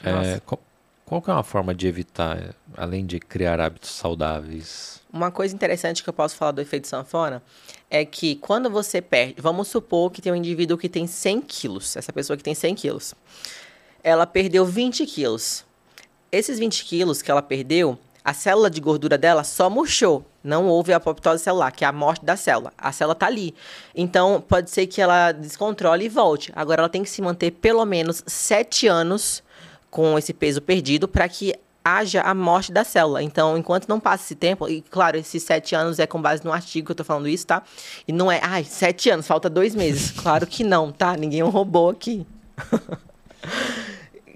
É, 0.02 0.40
qual, 0.44 0.60
qual 1.04 1.22
que 1.22 1.30
é 1.30 1.32
uma 1.32 1.44
forma 1.44 1.72
de 1.72 1.86
evitar, 1.86 2.56
além 2.76 3.06
de 3.06 3.20
criar 3.20 3.60
hábitos 3.60 3.90
saudáveis? 3.90 5.00
Uma 5.12 5.30
coisa 5.30 5.54
interessante 5.54 6.02
que 6.02 6.08
eu 6.08 6.12
posso 6.12 6.34
falar 6.34 6.50
do 6.50 6.60
efeito 6.60 6.88
sanfona 6.88 7.40
é 7.88 8.04
que 8.04 8.34
quando 8.34 8.68
você 8.68 9.00
perde, 9.00 9.36
vamos 9.40 9.68
supor 9.68 10.10
que 10.10 10.20
tem 10.20 10.32
um 10.32 10.36
indivíduo 10.36 10.76
que 10.76 10.88
tem 10.88 11.06
100 11.06 11.42
quilos, 11.42 11.94
essa 11.94 12.12
pessoa 12.12 12.36
que 12.36 12.42
tem 12.42 12.56
100 12.56 12.74
quilos, 12.74 13.14
ela 14.02 14.26
perdeu 14.26 14.66
20 14.66 15.06
quilos. 15.06 15.64
Esses 16.32 16.58
20 16.58 16.84
quilos 16.84 17.22
que 17.22 17.30
ela 17.30 17.40
perdeu, 17.40 17.96
a 18.24 18.34
célula 18.34 18.68
de 18.68 18.80
gordura 18.80 19.16
dela 19.16 19.44
só 19.44 19.70
murchou. 19.70 20.26
Não 20.42 20.66
houve 20.66 20.92
apoptose 20.92 21.42
celular, 21.42 21.70
que 21.70 21.84
é 21.84 21.88
a 21.88 21.92
morte 21.92 22.24
da 22.24 22.36
célula. 22.36 22.72
A 22.76 22.90
célula 22.92 23.14
tá 23.14 23.26
ali. 23.26 23.54
Então, 23.94 24.42
pode 24.46 24.70
ser 24.70 24.86
que 24.86 25.00
ela 25.00 25.32
descontrole 25.32 26.04
e 26.04 26.08
volte. 26.08 26.52
Agora, 26.54 26.82
ela 26.82 26.88
tem 26.88 27.02
que 27.02 27.10
se 27.10 27.22
manter 27.22 27.52
pelo 27.52 27.84
menos 27.84 28.22
7 28.26 28.86
anos 28.86 29.42
com 29.90 30.18
esse 30.18 30.32
peso 30.32 30.62
perdido 30.62 31.06
para 31.06 31.28
que 31.28 31.54
haja 31.84 32.22
a 32.22 32.34
morte 32.34 32.72
da 32.72 32.84
célula. 32.84 33.22
Então, 33.22 33.58
enquanto 33.58 33.88
não 33.88 33.98
passa 33.98 34.24
esse 34.24 34.34
tempo, 34.34 34.68
e 34.68 34.82
claro, 34.82 35.16
esses 35.16 35.42
sete 35.42 35.74
anos 35.74 35.98
é 35.98 36.06
com 36.06 36.20
base 36.20 36.44
no 36.44 36.52
artigo 36.52 36.86
que 36.86 36.92
eu 36.92 36.96
tô 36.96 37.04
falando 37.04 37.28
isso, 37.28 37.46
tá? 37.46 37.62
E 38.06 38.12
não 38.12 38.30
é, 38.30 38.40
ai, 38.42 38.64
sete 38.64 39.10
anos, 39.10 39.26
falta 39.26 39.50
dois 39.50 39.74
meses. 39.74 40.12
Claro 40.22 40.46
que 40.46 40.62
não, 40.62 40.92
tá? 40.92 41.16
Ninguém 41.16 41.40
é 41.40 41.44
um 41.44 41.50
robô 41.50 41.90
aqui. 41.90 42.24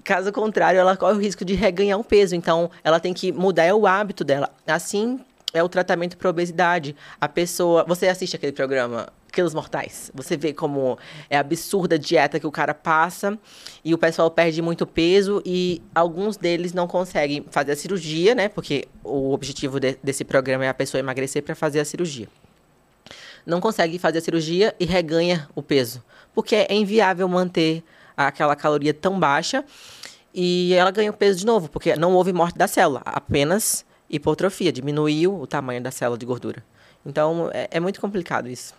Caso 0.03 0.33
contrário, 0.33 0.81
ela 0.81 0.97
corre 0.97 1.15
o 1.15 1.21
risco 1.21 1.45
de 1.45 1.55
reganhar 1.55 1.99
um 1.99 2.03
peso. 2.03 2.35
Então, 2.35 2.71
ela 2.83 2.99
tem 2.99 3.15
que 3.15 3.31
mudar 3.31 3.73
o 3.75 3.87
hábito 3.87 4.25
dela. 4.25 4.51
Assim 4.67 5.21
é 5.57 5.63
o 5.63 5.69
tratamento 5.69 6.17
para 6.17 6.29
obesidade. 6.29 6.95
A 7.21 7.29
pessoa. 7.29 7.85
Você 7.89 8.09
assiste 8.09 8.37
aquele 8.37 8.53
programa 8.53 9.09
quilos 9.33 9.53
mortais. 9.53 10.11
Você 10.15 10.37
vê 10.37 10.55
como 10.55 10.99
é 11.29 11.37
absurda 11.37 11.97
a 11.97 11.99
dieta 11.99 12.41
que 12.41 12.47
o 12.47 12.51
cara 12.51 12.73
passa 12.73 13.39
e 13.85 13.93
o 13.93 13.99
pessoal 13.99 14.31
perde 14.31 14.63
muito 14.63 14.87
peso 14.87 15.43
e 15.45 15.83
alguns 15.95 16.39
deles 16.39 16.73
não 16.73 16.87
conseguem 16.87 17.45
fazer 17.51 17.73
a 17.73 17.77
cirurgia, 17.77 18.35
né? 18.35 18.49
Porque 18.49 18.89
o 19.05 19.33
objetivo 19.33 19.79
de, 19.79 19.99
desse 20.03 20.25
programa 20.25 20.65
é 20.65 20.69
a 20.69 20.75
pessoa 20.75 20.99
emagrecer 20.99 21.43
para 21.43 21.55
fazer 21.55 21.81
a 21.81 21.85
cirurgia. 21.85 22.29
Não 23.45 23.61
consegue 23.61 23.99
fazer 23.99 24.19
a 24.19 24.23
cirurgia 24.23 24.75
e 24.81 24.85
reganha 24.85 25.49
o 25.55 25.63
peso, 25.63 26.03
porque 26.35 26.57
é 26.57 26.75
inviável 26.75 27.29
manter 27.29 27.85
aquela 28.17 28.57
caloria 28.57 28.93
tão 28.93 29.21
baixa 29.21 29.65
e 30.35 30.75
ela 30.75 30.91
ganha 30.91 31.11
o 31.11 31.15
peso 31.15 31.39
de 31.39 31.47
novo, 31.47 31.69
porque 31.69 31.95
não 31.95 32.15
houve 32.15 32.33
morte 32.33 32.59
da 32.59 32.67
célula, 32.67 33.03
apenas 33.05 33.86
hipotrofia, 34.09 34.73
diminuiu 34.73 35.41
o 35.41 35.47
tamanho 35.47 35.83
da 35.83 35.91
célula 35.91 36.19
de 36.19 36.27
gordura. 36.27 36.63
Então 37.05 37.51
é, 37.53 37.69
é 37.71 37.81
muito 37.81 38.01
complicado 38.01 38.49
isso. 38.49 38.75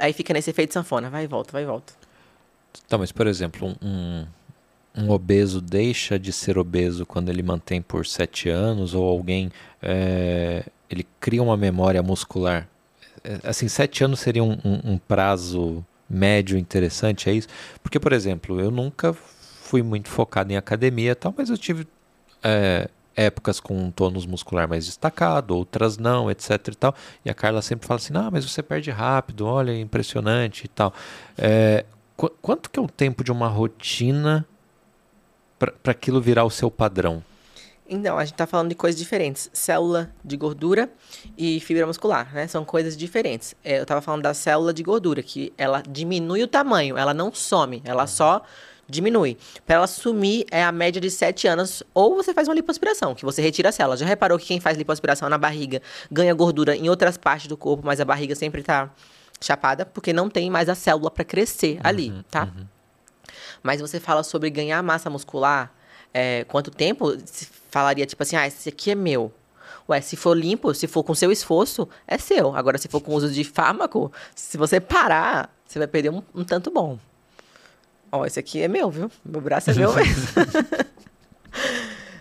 Aí 0.00 0.12
fica 0.12 0.32
nesse 0.32 0.50
efeito 0.50 0.72
sanfona, 0.72 1.10
vai 1.10 1.24
e 1.24 1.26
volta, 1.26 1.52
vai 1.52 1.62
e 1.62 1.66
volta. 1.66 1.92
Tá, 2.88 2.96
mas 2.98 3.12
por 3.12 3.26
exemplo, 3.26 3.74
um, 3.82 4.26
um 4.94 5.10
obeso 5.10 5.60
deixa 5.60 6.18
de 6.18 6.32
ser 6.32 6.58
obeso 6.58 7.04
quando 7.04 7.28
ele 7.28 7.42
mantém 7.42 7.82
por 7.82 8.06
sete 8.06 8.48
anos, 8.48 8.94
ou 8.94 9.08
alguém 9.08 9.50
é, 9.82 10.64
ele 10.88 11.06
cria 11.20 11.42
uma 11.42 11.56
memória 11.56 12.02
muscular. 12.02 12.68
É, 13.22 13.40
assim, 13.44 13.68
sete 13.68 14.04
anos 14.04 14.20
seria 14.20 14.44
um, 14.44 14.52
um, 14.64 14.92
um, 14.92 14.98
prazo 14.98 15.84
médio 16.08 16.56
interessante, 16.56 17.28
é 17.28 17.32
isso? 17.32 17.48
Porque, 17.82 17.98
por 17.98 18.12
exemplo, 18.12 18.60
eu 18.60 18.70
nunca 18.70 19.12
fui 19.12 19.82
muito 19.82 20.08
focado 20.08 20.52
em 20.52 20.56
academia 20.56 21.12
e 21.12 21.14
tal, 21.14 21.34
mas 21.36 21.50
eu 21.50 21.58
tive 21.58 21.86
é, 22.42 22.88
épocas 23.16 23.60
com 23.60 23.76
um 23.76 23.90
tônus 23.90 24.26
muscular 24.26 24.68
mais 24.68 24.86
destacado, 24.86 25.56
outras 25.56 25.96
não, 25.98 26.30
etc 26.30 26.68
e 26.68 26.74
tal. 26.74 26.94
E 27.24 27.30
a 27.30 27.34
Carla 27.34 27.62
sempre 27.62 27.86
fala 27.86 27.98
assim, 27.98 28.12
ah, 28.16 28.30
mas 28.30 28.48
você 28.48 28.62
perde 28.62 28.90
rápido, 28.90 29.46
olha, 29.46 29.72
é 29.72 29.78
impressionante 29.78 30.64
e 30.64 30.68
tal. 30.68 30.92
É, 31.36 31.84
qu 32.16 32.30
quanto 32.42 32.70
que 32.70 32.78
é 32.78 32.82
o 32.82 32.88
tempo 32.88 33.22
de 33.24 33.32
uma 33.32 33.48
rotina 33.48 34.46
para 35.58 35.92
aquilo 35.92 36.20
virar 36.20 36.44
o 36.44 36.50
seu 36.50 36.70
padrão? 36.70 37.22
Então, 37.86 38.16
a 38.16 38.24
gente 38.24 38.32
está 38.32 38.46
falando 38.46 38.70
de 38.70 38.74
coisas 38.74 38.98
diferentes. 38.98 39.50
Célula 39.52 40.10
de 40.24 40.36
gordura 40.36 40.90
e 41.36 41.60
fibra 41.60 41.86
muscular, 41.86 42.32
né? 42.32 42.46
São 42.46 42.64
coisas 42.64 42.96
diferentes. 42.96 43.54
É, 43.62 43.78
eu 43.78 43.82
estava 43.82 44.00
falando 44.00 44.22
da 44.22 44.32
célula 44.32 44.72
de 44.72 44.82
gordura, 44.82 45.22
que 45.22 45.52
ela 45.58 45.82
diminui 45.86 46.42
o 46.42 46.48
tamanho, 46.48 46.96
ela 46.96 47.12
não 47.12 47.32
some, 47.32 47.82
ela 47.84 48.06
só 48.06 48.42
diminui. 48.88 49.36
Para 49.66 49.76
ela 49.76 49.86
sumir 49.86 50.46
é 50.50 50.62
a 50.62 50.72
média 50.72 51.00
de 51.00 51.10
7 51.10 51.46
anos, 51.46 51.82
ou 51.92 52.16
você 52.16 52.32
faz 52.32 52.48
uma 52.48 52.54
lipoaspiração, 52.54 53.14
que 53.14 53.24
você 53.24 53.40
retira 53.42 53.68
a 53.68 53.72
célula. 53.72 53.96
Já 53.96 54.06
reparou 54.06 54.38
que 54.38 54.46
quem 54.46 54.60
faz 54.60 54.76
lipoaspiração 54.76 55.28
na 55.28 55.38
barriga 55.38 55.80
ganha 56.10 56.34
gordura 56.34 56.76
em 56.76 56.88
outras 56.88 57.16
partes 57.16 57.46
do 57.46 57.56
corpo, 57.56 57.84
mas 57.84 58.00
a 58.00 58.04
barriga 58.04 58.34
sempre 58.34 58.60
está 58.60 58.90
chapada, 59.40 59.84
porque 59.84 60.12
não 60.12 60.28
tem 60.28 60.50
mais 60.50 60.68
a 60.68 60.74
célula 60.74 61.10
para 61.10 61.24
crescer 61.24 61.74
uhum, 61.74 61.80
ali, 61.84 62.24
tá? 62.30 62.44
Uhum. 62.44 62.66
Mas 63.62 63.80
você 63.80 63.98
fala 63.98 64.22
sobre 64.22 64.50
ganhar 64.50 64.82
massa 64.82 65.08
muscular, 65.10 65.72
é, 66.12 66.44
quanto 66.44 66.70
tempo? 66.70 67.16
Se 67.24 67.48
falaria 67.70 68.06
tipo 68.06 68.22
assim, 68.22 68.36
ah, 68.36 68.46
esse 68.46 68.68
aqui 68.68 68.90
é 68.90 68.94
meu. 68.94 69.32
Ué, 69.88 70.00
se 70.00 70.16
for 70.16 70.36
limpo, 70.36 70.72
se 70.72 70.86
for 70.86 71.02
com 71.02 71.14
seu 71.14 71.30
esforço, 71.30 71.88
é 72.06 72.16
seu. 72.16 72.56
Agora, 72.56 72.78
se 72.78 72.88
for 72.88 73.00
com 73.00 73.12
uso 73.14 73.30
de 73.30 73.44
fármaco, 73.44 74.10
se 74.34 74.56
você 74.56 74.80
parar, 74.80 75.50
você 75.66 75.78
vai 75.78 75.88
perder 75.88 76.10
um, 76.10 76.22
um 76.34 76.44
tanto 76.44 76.70
bom. 76.70 76.98
Ó, 78.14 78.24
esse 78.24 78.38
aqui 78.38 78.62
é 78.62 78.68
meu, 78.68 78.88
viu? 78.92 79.10
Meu 79.24 79.40
braço 79.40 79.72
é 79.72 79.74
meu 79.74 79.92
mesmo. 79.92 80.28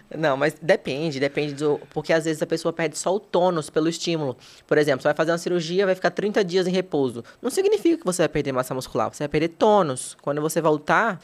Não, 0.18 0.36
mas 0.36 0.56
depende, 0.60 1.20
depende 1.20 1.54
do. 1.54 1.80
Porque 1.92 2.12
às 2.12 2.26
vezes 2.26 2.42
a 2.42 2.48
pessoa 2.48 2.74
perde 2.74 2.98
só 2.98 3.16
o 3.16 3.20
tônus 3.20 3.70
pelo 3.70 3.88
estímulo. 3.88 4.36
Por 4.66 4.80
exemplo, 4.80 5.04
você 5.04 5.10
vai 5.10 5.14
fazer 5.14 5.32
uma 5.32 5.38
cirurgia, 5.38 5.86
vai 5.86 5.94
ficar 5.94 6.10
30 6.10 6.44
dias 6.44 6.66
em 6.66 6.72
repouso. 6.72 7.24
Não 7.40 7.52
significa 7.52 7.98
que 7.98 8.06
você 8.06 8.24
vai 8.24 8.30
perder 8.30 8.52
massa 8.52 8.74
muscular, 8.74 9.14
você 9.14 9.22
vai 9.24 9.28
perder 9.28 9.50
tônus. 9.50 10.18
Quando 10.20 10.42
você 10.42 10.60
voltar, 10.60 11.20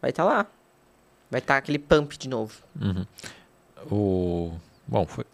vai 0.00 0.10
estar 0.10 0.24
tá 0.24 0.28
lá. 0.28 0.46
Vai 1.30 1.40
estar 1.40 1.54
tá 1.54 1.58
aquele 1.58 1.78
pump 1.78 2.16
de 2.16 2.28
novo. 2.28 2.54
Uhum. 2.80 3.06
O. 3.90 4.52
Bom, 4.86 5.06
foi. 5.06 5.24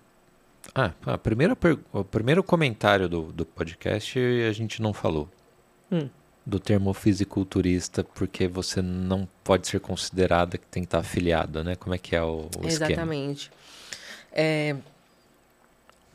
Ah, 0.74 0.90
a 1.06 1.16
primeira 1.18 1.54
per... 1.54 1.78
o 1.92 2.02
primeiro 2.02 2.42
comentário 2.42 3.08
do, 3.08 3.30
do 3.32 3.46
podcast 3.46 4.18
a 4.18 4.52
gente 4.52 4.82
não 4.82 4.92
falou. 4.92 5.28
Hum 5.90 6.08
do 6.44 6.58
termo 6.58 6.92
fisiculturista 6.92 8.02
porque 8.02 8.48
você 8.48 8.82
não 8.82 9.28
pode 9.44 9.68
ser 9.68 9.80
considerada 9.80 10.58
que 10.58 10.66
tem 10.66 10.82
que 10.82 10.88
estar 10.88 10.98
afiliada, 10.98 11.62
né? 11.62 11.76
Como 11.76 11.94
é 11.94 11.98
que 11.98 12.16
é 12.16 12.22
o, 12.22 12.48
o 12.58 12.66
Exatamente. 12.66 13.50
É, 14.32 14.76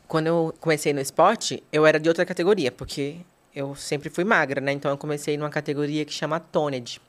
quando 0.06 0.26
eu 0.26 0.54
comecei 0.60 0.92
no 0.92 1.00
esporte, 1.00 1.62
eu 1.72 1.86
era 1.86 1.98
de 1.98 2.08
outra 2.08 2.24
categoria, 2.26 2.70
porque 2.70 3.16
eu 3.54 3.74
sempre 3.74 4.10
fui 4.10 4.24
magra, 4.24 4.60
né? 4.60 4.72
Então 4.72 4.90
eu 4.90 4.98
comecei 4.98 5.36
numa 5.36 5.50
categoria 5.50 6.04
que 6.04 6.12
chama 6.12 6.38
Toned. 6.38 7.00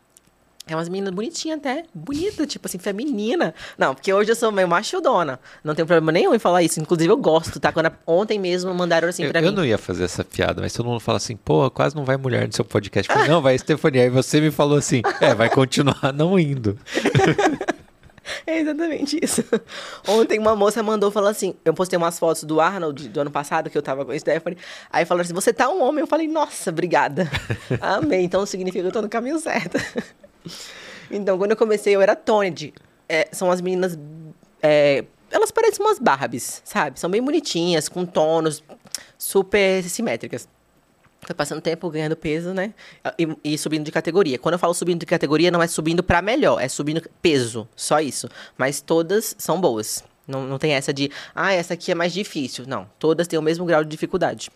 É 0.69 0.75
umas 0.75 0.89
meninas 0.89 1.13
bonitinhas 1.13 1.57
até. 1.57 1.83
Bonita, 1.93 2.45
tipo 2.45 2.67
assim, 2.67 2.77
feminina. 2.77 3.53
Não, 3.77 3.95
porque 3.95 4.13
hoje 4.13 4.31
eu 4.31 4.35
sou 4.35 4.51
meio 4.51 4.67
machudona. 4.67 5.39
Não 5.63 5.73
tem 5.73 5.85
problema 5.85 6.11
nenhum 6.11 6.35
em 6.35 6.39
falar 6.39 6.61
isso. 6.63 6.79
Inclusive, 6.79 7.11
eu 7.11 7.17
gosto, 7.17 7.59
tá? 7.59 7.71
Quando 7.71 7.91
ontem 8.05 8.37
mesmo 8.37 8.73
mandaram 8.73 9.07
assim 9.09 9.23
eu, 9.23 9.31
pra 9.31 9.39
eu 9.39 9.43
mim. 9.43 9.49
Eu 9.49 9.55
não 9.55 9.65
ia 9.65 9.77
fazer 9.77 10.03
essa 10.03 10.23
piada, 10.23 10.61
mas 10.61 10.73
todo 10.73 10.85
mundo 10.85 10.99
fala 10.99 11.17
assim, 11.17 11.35
pô, 11.35 11.69
quase 11.71 11.95
não 11.95 12.05
vai 12.05 12.17
mulher 12.17 12.45
no 12.45 12.53
seu 12.53 12.65
podcast. 12.65 13.09
Eu 13.09 13.15
falei, 13.15 13.31
não, 13.31 13.41
vai 13.41 13.57
Stefania. 13.57 14.03
Aí 14.03 14.09
você 14.09 14.39
me 14.39 14.51
falou 14.51 14.77
assim, 14.77 15.01
é, 15.19 15.33
vai 15.33 15.49
continuar 15.49 16.13
não 16.13 16.37
indo. 16.37 16.77
É 18.45 18.59
exatamente 18.59 19.19
isso. 19.21 19.43
Ontem 20.07 20.39
uma 20.39 20.55
moça 20.55 20.81
mandou 20.83 21.11
falar 21.11 21.29
assim: 21.29 21.55
eu 21.65 21.73
postei 21.73 21.97
umas 21.97 22.19
fotos 22.19 22.43
do 22.43 22.61
Arnold 22.61 23.09
do 23.09 23.21
ano 23.21 23.31
passado, 23.31 23.69
que 23.69 23.77
eu 23.77 23.81
tava 23.81 24.05
com 24.05 24.11
a 24.11 24.19
Stephanie. 24.19 24.57
Aí 24.91 25.05
falaram 25.05 25.25
assim: 25.25 25.33
você 25.33 25.51
tá 25.51 25.69
um 25.69 25.81
homem? 25.81 26.01
Eu 26.01 26.07
falei, 26.07 26.27
nossa, 26.27 26.69
obrigada. 26.69 27.29
Amém. 27.81 28.25
Então 28.25 28.45
significa 28.45 28.83
que 28.83 28.87
eu 28.87 28.93
tô 28.93 29.01
no 29.01 29.09
caminho 29.09 29.39
certo. 29.39 29.77
Então, 31.11 31.39
quando 31.39 31.49
eu 31.49 31.57
comecei, 31.57 31.95
eu 31.95 32.01
era 32.01 32.15
Toned. 32.15 32.71
É, 33.07 33.27
são 33.31 33.49
as 33.49 33.61
meninas. 33.61 33.97
É, 34.61 35.03
elas 35.31 35.49
parecem 35.49 35.83
umas 35.83 35.97
Barbies, 35.97 36.61
sabe? 36.63 36.99
São 36.99 37.09
bem 37.09 37.19
bonitinhas, 37.19 37.89
com 37.89 38.05
tonos 38.05 38.63
super 39.17 39.83
simétricas. 39.83 40.47
Foi 41.21 41.35
passando 41.35 41.61
tempo 41.61 41.89
ganhando 41.89 42.15
peso, 42.15 42.53
né? 42.53 42.73
E, 43.17 43.53
e, 43.53 43.57
subindo 43.57 43.83
de 43.83 43.91
categoria. 43.91 44.39
Quando 44.39 44.53
eu 44.53 44.59
falo 44.59 44.73
subindo 44.73 44.99
de 44.99 45.05
categoria, 45.05 45.51
não 45.51 45.61
é 45.61 45.67
subindo 45.67 46.01
para 46.01 46.21
melhor, 46.21 46.61
é 46.61 46.67
subindo 46.67 47.01
peso, 47.21 47.67
só 47.75 47.99
isso. 47.99 48.29
Mas 48.57 48.79
todas 48.81 49.35
são 49.37 49.59
boas. 49.59 50.03
Não, 50.25 50.45
não 50.45 50.57
tem 50.57 50.73
essa 50.73 50.93
de, 50.93 51.11
ah, 51.35 51.51
essa 51.51 51.73
aqui 51.73 51.91
é 51.91 51.95
mais 51.95 52.13
difícil. 52.13 52.65
Não, 52.67 52.89
todas 52.97 53.27
têm 53.27 53.37
o 53.37 53.41
mesmo 53.41 53.65
grau 53.65 53.83
de 53.83 53.89
dificuldade. 53.89 54.49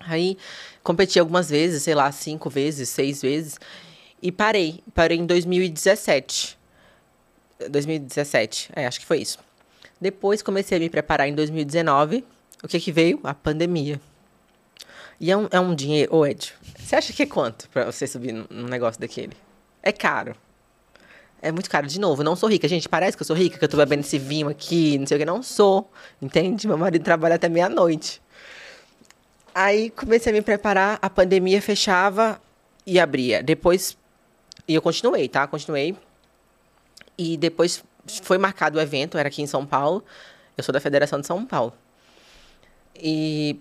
Aí, 0.00 0.36
competi 0.82 1.18
algumas 1.18 1.48
vezes, 1.48 1.82
sei 1.82 1.94
lá, 1.94 2.10
cinco 2.10 2.50
vezes, 2.50 2.88
seis 2.88 3.22
vezes. 3.22 3.58
E 4.22 4.32
parei. 4.32 4.82
Parei 4.94 5.18
em 5.18 5.26
2017. 5.26 6.56
2017, 7.70 8.70
é, 8.76 8.86
acho 8.86 9.00
que 9.00 9.06
foi 9.06 9.18
isso. 9.18 9.38
Depois 10.00 10.42
comecei 10.42 10.76
a 10.76 10.80
me 10.80 10.90
preparar 10.90 11.28
em 11.28 11.34
2019. 11.34 12.24
O 12.62 12.68
que 12.68 12.78
que 12.78 12.92
veio? 12.92 13.20
A 13.24 13.34
pandemia. 13.34 14.00
E 15.18 15.30
é 15.30 15.36
um, 15.36 15.48
é 15.50 15.58
um 15.58 15.74
dinheiro. 15.74 16.14
Ô, 16.14 16.26
Ed, 16.26 16.52
você 16.78 16.96
acha 16.96 17.12
que 17.12 17.22
é 17.22 17.26
quanto 17.26 17.68
pra 17.70 17.84
você 17.86 18.06
subir 18.06 18.32
num 18.32 18.66
negócio 18.66 19.00
daquele? 19.00 19.32
É 19.82 19.92
caro. 19.92 20.36
É 21.40 21.50
muito 21.50 21.70
caro. 21.70 21.86
De 21.86 21.98
novo, 21.98 22.22
não 22.22 22.36
sou 22.36 22.48
rica. 22.48 22.68
Gente, 22.68 22.88
parece 22.88 23.16
que 23.16 23.22
eu 23.22 23.26
sou 23.26 23.36
rica, 23.36 23.58
que 23.58 23.64
eu 23.64 23.68
tô 23.68 23.76
bebendo 23.76 24.00
esse 24.00 24.18
vinho 24.18 24.48
aqui, 24.48 24.98
não 24.98 25.06
sei 25.06 25.16
o 25.16 25.20
que. 25.20 25.26
Não 25.26 25.42
sou. 25.42 25.90
Entende? 26.20 26.66
Meu 26.66 26.76
marido 26.76 27.02
trabalha 27.02 27.36
até 27.36 27.48
meia-noite. 27.48 28.20
Aí 29.54 29.88
comecei 29.90 30.30
a 30.30 30.34
me 30.34 30.42
preparar, 30.42 30.98
a 31.00 31.08
pandemia 31.08 31.62
fechava 31.62 32.38
e 32.86 33.00
abria. 33.00 33.42
Depois 33.42 33.96
e 34.66 34.74
eu 34.74 34.82
continuei, 34.82 35.28
tá? 35.28 35.46
Continuei. 35.46 35.96
E 37.16 37.36
depois 37.36 37.82
foi 38.22 38.38
marcado 38.38 38.78
o 38.78 38.80
evento, 38.80 39.18
era 39.18 39.28
aqui 39.28 39.42
em 39.42 39.46
São 39.46 39.66
Paulo. 39.66 40.04
Eu 40.56 40.64
sou 40.64 40.72
da 40.72 40.80
Federação 40.80 41.20
de 41.20 41.26
São 41.26 41.44
Paulo. 41.44 41.72
E 42.94 43.58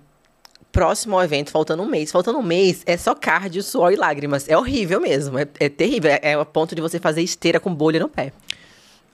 próximo 0.71 1.15
ao 1.15 1.23
evento, 1.23 1.51
faltando 1.51 1.83
um 1.83 1.87
mês. 1.87 2.11
Faltando 2.11 2.39
um 2.39 2.43
mês, 2.43 2.83
é 2.85 2.97
só 2.97 3.15
cardio, 3.15 3.63
suor 3.63 3.91
e 3.91 3.95
lágrimas. 3.95 4.47
É 4.47 4.57
horrível 4.57 4.99
mesmo. 4.99 5.37
É, 5.39 5.47
é 5.59 5.69
terrível. 5.69 6.11
É, 6.11 6.19
é 6.21 6.33
a 6.33 6.45
ponto 6.45 6.75
de 6.75 6.81
você 6.81 6.99
fazer 6.99 7.21
esteira 7.21 7.59
com 7.59 7.73
bolha 7.73 7.99
no 7.99 8.09
pé. 8.09 8.31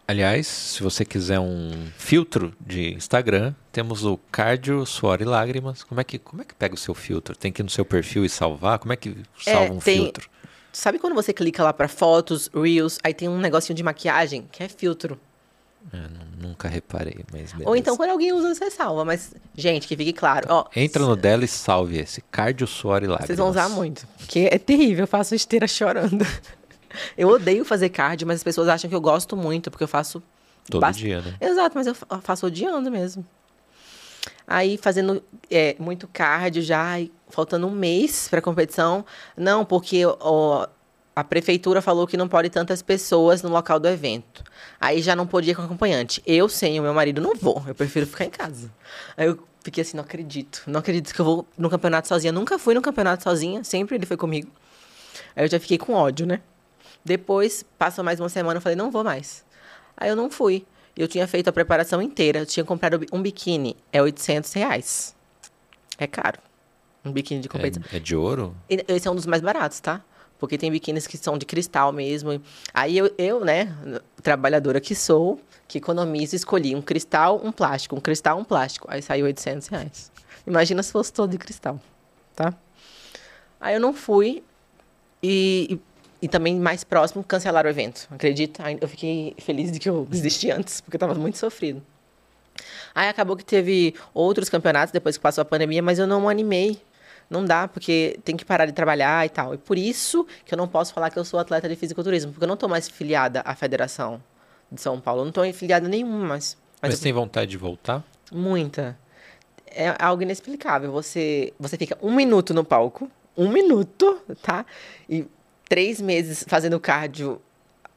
Aliás, 0.08 0.48
se 0.48 0.84
você 0.84 1.06
quiser 1.06 1.40
um 1.40 1.72
filtro 1.98 2.54
de 2.60 2.94
Instagram, 2.96 3.54
temos 3.72 4.04
o 4.04 4.18
cardio, 4.32 4.86
suor 4.86 5.22
e 5.22 5.24
lágrimas. 5.24 5.84
Como 5.84 6.02
é 6.02 6.04
que, 6.04 6.20
como 6.20 6.42
é 6.42 6.46
que 6.46 6.54
pega 6.54 6.76
o 6.76 6.78
seu 6.78 6.94
filtro? 6.94 7.36
Tem 7.36 7.52
que 7.52 7.62
ir 7.62 7.64
no 7.64 7.70
seu 7.70 7.86
perfil 7.86 8.26
e 8.26 8.30
salvar? 8.30 8.80
Como 8.80 8.92
é 8.92 8.96
que 8.96 9.16
salva 9.40 9.68
é, 9.68 9.72
um 9.72 9.80
tem, 9.80 9.98
filtro? 10.04 10.30
Sabe 10.72 11.00
quando 11.00 11.14
você 11.14 11.34
clica 11.34 11.64
lá 11.64 11.74
para 11.74 11.88
fotos, 11.88 12.50
reels, 12.54 12.98
aí 13.04 13.14
tem 13.14 13.28
um 13.28 13.40
negocinho 13.40 13.76
de 13.76 13.84
maquiagem 13.84 14.48
que 14.52 14.64
é 14.64 14.70
filtro? 14.70 15.20
É, 15.92 15.98
nunca 16.40 16.68
reparei, 16.68 17.26
mas 17.32 17.52
beleza. 17.52 17.70
Ou 17.70 17.76
então 17.76 17.98
quando 17.98 18.12
alguém 18.12 18.32
usa, 18.32 18.54
você 18.54 18.70
salva. 18.70 19.04
Mas, 19.04 19.34
gente, 19.56 19.88
que 19.88 19.98
fique 19.98 20.14
claro. 20.14 20.48
Ó, 20.50 20.66
Entra 20.76 21.04
no 21.04 21.16
dela 21.16 21.44
e 21.44 21.48
salve 21.48 21.98
esse. 21.98 22.22
Cardio, 22.32 22.68
suor 22.68 23.04
e 23.04 23.08
lágrimas. 23.08 23.28
Vocês 23.28 23.40
vão 23.40 23.50
usar 23.50 23.68
muito. 23.70 24.08
Porque 24.18 24.48
é 24.52 24.58
terrível, 24.58 25.04
eu 25.04 25.08
faço 25.08 25.34
esteira 25.34 25.68
chorando. 25.68 26.26
eu 27.18 27.28
odeio 27.30 27.66
fazer 27.66 27.90
cardio, 27.90 28.28
mas 28.28 28.38
as 28.38 28.44
pessoas 28.44 28.68
acham 28.68 28.90
que 28.90 28.96
eu 28.96 29.02
gosto 29.02 29.36
muito, 29.36 29.72
porque 29.72 29.84
eu 29.84 29.88
faço... 29.88 30.22
Todo 30.70 30.82
bast... 30.82 31.02
dia, 31.02 31.22
né? 31.22 31.36
Exato, 31.42 31.76
mas 31.76 31.88
eu 31.88 31.96
faço 31.96 32.46
odiando 32.46 32.92
mesmo. 32.92 33.26
Aí, 34.46 34.78
fazendo 34.78 35.24
é, 35.50 35.76
muito 35.80 36.08
cardio 36.08 36.62
já, 36.62 37.00
faltando 37.32 37.68
um 37.68 37.72
mês 37.72 38.28
para 38.30 38.40
a 38.40 38.42
competição. 38.42 39.06
Não, 39.36 39.66
porque 39.66 40.04
ó, 40.06 40.68
a 41.16 41.24
prefeitura 41.24 41.82
falou 41.82 42.08
que 42.08 42.16
não 42.16 42.28
pode 42.28 42.50
tantas 42.50 42.82
pessoas 42.82 43.42
no 43.42 43.50
local 43.50 43.80
do 43.80 43.88
evento. 43.88 44.44
Aí 44.80 45.02
já 45.02 45.16
não 45.16 45.28
podia 45.28 45.56
com 45.56 45.62
acompanhante. 45.62 46.22
Eu, 46.26 46.48
sem 46.48 46.80
o 46.80 46.84
meu 46.84 46.94
marido, 46.94 47.22
não 47.22 47.36
vou. 47.36 47.64
Eu 47.68 47.76
prefiro 47.76 48.08
ficar 48.08 48.26
em 48.26 48.30
casa. 48.30 48.72
Aí 49.18 49.28
eu 49.28 49.40
fiquei 49.64 49.82
assim, 49.82 49.98
não 49.98 50.04
acredito. 50.04 50.64
Não 50.68 50.80
acredito 50.80 51.14
que 51.14 51.20
eu 51.20 51.26
vou 51.26 51.48
no 51.58 51.70
campeonato 51.70 52.08
sozinha. 52.08 52.32
Nunca 52.32 52.58
fui 52.58 52.74
no 52.74 52.82
campeonato 52.82 53.24
sozinha, 53.24 53.64
sempre 53.64 53.96
ele 53.96 54.06
foi 54.06 54.18
comigo. 54.18 54.50
Aí 55.36 55.44
eu 55.46 55.50
já 55.50 55.60
fiquei 55.60 55.78
com 55.78 55.94
ódio, 55.94 56.26
né? 56.26 56.42
Depois, 57.04 57.66
passou 57.78 58.04
mais 58.04 58.20
uma 58.20 58.30
semana, 58.30 58.58
eu 58.58 58.62
falei, 58.62 58.76
não 58.76 58.92
vou 58.92 59.04
mais. 59.04 59.44
Aí 59.98 60.10
eu 60.10 60.16
não 60.16 60.30
fui. 60.30 60.66
Eu 60.96 61.08
tinha 61.08 61.28
feito 61.28 61.48
a 61.48 61.52
preparação 61.52 62.02
inteira. 62.02 62.40
Eu 62.40 62.46
tinha 62.46 62.64
comprado 62.64 63.06
um 63.12 63.22
biquíni. 63.22 63.76
É 63.92 64.02
800 64.02 64.54
reais. 64.54 65.16
É 65.98 66.08
caro. 66.08 66.40
Um 67.04 67.12
biquíni 67.12 67.42
de 67.42 67.50
competição. 67.50 67.84
É, 67.92 67.98
é 67.98 68.00
de 68.00 68.16
ouro? 68.16 68.56
Esse 68.70 69.08
é 69.08 69.12
um 69.12 69.16
dos 69.16 69.26
mais 69.26 69.42
baratos, 69.42 69.80
tá? 69.80 70.02
Porque 70.40 70.58
tem 70.58 70.72
biquínis 70.72 71.06
que 71.06 71.18
são 71.18 71.38
de 71.38 71.46
cristal 71.46 71.92
mesmo. 71.92 72.42
Aí 72.74 72.98
eu, 72.98 73.14
eu, 73.18 73.46
né, 73.46 73.76
trabalhadora 74.24 74.80
que 74.80 74.96
sou, 74.96 75.40
que 75.68 75.78
economizo, 75.78 76.36
escolhi 76.36 76.76
um 76.76 76.82
cristal, 76.82 77.40
um 77.44 77.52
plástico, 77.52 77.96
um 77.96 78.00
cristal, 78.00 78.40
um 78.40 78.44
plástico. 78.44 78.88
Aí 78.90 79.02
saiu 79.02 79.26
800 79.26 79.68
reais. 79.68 80.12
Imagina 80.46 80.82
se 80.82 80.92
fosse 80.92 81.14
todo 81.14 81.32
de 81.32 81.38
cristal, 81.38 81.80
tá? 82.36 82.54
Aí 83.60 83.76
eu 83.76 83.80
não 83.80 83.94
fui 83.94 84.44
e, 85.22 85.80
e, 86.22 86.26
e 86.26 86.28
também 86.28 86.60
mais 86.60 86.84
próximo 86.84 87.24
cancelaram 87.24 87.68
o 87.68 87.72
evento. 87.72 88.08
Acredita? 88.10 88.64
Eu 88.80 88.88
fiquei 88.88 89.36
feliz 89.38 89.72
de 89.72 89.80
que 89.80 89.90
eu 89.90 90.08
desisti 90.10 90.50
antes, 90.50 90.82
porque 90.82 90.96
eu 90.96 91.00
tava 91.00 91.14
muito 91.14 91.38
sofrido. 91.38 91.84
Aí 92.94 93.08
acabou 93.08 93.36
que 93.38 93.46
teve 93.46 93.96
outros 94.14 94.50
campeonatos 94.50 94.92
depois 94.92 95.18
que 95.18 95.22
passou 95.22 95.42
a 95.42 95.46
pandemia, 95.46 95.82
mas 95.82 96.00
eu 96.00 96.08
não 96.08 96.28
animei 96.28 96.82
não 97.32 97.46
dá, 97.46 97.66
porque 97.66 98.20
tem 98.26 98.36
que 98.36 98.44
parar 98.44 98.66
de 98.66 98.74
trabalhar 98.74 99.26
e 99.26 99.30
tal. 99.30 99.54
E 99.54 99.58
por 99.58 99.78
isso 99.78 100.28
que 100.44 100.54
eu 100.54 100.58
não 100.58 100.68
posso 100.68 100.94
falar 100.94 101.10
que 101.10 101.18
eu 101.18 101.24
sou 101.24 101.40
atleta 101.40 101.70
de 101.70 101.78
fisiculturismo, 101.78 102.34
porque 102.34 102.44
eu 102.44 102.48
não 102.48 102.56
estou 102.56 102.68
mais 102.68 102.90
filiada 102.90 103.42
à 103.46 103.56
Federação 103.56 104.22
de 104.70 104.82
São 104.82 105.00
Paulo. 105.00 105.22
Eu 105.22 105.24
não 105.24 105.30
estou 105.30 105.54
filiada 105.54 105.88
nenhuma 105.88 106.28
mais. 106.28 106.58
Mas, 106.82 106.92
Mas 106.92 107.00
tem 107.00 107.14
vontade 107.14 107.50
de 107.50 107.58
voltar? 107.58 108.04
Muita. 108.30 108.98
É 109.66 109.96
algo 109.98 110.22
inexplicável. 110.22 110.92
Você, 110.92 111.54
você 111.58 111.78
fica 111.78 111.98
um 112.02 112.14
minuto 112.14 112.54
no 112.54 112.66
palco, 112.66 113.10
um 113.38 113.48
minuto, 113.48 114.22
tá? 114.44 114.66
E 115.10 115.26
três 115.70 116.02
meses 116.02 116.44
fazendo 116.46 116.78
cardio 116.82 117.42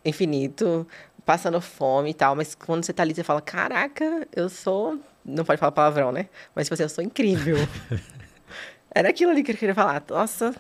infinito, 0.05 0.86
passando 1.27 1.61
fome 1.61 2.11
e 2.11 2.15
tal. 2.15 2.36
Mas 2.36 2.55
quando 2.55 2.85
você 2.85 2.93
tá 2.93 3.02
ali, 3.02 3.12
você 3.12 3.24
fala: 3.24 3.40
Caraca, 3.40 4.28
eu 4.32 4.48
sou. 4.48 4.97
Não 5.24 5.44
pode 5.44 5.59
falar 5.59 5.73
palavrão, 5.73 6.12
né? 6.12 6.28
Mas, 6.55 6.66
tipo 6.66 6.74
assim, 6.74 6.85
eu 6.85 6.89
sou 6.89 7.02
incrível. 7.02 7.56
Era 8.95 9.09
aquilo 9.09 9.33
ali 9.33 9.43
que 9.43 9.53
eu 9.53 9.57
queria 9.57 9.75
falar. 9.75 10.03
Nossa, 10.09 10.55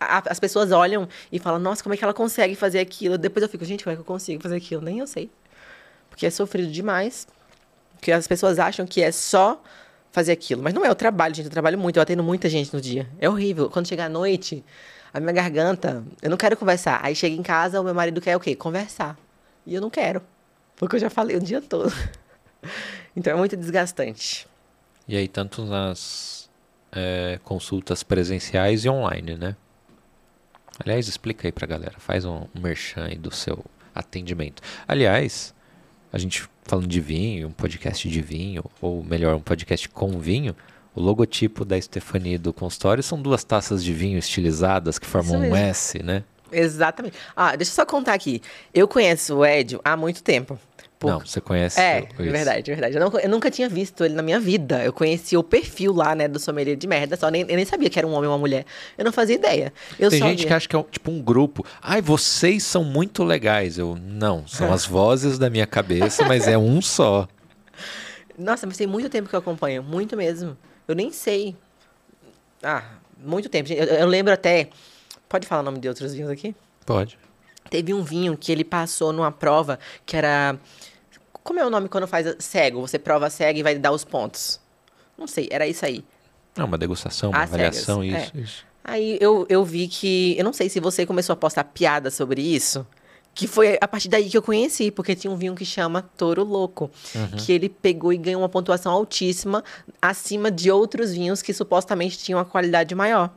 as 0.00 0.40
pessoas 0.40 0.72
olham 0.72 1.08
e 1.30 1.38
falam, 1.38 1.58
nossa, 1.58 1.82
como 1.82 1.94
é 1.94 1.96
que 1.96 2.04
ela 2.04 2.14
consegue 2.14 2.54
fazer 2.54 2.80
aquilo? 2.80 3.16
Depois 3.16 3.42
eu 3.42 3.48
fico, 3.48 3.64
gente, 3.64 3.84
como 3.84 3.92
é 3.92 3.96
que 3.96 4.00
eu 4.00 4.04
consigo 4.04 4.42
fazer 4.42 4.56
aquilo? 4.56 4.82
Nem 4.82 4.98
eu 4.98 5.06
sei. 5.06 5.30
Porque 6.08 6.26
é 6.26 6.30
sofrido 6.30 6.70
demais. 6.70 7.26
Porque 7.96 8.12
as 8.12 8.26
pessoas 8.26 8.58
acham 8.58 8.86
que 8.86 9.02
é 9.02 9.10
só 9.10 9.62
fazer 10.12 10.32
aquilo. 10.32 10.62
Mas 10.62 10.74
não 10.74 10.84
é 10.84 10.90
o 10.90 10.94
trabalho, 10.94 11.34
gente. 11.34 11.46
Eu 11.46 11.50
trabalho 11.50 11.78
muito, 11.78 11.96
eu 11.96 12.02
atendo 12.02 12.22
muita 12.22 12.48
gente 12.48 12.72
no 12.72 12.80
dia. 12.80 13.08
É 13.18 13.28
horrível. 13.28 13.68
Quando 13.70 13.88
chega 13.88 14.04
à 14.04 14.08
noite, 14.08 14.64
a 15.12 15.20
minha 15.20 15.32
garganta, 15.32 16.04
eu 16.22 16.30
não 16.30 16.36
quero 16.36 16.56
conversar. 16.56 17.00
Aí 17.02 17.14
chega 17.14 17.34
em 17.34 17.42
casa, 17.42 17.80
o 17.80 17.84
meu 17.84 17.94
marido 17.94 18.20
quer 18.20 18.36
o 18.36 18.40
quê? 18.40 18.54
Conversar. 18.54 19.18
E 19.66 19.74
eu 19.74 19.80
não 19.80 19.90
quero. 19.90 20.22
Porque 20.76 20.96
eu 20.96 21.00
já 21.00 21.10
falei 21.10 21.36
o 21.36 21.40
dia 21.40 21.60
todo. 21.60 21.92
Então 23.16 23.32
é 23.32 23.36
muito 23.36 23.56
desgastante. 23.56 24.44
E 25.06 25.16
aí, 25.16 25.28
tanto 25.28 25.64
nas 25.64 26.43
é, 26.94 27.38
consultas 27.42 28.02
presenciais 28.02 28.84
e 28.84 28.88
online, 28.88 29.36
né? 29.36 29.56
Aliás, 30.78 31.06
explica 31.08 31.46
aí 31.46 31.52
pra 31.52 31.66
galera, 31.66 31.94
faz 31.98 32.24
um, 32.24 32.46
merchan 32.54 33.04
aí 33.04 33.16
do 33.16 33.30
seu 33.30 33.64
atendimento. 33.94 34.62
Aliás, 34.88 35.54
a 36.12 36.18
gente 36.18 36.48
falando 36.64 36.86
de 36.86 37.00
vinho, 37.00 37.48
um 37.48 37.52
podcast 37.52 38.08
de 38.08 38.20
vinho, 38.20 38.64
ou 38.80 39.02
melhor, 39.04 39.36
um 39.36 39.40
podcast 39.40 39.88
com 39.88 40.18
vinho, 40.18 40.56
o 40.94 41.00
logotipo 41.00 41.64
da 41.64 41.80
Stefania 41.80 42.38
do 42.38 42.52
consultório 42.52 43.02
são 43.02 43.20
duas 43.20 43.44
taças 43.44 43.82
de 43.82 43.92
vinho 43.92 44.18
estilizadas 44.18 44.98
que 44.98 45.06
formam 45.06 45.40
um 45.40 45.56
S, 45.56 46.02
né? 46.02 46.24
Exatamente. 46.50 47.16
Ah, 47.34 47.56
deixa 47.56 47.72
eu 47.72 47.74
só 47.74 47.86
contar 47.86 48.14
aqui. 48.14 48.40
Eu 48.72 48.86
conheço 48.86 49.38
o 49.38 49.44
Edio 49.44 49.80
há 49.84 49.96
muito 49.96 50.22
tempo. 50.22 50.58
Por... 50.98 51.10
Não, 51.10 51.20
você 51.20 51.40
conhece. 51.40 51.80
É, 51.80 52.00
isso. 52.00 52.30
verdade, 52.30 52.70
verdade. 52.70 52.96
Eu, 52.96 53.00
não, 53.00 53.18
eu, 53.18 53.28
nunca 53.28 53.50
tinha 53.50 53.68
visto 53.68 54.04
ele 54.04 54.14
na 54.14 54.22
minha 54.22 54.38
vida. 54.38 54.84
Eu 54.84 54.92
conhecia 54.92 55.38
o 55.38 55.42
perfil 55.42 55.92
lá, 55.92 56.14
né, 56.14 56.28
do 56.28 56.38
sommelier 56.38 56.76
de 56.76 56.86
merda, 56.86 57.16
só 57.16 57.28
nem, 57.30 57.42
eu 57.42 57.56
nem 57.56 57.64
sabia 57.64 57.90
que 57.90 57.98
era 57.98 58.06
um 58.06 58.12
homem 58.12 58.28
ou 58.28 58.32
uma 58.32 58.38
mulher. 58.38 58.64
Eu 58.96 59.04
não 59.04 59.12
fazia 59.12 59.34
ideia. 59.34 59.72
Eu 59.98 60.10
Tem 60.10 60.20
gente 60.20 60.38
via... 60.38 60.46
que 60.46 60.52
acha 60.52 60.68
que 60.68 60.76
é 60.76 60.82
tipo 60.84 61.10
um 61.10 61.20
grupo. 61.20 61.66
Ai, 61.82 62.00
vocês 62.00 62.62
são 62.62 62.84
muito 62.84 63.24
legais. 63.24 63.76
Eu, 63.76 63.96
não, 64.00 64.46
são 64.46 64.72
as 64.72 64.86
vozes 64.86 65.38
da 65.38 65.50
minha 65.50 65.66
cabeça, 65.66 66.24
mas 66.26 66.46
é 66.48 66.56
um 66.56 66.80
só. 66.80 67.28
Nossa, 68.38 68.66
mas 68.66 68.76
tem 68.76 68.86
muito 68.86 69.08
tempo 69.08 69.28
que 69.28 69.34
eu 69.34 69.40
acompanho, 69.40 69.82
muito 69.82 70.16
mesmo. 70.16 70.56
Eu 70.86 70.94
nem 70.94 71.10
sei. 71.10 71.56
Ah, 72.62 72.84
muito 73.18 73.48
tempo. 73.48 73.72
Eu, 73.72 73.84
eu 73.84 74.06
lembro 74.06 74.32
até. 74.32 74.68
Pode 75.28 75.46
falar 75.46 75.62
o 75.62 75.64
nome 75.64 75.78
de 75.78 75.88
outros 75.88 76.14
vinhos 76.14 76.30
aqui? 76.30 76.54
Pode. 76.84 77.18
Teve 77.70 77.94
um 77.94 78.02
vinho 78.02 78.36
que 78.36 78.52
ele 78.52 78.64
passou 78.64 79.12
numa 79.12 79.32
prova 79.32 79.78
que 80.04 80.16
era 80.16 80.58
como 81.44 81.60
é 81.60 81.66
o 81.66 81.68
nome 81.70 81.90
quando 81.90 82.08
faz 82.08 82.34
cego? 82.38 82.80
Você 82.80 82.98
prova 82.98 83.28
cego 83.28 83.58
e 83.58 83.62
vai 83.62 83.78
dar 83.78 83.92
os 83.92 84.02
pontos. 84.02 84.58
Não 85.16 85.26
sei, 85.26 85.46
era 85.52 85.66
isso 85.68 85.84
aí. 85.84 86.02
É 86.56 86.64
uma 86.64 86.78
degustação, 86.78 87.30
uma 87.30 87.42
avaliação, 87.42 88.00
cegas. 88.00 88.22
isso, 88.22 88.32
é. 88.36 88.40
isso. 88.40 88.66
Aí 88.82 89.18
eu, 89.20 89.46
eu 89.48 89.64
vi 89.64 89.86
que. 89.86 90.34
Eu 90.38 90.44
não 90.44 90.52
sei 90.52 90.68
se 90.68 90.80
você 90.80 91.04
começou 91.04 91.34
a 91.34 91.36
postar 91.36 91.64
piada 91.64 92.10
sobre 92.10 92.40
isso. 92.40 92.86
Que 93.34 93.48
foi 93.48 93.76
a 93.80 93.88
partir 93.88 94.08
daí 94.08 94.30
que 94.30 94.38
eu 94.38 94.42
conheci, 94.42 94.92
porque 94.92 95.16
tinha 95.16 95.30
um 95.30 95.36
vinho 95.36 95.56
que 95.56 95.64
chama 95.64 96.02
Toro 96.16 96.44
Louco. 96.44 96.88
Uhum. 97.14 97.36
Que 97.36 97.52
ele 97.52 97.68
pegou 97.68 98.12
e 98.12 98.16
ganhou 98.16 98.40
uma 98.40 98.48
pontuação 98.48 98.92
altíssima 98.92 99.64
acima 100.00 100.52
de 100.52 100.70
outros 100.70 101.12
vinhos 101.12 101.42
que 101.42 101.52
supostamente 101.52 102.16
tinham 102.16 102.38
uma 102.38 102.44
qualidade 102.44 102.94
maior. 102.94 103.30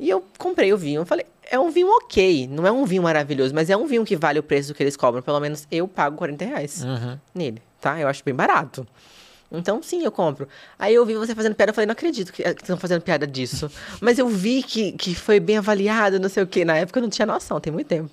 E 0.00 0.08
eu 0.08 0.24
comprei 0.38 0.72
o 0.72 0.78
vinho. 0.78 1.04
Falei, 1.04 1.26
é 1.50 1.58
um 1.58 1.70
vinho 1.70 1.88
ok. 1.88 2.46
Não 2.48 2.66
é 2.66 2.70
um 2.70 2.84
vinho 2.84 3.02
maravilhoso, 3.02 3.54
mas 3.54 3.70
é 3.70 3.76
um 3.76 3.86
vinho 3.86 4.04
que 4.04 4.16
vale 4.16 4.38
o 4.38 4.42
preço 4.42 4.74
que 4.74 4.82
eles 4.82 4.96
cobram. 4.96 5.22
Pelo 5.22 5.40
menos 5.40 5.66
eu 5.70 5.88
pago 5.88 6.16
40 6.16 6.44
reais 6.44 6.84
uhum. 6.84 7.18
nele, 7.34 7.62
tá? 7.80 7.98
Eu 7.98 8.06
acho 8.06 8.22
bem 8.24 8.34
barato. 8.34 8.86
Então, 9.50 9.82
sim, 9.82 10.04
eu 10.04 10.12
compro. 10.12 10.46
Aí 10.78 10.94
eu 10.94 11.06
vi 11.06 11.14
você 11.14 11.34
fazendo 11.34 11.54
piada, 11.54 11.70
eu 11.70 11.74
falei, 11.74 11.86
não 11.86 11.92
acredito 11.92 12.32
que 12.32 12.42
estão 12.42 12.76
fazendo 12.76 13.00
piada 13.00 13.26
disso. 13.26 13.70
Mas 13.98 14.18
eu 14.18 14.28
vi 14.28 14.62
que, 14.62 14.92
que 14.92 15.14
foi 15.14 15.40
bem 15.40 15.56
avaliado, 15.56 16.20
não 16.20 16.28
sei 16.28 16.42
o 16.42 16.46
quê. 16.46 16.64
Na 16.64 16.76
época 16.76 16.98
eu 16.98 17.02
não 17.02 17.08
tinha 17.08 17.24
noção, 17.24 17.58
tem 17.58 17.72
muito 17.72 17.86
tempo. 17.86 18.10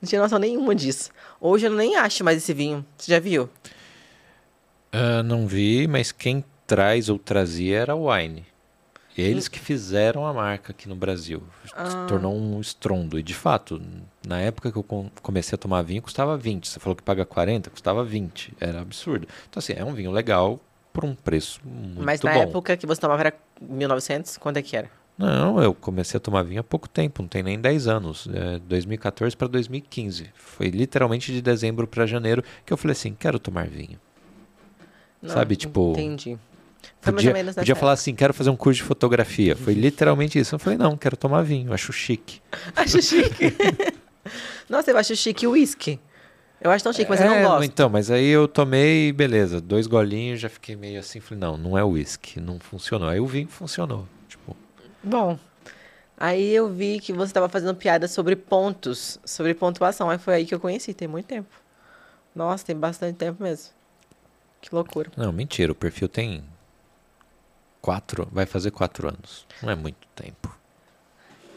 Não 0.00 0.08
tinha 0.08 0.22
noção 0.22 0.38
nenhuma 0.38 0.74
disso. 0.74 1.10
Hoje 1.40 1.66
eu 1.66 1.72
nem 1.72 1.96
acho 1.96 2.22
mais 2.22 2.38
esse 2.38 2.52
vinho. 2.54 2.86
Você 2.96 3.10
já 3.10 3.18
viu? 3.18 3.50
Uh, 4.94 5.22
não 5.24 5.46
vi, 5.46 5.88
mas 5.88 6.12
quem 6.12 6.44
traz 6.66 7.08
ou 7.08 7.18
trazia 7.18 7.78
era 7.80 7.96
o 7.96 8.08
Wine. 8.10 8.46
Eles 9.16 9.48
que 9.48 9.58
fizeram 9.58 10.26
a 10.26 10.32
marca 10.32 10.72
aqui 10.72 10.88
no 10.88 10.94
Brasil. 10.94 11.42
Ah. 11.74 11.88
Se 11.88 11.96
tornou 12.06 12.34
um 12.34 12.60
estrondo. 12.60 13.18
E 13.18 13.22
de 13.22 13.34
fato, 13.34 13.80
na 14.26 14.40
época 14.40 14.70
que 14.70 14.76
eu 14.76 14.84
comecei 15.22 15.56
a 15.56 15.58
tomar 15.58 15.82
vinho, 15.82 16.02
custava 16.02 16.36
20. 16.36 16.68
Você 16.68 16.78
falou 16.78 16.94
que 16.94 17.02
paga 17.02 17.24
40, 17.24 17.70
custava 17.70 18.04
20. 18.04 18.54
Era 18.60 18.82
absurdo. 18.82 19.26
Então, 19.48 19.58
assim, 19.58 19.72
é 19.74 19.84
um 19.84 19.94
vinho 19.94 20.10
legal 20.10 20.60
por 20.92 21.04
um 21.04 21.14
preço 21.14 21.60
muito 21.64 22.02
Mas 22.02 22.20
na 22.22 22.32
bom. 22.32 22.40
época 22.40 22.76
que 22.76 22.86
você 22.86 23.00
tomava 23.00 23.22
era 23.22 23.34
1900? 23.60 24.36
Quando 24.38 24.58
é 24.58 24.62
que 24.62 24.76
era? 24.76 24.90
Não, 25.18 25.62
eu 25.62 25.72
comecei 25.72 26.18
a 26.18 26.20
tomar 26.20 26.42
vinho 26.42 26.60
há 26.60 26.64
pouco 26.64 26.86
tempo, 26.88 27.22
não 27.22 27.28
tem 27.28 27.42
nem 27.42 27.58
10 27.58 27.86
anos. 27.88 28.28
É 28.32 28.58
2014 28.58 29.34
para 29.34 29.48
2015. 29.48 30.30
Foi 30.34 30.68
literalmente 30.68 31.32
de 31.32 31.40
dezembro 31.40 31.86
para 31.86 32.04
janeiro 32.04 32.42
que 32.66 32.72
eu 32.72 32.76
falei 32.76 32.92
assim: 32.92 33.14
quero 33.18 33.38
tomar 33.38 33.66
vinho. 33.66 33.98
Não, 35.22 35.30
Sabe, 35.30 35.56
tipo. 35.56 35.92
Entendi. 35.92 36.38
Foi 37.00 37.12
podia, 37.12 37.12
mais 37.12 37.26
ou 37.26 37.32
menos 37.32 37.54
podia 37.54 37.76
falar 37.76 37.92
assim, 37.92 38.14
quero 38.14 38.34
fazer 38.34 38.50
um 38.50 38.56
curso 38.56 38.78
de 38.78 38.84
fotografia. 38.84 39.54
Foi 39.56 39.74
literalmente 39.74 40.38
isso. 40.38 40.54
Eu 40.54 40.58
falei, 40.58 40.78
não, 40.78 40.96
quero 40.96 41.16
tomar 41.16 41.42
vinho, 41.42 41.72
acho 41.72 41.92
chique. 41.92 42.40
Acho 42.74 43.00
chique. 43.02 43.54
Nossa, 44.68 44.90
eu 44.90 44.98
acho 44.98 45.14
chique 45.14 45.46
o 45.46 45.52
uísque. 45.52 46.00
Eu 46.60 46.70
acho 46.70 46.82
tão 46.82 46.92
chique, 46.92 47.08
mas 47.08 47.20
é, 47.20 47.26
eu 47.26 47.30
não 47.30 47.48
gosto. 47.48 47.64
Então, 47.64 47.88
mas 47.88 48.10
aí 48.10 48.26
eu 48.26 48.48
tomei, 48.48 49.12
beleza, 49.12 49.60
dois 49.60 49.86
golinhos, 49.86 50.40
já 50.40 50.48
fiquei 50.48 50.74
meio 50.74 50.98
assim, 50.98 51.20
falei, 51.20 51.40
não, 51.40 51.56
não 51.56 51.78
é 51.78 51.84
uísque, 51.84 52.40
não 52.40 52.58
funcionou. 52.58 53.08
Aí 53.08 53.20
o 53.20 53.26
vinho 53.26 53.46
funcionou, 53.46 54.08
tipo... 54.26 54.56
Bom, 55.02 55.38
aí 56.16 56.52
eu 56.52 56.68
vi 56.68 56.98
que 56.98 57.12
você 57.12 57.30
estava 57.30 57.48
fazendo 57.48 57.74
piada 57.74 58.08
sobre 58.08 58.34
pontos, 58.34 59.20
sobre 59.24 59.54
pontuação, 59.54 60.10
aí 60.10 60.18
foi 60.18 60.34
aí 60.34 60.46
que 60.46 60.54
eu 60.54 60.58
conheci, 60.58 60.92
tem 60.92 61.06
muito 61.06 61.26
tempo. 61.26 61.48
Nossa, 62.34 62.64
tem 62.66 62.76
bastante 62.76 63.16
tempo 63.16 63.42
mesmo. 63.42 63.70
Que 64.60 64.74
loucura. 64.74 65.10
Não, 65.16 65.32
mentira, 65.32 65.70
o 65.70 65.74
perfil 65.74 66.08
tem 66.08 66.42
quatro, 67.86 68.26
vai 68.32 68.46
fazer 68.46 68.72
quatro 68.72 69.06
anos. 69.06 69.46
Não 69.62 69.70
é 69.70 69.76
muito 69.76 70.08
tempo. 70.16 70.52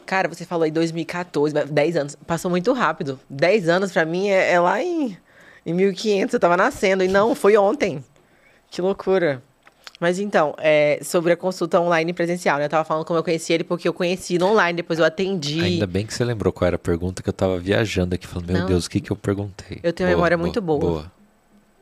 Cara, 0.05 0.29
você 0.29 0.45
falou 0.45 0.63
aí 0.63 0.69
2014, 0.69 1.55
10 1.65 1.97
anos. 1.97 2.15
Passou 2.27 2.51
muito 2.51 2.71
rápido. 2.71 3.19
10 3.27 3.67
anos 3.67 3.91
pra 3.91 4.05
mim 4.05 4.29
é, 4.29 4.51
é 4.51 4.59
lá 4.59 4.79
em, 4.79 5.17
em 5.65 5.73
1500. 5.73 6.35
Eu 6.35 6.39
tava 6.39 6.55
nascendo. 6.55 7.03
E 7.03 7.07
não, 7.07 7.33
foi 7.33 7.57
ontem. 7.57 8.03
Que 8.69 8.79
loucura. 8.79 9.41
Mas 9.99 10.19
então, 10.19 10.53
é, 10.59 10.99
sobre 11.03 11.33
a 11.33 11.37
consulta 11.37 11.81
online 11.81 12.13
presencial, 12.13 12.59
né? 12.59 12.65
Eu 12.65 12.69
tava 12.69 12.83
falando 12.83 13.05
como 13.05 13.17
eu 13.17 13.23
conheci 13.23 13.51
ele 13.51 13.63
porque 13.63 13.87
eu 13.87 13.93
conheci 13.93 14.37
no 14.37 14.51
online, 14.51 14.77
depois 14.77 14.99
eu 14.99 15.05
atendi. 15.05 15.61
Ainda 15.61 15.87
bem 15.87 16.05
que 16.05 16.13
você 16.13 16.23
lembrou 16.23 16.53
qual 16.53 16.67
era 16.67 16.75
a 16.75 16.79
pergunta 16.79 17.23
que 17.23 17.29
eu 17.29 17.33
tava 17.33 17.57
viajando 17.57 18.13
aqui, 18.13 18.27
falando, 18.27 18.51
meu 18.51 18.59
Não. 18.59 18.67
Deus, 18.67 18.85
o 18.85 18.89
que 18.89 19.01
que 19.01 19.11
eu 19.11 19.15
perguntei? 19.15 19.79
Eu 19.81 19.91
tenho 19.91 20.07
uma 20.09 20.15
memória 20.15 20.37
muito 20.37 20.61
boa. 20.61 20.79
Boa. 20.79 21.11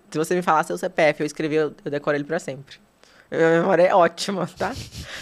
Se 0.09 0.17
você 0.17 0.33
me 0.33 0.41
falar 0.41 0.63
seu 0.63 0.77
CPF, 0.77 1.19
eu 1.19 1.27
escrevi, 1.27 1.55
eu, 1.55 1.73
eu 1.83 1.91
decoro 1.91 2.15
ele 2.15 2.23
pra 2.23 2.39
sempre. 2.39 2.86
Minha 3.29 3.59
memória 3.61 3.83
é 3.83 3.93
ótima, 3.93 4.49
tá? 4.57 4.73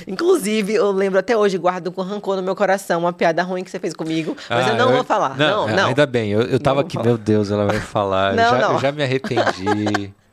Inclusive, 0.08 0.74
eu 0.74 0.92
lembro 0.92 1.18
até 1.20 1.36
hoje, 1.36 1.58
guardo 1.58 1.92
com 1.92 2.02
rancor 2.02 2.36
no 2.36 2.44
meu 2.44 2.56
coração 2.56 3.00
uma 3.00 3.14
piada 3.14 3.42
ruim 3.44 3.64
que 3.64 3.72
você 3.72 3.80
fez 3.80 3.94
comigo, 3.94 4.36
mas 4.50 4.68
Ah, 4.68 4.70
eu 4.70 4.76
não 4.76 4.92
vou 4.92 5.04
falar. 5.04 5.36
Não, 5.38 5.68
não. 5.68 5.88
Ainda 5.88 6.06
bem, 6.06 6.32
eu, 6.32 6.42
eu 6.42 6.60
tava 6.60 6.82
Não 6.82 6.88
aqui, 6.88 7.00
meu 7.02 7.18
Deus, 7.18 7.50
ela 7.50 7.66
vai 7.66 7.80
falar. 7.80 8.32
eu 8.32 8.36
Não, 8.36 8.50
já, 8.52 8.60
não. 8.60 8.74
eu 8.74 8.80
já 8.80 8.92
me 8.92 9.04
arrependi. 9.04 10.14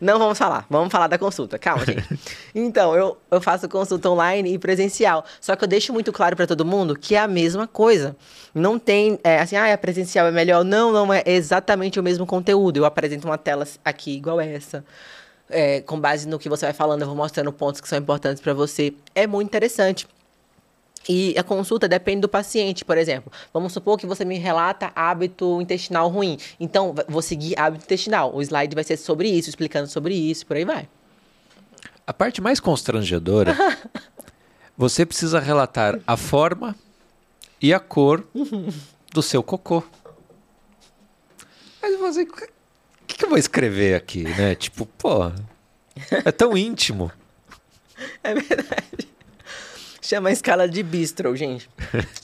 Não 0.00 0.18
vamos 0.18 0.36
falar, 0.36 0.66
vamos 0.68 0.90
falar 0.90 1.06
da 1.06 1.18
consulta. 1.18 1.56
Calma, 1.58 1.84
gente. 1.84 2.02
Então, 2.54 2.96
eu, 2.96 3.16
eu 3.30 3.40
faço 3.40 3.68
consulta 3.68 4.08
online 4.10 4.52
e 4.54 4.58
presencial. 4.58 5.24
Só 5.40 5.54
que 5.54 5.62
eu 5.62 5.68
deixo 5.68 5.92
muito 5.92 6.10
claro 6.10 6.34
para 6.34 6.46
todo 6.48 6.64
mundo 6.64 6.98
que 6.98 7.14
é 7.14 7.20
a 7.20 7.28
mesma 7.28 7.68
coisa. 7.68 8.16
Não 8.52 8.76
tem, 8.78 9.20
é, 9.22 9.38
assim, 9.38 9.54
ah, 9.54 9.72
a 9.72 9.78
presencial 9.78 10.26
é 10.26 10.32
melhor. 10.32 10.64
Não, 10.64 10.90
não 10.90 11.12
é 11.14 11.22
exatamente 11.26 12.00
o 12.00 12.02
mesmo 12.02 12.26
conteúdo. 12.26 12.78
Eu 12.78 12.84
apresento 12.84 13.28
uma 13.28 13.38
tela 13.38 13.64
aqui 13.84 14.16
igual 14.16 14.40
essa. 14.40 14.84
É, 15.50 15.80
com 15.80 15.98
base 15.98 16.28
no 16.28 16.38
que 16.38 16.48
você 16.48 16.66
vai 16.66 16.72
falando, 16.74 17.02
eu 17.02 17.06
vou 17.06 17.16
mostrando 17.16 17.52
pontos 17.52 17.80
que 17.80 17.88
são 17.88 17.98
importantes 17.98 18.42
para 18.42 18.52
você. 18.52 18.92
É 19.14 19.26
muito 19.26 19.48
interessante. 19.48 20.06
E 21.08 21.34
a 21.38 21.42
consulta 21.42 21.88
depende 21.88 22.20
do 22.20 22.28
paciente, 22.28 22.84
por 22.84 22.98
exemplo. 22.98 23.32
Vamos 23.52 23.72
supor 23.72 23.98
que 23.98 24.06
você 24.06 24.26
me 24.26 24.36
relata 24.36 24.92
hábito 24.94 25.60
intestinal 25.60 26.08
ruim. 26.08 26.38
Então, 26.60 26.94
vou 27.08 27.22
seguir 27.22 27.58
hábito 27.58 27.84
intestinal. 27.84 28.34
O 28.34 28.42
slide 28.42 28.74
vai 28.74 28.84
ser 28.84 28.98
sobre 28.98 29.28
isso, 29.28 29.48
explicando 29.48 29.88
sobre 29.88 30.14
isso, 30.14 30.46
por 30.46 30.56
aí 30.56 30.66
vai. 30.66 30.86
A 32.06 32.12
parte 32.12 32.42
mais 32.42 32.60
constrangedora, 32.60 33.56
você 34.76 35.06
precisa 35.06 35.40
relatar 35.40 35.98
a 36.06 36.16
forma 36.16 36.76
e 37.60 37.72
a 37.72 37.80
cor 37.80 38.26
do 39.12 39.22
seu 39.22 39.42
cocô. 39.42 39.82
Mas 41.80 41.98
você, 41.98 42.26
que, 43.08 43.16
que 43.16 43.24
eu 43.24 43.28
vou 43.28 43.38
escrever 43.38 43.94
aqui, 43.96 44.22
né? 44.22 44.54
Tipo, 44.54 44.86
pô, 44.86 45.30
é 46.24 46.30
tão 46.30 46.56
íntimo. 46.56 47.10
É 48.22 48.34
verdade. 48.34 49.08
Chama 50.00 50.28
a 50.30 50.32
escala 50.32 50.66
de 50.68 50.82
bistro, 50.82 51.34
gente. 51.36 51.68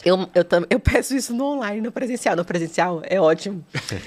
Eu, 0.05 0.29
eu, 0.35 0.45
tam- 0.45 0.65
eu 0.71 0.81
peço 0.81 1.15
isso 1.15 1.35
no 1.35 1.45
online, 1.57 1.81
no 1.83 1.93
presencial. 1.93 2.35
No 2.37 2.45
presencial 2.45 3.03
é 3.05 3.21
ótimo. 3.21 3.63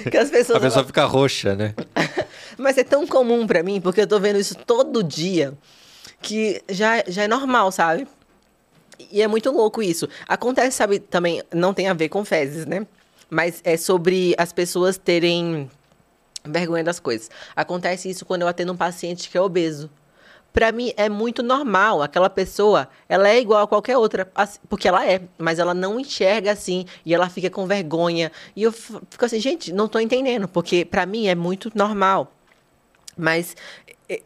Que 0.10 0.18
as 0.18 0.30
pessoas 0.32 0.58
A 0.58 0.62
pessoa 0.62 0.86
fica 0.86 1.06
roxa, 1.06 1.56
né? 1.56 1.76
Mas 2.58 2.78
é 2.78 2.84
tão 2.84 3.06
comum 3.06 3.46
pra 3.46 3.62
mim, 3.62 3.80
porque 3.80 4.02
eu 4.02 4.08
tô 4.08 4.20
vendo 4.20 4.40
isso 4.40 4.56
todo 4.56 5.04
dia, 5.04 5.54
que 6.22 6.62
já, 6.70 7.04
já 7.08 7.24
é 7.24 7.28
normal, 7.28 7.72
sabe? 7.72 8.08
E 9.12 9.22
é 9.22 9.28
muito 9.28 9.52
louco 9.52 9.84
isso. 9.84 10.10
Acontece, 10.28 10.76
sabe, 10.78 10.98
também, 11.00 11.44
não 11.54 11.72
tem 11.72 11.88
a 11.88 11.94
ver 11.94 12.10
com 12.10 12.26
fezes, 12.26 12.66
né? 12.66 12.88
Mas 13.30 13.62
é 13.64 13.78
sobre 13.78 14.34
as 14.40 14.52
pessoas 14.52 14.98
terem 14.98 15.70
vergonha 16.48 16.84
das 16.84 17.00
coisas. 17.00 17.30
Acontece 17.56 18.10
isso 18.10 18.26
quando 18.26 18.42
eu 18.42 18.48
atendo 18.48 18.74
um 18.74 18.78
paciente 18.78 19.30
que 19.30 19.38
é 19.38 19.42
obeso. 19.42 19.90
Pra 20.54 20.72
mim 20.72 20.92
é 20.98 21.08
muito 21.08 21.44
normal. 21.44 22.02
Aquela 22.02 22.30
pessoa, 22.30 22.90
ela 23.08 23.30
é 23.30 23.40
igual 23.40 23.64
a 23.64 23.68
qualquer 23.68 23.98
outra, 23.98 24.28
porque 24.68 24.88
ela 24.88 25.06
é, 25.06 25.22
mas 25.38 25.60
ela 25.60 25.74
não 25.74 26.00
enxerga 26.00 26.52
assim 26.52 26.86
e 27.06 27.14
ela 27.14 27.30
fica 27.30 27.50
com 27.50 27.68
vergonha. 27.68 28.32
E 28.56 28.64
eu 28.64 28.72
fico 28.72 29.24
assim, 29.24 29.40
gente, 29.40 29.72
não 29.72 29.88
tô 29.88 30.00
entendendo, 30.00 30.48
porque 30.48 30.84
pra 30.84 31.06
mim 31.06 31.28
é 31.28 31.36
muito 31.36 31.72
normal. 31.76 32.34
Mas 33.16 33.56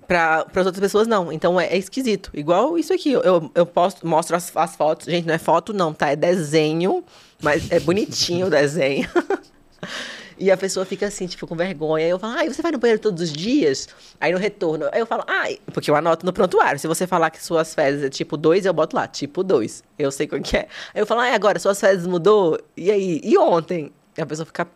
para 0.08 0.46
as 0.56 0.66
outras 0.66 0.80
pessoas 0.80 1.08
não. 1.08 1.32
Então 1.32 1.60
é, 1.60 1.68
é 1.68 1.78
esquisito. 1.78 2.30
Igual 2.34 2.78
isso 2.78 2.94
aqui. 2.94 3.12
Eu, 3.12 3.52
eu 3.54 3.66
posto, 3.66 4.06
mostro 4.06 4.36
as, 4.36 4.56
as 4.56 4.76
fotos. 4.76 5.08
Gente, 5.08 5.28
não 5.28 5.34
é 5.34 5.40
foto, 5.40 5.74
não, 5.74 5.94
tá? 5.94 6.10
É 6.10 6.16
desenho, 6.16 7.04
mas 7.42 7.72
é 7.72 7.80
bonitinho 7.80 8.48
o 8.48 8.50
desenho. 8.50 9.10
E 10.42 10.50
a 10.50 10.58
pessoa 10.58 10.84
fica 10.88 11.06
assim, 11.06 11.28
tipo, 11.28 11.46
com 11.46 11.56
vergonha. 11.56 12.04
Aí 12.04 12.10
eu 12.10 12.18
falo, 12.18 12.34
ai, 12.36 12.50
você 12.50 12.64
vai 12.64 12.72
no 12.72 12.80
banheiro 12.80 13.00
todos 13.00 13.22
os 13.22 13.32
dias? 13.32 13.88
Aí 14.20 14.34
no 14.34 14.40
retorno, 14.40 14.90
aí 14.92 15.00
eu 15.00 15.06
falo, 15.06 15.24
ai, 15.28 15.60
porque 15.72 15.92
eu 15.92 15.96
anoto 15.96 16.26
no 16.26 16.34
prontuário. 16.34 16.80
Se 16.80 16.88
você 16.88 17.06
falar 17.06 17.30
que 17.30 17.44
suas 17.44 17.76
fezes 17.76 18.04
é 18.04 18.10
tipo 18.10 18.36
2, 18.36 18.66
eu 18.66 18.74
boto 18.74 18.96
lá, 18.96 19.08
tipo 19.08 19.44
2. 19.44 19.84
Eu 20.00 20.12
sei 20.12 20.28
qual 20.28 20.42
que 20.42 20.58
é. 20.58 20.68
Aí 20.96 21.00
eu 21.00 21.06
falo, 21.06 21.22
ai, 21.22 21.36
agora 21.36 21.60
suas 21.60 21.80
fezes 21.80 22.08
mudou? 22.08 22.60
E 22.76 22.90
aí? 22.90 23.22
E 23.24 23.38
ontem? 23.38 23.94
E 24.18 24.22
a 24.22 24.26
pessoa 24.26 24.48
fica 24.48 24.68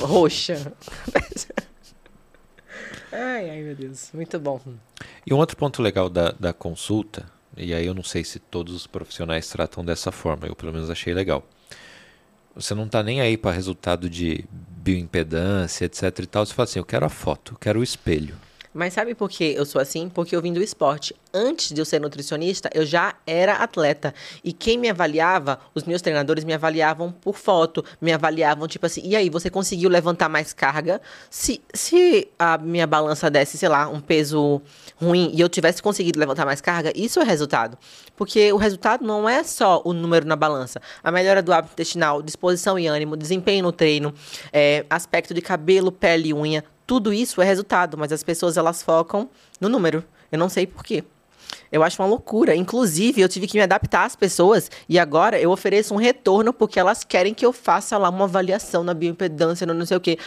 roxa. 0.00 0.72
ai, 3.12 3.48
ai, 3.48 3.62
meu 3.62 3.76
Deus. 3.76 4.10
Muito 4.12 4.40
bom. 4.40 4.60
E 5.24 5.32
um 5.32 5.38
outro 5.38 5.56
ponto 5.56 5.80
legal 5.80 6.10
da, 6.10 6.32
da 6.32 6.52
consulta, 6.52 7.24
e 7.56 7.72
aí 7.72 7.86
eu 7.86 7.94
não 7.94 8.02
sei 8.02 8.24
se 8.24 8.40
todos 8.40 8.74
os 8.74 8.88
profissionais 8.88 9.48
tratam 9.48 9.84
dessa 9.84 10.10
forma, 10.10 10.48
eu 10.48 10.56
pelo 10.56 10.72
menos 10.72 10.90
achei 10.90 11.14
legal. 11.14 11.46
Você 12.54 12.74
não 12.74 12.84
está 12.84 13.02
nem 13.02 13.20
aí 13.20 13.36
para 13.36 13.52
resultado 13.52 14.08
de 14.10 14.44
bioimpedância, 14.50 15.84
etc 15.84 16.02
e 16.18 16.26
tal. 16.26 16.44
Você 16.44 16.54
fala 16.54 16.64
assim, 16.64 16.78
eu 16.78 16.84
quero 16.84 17.06
a 17.06 17.08
foto, 17.08 17.54
eu 17.54 17.58
quero 17.58 17.80
o 17.80 17.82
espelho. 17.82 18.34
Mas 18.74 18.94
sabe 18.94 19.14
por 19.14 19.28
que 19.28 19.44
eu 19.44 19.66
sou 19.66 19.80
assim? 19.80 20.08
Porque 20.08 20.34
eu 20.34 20.40
vim 20.40 20.52
do 20.52 20.62
esporte. 20.62 21.14
Antes 21.32 21.72
de 21.72 21.80
eu 21.80 21.84
ser 21.84 22.00
nutricionista, 22.00 22.70
eu 22.72 22.86
já 22.86 23.14
era 23.26 23.54
atleta. 23.56 24.14
E 24.42 24.52
quem 24.52 24.78
me 24.78 24.88
avaliava, 24.88 25.58
os 25.74 25.84
meus 25.84 26.00
treinadores 26.00 26.42
me 26.44 26.54
avaliavam 26.54 27.12
por 27.12 27.36
foto, 27.36 27.84
me 28.00 28.12
avaliavam 28.12 28.66
tipo 28.66 28.86
assim, 28.86 29.02
e 29.04 29.14
aí, 29.14 29.28
você 29.28 29.50
conseguiu 29.50 29.90
levantar 29.90 30.28
mais 30.28 30.52
carga? 30.52 31.00
Se, 31.28 31.60
se 31.74 32.28
a 32.38 32.56
minha 32.56 32.86
balança 32.86 33.30
desse, 33.30 33.58
sei 33.58 33.68
lá, 33.68 33.88
um 33.88 34.00
peso 34.00 34.62
ruim 34.96 35.30
e 35.34 35.40
eu 35.40 35.48
tivesse 35.48 35.82
conseguido 35.82 36.18
levantar 36.18 36.46
mais 36.46 36.60
carga, 36.60 36.92
isso 36.94 37.20
é 37.20 37.24
resultado. 37.24 37.76
Porque 38.16 38.52
o 38.52 38.56
resultado 38.56 39.04
não 39.04 39.28
é 39.28 39.42
só 39.42 39.82
o 39.84 39.92
número 39.92 40.26
na 40.26 40.36
balança. 40.36 40.80
A 41.02 41.10
melhora 41.10 41.42
do 41.42 41.52
hábito 41.52 41.72
intestinal, 41.74 42.22
disposição 42.22 42.78
e 42.78 42.86
ânimo, 42.86 43.16
desempenho 43.16 43.64
no 43.64 43.72
treino, 43.72 44.14
é, 44.52 44.86
aspecto 44.88 45.34
de 45.34 45.42
cabelo, 45.42 45.92
pele 45.92 46.28
e 46.28 46.34
unha, 46.34 46.64
tudo 46.92 47.10
isso 47.10 47.40
é 47.40 47.44
resultado, 47.46 47.96
mas 47.96 48.12
as 48.12 48.22
pessoas 48.22 48.58
elas 48.58 48.82
focam 48.82 49.30
no 49.58 49.66
número. 49.66 50.04
Eu 50.30 50.38
não 50.38 50.50
sei 50.50 50.66
por 50.66 50.84
quê. 50.84 51.02
Eu 51.72 51.82
acho 51.82 52.02
uma 52.02 52.06
loucura. 52.06 52.54
Inclusive, 52.54 53.18
eu 53.18 53.30
tive 53.30 53.46
que 53.46 53.56
me 53.56 53.62
adaptar 53.62 54.04
às 54.04 54.14
pessoas 54.14 54.70
e 54.86 54.98
agora 54.98 55.40
eu 55.40 55.50
ofereço 55.50 55.94
um 55.94 55.96
retorno 55.96 56.52
porque 56.52 56.78
elas 56.78 57.02
querem 57.02 57.32
que 57.32 57.46
eu 57.46 57.50
faça 57.50 57.96
lá 57.96 58.10
uma 58.10 58.24
avaliação 58.24 58.84
na 58.84 58.92
bioimpedância, 58.92 59.66
no 59.66 59.72
não 59.72 59.86
sei 59.86 59.96
o 59.96 60.00
quê. 60.02 60.18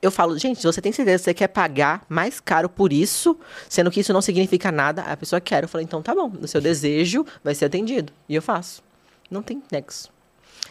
Eu 0.00 0.12
falo, 0.12 0.38
gente, 0.38 0.62
você 0.62 0.80
tem 0.80 0.92
certeza 0.92 1.18
que 1.18 1.24
você 1.24 1.34
quer 1.34 1.48
pagar 1.48 2.06
mais 2.08 2.38
caro 2.38 2.68
por 2.68 2.92
isso, 2.92 3.36
sendo 3.68 3.90
que 3.90 3.98
isso 3.98 4.12
não 4.12 4.22
significa 4.22 4.70
nada? 4.70 5.02
A 5.02 5.16
pessoa 5.16 5.40
quer. 5.40 5.64
Eu 5.64 5.68
falei, 5.68 5.84
então 5.84 6.00
tá 6.00 6.14
bom, 6.14 6.30
o 6.40 6.46
seu 6.46 6.60
desejo 6.60 7.26
vai 7.42 7.56
ser 7.56 7.64
atendido. 7.64 8.12
E 8.28 8.36
eu 8.36 8.42
faço. 8.42 8.80
Não 9.28 9.42
tem 9.42 9.60
nexo. 9.72 10.08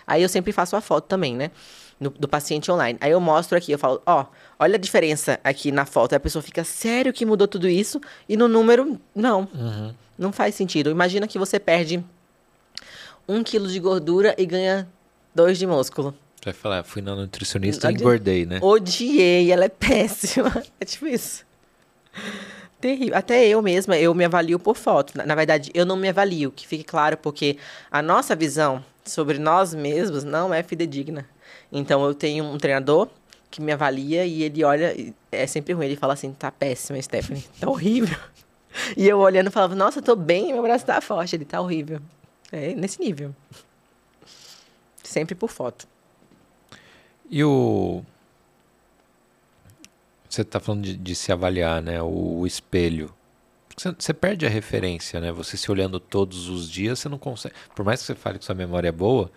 Aí 0.08 0.24
eu 0.24 0.30
sempre 0.30 0.54
faço 0.54 0.78
a 0.78 0.82
foto 0.82 1.08
também, 1.08 1.36
né? 1.36 1.52
No- 2.02 2.10
do 2.10 2.28
paciente 2.28 2.72
online. 2.72 2.98
Aí 3.00 3.12
eu 3.12 3.22
mostro 3.22 3.56
aqui, 3.56 3.72
eu 3.72 3.78
falo, 3.78 4.02
ó, 4.08 4.26
olha 4.60 4.76
a 4.76 4.80
diferença 4.80 5.40
aqui 5.44 5.72
na 5.72 5.86
foto. 5.86 6.14
Aí 6.14 6.18
a 6.18 6.20
pessoa 6.20 6.42
fica, 6.42 6.64
sério 6.64 7.14
que 7.14 7.24
mudou 7.28 7.48
tudo 7.48 7.70
isso? 7.70 8.02
E 8.28 8.36
no 8.36 8.48
número, 8.48 9.00
não. 9.16 9.48
Não 10.18 10.32
faz 10.32 10.56
sentido. 10.56 10.90
Imagina 10.90 11.28
que 11.28 11.38
você 11.38 11.60
perde 11.60 12.04
um 13.30 13.44
quilo 13.44 13.68
de 13.68 13.80
gordura 13.80 14.34
e 14.36 14.46
ganha 14.48 14.90
dois 15.34 15.60
de 15.60 15.68
músculo. 15.68 16.16
Você 16.38 16.46
vai 16.46 16.54
falar, 16.56 16.84
fui 16.84 17.04
na 17.04 17.16
nutricionista 17.16 17.92
e 17.92 17.94
engordei, 17.94 18.48
né? 18.48 18.58
Odiei, 18.64 19.52
ela 19.52 19.66
é 19.66 19.70
péssima. 19.70 20.52
É 20.82 20.86
tipo 20.86 21.06
isso. 21.08 21.46
Terrível. 22.80 23.16
Até 23.16 23.48
eu 23.48 23.62
mesma, 23.62 23.96
eu 23.96 24.14
me 24.16 24.26
avalio 24.26 24.58
por 24.58 24.76
foto. 24.76 25.16
Na, 25.16 25.24
na 25.26 25.36
verdade, 25.36 25.70
eu 25.76 25.86
não 25.86 25.96
me 25.96 26.10
avalio, 26.10 26.52
que 26.52 26.68
fique 26.68 26.84
claro, 26.84 27.16
porque 27.16 27.58
a 27.92 28.02
nossa 28.02 28.36
visão 28.36 28.84
sobre 29.06 29.38
nós 29.38 29.74
mesmos 29.76 30.24
não 30.24 30.52
é 30.52 30.64
fidedigna. 30.64 31.28
Então, 31.72 32.04
eu 32.06 32.14
tenho 32.14 32.44
um 32.44 32.58
treinador 32.58 33.08
que 33.50 33.62
me 33.62 33.72
avalia 33.72 34.26
e 34.26 34.44
ele 34.44 34.64
olha, 34.64 35.14
é 35.32 35.46
sempre 35.46 35.74
ruim, 35.74 35.86
ele 35.86 35.96
fala 35.96 36.14
assim, 36.14 36.32
tá 36.34 36.52
péssima, 36.52 37.02
Stephanie, 37.02 37.44
tá 37.60 37.70
horrível. 37.70 38.18
E 38.96 39.06
eu 39.06 39.20
olhando 39.20 39.52
falava, 39.52 39.76
nossa, 39.76 40.02
tô 40.02 40.16
bem, 40.16 40.54
meu 40.54 40.62
braço 40.62 40.86
tá 40.86 41.02
forte, 41.02 41.36
ele 41.36 41.44
tá 41.44 41.60
horrível. 41.60 42.00
É 42.54 42.74
nesse 42.74 43.02
nível. 43.02 43.36
Sempre 45.04 45.36
por 45.36 45.50
foto. 45.50 45.86
E 47.30 47.44
o. 47.44 48.02
Você 50.30 50.42
está 50.42 50.58
falando 50.62 50.84
de, 50.84 50.96
de 50.96 51.16
se 51.16 51.34
avaliar, 51.34 51.82
né? 51.82 52.02
O, 52.02 52.40
o 52.40 52.48
espelho. 52.48 53.14
Você 53.98 54.14
perde 54.14 54.46
a 54.46 54.50
referência, 54.50 55.20
né? 55.20 55.32
Você 55.32 55.58
se 55.58 55.72
olhando 55.72 56.00
todos 56.00 56.48
os 56.48 56.70
dias, 56.70 57.00
você 57.00 57.10
não 57.10 57.18
consegue. 57.18 57.56
Por 57.76 57.84
mais 57.84 58.00
que 58.00 58.06
você 58.06 58.16
fale 58.16 58.40
que 58.40 58.46
sua 58.46 58.56
memória 58.56 58.90
é 58.90 58.92
boa, 58.92 59.32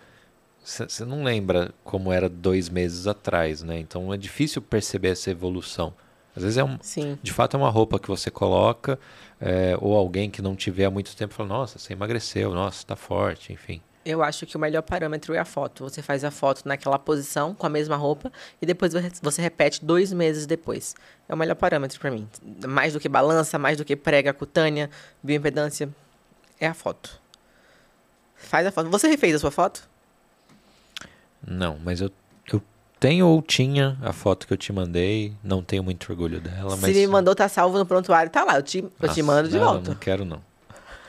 você, 0.65 1.05
não 1.05 1.23
lembra 1.23 1.71
como 1.83 2.11
era 2.11 2.27
dois 2.27 2.69
meses 2.69 3.05
atrás, 3.05 3.61
né? 3.61 3.77
Então 3.79 4.11
é 4.11 4.17
difícil 4.17 4.61
perceber 4.61 5.09
essa 5.09 5.29
evolução. 5.29 5.93
Às 6.35 6.43
vezes 6.43 6.57
é 6.57 6.63
um, 6.63 6.77
Sim. 6.81 7.17
de 7.21 7.31
fato 7.31 7.55
é 7.55 7.59
uma 7.59 7.69
roupa 7.69 7.99
que 7.99 8.07
você 8.07 8.29
coloca, 8.29 8.99
é, 9.39 9.77
ou 9.79 9.95
alguém 9.95 10.29
que 10.29 10.41
não 10.41 10.55
te 10.55 10.69
vê 10.69 10.83
há 10.83 10.91
muito 10.91 11.15
tempo 11.15 11.33
fala, 11.33 11.47
nossa, 11.47 11.79
você 11.79 11.93
emagreceu, 11.93 12.53
nossa, 12.53 12.79
está 12.79 12.95
forte, 12.95 13.53
enfim. 13.53 13.79
Eu 14.03 14.21
acho 14.21 14.45
que 14.45 14.55
o 14.55 14.59
melhor 14.59 14.83
parâmetro 14.83 15.33
é 15.33 15.39
a 15.39 15.45
foto. 15.45 15.83
Você 15.83 15.99
faz 16.01 16.23
a 16.23 16.29
foto 16.29 16.61
naquela 16.65 16.99
posição, 16.99 17.55
com 17.55 17.65
a 17.65 17.69
mesma 17.69 17.95
roupa, 17.95 18.31
e 18.61 18.65
depois 18.65 18.93
você 19.21 19.41
repete 19.41 19.83
dois 19.83 20.13
meses 20.13 20.45
depois. 20.45 20.95
É 21.27 21.33
o 21.33 21.37
melhor 21.37 21.55
parâmetro 21.55 21.99
para 21.99 22.11
mim. 22.11 22.27
Mais 22.67 22.93
do 22.93 22.99
que 22.99 23.09
balança, 23.09 23.57
mais 23.57 23.77
do 23.77 23.85
que 23.85 23.95
prega 23.95 24.31
cutânea, 24.31 24.91
bioimpedância, 25.23 25.89
é 26.59 26.67
a 26.67 26.73
foto. 26.75 27.19
Faz 28.35 28.67
a 28.67 28.71
foto. 28.71 28.91
Você 28.91 29.07
refez 29.07 29.33
a 29.33 29.39
sua 29.39 29.49
foto? 29.49 29.89
Não, 31.47 31.77
mas 31.83 32.01
eu, 32.01 32.11
eu 32.51 32.61
tenho 32.99 33.27
ou 33.27 33.41
tinha 33.41 33.97
a 34.01 34.11
foto 34.11 34.47
que 34.47 34.53
eu 34.53 34.57
te 34.57 34.71
mandei. 34.73 35.33
Não 35.43 35.63
tenho 35.63 35.83
muito 35.83 36.09
orgulho 36.09 36.39
dela, 36.39 36.77
mas... 36.77 36.93
Se 36.93 36.93
me 36.93 37.07
mandou, 37.07 37.35
tá 37.35 37.47
salvo 37.47 37.77
no 37.77 37.85
prontuário, 37.85 38.31
tá 38.31 38.43
lá. 38.43 38.55
Eu 38.55 38.63
te, 38.63 38.83
eu 39.01 39.09
te 39.09 39.21
mando 39.21 39.49
de 39.49 39.57
não, 39.57 39.65
volta. 39.65 39.89
Não 39.91 39.97
quero, 39.97 40.25
não. 40.25 40.41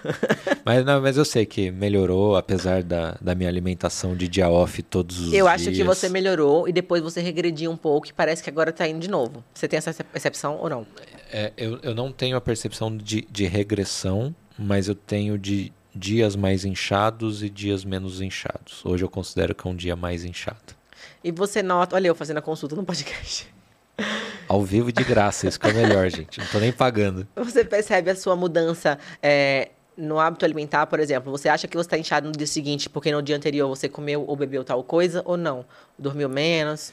mas, 0.65 0.85
não, 0.85 1.01
mas 1.01 1.17
eu 1.17 1.25
sei 1.25 1.45
que 1.45 1.71
melhorou, 1.71 2.37
apesar 2.37 2.83
da, 2.83 3.17
da 3.21 3.35
minha 3.35 3.49
alimentação 3.49 4.17
de 4.17 4.29
dia 4.29 4.49
off 4.49 4.83
todos 4.83 5.17
os 5.17 5.25
eu 5.27 5.31
dias. 5.31 5.41
Eu 5.41 5.49
acho 5.49 5.71
que 5.71 5.83
você 5.83 6.09
melhorou 6.09 6.69
e 6.69 6.73
depois 6.73 7.03
você 7.03 7.21
regrediu 7.21 7.71
um 7.71 7.77
pouco 7.77 8.09
e 8.09 8.13
parece 8.13 8.43
que 8.43 8.51
agora 8.51 8.73
tá 8.73 8.87
indo 8.87 9.01
de 9.01 9.11
novo. 9.11 9.45
Você 9.53 9.67
tem 9.67 9.79
essa 9.79 9.93
percepção 10.05 10.59
ou 10.61 10.69
não? 10.69 10.87
É, 11.33 11.53
eu, 11.57 11.79
eu 11.83 11.95
não 11.95 12.13
tenho 12.13 12.37
a 12.37 12.41
percepção 12.41 12.97
de, 12.97 13.27
de 13.31 13.47
regressão, 13.47 14.35
mas 14.59 14.89
eu 14.89 14.95
tenho 14.95 15.39
de 15.39 15.73
dias 15.97 16.36
mais 16.36 16.64
inchados 16.64 17.43
e 17.43 17.48
dias 17.48 17.85
menos 17.85 18.20
inchados. 18.20 18.85
Hoje 18.85 19.05
eu 19.05 19.09
considero 19.09 19.55
que 19.55 19.66
é 19.66 19.70
um 19.70 19.74
dia 19.74 19.97
mais 19.97 20.24
inchado. 20.24 20.74
E 21.24 21.32
você 21.32 21.62
nota... 21.62 21.97
Olha 21.97 22.09
eu 22.09 22.14
fazendo 22.14 22.36
a 22.39 22.43
consulta 22.43 22.77
no 22.77 22.85
podcast. 22.85 23.52
Ao 24.47 24.62
vivo 24.62 24.93
de 24.93 25.02
graça, 25.02 25.48
isso 25.48 25.59
que 25.59 25.66
é 25.66 25.73
melhor, 25.73 26.09
gente. 26.09 26.39
Não 26.39 26.47
tô 26.47 26.59
nem 26.59 26.70
pagando. 26.70 27.27
Você 27.35 27.64
percebe 27.64 28.10
a 28.10 28.14
sua 28.14 28.36
mudança 28.36 28.98
é, 29.20 29.70
no 29.97 30.20
hábito 30.20 30.44
alimentar, 30.44 30.86
por 30.86 31.01
exemplo, 31.01 31.32
você 31.32 31.48
acha 31.48 31.66
que 31.66 31.77
você 31.77 31.86
está 31.86 31.98
inchado 31.98 32.28
no 32.28 32.32
dia 32.32 32.47
seguinte 32.47 32.89
porque 32.89 33.10
no 33.10 33.23
dia 33.23 33.36
anterior 33.36 33.68
você 33.68 33.89
comeu 33.89 34.24
ou 34.27 34.36
bebeu 34.36 34.62
tal 34.62 34.85
coisa 34.85 35.23
ou 35.24 35.36
não? 35.36 35.64
Dormiu 35.98 36.28
menos? 36.28 36.93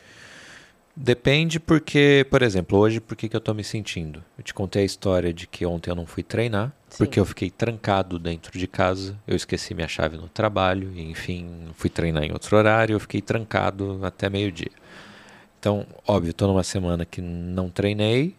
Depende 0.96 1.60
porque, 1.60 2.26
por 2.30 2.44
exemplo, 2.44 2.78
hoje 2.78 3.00
por 3.00 3.18
que, 3.18 3.28
que 3.28 3.36
eu 3.36 3.40
estou 3.40 3.56
me 3.56 3.64
sentindo? 3.64 4.24
Eu 4.38 4.44
te 4.44 4.54
contei 4.54 4.84
a 4.84 4.86
história 4.86 5.34
de 5.34 5.48
que 5.48 5.66
ontem 5.66 5.90
eu 5.90 5.96
não 5.96 6.06
fui 6.06 6.22
treinar, 6.22 6.72
Sim. 6.88 6.98
porque 7.00 7.20
eu 7.20 7.26
fiquei 7.26 7.50
trancado 7.50 8.20
dentro 8.20 8.58
de 8.58 8.68
casa, 8.68 9.18
eu 9.26 9.36
esqueci 9.36 9.74
minha 9.74 9.88
chave 9.88 10.18
no 10.18 10.30
trabalho, 10.30 10.92
e, 10.94 11.02
enfim, 11.10 11.68
fui 11.74 11.90
treinar 11.90 12.24
em 12.24 12.32
outro 12.32 12.56
horário, 12.56 12.94
eu 12.94 13.00
fiquei 13.00 13.22
trancado 13.22 14.00
até 14.04 14.30
meio-dia. 14.30 14.72
Então, 15.60 15.88
óbvio, 16.08 16.30
estou 16.30 16.48
numa 16.48 16.64
semana 16.64 17.06
que 17.06 17.22
não 17.22 17.70
treinei, 17.70 18.36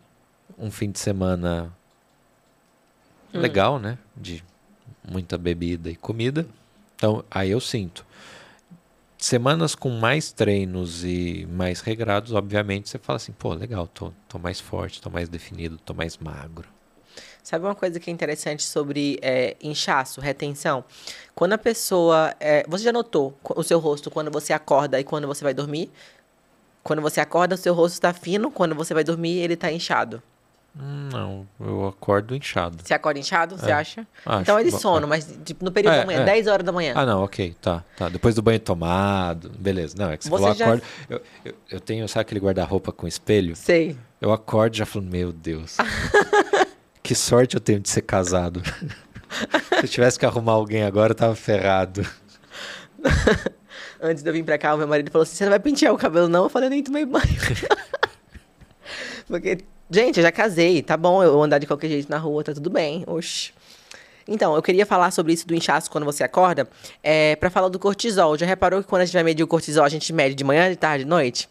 um 0.57 0.71
fim 0.71 0.93
de 0.93 1.01
semana 1.01 1.73
hum. 3.35 3.41
legal, 3.41 3.81
né? 3.81 3.99
De 4.17 4.45
muita 5.11 5.37
bebida 5.37 5.91
e 5.91 5.97
comida. 5.97 6.47
Então, 6.95 7.25
aí 7.29 7.51
eu 7.51 7.61
sinto. 7.61 8.07
Semanas 9.25 9.75
com 9.75 9.89
mais 9.89 10.33
treinos 10.33 11.03
e 11.03 11.49
mais 11.51 11.81
regrados, 11.81 12.35
obviamente, 12.35 12.91
você 12.91 12.99
fala 12.99 13.17
assim, 13.17 13.33
pô, 13.33 13.55
legal, 13.55 13.87
tô, 13.87 14.13
tô 14.29 14.39
mais 14.39 14.61
forte, 14.61 15.01
tô 15.01 15.09
mais 15.09 15.31
definido, 15.31 15.79
tô 15.79 15.95
mais 15.95 16.19
magro. 16.19 16.69
Sabe 17.43 17.65
uma 17.65 17.75
coisa 17.75 17.99
que 17.99 18.11
é 18.11 18.13
interessante 18.13 18.63
sobre 18.63 19.19
é, 19.23 19.57
inchaço, 19.63 20.21
retenção? 20.21 20.85
Quando 21.35 21.55
a 21.55 21.59
pessoa. 21.59 22.35
É, 22.39 22.67
você 22.69 22.85
já 22.85 22.93
notou 22.93 23.35
o 23.57 23.63
seu 23.63 23.79
rosto 23.79 24.11
quando 24.11 24.31
você 24.31 24.53
acorda 24.53 25.01
e 25.01 25.05
quando 25.05 25.27
você 25.27 25.43
vai 25.43 25.55
dormir? 25.55 25.91
Quando 26.83 27.01
você 27.01 27.19
acorda, 27.19 27.55
o 27.55 27.59
seu 27.59 27.73
rosto 27.73 27.95
está 27.95 28.13
fino, 28.13 28.51
quando 28.51 28.75
você 28.75 28.93
vai 28.93 29.05
dormir, 29.05 29.39
ele 29.39 29.55
está 29.55 29.73
inchado. 29.73 30.23
Não, 30.77 31.47
eu 31.61 31.87
acordo 31.87 32.35
inchado. 32.35 32.79
Você 32.83 32.93
acorda 32.93 33.21
inchado, 33.21 33.57
você 33.57 33.71
é. 33.71 33.75
acha? 33.75 34.07
Acho. 34.27 34.43
Então 34.43 34.59
é 34.59 34.65
de 34.65 34.73
sono, 34.73 35.07
mas 35.07 35.39
tipo, 35.45 35.65
no 35.65 35.71
período 35.71 35.95
é, 35.95 36.01
da 36.01 36.07
manhã, 36.07 36.21
é. 36.23 36.25
10 36.25 36.47
horas 36.49 36.67
da 36.67 36.73
manhã. 36.73 36.95
Ah, 36.97 37.07
não, 37.07 37.23
ok, 37.23 37.55
tá, 37.61 37.85
tá. 37.97 38.09
Depois 38.09 38.35
do 38.35 38.43
banho 38.43 38.59
tomado, 38.59 39.51
beleza. 39.51 39.95
Não, 39.97 40.11
é 40.11 40.17
que 40.17 40.25
você, 40.25 40.31
você 40.31 40.37
falou, 40.37 40.55
já... 40.55 40.65
acorda. 40.65 40.83
Eu, 41.09 41.23
eu, 41.45 41.55
eu, 41.71 41.81
tenho, 41.81 42.09
sabe 42.09 42.23
aquele 42.23 42.41
guarda-roupa 42.41 42.91
com 42.91 43.07
espelho? 43.07 43.55
Sei. 43.55 43.97
Eu 44.21 44.33
acordo 44.33 44.75
e 44.75 44.79
já 44.79 44.87
falo, 44.87 45.05
meu 45.05 45.33
Deus. 45.33 45.77
que 47.05 47.15
sorte 47.15 47.55
eu 47.55 47.61
tenho 47.61 47.79
de 47.79 47.89
ser 47.89 48.03
casado. 48.03 48.61
Se 49.79 49.85
eu 49.85 49.89
tivesse 49.89 50.19
que 50.19 50.27
arrumar 50.27 50.53
alguém 50.53 50.83
agora, 50.83 51.13
eu 51.13 51.17
tava 51.17 51.37
ferrado. 51.37 52.05
Antes 54.03 54.25
de 54.25 54.29
eu 54.29 54.33
vir 54.33 54.45
pra 54.45 54.59
cá, 54.59 54.75
o 54.75 54.79
meu 54.79 54.89
marido 54.89 55.11
falou 55.11 55.23
assim: 55.23 55.37
você 55.37 55.45
não 55.45 55.51
vai 55.51 55.61
pentear 55.61 55.95
o 55.95 55.99
cabelo, 55.99 56.29
não? 56.29 56.45
Eu 56.45 56.49
falei, 56.49 56.69
nem 56.69 56.83
tomei 56.83 57.05
banho. 57.05 57.25
Porque 59.27 59.59
Gente, 59.95 60.17
eu 60.17 60.25
já 60.25 60.33
casei, 60.33 60.83
tá 60.83 60.97
bom 60.97 61.23
eu 61.23 61.41
andar 61.41 61.61
de 61.61 61.69
qualquer 61.69 61.87
jeito 61.87 62.11
na 62.11 62.19
rua, 62.19 62.43
tá 62.43 62.53
tudo 62.53 62.69
bem. 62.69 63.05
Oxi. 63.07 63.53
Então, 64.27 64.57
eu 64.57 64.61
queria 64.61 64.85
falar 64.85 65.13
sobre 65.13 65.33
isso 65.33 65.47
do 65.47 65.55
inchaço 65.55 65.89
quando 65.89 66.05
você 66.05 66.25
acorda, 66.25 66.69
é, 67.01 67.37
para 67.37 67.49
falar 67.49 67.69
do 67.69 67.79
cortisol. 67.79 68.37
Já 68.37 68.45
reparou 68.45 68.83
que 68.83 68.89
quando 68.89 69.03
a 69.03 69.05
gente 69.05 69.15
vai 69.15 69.23
medir 69.23 69.45
o 69.45 69.47
cortisol, 69.47 69.85
a 69.85 69.89
gente 69.89 70.13
mede 70.13 70.35
de 70.35 70.43
manhã, 70.43 70.69
de 70.69 70.75
tarde, 70.75 71.05
de 71.05 71.09
noite? 71.09 71.49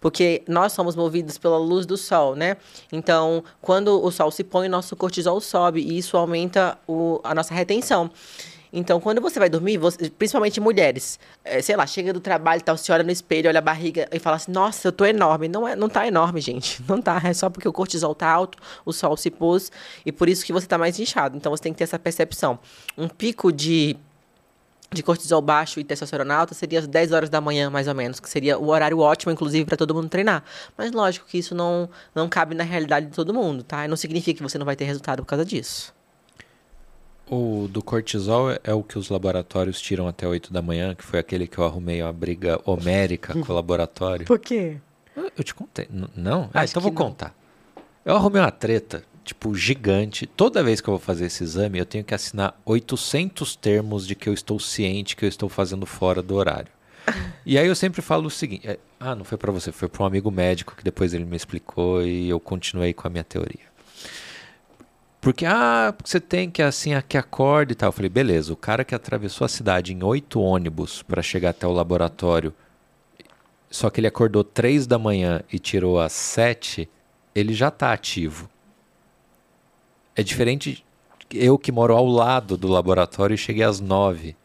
Porque 0.00 0.42
nós 0.48 0.72
somos 0.72 0.96
movidos 0.96 1.38
pela 1.38 1.56
luz 1.56 1.86
do 1.86 1.96
sol, 1.96 2.34
né? 2.34 2.56
Então, 2.90 3.44
quando 3.62 4.04
o 4.04 4.10
sol 4.10 4.32
se 4.32 4.42
põe, 4.42 4.68
nosso 4.68 4.96
cortisol 4.96 5.40
sobe 5.40 5.80
e 5.80 5.96
isso 5.96 6.16
aumenta 6.16 6.76
o, 6.88 7.20
a 7.22 7.32
nossa 7.32 7.54
retenção. 7.54 8.10
Então, 8.76 9.00
quando 9.00 9.20
você 9.20 9.38
vai 9.38 9.48
dormir, 9.48 9.78
você, 9.78 10.10
principalmente 10.10 10.60
mulheres, 10.60 11.20
é, 11.44 11.62
sei 11.62 11.76
lá, 11.76 11.86
chega 11.86 12.12
do 12.12 12.18
trabalho 12.18 12.58
e 12.58 12.64
tal, 12.64 12.76
você 12.76 12.90
olha 12.90 13.04
no 13.04 13.10
espelho, 13.12 13.48
olha 13.48 13.58
a 13.58 13.62
barriga 13.62 14.08
e 14.10 14.18
fala 14.18 14.34
assim, 14.34 14.50
nossa, 14.50 14.88
eu 14.88 14.92
tô 14.92 15.04
enorme. 15.04 15.46
Não, 15.46 15.66
é, 15.66 15.76
não 15.76 15.88
tá 15.88 16.04
enorme, 16.08 16.40
gente. 16.40 16.82
Não 16.88 17.00
tá. 17.00 17.20
É 17.24 17.32
só 17.32 17.48
porque 17.48 17.68
o 17.68 17.72
cortisol 17.72 18.14
tá 18.14 18.28
alto, 18.28 18.58
o 18.84 18.92
sol 18.92 19.16
se 19.16 19.30
pôs, 19.30 19.70
e 20.04 20.10
por 20.10 20.28
isso 20.28 20.44
que 20.44 20.52
você 20.52 20.66
tá 20.66 20.76
mais 20.76 20.98
inchado. 20.98 21.36
Então, 21.36 21.50
você 21.54 21.62
tem 21.62 21.72
que 21.72 21.78
ter 21.78 21.84
essa 21.84 21.98
percepção. 21.98 22.58
Um 22.98 23.08
pico 23.08 23.52
de 23.52 23.96
de 24.92 25.02
cortisol 25.02 25.42
baixo 25.42 25.80
e 25.80 25.84
testosterona 25.84 26.34
alta 26.34 26.54
seria 26.54 26.78
às 26.78 26.86
10 26.86 27.12
horas 27.12 27.28
da 27.28 27.40
manhã, 27.40 27.68
mais 27.68 27.88
ou 27.88 27.94
menos, 27.94 28.20
que 28.20 28.30
seria 28.30 28.56
o 28.58 28.68
horário 28.68 28.98
ótimo, 29.00 29.32
inclusive, 29.32 29.64
para 29.64 29.76
todo 29.76 29.94
mundo 29.94 30.08
treinar. 30.08 30.44
Mas 30.76 30.92
lógico 30.92 31.26
que 31.26 31.38
isso 31.38 31.54
não, 31.54 31.88
não 32.14 32.28
cabe 32.28 32.54
na 32.54 32.64
realidade 32.64 33.06
de 33.06 33.12
todo 33.12 33.34
mundo, 33.34 33.62
tá? 33.64 33.84
E 33.84 33.88
não 33.88 33.96
significa 33.96 34.36
que 34.38 34.42
você 34.42 34.58
não 34.58 34.66
vai 34.66 34.76
ter 34.76 34.84
resultado 34.84 35.22
por 35.22 35.28
causa 35.28 35.44
disso. 35.44 35.93
O 37.28 37.66
do 37.68 37.82
cortisol 37.82 38.50
é 38.62 38.74
o 38.74 38.82
que 38.82 38.98
os 38.98 39.08
laboratórios 39.08 39.80
tiram 39.80 40.06
até 40.06 40.28
8 40.28 40.52
da 40.52 40.60
manhã, 40.60 40.94
que 40.94 41.02
foi 41.02 41.18
aquele 41.18 41.46
que 41.46 41.56
eu 41.56 41.64
arrumei 41.64 42.02
uma 42.02 42.12
briga 42.12 42.60
homérica 42.66 43.32
com 43.32 43.50
o 43.50 43.54
laboratório. 43.54 44.26
Por 44.26 44.38
quê? 44.38 44.76
Eu 45.16 45.42
te 45.42 45.54
contei. 45.54 45.88
N 45.90 46.06
não? 46.14 46.50
Ah, 46.52 46.64
então 46.64 46.82
vou 46.82 46.92
não. 46.92 46.96
contar. 46.96 47.34
Eu 48.04 48.14
arrumei 48.14 48.42
uma 48.42 48.50
treta, 48.50 49.04
tipo, 49.24 49.54
gigante. 49.54 50.26
Toda 50.26 50.62
vez 50.62 50.80
que 50.80 50.88
eu 50.88 50.92
vou 50.92 51.00
fazer 51.00 51.26
esse 51.26 51.42
exame, 51.42 51.78
eu 51.78 51.86
tenho 51.86 52.04
que 52.04 52.14
assinar 52.14 52.60
800 52.64 53.56
termos 53.56 54.06
de 54.06 54.14
que 54.14 54.28
eu 54.28 54.34
estou 54.34 54.60
ciente 54.60 55.16
que 55.16 55.24
eu 55.24 55.28
estou 55.28 55.48
fazendo 55.48 55.86
fora 55.86 56.20
do 56.20 56.34
horário. 56.34 56.72
e 57.46 57.58
aí 57.58 57.66
eu 57.66 57.74
sempre 57.74 58.02
falo 58.02 58.26
o 58.26 58.30
seguinte: 58.30 58.68
é, 58.68 58.78
ah, 59.00 59.14
não 59.14 59.24
foi 59.24 59.38
para 59.38 59.50
você, 59.50 59.72
foi 59.72 59.88
para 59.88 60.02
um 60.02 60.06
amigo 60.06 60.30
médico 60.30 60.74
que 60.76 60.84
depois 60.84 61.14
ele 61.14 61.24
me 61.24 61.36
explicou 61.36 62.02
e 62.02 62.28
eu 62.28 62.38
continuei 62.38 62.92
com 62.92 63.06
a 63.06 63.10
minha 63.10 63.24
teoria. 63.24 63.73
Porque, 65.24 65.46
ah, 65.46 65.94
você 66.04 66.20
tem 66.20 66.50
que 66.50 66.60
assim, 66.60 66.90
que 67.08 67.16
acorde 67.16 67.72
e 67.72 67.74
tal. 67.74 67.88
Eu 67.88 67.92
falei, 67.92 68.10
beleza, 68.10 68.52
o 68.52 68.56
cara 68.56 68.84
que 68.84 68.94
atravessou 68.94 69.46
a 69.46 69.48
cidade 69.48 69.94
em 69.94 70.04
oito 70.04 70.38
ônibus 70.38 71.02
para 71.02 71.22
chegar 71.22 71.48
até 71.48 71.66
o 71.66 71.72
laboratório, 71.72 72.52
só 73.70 73.88
que 73.88 74.00
ele 74.00 74.06
acordou 74.06 74.44
três 74.44 74.86
da 74.86 74.98
manhã 74.98 75.40
e 75.50 75.58
tirou 75.58 75.98
às 75.98 76.12
sete, 76.12 76.90
ele 77.34 77.54
já 77.54 77.68
está 77.68 77.90
ativo. 77.90 78.50
É 80.14 80.22
diferente 80.22 80.84
eu 81.32 81.56
que 81.56 81.72
moro 81.72 81.96
ao 81.96 82.04
lado 82.04 82.58
do 82.58 82.68
laboratório 82.68 83.32
e 83.32 83.38
cheguei 83.38 83.64
às 83.64 83.80
nove, 83.80 84.36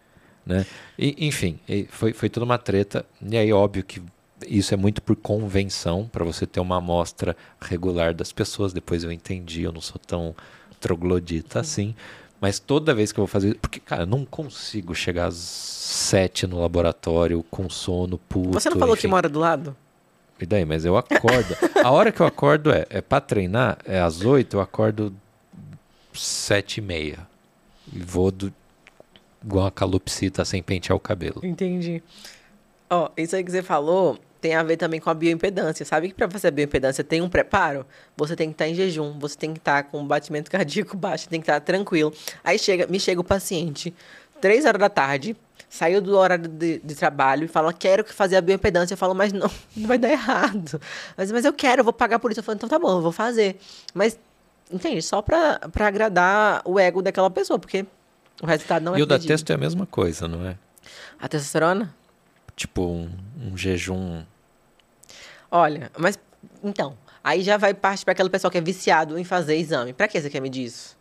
né? 0.45 0.65
E, 0.97 1.27
enfim, 1.27 1.59
foi, 1.89 2.13
foi 2.13 2.29
toda 2.29 2.45
uma 2.45 2.57
treta. 2.57 3.05
E 3.21 3.35
aí, 3.35 3.51
óbvio 3.51 3.83
que 3.83 4.01
isso 4.47 4.73
é 4.73 4.77
muito 4.77 5.01
por 5.01 5.17
convenção, 5.17 6.07
para 6.07 6.23
você 6.23 6.47
ter 6.47 6.61
uma 6.61 6.77
amostra 6.77 7.35
regular 7.59 8.13
das 8.13 8.31
pessoas. 8.31 8.71
Depois 8.71 9.03
eu 9.03 9.11
entendi, 9.11 9.63
eu 9.63 9.73
não 9.73 9.81
sou 9.81 9.99
tão 9.99 10.33
troglodita 10.79 11.59
assim. 11.59 11.95
Mas 12.41 12.57
toda 12.57 12.93
vez 12.93 13.11
que 13.11 13.19
eu 13.19 13.23
vou 13.23 13.27
fazer. 13.27 13.55
Porque, 13.55 13.79
cara, 13.79 14.03
eu 14.03 14.07
não 14.07 14.25
consigo 14.25 14.95
chegar 14.95 15.27
às 15.27 15.35
sete 15.35 16.47
no 16.47 16.61
laboratório 16.61 17.43
com 17.49 17.69
sono 17.69 18.17
puto. 18.17 18.53
Você 18.53 18.69
não 18.69 18.77
falou 18.77 18.95
enfim. 18.95 19.01
que 19.01 19.07
mora 19.07 19.27
do 19.27 19.39
lado? 19.39 19.75
E 20.39 20.45
daí? 20.45 20.63
Mas 20.63 20.85
eu 20.85 20.95
acordo. 20.95 21.55
a 21.83 21.91
hora 21.91 22.11
que 22.11 22.21
eu 22.21 22.25
acordo 22.25 22.71
é, 22.71 22.85
é 22.89 23.01
pra 23.01 23.19
treinar, 23.19 23.77
é 23.83 23.99
às 23.99 24.23
oito, 24.23 24.57
eu 24.57 24.61
acordo 24.61 25.13
sete 26.13 26.77
e 26.77 26.81
meia. 26.81 27.27
E 27.91 27.99
vou 27.99 28.31
do, 28.31 28.53
igual 29.43 29.65
a 29.65 29.71
calopsita 29.71 30.45
sem 30.45 30.63
pentear 30.63 30.95
o 30.95 30.99
cabelo. 30.99 31.41
Entendi. 31.43 32.01
Ó, 32.89 33.05
oh, 33.05 33.21
isso 33.21 33.35
aí 33.35 33.43
que 33.43 33.51
você 33.51 33.61
falou 33.61 34.17
tem 34.39 34.55
a 34.55 34.63
ver 34.63 34.77
também 34.77 34.99
com 34.99 35.09
a 35.09 35.13
bioimpedância. 35.13 35.85
Sabe 35.85 36.09
que 36.09 36.13
para 36.13 36.29
fazer 36.29 36.47
a 36.47 36.51
bioimpedância 36.51 37.03
tem 37.03 37.21
um 37.21 37.29
preparo? 37.29 37.85
Você 38.15 38.35
tem 38.35 38.49
que 38.49 38.53
estar 38.53 38.65
tá 38.65 38.69
em 38.69 38.75
jejum, 38.75 39.17
você 39.19 39.37
tem 39.37 39.53
que 39.53 39.59
estar 39.59 39.83
tá 39.83 39.89
com 39.89 40.05
batimento 40.05 40.49
cardíaco 40.49 40.95
baixo, 40.97 41.27
tem 41.27 41.39
que 41.39 41.43
estar 41.43 41.59
tá 41.59 41.65
tranquilo. 41.65 42.13
Aí 42.43 42.57
chega, 42.57 42.87
me 42.87 42.99
chega 42.99 43.19
o 43.19 43.23
paciente, 43.23 43.93
três 44.39 44.65
horas 44.65 44.79
da 44.79 44.89
tarde, 44.89 45.35
saiu 45.69 46.01
do 46.01 46.17
horário 46.17 46.47
de, 46.47 46.79
de, 46.79 46.95
trabalho 46.95 47.45
e 47.45 47.47
fala, 47.47 47.73
quero 47.73 48.03
fazer 48.05 48.37
a 48.37 48.41
bioimpedância. 48.41 48.93
Eu 48.93 48.97
falo, 48.97 49.13
mas 49.13 49.33
não, 49.33 49.49
não 49.75 49.87
vai 49.87 49.97
dar 49.97 50.09
errado. 50.09 50.81
Mas, 51.17 51.31
mas 51.31 51.45
eu 51.45 51.53
quero, 51.53 51.81
eu 51.81 51.83
vou 51.83 51.93
pagar 51.93 52.19
por 52.19 52.31
isso. 52.31 52.39
Eu 52.39 52.43
falo, 52.43 52.55
então 52.55 52.69
tá 52.69 52.79
bom, 52.79 52.97
eu 52.97 53.01
vou 53.01 53.11
fazer. 53.11 53.59
Mas, 53.93 54.17
entende? 54.71 55.01
Só 55.01 55.21
para 55.21 55.59
agradar 55.79 56.61
o 56.65 56.79
ego 56.79 57.01
daquela 57.01 57.29
pessoa, 57.29 57.59
porque 57.59 57.85
o 58.41 58.45
resultado 58.45 58.83
não 58.83 58.95
é 58.95 58.99
E 58.99 59.01
o 59.01 59.05
da 59.05 59.19
texto 59.19 59.49
é 59.51 59.53
a 59.53 59.57
mesma 59.57 59.85
coisa, 59.85 60.27
não 60.27 60.45
é? 60.47 60.55
A 61.19 61.27
testosterona? 61.27 61.93
Tipo, 62.59 62.81
um, 62.81 63.09
um 63.41 63.55
jejum. 63.55 64.21
Olha, 65.49 65.89
mas 65.97 66.19
então, 66.61 66.97
aí 67.23 67.41
já 67.41 67.55
vai 67.55 67.73
parte 67.73 68.03
para 68.03 68.11
aquela 68.11 68.29
pessoa 68.29 68.51
que 68.51 68.57
é 68.57 68.61
viciado 68.61 69.17
em 69.17 69.23
fazer 69.23 69.55
exame. 69.55 69.93
Para 69.93 70.09
que 70.09 70.19
você 70.19 70.29
quer 70.29 70.41
medir 70.41 70.65
isso? 70.65 70.97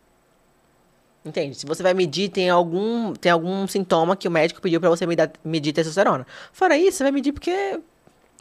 Entende? 1.24 1.56
Se 1.56 1.66
você 1.66 1.82
vai 1.82 1.92
medir, 1.94 2.28
tem 2.28 2.48
algum, 2.48 3.12
tem 3.12 3.32
algum 3.32 3.66
sintoma 3.66 4.14
que 4.16 4.28
o 4.28 4.30
médico 4.30 4.60
pediu 4.62 4.78
para 4.80 4.88
você 4.88 5.04
medir, 5.04 5.28
medir 5.44 5.72
testosterona. 5.72 6.24
Fora 6.52 6.78
isso, 6.78 6.98
você 6.98 7.02
vai 7.02 7.10
medir 7.10 7.32
porque 7.32 7.80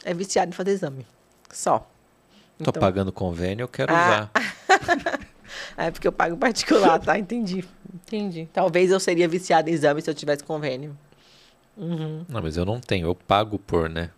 é 0.04 0.14
viciado 0.14 0.50
em 0.50 0.54
fazer 0.54 0.70
exame. 0.70 1.04
Só. 1.52 1.80
Tô 2.56 2.70
Então- 2.70 2.80
pagando 2.80 3.10
convênio, 3.10 3.64
eu 3.64 3.68
quero 3.68 3.92
Ah. 3.92 4.30
usar. 4.30 4.30
É 5.76 5.90
porque 5.90 6.06
eu 6.06 6.12
pago 6.12 6.36
particular, 6.36 7.00
tá? 7.00 7.18
Entendi. 7.18 7.64
Entendi. 7.92 8.48
Talvez 8.52 8.90
eu 8.92 9.00
seria 9.00 9.26
viciado 9.26 9.68
em 9.70 9.72
exame 9.72 10.00
se 10.02 10.08
eu 10.10 10.14
tivesse 10.14 10.44
convênio. 10.44 10.96
Uhum. 11.78 12.24
Não, 12.28 12.42
mas 12.42 12.56
eu 12.56 12.64
não 12.64 12.80
tenho, 12.80 13.06
eu 13.06 13.14
pago 13.14 13.58
por, 13.58 13.88
né? 13.88 14.10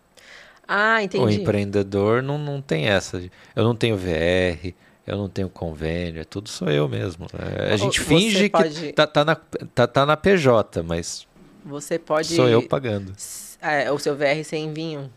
Ah, 0.67 0.97
O 0.99 1.01
entendi. 1.03 1.41
empreendedor 1.41 2.23
não, 2.23 2.37
não 2.37 2.61
tem 2.61 2.87
essa. 2.87 3.19
de- 3.19 3.31
Eu 3.55 3.63
não 3.63 3.75
tenho 3.75 3.95
VR, 3.97 4.73
eu 5.05 5.17
não 5.17 5.29
tenho 5.29 5.49
convênio, 5.49 6.21
é 6.21 6.23
tudo 6.23 6.49
sou 6.49 6.69
eu 6.69 6.87
mesmo. 6.87 7.27
É, 7.33 7.73
a 7.73 7.77
gente 7.77 7.99
Você 7.99 8.05
finge 8.05 8.49
pode- 8.49 8.69
que 8.87 8.93
tá, 8.93 9.05
tá, 9.05 9.23
na, 9.25 9.35
tá, 9.35 9.85
tá 9.87 10.05
na 10.05 10.15
PJ, 10.17 10.81
mas 10.81 11.27
Você 11.65 11.99
pode. 11.99 12.33
sou 12.35 12.47
eu 12.47 12.67
pagando. 12.67 13.13
É, 13.61 13.91
o 13.91 13.99
seu 13.99 14.15
VR 14.15 14.43
sem 14.43 14.73
vinho. 14.73 15.11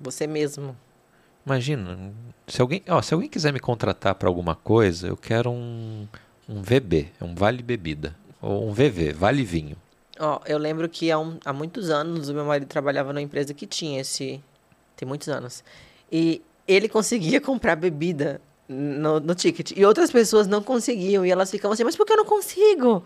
Você 0.00 0.26
mesmo. 0.26 0.74
Imagina, 1.44 2.12
se 2.46 2.60
alguém, 2.60 2.82
ó, 2.88 3.02
se 3.02 3.12
alguém 3.12 3.28
quiser 3.28 3.52
me 3.52 3.60
contratar 3.60 4.14
para 4.14 4.28
alguma 4.28 4.54
coisa, 4.54 5.08
eu 5.08 5.16
quero 5.16 5.50
um, 5.50 6.06
um 6.48 6.62
VB, 6.62 7.08
é 7.20 7.24
um 7.24 7.34
vale 7.34 7.62
bebida. 7.62 8.14
Ou 8.40 8.68
um 8.68 8.72
VV, 8.72 9.12
vale 9.12 9.42
vinho. 9.44 9.76
Ó, 10.20 10.40
eu 10.46 10.58
lembro 10.58 10.88
que 10.88 11.10
há, 11.10 11.18
um- 11.18 11.38
há 11.44 11.52
muitos 11.52 11.88
anos 11.90 12.28
o 12.28 12.34
meu 12.34 12.44
marido 12.44 12.68
trabalhava 12.68 13.12
numa 13.12 13.22
empresa 13.22 13.54
que 13.54 13.66
tinha 13.66 14.00
esse. 14.00 14.40
Tem 14.96 15.08
muitos 15.08 15.28
anos. 15.28 15.64
E 16.12 16.42
ele 16.68 16.88
conseguia 16.88 17.40
comprar 17.42 17.74
bebida 17.76 18.40
no, 18.68 19.18
no 19.18 19.34
ticket. 19.34 19.72
E 19.74 19.84
outras 19.84 20.10
pessoas 20.10 20.46
não 20.46 20.62
conseguiam. 20.62 21.24
E 21.24 21.30
elas 21.30 21.50
ficavam 21.50 21.72
assim, 21.72 21.84
mas 21.84 21.96
por 21.96 22.04
que 22.06 22.12
eu 22.12 22.18
não 22.18 22.24
consigo? 22.26 23.04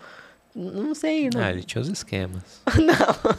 Não 0.55 0.95
sei, 0.95 1.31
não. 1.33 1.41
Ah, 1.41 1.51
ele 1.51 1.63
tinha 1.65 1.81
os 1.83 1.89
esquemas. 1.89 2.43
não. 2.79 3.37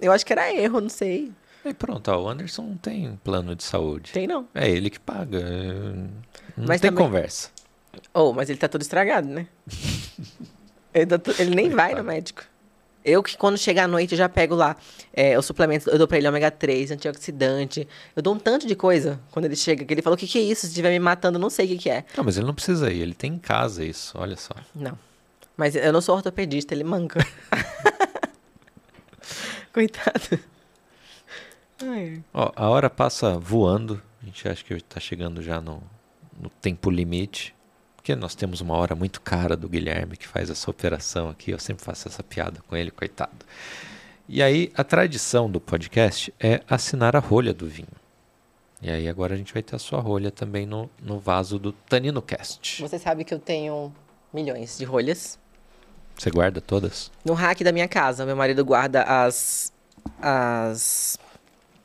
Eu 0.00 0.12
acho 0.12 0.24
que 0.26 0.32
era 0.32 0.52
erro, 0.54 0.80
não 0.80 0.88
sei. 0.88 1.30
Aí 1.64 1.74
pronto, 1.74 2.08
ó, 2.10 2.22
o 2.22 2.28
Anderson 2.28 2.62
não 2.62 2.76
tem 2.76 3.18
plano 3.24 3.54
de 3.54 3.64
saúde. 3.64 4.12
Tem 4.12 4.26
não. 4.26 4.46
É 4.54 4.68
ele 4.70 4.88
que 4.90 5.00
paga. 5.00 5.38
é, 5.38 5.72
Não 6.56 6.66
Mas 6.66 6.80
tem 6.80 6.90
também- 6.90 7.04
conversa. 7.04 7.50
Oh, 8.14 8.32
mas 8.32 8.48
ele 8.48 8.58
tá 8.58 8.68
todo 8.68 8.80
estragado, 8.82 9.26
né? 9.28 9.46
ele, 10.94 11.06
tá 11.06 11.18
to- 11.18 11.34
ele 11.38 11.54
nem 11.54 11.68
vai 11.70 11.94
no 11.94 12.04
médico. 12.04 12.42
Eu 13.04 13.22
que 13.22 13.36
quando 13.36 13.56
chega 13.56 13.84
à 13.84 13.88
noite 13.88 14.12
eu 14.12 14.18
já 14.18 14.28
pego 14.28 14.54
lá 14.54 14.76
é, 15.12 15.38
os 15.38 15.46
suplementos, 15.46 15.86
eu 15.86 15.96
dou 15.96 16.06
pra 16.06 16.18
ele 16.18 16.28
ômega 16.28 16.50
3, 16.50 16.90
antioxidante. 16.90 17.88
Eu 18.14 18.22
dou 18.22 18.34
um 18.34 18.38
tanto 18.38 18.66
de 18.66 18.74
coisa 18.74 19.20
quando 19.30 19.44
ele 19.46 19.56
chega, 19.56 19.84
que 19.84 19.94
ele 19.94 20.02
falou, 20.02 20.14
o 20.14 20.18
que, 20.18 20.26
que 20.26 20.38
é 20.38 20.42
isso? 20.42 20.62
Se 20.62 20.68
estiver 20.68 20.90
me 20.90 20.98
matando, 20.98 21.38
não 21.38 21.48
sei 21.48 21.66
o 21.66 21.68
que, 21.68 21.78
que 21.78 21.90
é. 21.90 22.04
Não, 22.16 22.24
mas 22.24 22.36
ele 22.36 22.46
não 22.46 22.54
precisa 22.54 22.90
ir, 22.90 23.00
ele 23.00 23.14
tem 23.14 23.34
em 23.34 23.38
casa 23.38 23.84
isso, 23.84 24.18
olha 24.18 24.36
só. 24.36 24.54
Não. 24.74 24.98
Mas 25.56 25.74
eu 25.74 25.92
não 25.92 26.00
sou 26.00 26.14
ortopedista, 26.14 26.74
ele 26.74 26.84
manca. 26.84 27.18
Coitado. 29.72 30.38
Ai. 31.82 32.22
Ó, 32.32 32.52
a 32.54 32.68
hora 32.68 32.88
passa 32.88 33.38
voando. 33.38 34.00
A 34.22 34.26
gente 34.26 34.48
acha 34.48 34.64
que 34.64 34.80
tá 34.82 35.00
chegando 35.00 35.42
já 35.42 35.60
no, 35.60 35.82
no 36.40 36.48
tempo 36.48 36.90
limite. 36.90 37.54
Porque 38.08 38.18
nós 38.18 38.34
temos 38.34 38.62
uma 38.62 38.74
hora 38.74 38.94
muito 38.94 39.20
cara 39.20 39.54
do 39.54 39.68
Guilherme 39.68 40.16
que 40.16 40.26
faz 40.26 40.48
essa 40.48 40.70
operação 40.70 41.28
aqui. 41.28 41.50
Eu 41.50 41.58
sempre 41.58 41.84
faço 41.84 42.08
essa 42.08 42.22
piada 42.22 42.58
com 42.66 42.74
ele, 42.74 42.90
coitado. 42.90 43.44
E 44.26 44.42
aí, 44.42 44.72
a 44.74 44.82
tradição 44.82 45.50
do 45.50 45.60
podcast 45.60 46.32
é 46.40 46.62
assinar 46.66 47.14
a 47.14 47.18
rolha 47.18 47.52
do 47.52 47.66
vinho. 47.66 47.86
E 48.80 48.90
aí, 48.90 49.06
agora 49.06 49.34
a 49.34 49.36
gente 49.36 49.52
vai 49.52 49.62
ter 49.62 49.76
a 49.76 49.78
sua 49.78 50.00
rolha 50.00 50.30
também 50.30 50.64
no, 50.64 50.88
no 51.02 51.18
vaso 51.18 51.58
do 51.58 51.70
Tanino 51.70 52.22
Cast. 52.22 52.80
Você 52.80 52.98
sabe 52.98 53.24
que 53.24 53.34
eu 53.34 53.38
tenho 53.38 53.92
milhões 54.32 54.78
de 54.78 54.86
rolhas. 54.86 55.38
Você 56.16 56.30
guarda 56.30 56.62
todas? 56.62 57.12
No 57.22 57.34
rack 57.34 57.62
da 57.62 57.72
minha 57.72 57.88
casa, 57.88 58.24
meu 58.24 58.36
marido 58.36 58.64
guarda 58.64 59.02
as. 59.02 59.70
as. 60.18 61.18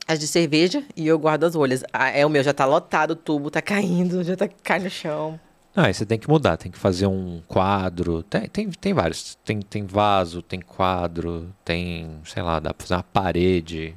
as 0.08 0.18
de 0.18 0.26
cerveja 0.26 0.82
e 0.96 1.06
eu 1.06 1.18
guardo 1.18 1.44
as 1.44 1.54
rolhas. 1.54 1.84
Ah, 1.92 2.08
é 2.08 2.24
o 2.24 2.30
meu, 2.30 2.42
já 2.42 2.54
tá 2.54 2.64
lotado, 2.64 3.10
o 3.10 3.16
tubo 3.16 3.50
tá 3.50 3.60
caindo, 3.60 4.24
já 4.24 4.34
tá 4.34 4.48
caindo 4.48 4.84
no 4.84 4.90
chão. 4.90 5.38
Ah, 5.76 5.86
aí 5.86 5.94
você 5.94 6.06
tem 6.06 6.18
que 6.18 6.28
mudar, 6.28 6.56
tem 6.56 6.70
que 6.70 6.78
fazer 6.78 7.06
um 7.06 7.42
quadro. 7.48 8.22
Tem, 8.24 8.48
tem, 8.48 8.70
tem 8.70 8.94
vários. 8.94 9.34
Tem, 9.44 9.60
tem 9.60 9.84
vaso, 9.84 10.40
tem 10.40 10.60
quadro, 10.60 11.52
tem, 11.64 12.20
sei 12.24 12.42
lá, 12.42 12.60
dá 12.60 12.72
pra 12.72 12.86
fazer 12.86 12.94
uma 12.94 13.02
parede. 13.02 13.94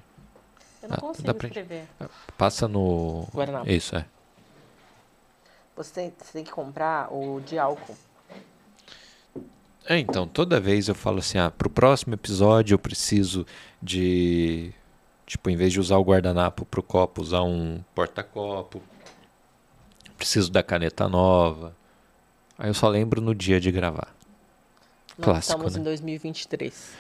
Eu 0.82 0.90
não 0.90 0.96
Ah, 0.98 1.02
consigo 1.02 1.28
dá 1.28 1.34
pra- 1.36 1.48
escrever. 1.48 1.84
Passa 2.38 2.68
no. 2.68 3.28
Guardanapo. 3.34 3.70
Isso, 3.70 3.96
é. 3.96 4.06
Você 5.76 5.94
tem, 5.94 6.14
você 6.18 6.32
tem 6.34 6.44
que 6.44 6.52
comprar 6.52 7.14
o 7.14 7.40
de 7.42 7.60
álcool. 7.60 7.96
É, 9.86 9.98
então, 10.00 10.28
toda 10.28 10.60
vez 10.60 10.88
eu 10.88 10.96
falo 10.96 11.20
assim, 11.20 11.38
ah, 11.38 11.52
pro 11.52 11.70
próximo 11.70 12.14
episódio 12.16 12.74
eu 12.74 12.80
preciso 12.80 13.46
de. 13.82 14.72
Tipo, 15.28 15.50
em 15.50 15.56
vez 15.56 15.72
de 15.74 15.80
usar 15.80 15.98
o 15.98 16.04
guardanapo 16.04 16.66
pro 16.66 16.82
copo, 16.82 17.22
usar 17.22 17.44
um 17.44 17.82
porta-copo. 17.94 18.82
Preciso 20.18 20.52
da 20.52 20.64
caneta 20.64 21.08
nova. 21.08 21.76
Aí 22.58 22.70
eu 22.70 22.74
só 22.74 22.90
lembro 22.90 23.22
no 23.22 23.36
dia 23.36 23.60
de 23.60 23.72
gravar. 23.72 24.16
Nós 25.18 25.26
Clássico, 25.26 25.54
estamos 25.54 25.76
né? 25.76 25.82
em 25.82 25.84
2023. 25.84 26.92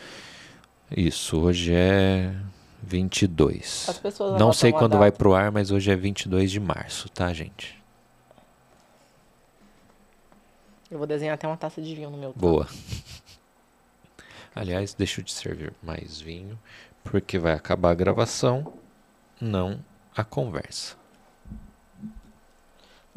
Isso, 0.95 1.39
hoje 1.39 1.73
é 1.73 2.34
22. 2.81 3.88
As 3.89 3.98
pessoas 3.98 4.39
Não 4.39 4.53
sei 4.53 4.72
quando 4.72 4.98
vai 4.98 5.11
pro 5.11 5.34
ar, 5.34 5.52
mas 5.52 5.72
hoje 5.72 5.91
é 5.91 5.95
22 5.95 6.52
de 6.52 6.60
março, 6.60 7.10
tá, 7.10 7.34
gente? 7.34 7.77
Eu 10.89 10.98
vou 10.98 11.07
desenhar 11.07 11.34
até 11.34 11.45
uma 11.45 11.57
taça 11.57 11.81
de 11.81 11.94
vinho 11.94 12.10
no 12.10 12.18
meu. 12.18 12.34
Boa. 12.34 12.68
Aliás, 14.56 14.94
deixa 14.94 15.19
eu 15.19 15.26
te 15.26 15.34
servir 15.34 15.73
mais 15.84 16.22
vinho, 16.22 16.57
porque 17.03 17.38
vai 17.38 17.53
acabar 17.53 17.91
a 17.91 17.95
gravação, 17.95 18.73
não 19.39 19.84
a 20.15 20.23
conversa. 20.23 20.95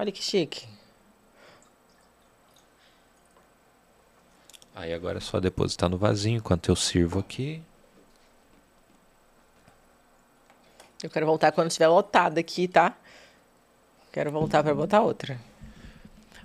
Olha 0.01 0.11
que 0.11 0.23
chique. 0.23 0.67
Aí 4.75 4.95
agora 4.95 5.19
é 5.19 5.21
só 5.21 5.39
depositar 5.39 5.91
no 5.91 5.99
vasinho 5.99 6.39
enquanto 6.39 6.71
eu 6.71 6.75
sirvo 6.75 7.19
aqui. 7.19 7.61
Eu 11.03 11.11
quero 11.11 11.27
voltar 11.27 11.53
quando 11.53 11.69
estiver 11.69 11.89
lotado 11.89 12.39
aqui, 12.39 12.67
tá? 12.67 12.97
Quero 14.11 14.31
voltar 14.31 14.63
pra 14.63 14.75
botar 14.75 15.03
outra. 15.03 15.39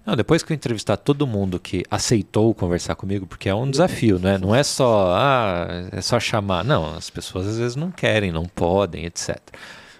Não, 0.06 0.18
depois 0.18 0.44
que 0.44 0.52
eu 0.52 0.56
entrevistar 0.56 0.98
todo 0.98 1.26
mundo 1.26 1.57
que 1.57 1.86
aceitou 1.90 2.53
conversar 2.53 2.95
comigo, 2.95 3.26
porque 3.26 3.48
é 3.48 3.56
um 3.56 3.72
desafio, 3.72 4.19
né? 4.19 4.38
Não 4.38 4.53
é 4.53 4.64
só, 4.64 5.15
ah, 5.15 5.68
é 5.94 6.02
só 6.02 6.19
chamar. 6.19 6.65
Não, 6.65 6.94
as 6.94 7.10
pessoas 7.10 7.48
às 7.48 7.57
vezes 7.57 7.77
não 7.77 7.90
querem, 7.90 8.34
não 8.34 8.48
podem, 8.48 9.06
etc. 9.06 9.40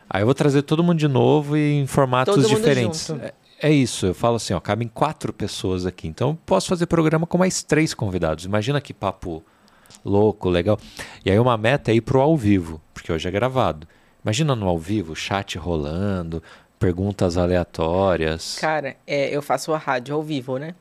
Aí 0.10 0.22
eu 0.22 0.26
vou 0.26 0.36
trazer 0.36 0.64
todo 0.64 0.84
mundo 0.84 1.00
de 1.00 1.08
novo 1.08 1.56
e 1.56 1.76
em 1.76 1.88
formatos 1.88 2.36
Todo 2.36 2.50
mundo 2.50 2.58
diferentes. 2.58 3.08
junto. 3.08 3.45
É, 3.66 3.72
isso, 3.72 4.06
eu 4.06 4.14
falo 4.14 4.36
assim, 4.36 4.54
ó, 4.54 4.60
cabem 4.60 4.88
quatro 4.88 5.34
pessoas 5.34 5.88
aqui. 5.88 6.08
Então 6.08 6.30
eu 6.30 6.40
posso 6.46 6.68
fazer 6.68 6.86
programa 6.86 7.26
com 7.26 7.36
mais 7.36 7.64
três 7.64 7.96
convidados. 7.96 8.46
Imagina 8.46 8.80
que 8.80 8.94
papo 8.94 9.44
louco, 10.06 10.50
legal. 10.50 10.78
E 11.26 11.32
aí 11.32 11.40
uma 11.40 11.58
meta 11.58 11.90
é 11.90 11.96
ir 11.96 12.02
pro 12.02 12.22
ao 12.22 12.38
vivo, 12.38 12.80
porque 12.94 13.12
hoje 13.12 13.28
é 13.28 13.32
gravado. 13.32 13.88
Imagina 14.24 14.56
no 14.56 14.68
ao 14.68 14.78
vivo, 14.78 15.16
chat 15.16 15.58
rolando, 15.58 16.44
perguntas 16.78 17.38
aleatórias. 17.38 18.60
Cara, 18.62 18.98
é, 19.08 19.36
eu 19.36 19.42
faço 19.42 19.74
a 19.74 19.80
rádio 19.80 20.14
ao 20.14 20.22
vivo, 20.22 20.60
né? 20.60 20.76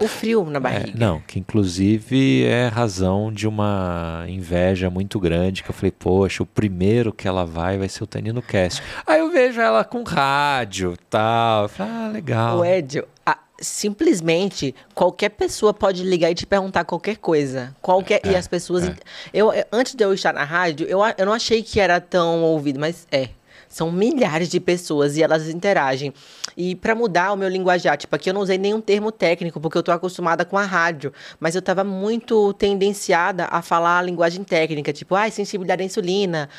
O 0.00 0.08
frio 0.08 0.44
na 0.46 0.56
É, 0.58 0.60
barriga. 0.60 0.92
não, 0.98 1.20
que 1.20 1.38
inclusive 1.38 2.44
é 2.44 2.66
razão 2.68 3.32
de 3.32 3.46
uma 3.46 4.24
inveja 4.28 4.90
muito 4.90 5.20
grande, 5.20 5.62
que 5.62 5.70
eu 5.70 5.74
falei, 5.74 5.92
poxa, 5.92 6.42
o 6.42 6.46
primeiro 6.46 7.12
que 7.12 7.28
ela 7.28 7.44
vai 7.46 7.78
vai 7.78 7.88
ser 7.88 8.02
o 8.02 8.06
Tanino 8.06 8.42
Cast. 8.42 8.82
Aí 9.06 9.20
eu 9.20 9.30
vejo 9.30 9.60
ela 9.60 9.84
com 9.84 10.02
rádio 10.02 10.96
tal. 11.08 11.64
Eu 11.64 11.68
falei, 11.68 11.92
ah, 11.92 12.08
legal. 12.08 12.58
O 12.58 12.64
Edio, 12.64 13.06
a- 13.24 13.38
simplesmente 13.60 14.74
qualquer 14.94 15.28
pessoa 15.28 15.72
pode 15.74 16.02
ligar 16.02 16.30
e 16.30 16.34
te 16.34 16.46
perguntar 16.46 16.84
qualquer 16.84 17.16
coisa. 17.18 17.74
Qualquer, 17.80 18.20
e 18.24 18.34
É, 18.34 18.38
as 18.38 18.48
pessoas. 18.48 18.84
é. 18.88 18.94
Eu, 19.32 19.52
antes 19.70 19.94
de 19.94 20.04
eu 20.04 20.12
estar 20.14 20.32
na 20.32 20.42
rádio, 20.44 20.86
eu, 20.88 21.00
eu 21.16 21.26
não 21.26 21.32
achei 21.32 21.62
que 21.62 21.78
era 21.78 22.00
tão 22.00 22.42
ouvido, 22.42 22.80
mas 22.80 23.06
é. 23.12 23.28
São 23.72 23.90
milhares 23.90 24.50
de 24.50 24.60
pessoas 24.60 25.16
e 25.16 25.22
elas 25.22 25.48
interagem. 25.48 26.12
E 26.54 26.76
para 26.76 26.94
mudar 26.94 27.32
o 27.32 27.36
meu 27.36 27.48
linguajar, 27.48 27.96
tipo, 27.96 28.14
aqui 28.14 28.28
eu 28.28 28.34
não 28.34 28.42
usei 28.42 28.58
nenhum 28.58 28.82
termo 28.82 29.10
técnico, 29.10 29.58
porque 29.58 29.78
eu 29.78 29.82
tô 29.82 29.90
acostumada 29.90 30.44
com 30.44 30.58
a 30.58 30.64
rádio, 30.64 31.10
mas 31.40 31.54
eu 31.54 31.62
tava 31.62 31.82
muito 31.82 32.52
tendenciada 32.52 33.46
a 33.46 33.62
falar 33.62 34.00
a 34.00 34.02
linguagem 34.02 34.44
técnica, 34.44 34.92
tipo, 34.92 35.14
ai, 35.14 35.28
ah, 35.28 35.32
sensibilidade 35.32 35.82
à 35.82 35.86
insulina, 35.86 36.50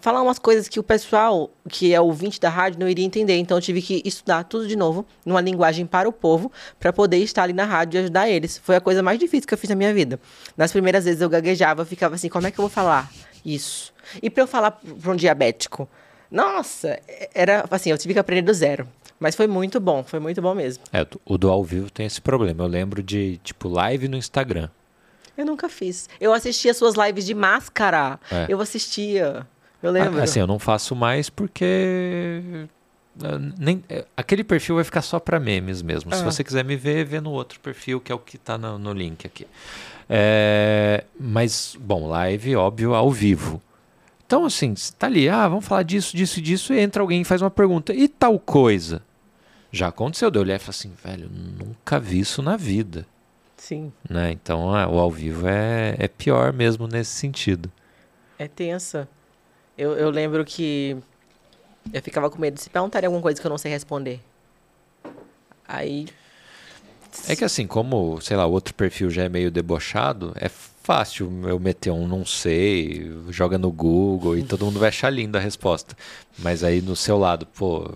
falar 0.00 0.22
umas 0.22 0.38
coisas 0.38 0.68
que 0.68 0.80
o 0.80 0.82
pessoal, 0.82 1.50
que 1.68 1.92
é 1.92 2.00
ouvinte 2.00 2.40
da 2.40 2.48
rádio, 2.48 2.80
não 2.80 2.88
iria 2.88 3.04
entender. 3.04 3.36
Então 3.36 3.58
eu 3.58 3.60
tive 3.60 3.82
que 3.82 4.00
estudar 4.06 4.44
tudo 4.44 4.66
de 4.66 4.74
novo, 4.74 5.04
numa 5.26 5.42
linguagem 5.42 5.84
para 5.84 6.08
o 6.08 6.12
povo, 6.12 6.50
para 6.80 6.94
poder 6.94 7.18
estar 7.18 7.42
ali 7.42 7.52
na 7.52 7.66
rádio 7.66 7.98
e 7.98 8.00
ajudar 8.04 8.26
eles. 8.30 8.56
Foi 8.56 8.76
a 8.76 8.80
coisa 8.80 9.02
mais 9.02 9.18
difícil 9.18 9.46
que 9.46 9.52
eu 9.52 9.58
fiz 9.58 9.68
na 9.68 9.76
minha 9.76 9.92
vida. 9.92 10.18
Nas 10.56 10.72
primeiras 10.72 11.04
vezes 11.04 11.20
eu 11.20 11.28
gaguejava, 11.28 11.82
eu 11.82 11.86
ficava 11.86 12.14
assim, 12.14 12.30
como 12.30 12.46
é 12.46 12.50
que 12.50 12.58
eu 12.58 12.62
vou 12.62 12.70
falar 12.70 13.12
isso? 13.44 13.92
E 14.22 14.30
para 14.30 14.44
eu 14.44 14.46
falar 14.46 14.70
para 14.70 15.12
um 15.12 15.16
diabético, 15.16 15.86
nossa, 16.30 17.00
era 17.34 17.64
assim, 17.70 17.90
eu 17.90 17.98
tive 17.98 18.14
que 18.14 18.20
aprender 18.20 18.42
do 18.42 18.52
zero. 18.52 18.86
Mas 19.20 19.34
foi 19.34 19.46
muito 19.46 19.80
bom, 19.80 20.04
foi 20.04 20.20
muito 20.20 20.40
bom 20.40 20.54
mesmo. 20.54 20.84
É, 20.92 21.04
o 21.24 21.36
do 21.36 21.50
ao 21.50 21.64
vivo 21.64 21.90
tem 21.90 22.06
esse 22.06 22.20
problema. 22.20 22.64
Eu 22.64 22.68
lembro 22.68 23.02
de, 23.02 23.38
tipo, 23.42 23.68
live 23.68 24.06
no 24.06 24.16
Instagram. 24.16 24.68
Eu 25.36 25.44
nunca 25.44 25.68
fiz. 25.68 26.08
Eu 26.20 26.32
assistia 26.32 26.72
suas 26.74 26.94
lives 26.94 27.24
de 27.24 27.34
máscara. 27.34 28.18
É. 28.30 28.46
Eu 28.48 28.60
assistia. 28.60 29.46
Eu 29.82 29.90
lembro. 29.90 30.20
Assim, 30.20 30.40
eu 30.40 30.46
não 30.46 30.58
faço 30.58 30.96
mais 30.96 31.30
porque. 31.30 32.66
Eh, 33.22 33.38
nem, 33.56 33.84
eh, 33.88 34.04
aquele 34.16 34.42
perfil 34.42 34.76
vai 34.76 34.84
ficar 34.84 35.02
só 35.02 35.20
para 35.20 35.38
memes 35.38 35.80
mesmo. 35.80 36.12
Ah. 36.12 36.16
Se 36.16 36.24
você 36.24 36.42
quiser 36.42 36.64
me 36.64 36.76
ver, 36.76 37.04
vê 37.04 37.20
no 37.20 37.30
outro 37.30 37.60
perfil, 37.60 38.00
que 38.00 38.10
é 38.10 38.14
o 38.14 38.18
que 38.18 38.36
está 38.36 38.58
no, 38.58 38.78
no, 38.78 38.92
link 38.92 39.26
aqui. 39.26 39.46
É, 40.10 41.04
mas, 41.18 41.76
bom, 41.78 42.08
live, 42.08 42.56
óbvio, 42.56 42.94
ao 42.94 43.10
vivo. 43.10 43.62
Então, 44.28 44.44
assim, 44.44 44.76
você 44.76 44.92
tá 44.92 45.06
ali, 45.06 45.26
ah, 45.26 45.48
vamos 45.48 45.64
falar 45.64 45.82
disso, 45.84 46.14
disso 46.14 46.38
e 46.38 46.42
disso, 46.42 46.74
e 46.74 46.78
entra 46.78 47.00
alguém 47.00 47.22
e 47.22 47.24
faz 47.24 47.40
uma 47.40 47.50
pergunta. 47.50 47.94
E 47.94 48.06
tal 48.06 48.38
coisa? 48.38 49.00
Já 49.72 49.88
aconteceu, 49.88 50.30
deu 50.30 50.42
olhar 50.42 50.56
e 50.56 50.58
falei 50.58 50.78
assim, 50.78 50.92
velho, 51.02 51.30
nunca 51.30 51.98
vi 51.98 52.20
isso 52.20 52.42
na 52.42 52.54
vida. 52.54 53.06
Sim. 53.56 53.90
Né? 54.06 54.30
Então, 54.32 54.74
ah, 54.74 54.86
o 54.86 54.98
ao 54.98 55.10
vivo 55.10 55.48
é, 55.48 55.96
é 55.98 56.06
pior 56.08 56.52
mesmo 56.52 56.86
nesse 56.86 57.12
sentido. 57.12 57.72
É 58.38 58.46
tensa. 58.46 59.08
Eu, 59.78 59.92
eu 59.94 60.10
lembro 60.10 60.44
que 60.44 60.94
eu 61.90 62.02
ficava 62.02 62.28
com 62.28 62.38
medo 62.38 62.56
de 62.56 62.60
se 62.60 62.68
perguntarem 62.68 63.06
alguma 63.06 63.22
coisa 63.22 63.40
que 63.40 63.46
eu 63.46 63.50
não 63.50 63.56
sei 63.56 63.72
responder. 63.72 64.20
Aí. 65.66 66.06
É 67.26 67.34
que 67.34 67.44
assim, 67.44 67.66
como, 67.66 68.20
sei 68.20 68.36
lá, 68.36 68.44
o 68.44 68.52
outro 68.52 68.74
perfil 68.74 69.08
já 69.08 69.22
é 69.22 69.28
meio 69.30 69.50
debochado, 69.50 70.34
é 70.36 70.50
fácil 70.88 71.30
eu 71.46 71.60
meter 71.60 71.90
um 71.90 72.08
não 72.08 72.24
sei, 72.24 73.12
joga 73.28 73.58
no 73.58 73.70
Google 73.70 74.38
e 74.38 74.42
todo 74.42 74.64
mundo 74.64 74.80
vai 74.80 74.88
achar 74.88 75.10
linda 75.10 75.36
a 75.36 75.40
resposta. 75.40 75.94
Mas 76.38 76.64
aí 76.64 76.80
no 76.80 76.96
seu 76.96 77.18
lado, 77.18 77.44
pô, 77.44 77.90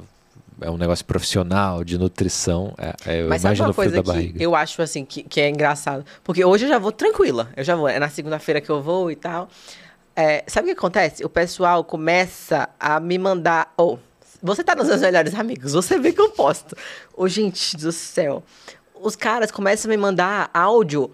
é 0.60 0.70
um 0.70 0.77
negócio 0.77 1.02
profissional, 1.06 1.82
de 1.85 1.97
nutrição, 1.97 2.74
é, 2.77 2.94
é, 3.06 3.23
eu 3.23 3.31
Mas 3.31 3.44
imagino 3.44 3.69
uma 3.69 3.74
coisa 3.74 4.02
que 4.02 4.35
eu 4.39 4.55
acho 4.55 4.82
assim 4.82 5.06
que, 5.06 5.23
que 5.23 5.40
é 5.40 5.48
engraçado. 5.48 6.05
Porque 6.23 6.44
hoje 6.44 6.66
eu 6.66 6.69
já 6.69 6.78
vou 6.78 6.93
tranquila. 6.93 7.48
Eu 7.56 7.64
já 7.64 7.74
vou. 7.74 7.89
É 7.89 7.98
na 7.98 8.10
segunda-feira 8.10 8.60
que 8.60 8.69
eu 8.69 8.82
vou 8.82 9.10
e 9.10 9.16
tal. 9.16 9.48
É, 10.14 10.44
sabe 10.47 10.66
o 10.66 10.74
que 10.74 10.78
acontece? 10.78 11.24
O 11.24 11.31
pessoal 11.31 11.82
começa 11.82 12.69
a 12.78 13.01
me 13.01 13.16
mandar. 13.16 13.73
Oh, 13.74 13.97
você 14.43 14.62
tá 14.62 14.74
nos 14.74 14.89
meus 14.89 15.01
melhores 15.01 15.35
amigos, 15.35 15.73
você 15.73 15.98
vê 15.98 16.12
que 16.12 16.20
eu 16.20 16.28
posto. 16.32 16.77
Oh, 17.16 17.27
gente 17.27 17.74
do 17.74 17.90
céu. 17.90 18.43
Os 18.94 19.16
caras 19.16 19.51
começam 19.51 19.90
a 19.90 19.97
me 19.97 19.97
mandar 19.97 20.51
áudio 20.52 21.10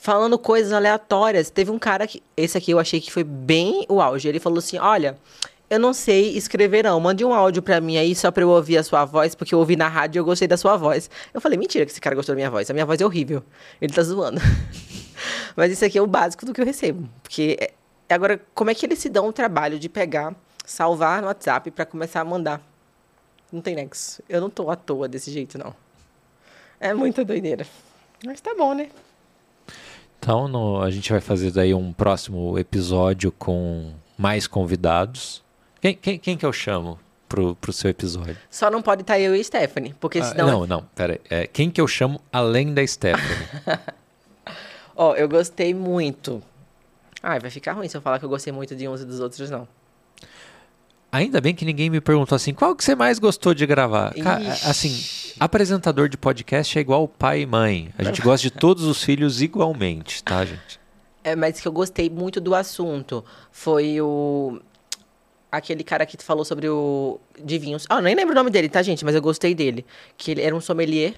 falando 0.00 0.38
coisas 0.38 0.72
aleatórias. 0.72 1.50
Teve 1.50 1.70
um 1.70 1.78
cara 1.78 2.06
que. 2.06 2.22
Esse 2.36 2.56
aqui 2.56 2.70
eu 2.70 2.78
achei 2.78 3.00
que 3.00 3.12
foi 3.12 3.24
bem 3.24 3.84
o 3.88 4.00
auge. 4.00 4.28
Ele 4.28 4.40
falou 4.40 4.58
assim: 4.58 4.78
olha. 4.78 5.18
Eu 5.70 5.78
não 5.78 5.92
sei 5.92 6.34
escrever, 6.34 6.84
não. 6.84 6.98
Mande 6.98 7.22
um 7.22 7.34
áudio 7.34 7.60
pra 7.60 7.78
mim 7.78 7.98
aí 7.98 8.14
só 8.14 8.30
pra 8.30 8.42
eu 8.42 8.48
ouvir 8.48 8.78
a 8.78 8.82
sua 8.82 9.04
voz, 9.04 9.34
porque 9.34 9.54
eu 9.54 9.58
ouvi 9.58 9.76
na 9.76 9.86
rádio 9.86 10.18
e 10.18 10.20
eu 10.20 10.24
gostei 10.24 10.48
da 10.48 10.56
sua 10.56 10.78
voz. 10.78 11.10
Eu 11.34 11.42
falei, 11.42 11.58
mentira 11.58 11.84
que 11.84 11.92
esse 11.92 12.00
cara 12.00 12.16
gostou 12.16 12.34
da 12.34 12.36
minha 12.36 12.50
voz. 12.50 12.70
A 12.70 12.72
minha 12.72 12.86
voz 12.86 12.98
é 13.02 13.04
horrível. 13.04 13.42
Ele 13.78 13.92
tá 13.92 14.02
zoando. 14.02 14.40
Mas 15.54 15.70
isso 15.70 15.84
aqui 15.84 15.98
é 15.98 16.00
o 16.00 16.06
básico 16.06 16.46
do 16.46 16.54
que 16.54 16.60
eu 16.62 16.64
recebo. 16.64 17.06
Porque 17.22 17.58
é, 17.60 17.72
Agora, 18.08 18.40
como 18.54 18.70
é 18.70 18.74
que 18.74 18.86
eles 18.86 18.98
se 18.98 19.10
dão 19.10 19.28
o 19.28 19.32
trabalho 19.32 19.78
de 19.78 19.88
pegar, 19.88 20.34
salvar 20.64 21.20
no 21.20 21.28
WhatsApp 21.28 21.70
para 21.70 21.84
começar 21.84 22.22
a 22.22 22.24
mandar? 22.24 22.62
Não 23.52 23.60
tem 23.60 23.74
nexo. 23.74 24.22
Eu 24.28 24.40
não 24.40 24.48
tô 24.48 24.70
à 24.70 24.76
toa 24.76 25.06
desse 25.06 25.30
jeito, 25.30 25.58
não. 25.58 25.74
É 26.80 26.94
muita 26.94 27.22
doideira. 27.24 27.66
Mas 28.24 28.40
tá 28.40 28.54
bom, 28.54 28.72
né? 28.72 28.88
Então, 30.18 30.48
no, 30.48 30.82
a 30.82 30.90
gente 30.90 31.10
vai 31.10 31.20
fazer 31.20 31.50
daí 31.50 31.72
um 31.72 31.92
próximo 31.92 32.58
episódio 32.58 33.32
com 33.32 33.92
mais 34.16 34.46
convidados. 34.46 35.42
Quem, 35.80 35.94
quem, 35.94 36.18
quem 36.18 36.36
que 36.36 36.44
eu 36.44 36.52
chamo 36.52 36.98
pro, 37.28 37.54
pro 37.56 37.72
seu 37.72 37.90
episódio? 37.90 38.36
Só 38.50 38.70
não 38.70 38.82
pode 38.82 39.02
estar 39.02 39.14
tá 39.14 39.20
eu 39.20 39.34
e 39.34 39.42
Stephanie, 39.42 39.94
porque 40.00 40.18
ah, 40.18 40.24
senão... 40.24 40.48
Ah, 40.48 40.50
não, 40.50 40.66
não, 40.66 40.82
pera 40.94 41.14
aí. 41.14 41.20
É, 41.30 41.46
quem 41.46 41.70
que 41.70 41.80
eu 41.80 41.86
chamo 41.86 42.20
além 42.32 42.74
da 42.74 42.84
Stephanie? 42.86 43.48
Ó, 44.96 45.12
oh, 45.12 45.14
eu 45.14 45.28
gostei 45.28 45.72
muito 45.72 46.42
ah, 47.22 47.38
vai 47.38 47.50
ficar 47.50 47.72
ruim 47.72 47.88
se 47.88 47.96
eu 47.96 48.00
falar 48.00 48.18
que 48.18 48.24
eu 48.24 48.28
gostei 48.28 48.52
muito 48.52 48.76
de 48.76 48.88
uns 48.88 49.00
e 49.00 49.04
dos 49.04 49.20
outros, 49.20 49.50
não. 49.50 49.66
Ainda 51.10 51.40
bem 51.40 51.54
que 51.54 51.64
ninguém 51.64 51.88
me 51.90 52.00
perguntou 52.00 52.36
assim, 52.36 52.52
qual 52.52 52.76
que 52.76 52.84
você 52.84 52.94
mais 52.94 53.18
gostou 53.18 53.54
de 53.54 53.66
gravar? 53.66 54.12
assim, 54.64 54.94
apresentador 55.40 56.08
de 56.08 56.16
podcast 56.16 56.78
é 56.78 56.80
igual 56.80 57.06
pai 57.08 57.42
e 57.42 57.46
mãe. 57.46 57.92
A 57.98 58.04
gente 58.04 58.20
gosta 58.22 58.48
de 58.48 58.50
todos 58.50 58.84
os 58.84 59.02
filhos 59.02 59.40
igualmente, 59.40 60.22
tá, 60.22 60.44
gente? 60.44 60.80
É, 61.24 61.34
mas 61.36 61.60
que 61.60 61.68
eu 61.68 61.72
gostei 61.72 62.08
muito 62.08 62.40
do 62.40 62.54
assunto 62.54 63.24
foi 63.50 64.00
o 64.00 64.60
aquele 65.50 65.82
cara 65.82 66.04
que 66.06 66.22
falou 66.22 66.44
sobre 66.44 66.68
o 66.68 67.20
de 67.42 67.58
vinhos. 67.58 67.86
Ah, 67.88 68.00
nem 68.00 68.14
lembro 68.14 68.32
o 68.32 68.34
nome 68.34 68.50
dele, 68.50 68.68
tá, 68.68 68.82
gente? 68.82 69.04
Mas 69.04 69.14
eu 69.14 69.22
gostei 69.22 69.54
dele. 69.54 69.84
Que 70.16 70.30
ele 70.30 70.42
era 70.42 70.54
um 70.54 70.60
sommelier. 70.60 71.14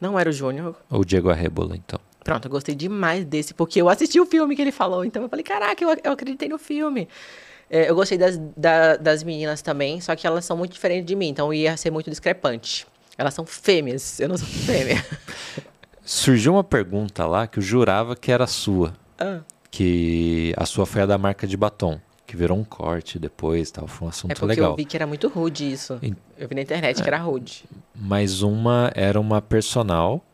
Não 0.00 0.18
era 0.18 0.28
o 0.28 0.32
Júnior. 0.32 0.76
Ou 0.90 1.00
o 1.00 1.04
Diego 1.04 1.30
Arrebola, 1.30 1.76
então. 1.76 2.00
Pronto, 2.24 2.46
eu 2.46 2.50
gostei 2.50 2.74
demais 2.74 3.24
desse, 3.24 3.54
porque 3.54 3.80
eu 3.80 3.88
assisti 3.88 4.20
o 4.20 4.26
filme 4.26 4.54
que 4.54 4.62
ele 4.62 4.72
falou. 4.72 5.04
Então 5.04 5.22
eu 5.22 5.28
falei, 5.28 5.44
caraca, 5.44 5.82
eu, 5.82 5.96
eu 6.04 6.12
acreditei 6.12 6.48
no 6.48 6.58
filme. 6.58 7.08
É, 7.70 7.88
eu 7.88 7.94
gostei 7.94 8.18
das, 8.18 8.36
da, 8.56 8.96
das 8.96 9.22
meninas 9.22 9.62
também, 9.62 10.00
só 10.00 10.14
que 10.14 10.26
elas 10.26 10.44
são 10.44 10.56
muito 10.56 10.72
diferentes 10.72 11.06
de 11.06 11.16
mim, 11.16 11.28
então 11.28 11.54
ia 11.54 11.74
ser 11.76 11.90
muito 11.90 12.10
discrepante. 12.10 12.86
Elas 13.16 13.34
são 13.34 13.44
fêmeas, 13.44 14.20
eu 14.20 14.28
não 14.28 14.36
sou 14.36 14.46
fêmea. 14.48 15.04
Surgiu 16.04 16.54
uma 16.54 16.64
pergunta 16.64 17.26
lá 17.26 17.46
que 17.46 17.58
eu 17.58 17.62
jurava 17.62 18.16
que 18.16 18.32
era 18.32 18.46
sua. 18.46 18.94
Ah. 19.18 19.40
Que 19.70 20.52
a 20.56 20.66
sua 20.66 20.84
foi 20.84 21.02
a 21.02 21.06
da 21.06 21.16
marca 21.16 21.46
de 21.46 21.56
batom. 21.56 22.00
Que 22.26 22.36
virou 22.36 22.58
um 22.58 22.64
corte 22.64 23.18
depois 23.18 23.70
tal. 23.70 23.86
Foi 23.86 24.06
um 24.06 24.08
assunto 24.08 24.30
é 24.30 24.34
porque 24.34 24.46
legal. 24.46 24.70
Eu 24.72 24.76
vi 24.76 24.84
que 24.84 24.96
era 24.96 25.06
muito 25.06 25.28
rude 25.28 25.70
isso. 25.70 25.98
Eu 26.38 26.48
vi 26.48 26.54
na 26.54 26.62
internet 26.62 26.98
é, 26.98 27.02
que 27.02 27.08
era 27.08 27.18
rude. 27.18 27.64
Mas 27.94 28.42
uma 28.42 28.90
era 28.94 29.20
uma 29.20 29.42
personal 29.42 30.24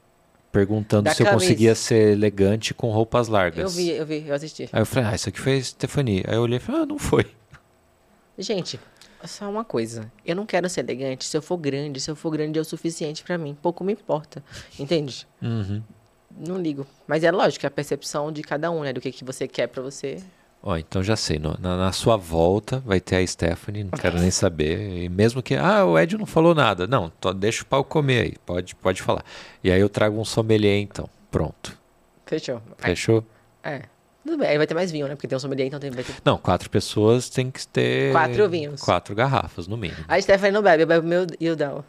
perguntando 0.50 1.04
da 1.04 1.10
se 1.12 1.18
camisa. 1.18 1.30
eu 1.30 1.38
conseguia 1.40 1.74
ser 1.74 2.12
elegante 2.12 2.72
com 2.72 2.90
roupas 2.90 3.28
largas. 3.28 3.62
Eu 3.62 3.68
vi, 3.68 3.90
eu 3.90 4.06
vi, 4.06 4.24
eu 4.26 4.34
assisti. 4.34 4.68
Aí 4.72 4.80
eu 4.80 4.86
falei, 4.86 5.10
ah, 5.10 5.14
isso 5.14 5.28
aqui 5.28 5.40
foi 5.40 5.60
Stephanie. 5.62 6.24
Aí 6.26 6.36
eu 6.36 6.42
olhei 6.42 6.56
e 6.56 6.60
falei, 6.60 6.82
ah, 6.82 6.86
não 6.86 6.98
foi. 6.98 7.26
Gente, 8.38 8.78
só 9.26 9.50
uma 9.50 9.64
coisa. 9.64 10.10
Eu 10.24 10.36
não 10.36 10.46
quero 10.46 10.68
ser 10.68 10.80
elegante 10.80 11.24
se 11.24 11.36
eu 11.36 11.42
for 11.42 11.56
grande. 11.56 12.00
Se 12.00 12.10
eu 12.10 12.16
for 12.16 12.30
grande 12.30 12.58
é 12.58 12.62
o 12.62 12.64
suficiente 12.64 13.24
para 13.24 13.36
mim. 13.36 13.56
Pouco 13.60 13.82
me 13.82 13.92
importa. 13.92 14.42
Entende? 14.78 15.26
Uhum. 15.42 15.82
Não 16.46 16.56
ligo. 16.56 16.86
Mas 17.06 17.24
é 17.24 17.32
lógico, 17.32 17.66
é 17.66 17.68
a 17.68 17.70
percepção 17.70 18.30
de 18.30 18.42
cada 18.42 18.70
um, 18.70 18.82
né? 18.82 18.92
Do 18.92 19.00
que, 19.00 19.10
que 19.10 19.24
você 19.24 19.48
quer 19.48 19.66
para 19.66 19.82
você. 19.82 20.22
Ó, 20.62 20.76
então 20.76 21.02
já 21.02 21.14
sei, 21.14 21.38
no, 21.38 21.56
na, 21.60 21.76
na, 21.76 21.92
sua 21.92 22.16
volta 22.16 22.80
vai 22.80 23.00
ter 23.00 23.16
a 23.16 23.26
Stephanie, 23.26 23.84
não 23.84 23.92
quero 23.92 24.18
nem 24.18 24.30
saber. 24.30 25.04
E 25.04 25.08
mesmo 25.08 25.40
que, 25.40 25.54
ah, 25.54 25.84
o 25.84 25.98
Ed 25.98 26.16
não 26.18 26.26
falou 26.26 26.54
nada. 26.54 26.86
Não, 26.86 27.10
tô, 27.20 27.32
deixa 27.32 27.62
o 27.62 27.66
pau 27.66 27.84
comer 27.84 28.22
aí, 28.22 28.34
pode, 28.44 28.74
pode 28.74 29.00
falar. 29.00 29.24
E 29.62 29.70
aí 29.70 29.80
eu 29.80 29.88
trago 29.88 30.20
um 30.20 30.24
sommelier 30.24 30.80
então, 30.80 31.08
pronto. 31.30 31.78
Fechou. 32.26 32.60
Fechou? 32.76 33.24
É. 33.62 33.82
Tudo 34.28 34.40
bem, 34.40 34.48
aí 34.50 34.58
vai 34.58 34.66
ter 34.66 34.74
mais 34.74 34.92
vinho, 34.92 35.08
né? 35.08 35.14
Porque 35.14 35.26
tem 35.26 35.34
um 35.34 35.38
sommelier, 35.38 35.66
então 35.66 35.80
tem, 35.80 35.90
vai 35.90 36.04
ter... 36.04 36.14
Não, 36.22 36.36
quatro 36.36 36.68
pessoas 36.68 37.30
tem 37.30 37.50
que 37.50 37.66
ter... 37.66 38.12
Quatro 38.12 38.46
vinhos. 38.46 38.78
Quatro 38.82 39.14
garrafas, 39.14 39.66
no 39.66 39.74
mínimo. 39.74 40.04
A 40.06 40.20
Stephanie 40.20 40.52
não 40.52 40.60
bebe, 40.60 40.82
eu 40.82 40.86
bebo 40.86 41.06
meu 41.08 41.26
e 41.40 41.48
o 41.48 41.56
dela. 41.56 41.82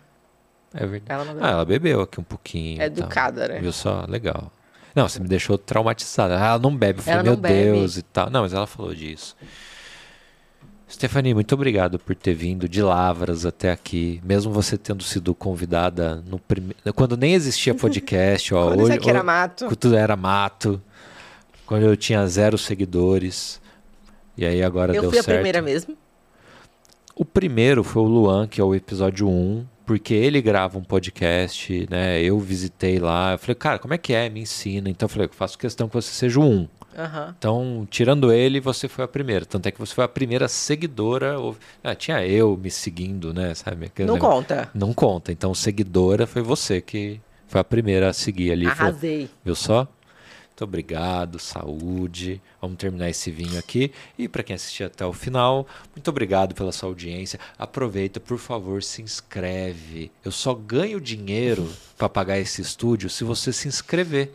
É 0.74 0.86
verdade. 0.86 1.04
Ela 1.10 1.26
não 1.26 1.34
bebe. 1.34 1.46
Ah, 1.46 1.52
ela 1.52 1.66
bebeu 1.66 2.00
aqui 2.00 2.18
um 2.18 2.24
pouquinho. 2.24 2.82
É 2.82 2.86
educada, 2.86 3.46
né? 3.50 3.60
Viu 3.60 3.74
só? 3.74 4.06
Legal. 4.08 4.50
Não, 4.96 5.10
você 5.10 5.20
me 5.20 5.28
deixou 5.28 5.58
traumatizada. 5.58 6.40
Ah, 6.42 6.48
ela 6.52 6.60
não 6.60 6.74
bebe. 6.74 7.00
Eu 7.00 7.04
falei, 7.04 7.24
meu 7.24 7.36
Deus 7.36 7.98
e 7.98 8.04
tal. 8.04 8.30
Não, 8.30 8.44
mas 8.44 8.54
ela 8.54 8.66
falou 8.66 8.96
disso. 8.96 9.36
Stephanie, 10.90 11.34
muito 11.34 11.54
obrigado 11.54 12.00
por 12.00 12.16
ter 12.16 12.34
vindo 12.34 12.70
de 12.70 12.82
Lavras 12.82 13.46
até 13.46 13.70
aqui, 13.70 14.22
mesmo 14.24 14.52
você 14.52 14.76
tendo 14.78 15.04
sido 15.04 15.36
convidada 15.36 16.24
no 16.26 16.40
prime... 16.40 16.74
quando 16.96 17.16
nem 17.16 17.34
existia 17.34 17.76
podcast, 17.76 18.56
ó, 18.56 18.74
hoje, 18.74 18.98
era 19.08 19.22
mato. 19.22 19.66
Quando 19.66 19.76
tudo 19.76 19.96
era 19.96 20.16
mato, 20.16 20.82
quando 21.70 21.84
eu 21.84 21.96
tinha 21.96 22.26
zero 22.26 22.58
seguidores, 22.58 23.62
e 24.36 24.44
aí 24.44 24.64
agora 24.64 24.92
eu 24.96 25.02
deu 25.04 25.12
certo. 25.12 25.18
Eu 25.18 25.24
fui 25.24 25.34
a 25.34 25.36
primeira 25.38 25.62
mesmo? 25.62 25.96
O 27.16 27.24
primeiro 27.24 27.84
foi 27.84 28.02
o 28.02 28.06
Luan, 28.08 28.48
que 28.48 28.60
é 28.60 28.64
o 28.64 28.74
episódio 28.74 29.28
1, 29.30 29.66
porque 29.86 30.14
ele 30.16 30.42
grava 30.42 30.80
um 30.80 30.84
podcast, 30.84 31.86
né? 31.90 32.20
Eu 32.24 32.40
visitei 32.40 32.98
lá, 32.98 33.34
eu 33.34 33.38
falei, 33.38 33.54
cara, 33.56 33.78
como 33.78 33.94
é 33.94 33.98
que 34.00 34.14
é? 34.14 34.28
Me 34.30 34.40
ensina. 34.42 34.90
Então 34.90 35.06
eu 35.06 35.10
falei, 35.10 35.28
eu 35.28 35.34
faço 35.34 35.58
questão 35.60 35.88
que 35.88 35.94
você 35.94 36.12
seja 36.12 36.40
o 36.40 36.44
um. 36.44 36.68
Aham. 36.98 37.36
Então, 37.38 37.88
tirando 37.90 38.34
ele, 38.34 38.60
você 38.60 38.88
foi 38.88 39.06
a 39.06 39.08
primeira. 39.08 39.46
Tanto 39.46 39.68
é 39.68 39.72
que 39.72 39.80
você 39.80 39.94
foi 39.94 40.04
a 40.06 40.08
primeira 40.08 40.48
seguidora. 40.48 41.38
ou- 41.40 41.56
Ah, 41.84 41.94
tinha 41.94 42.26
eu 42.26 42.58
me 42.58 42.72
seguindo, 42.72 43.32
né? 43.32 43.54
Sabe? 43.54 43.92
Não 44.00 44.18
conta. 44.18 44.70
Não 44.74 44.92
conta. 44.94 45.32
Então, 45.32 45.54
seguidora 45.54 46.26
foi 46.26 46.42
você 46.42 46.82
que 46.82 47.22
foi 47.48 47.62
a 47.62 47.64
primeira 47.64 48.10
a 48.10 48.14
seguir 48.14 48.52
ali. 48.52 48.66
Falou, 48.66 48.82
Arrasei. 48.92 49.30
Viu 49.46 49.54
só? 49.56 49.88
Muito 50.60 50.68
obrigado, 50.68 51.40
saúde. 51.40 52.42
Vamos 52.60 52.78
terminar 52.78 53.10
esse 53.10 53.32
vinho 53.32 53.58
aqui. 53.58 53.94
E 54.18 54.28
para 54.28 54.44
quem 54.44 54.54
assistiu 54.54 54.88
até 54.88 55.06
o 55.06 55.14
final, 55.14 55.66
muito 55.96 56.10
obrigado 56.10 56.54
pela 56.54 56.74
sua 56.74 56.90
audiência. 56.90 57.40
Aproveita, 57.58 58.20
por 58.20 58.38
favor, 58.38 58.84
se 58.84 59.02
inscreve. 59.02 60.12
Eu 60.22 60.34
só 60.34 60.54
ganho 60.54 61.00
dinheiro 61.00 61.72
para 61.98 62.10
pagar 62.10 62.38
esse 62.40 62.62
estúdio 62.62 63.10
se 63.10 63.24
você 63.24 63.54
se 63.54 63.70
inscrever. 63.70 64.34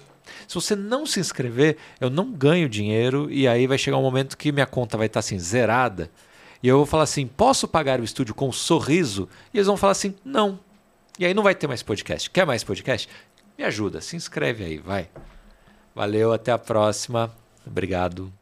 Se 0.49 0.55
você 0.55 0.75
não 0.75 1.05
se 1.05 1.21
inscrever, 1.21 1.77
eu 2.01 2.09
não 2.09 2.33
ganho 2.33 2.71
dinheiro 2.71 3.31
e 3.31 3.47
aí 3.47 3.67
vai 3.67 3.77
chegar 3.77 3.99
um 3.99 4.03
momento 4.03 4.39
que 4.39 4.51
minha 4.51 4.65
conta 4.65 4.97
vai 4.97 5.09
estar 5.09 5.21
assim 5.21 5.39
zerada. 5.39 6.11
E 6.63 6.69
eu 6.69 6.79
vou 6.79 6.87
falar 6.87 7.03
assim: 7.03 7.27
posso 7.27 7.69
pagar 7.69 8.01
o 8.01 8.05
estúdio 8.05 8.35
com 8.35 8.49
um 8.49 8.53
sorriso? 8.53 9.29
E 9.53 9.59
eles 9.59 9.67
vão 9.67 9.77
falar 9.77 9.93
assim: 9.93 10.15
não. 10.25 10.59
E 11.19 11.27
aí 11.27 11.35
não 11.35 11.43
vai 11.43 11.55
ter 11.55 11.67
mais 11.67 11.83
podcast. 11.83 12.31
Quer 12.31 12.47
mais 12.47 12.65
podcast? 12.65 13.11
Me 13.59 13.65
ajuda, 13.65 14.01
se 14.01 14.17
inscreve 14.17 14.65
aí, 14.65 14.79
vai. 14.79 15.11
Valeu, 15.95 16.33
até 16.33 16.51
a 16.51 16.59
próxima. 16.59 17.31
Obrigado. 17.67 18.33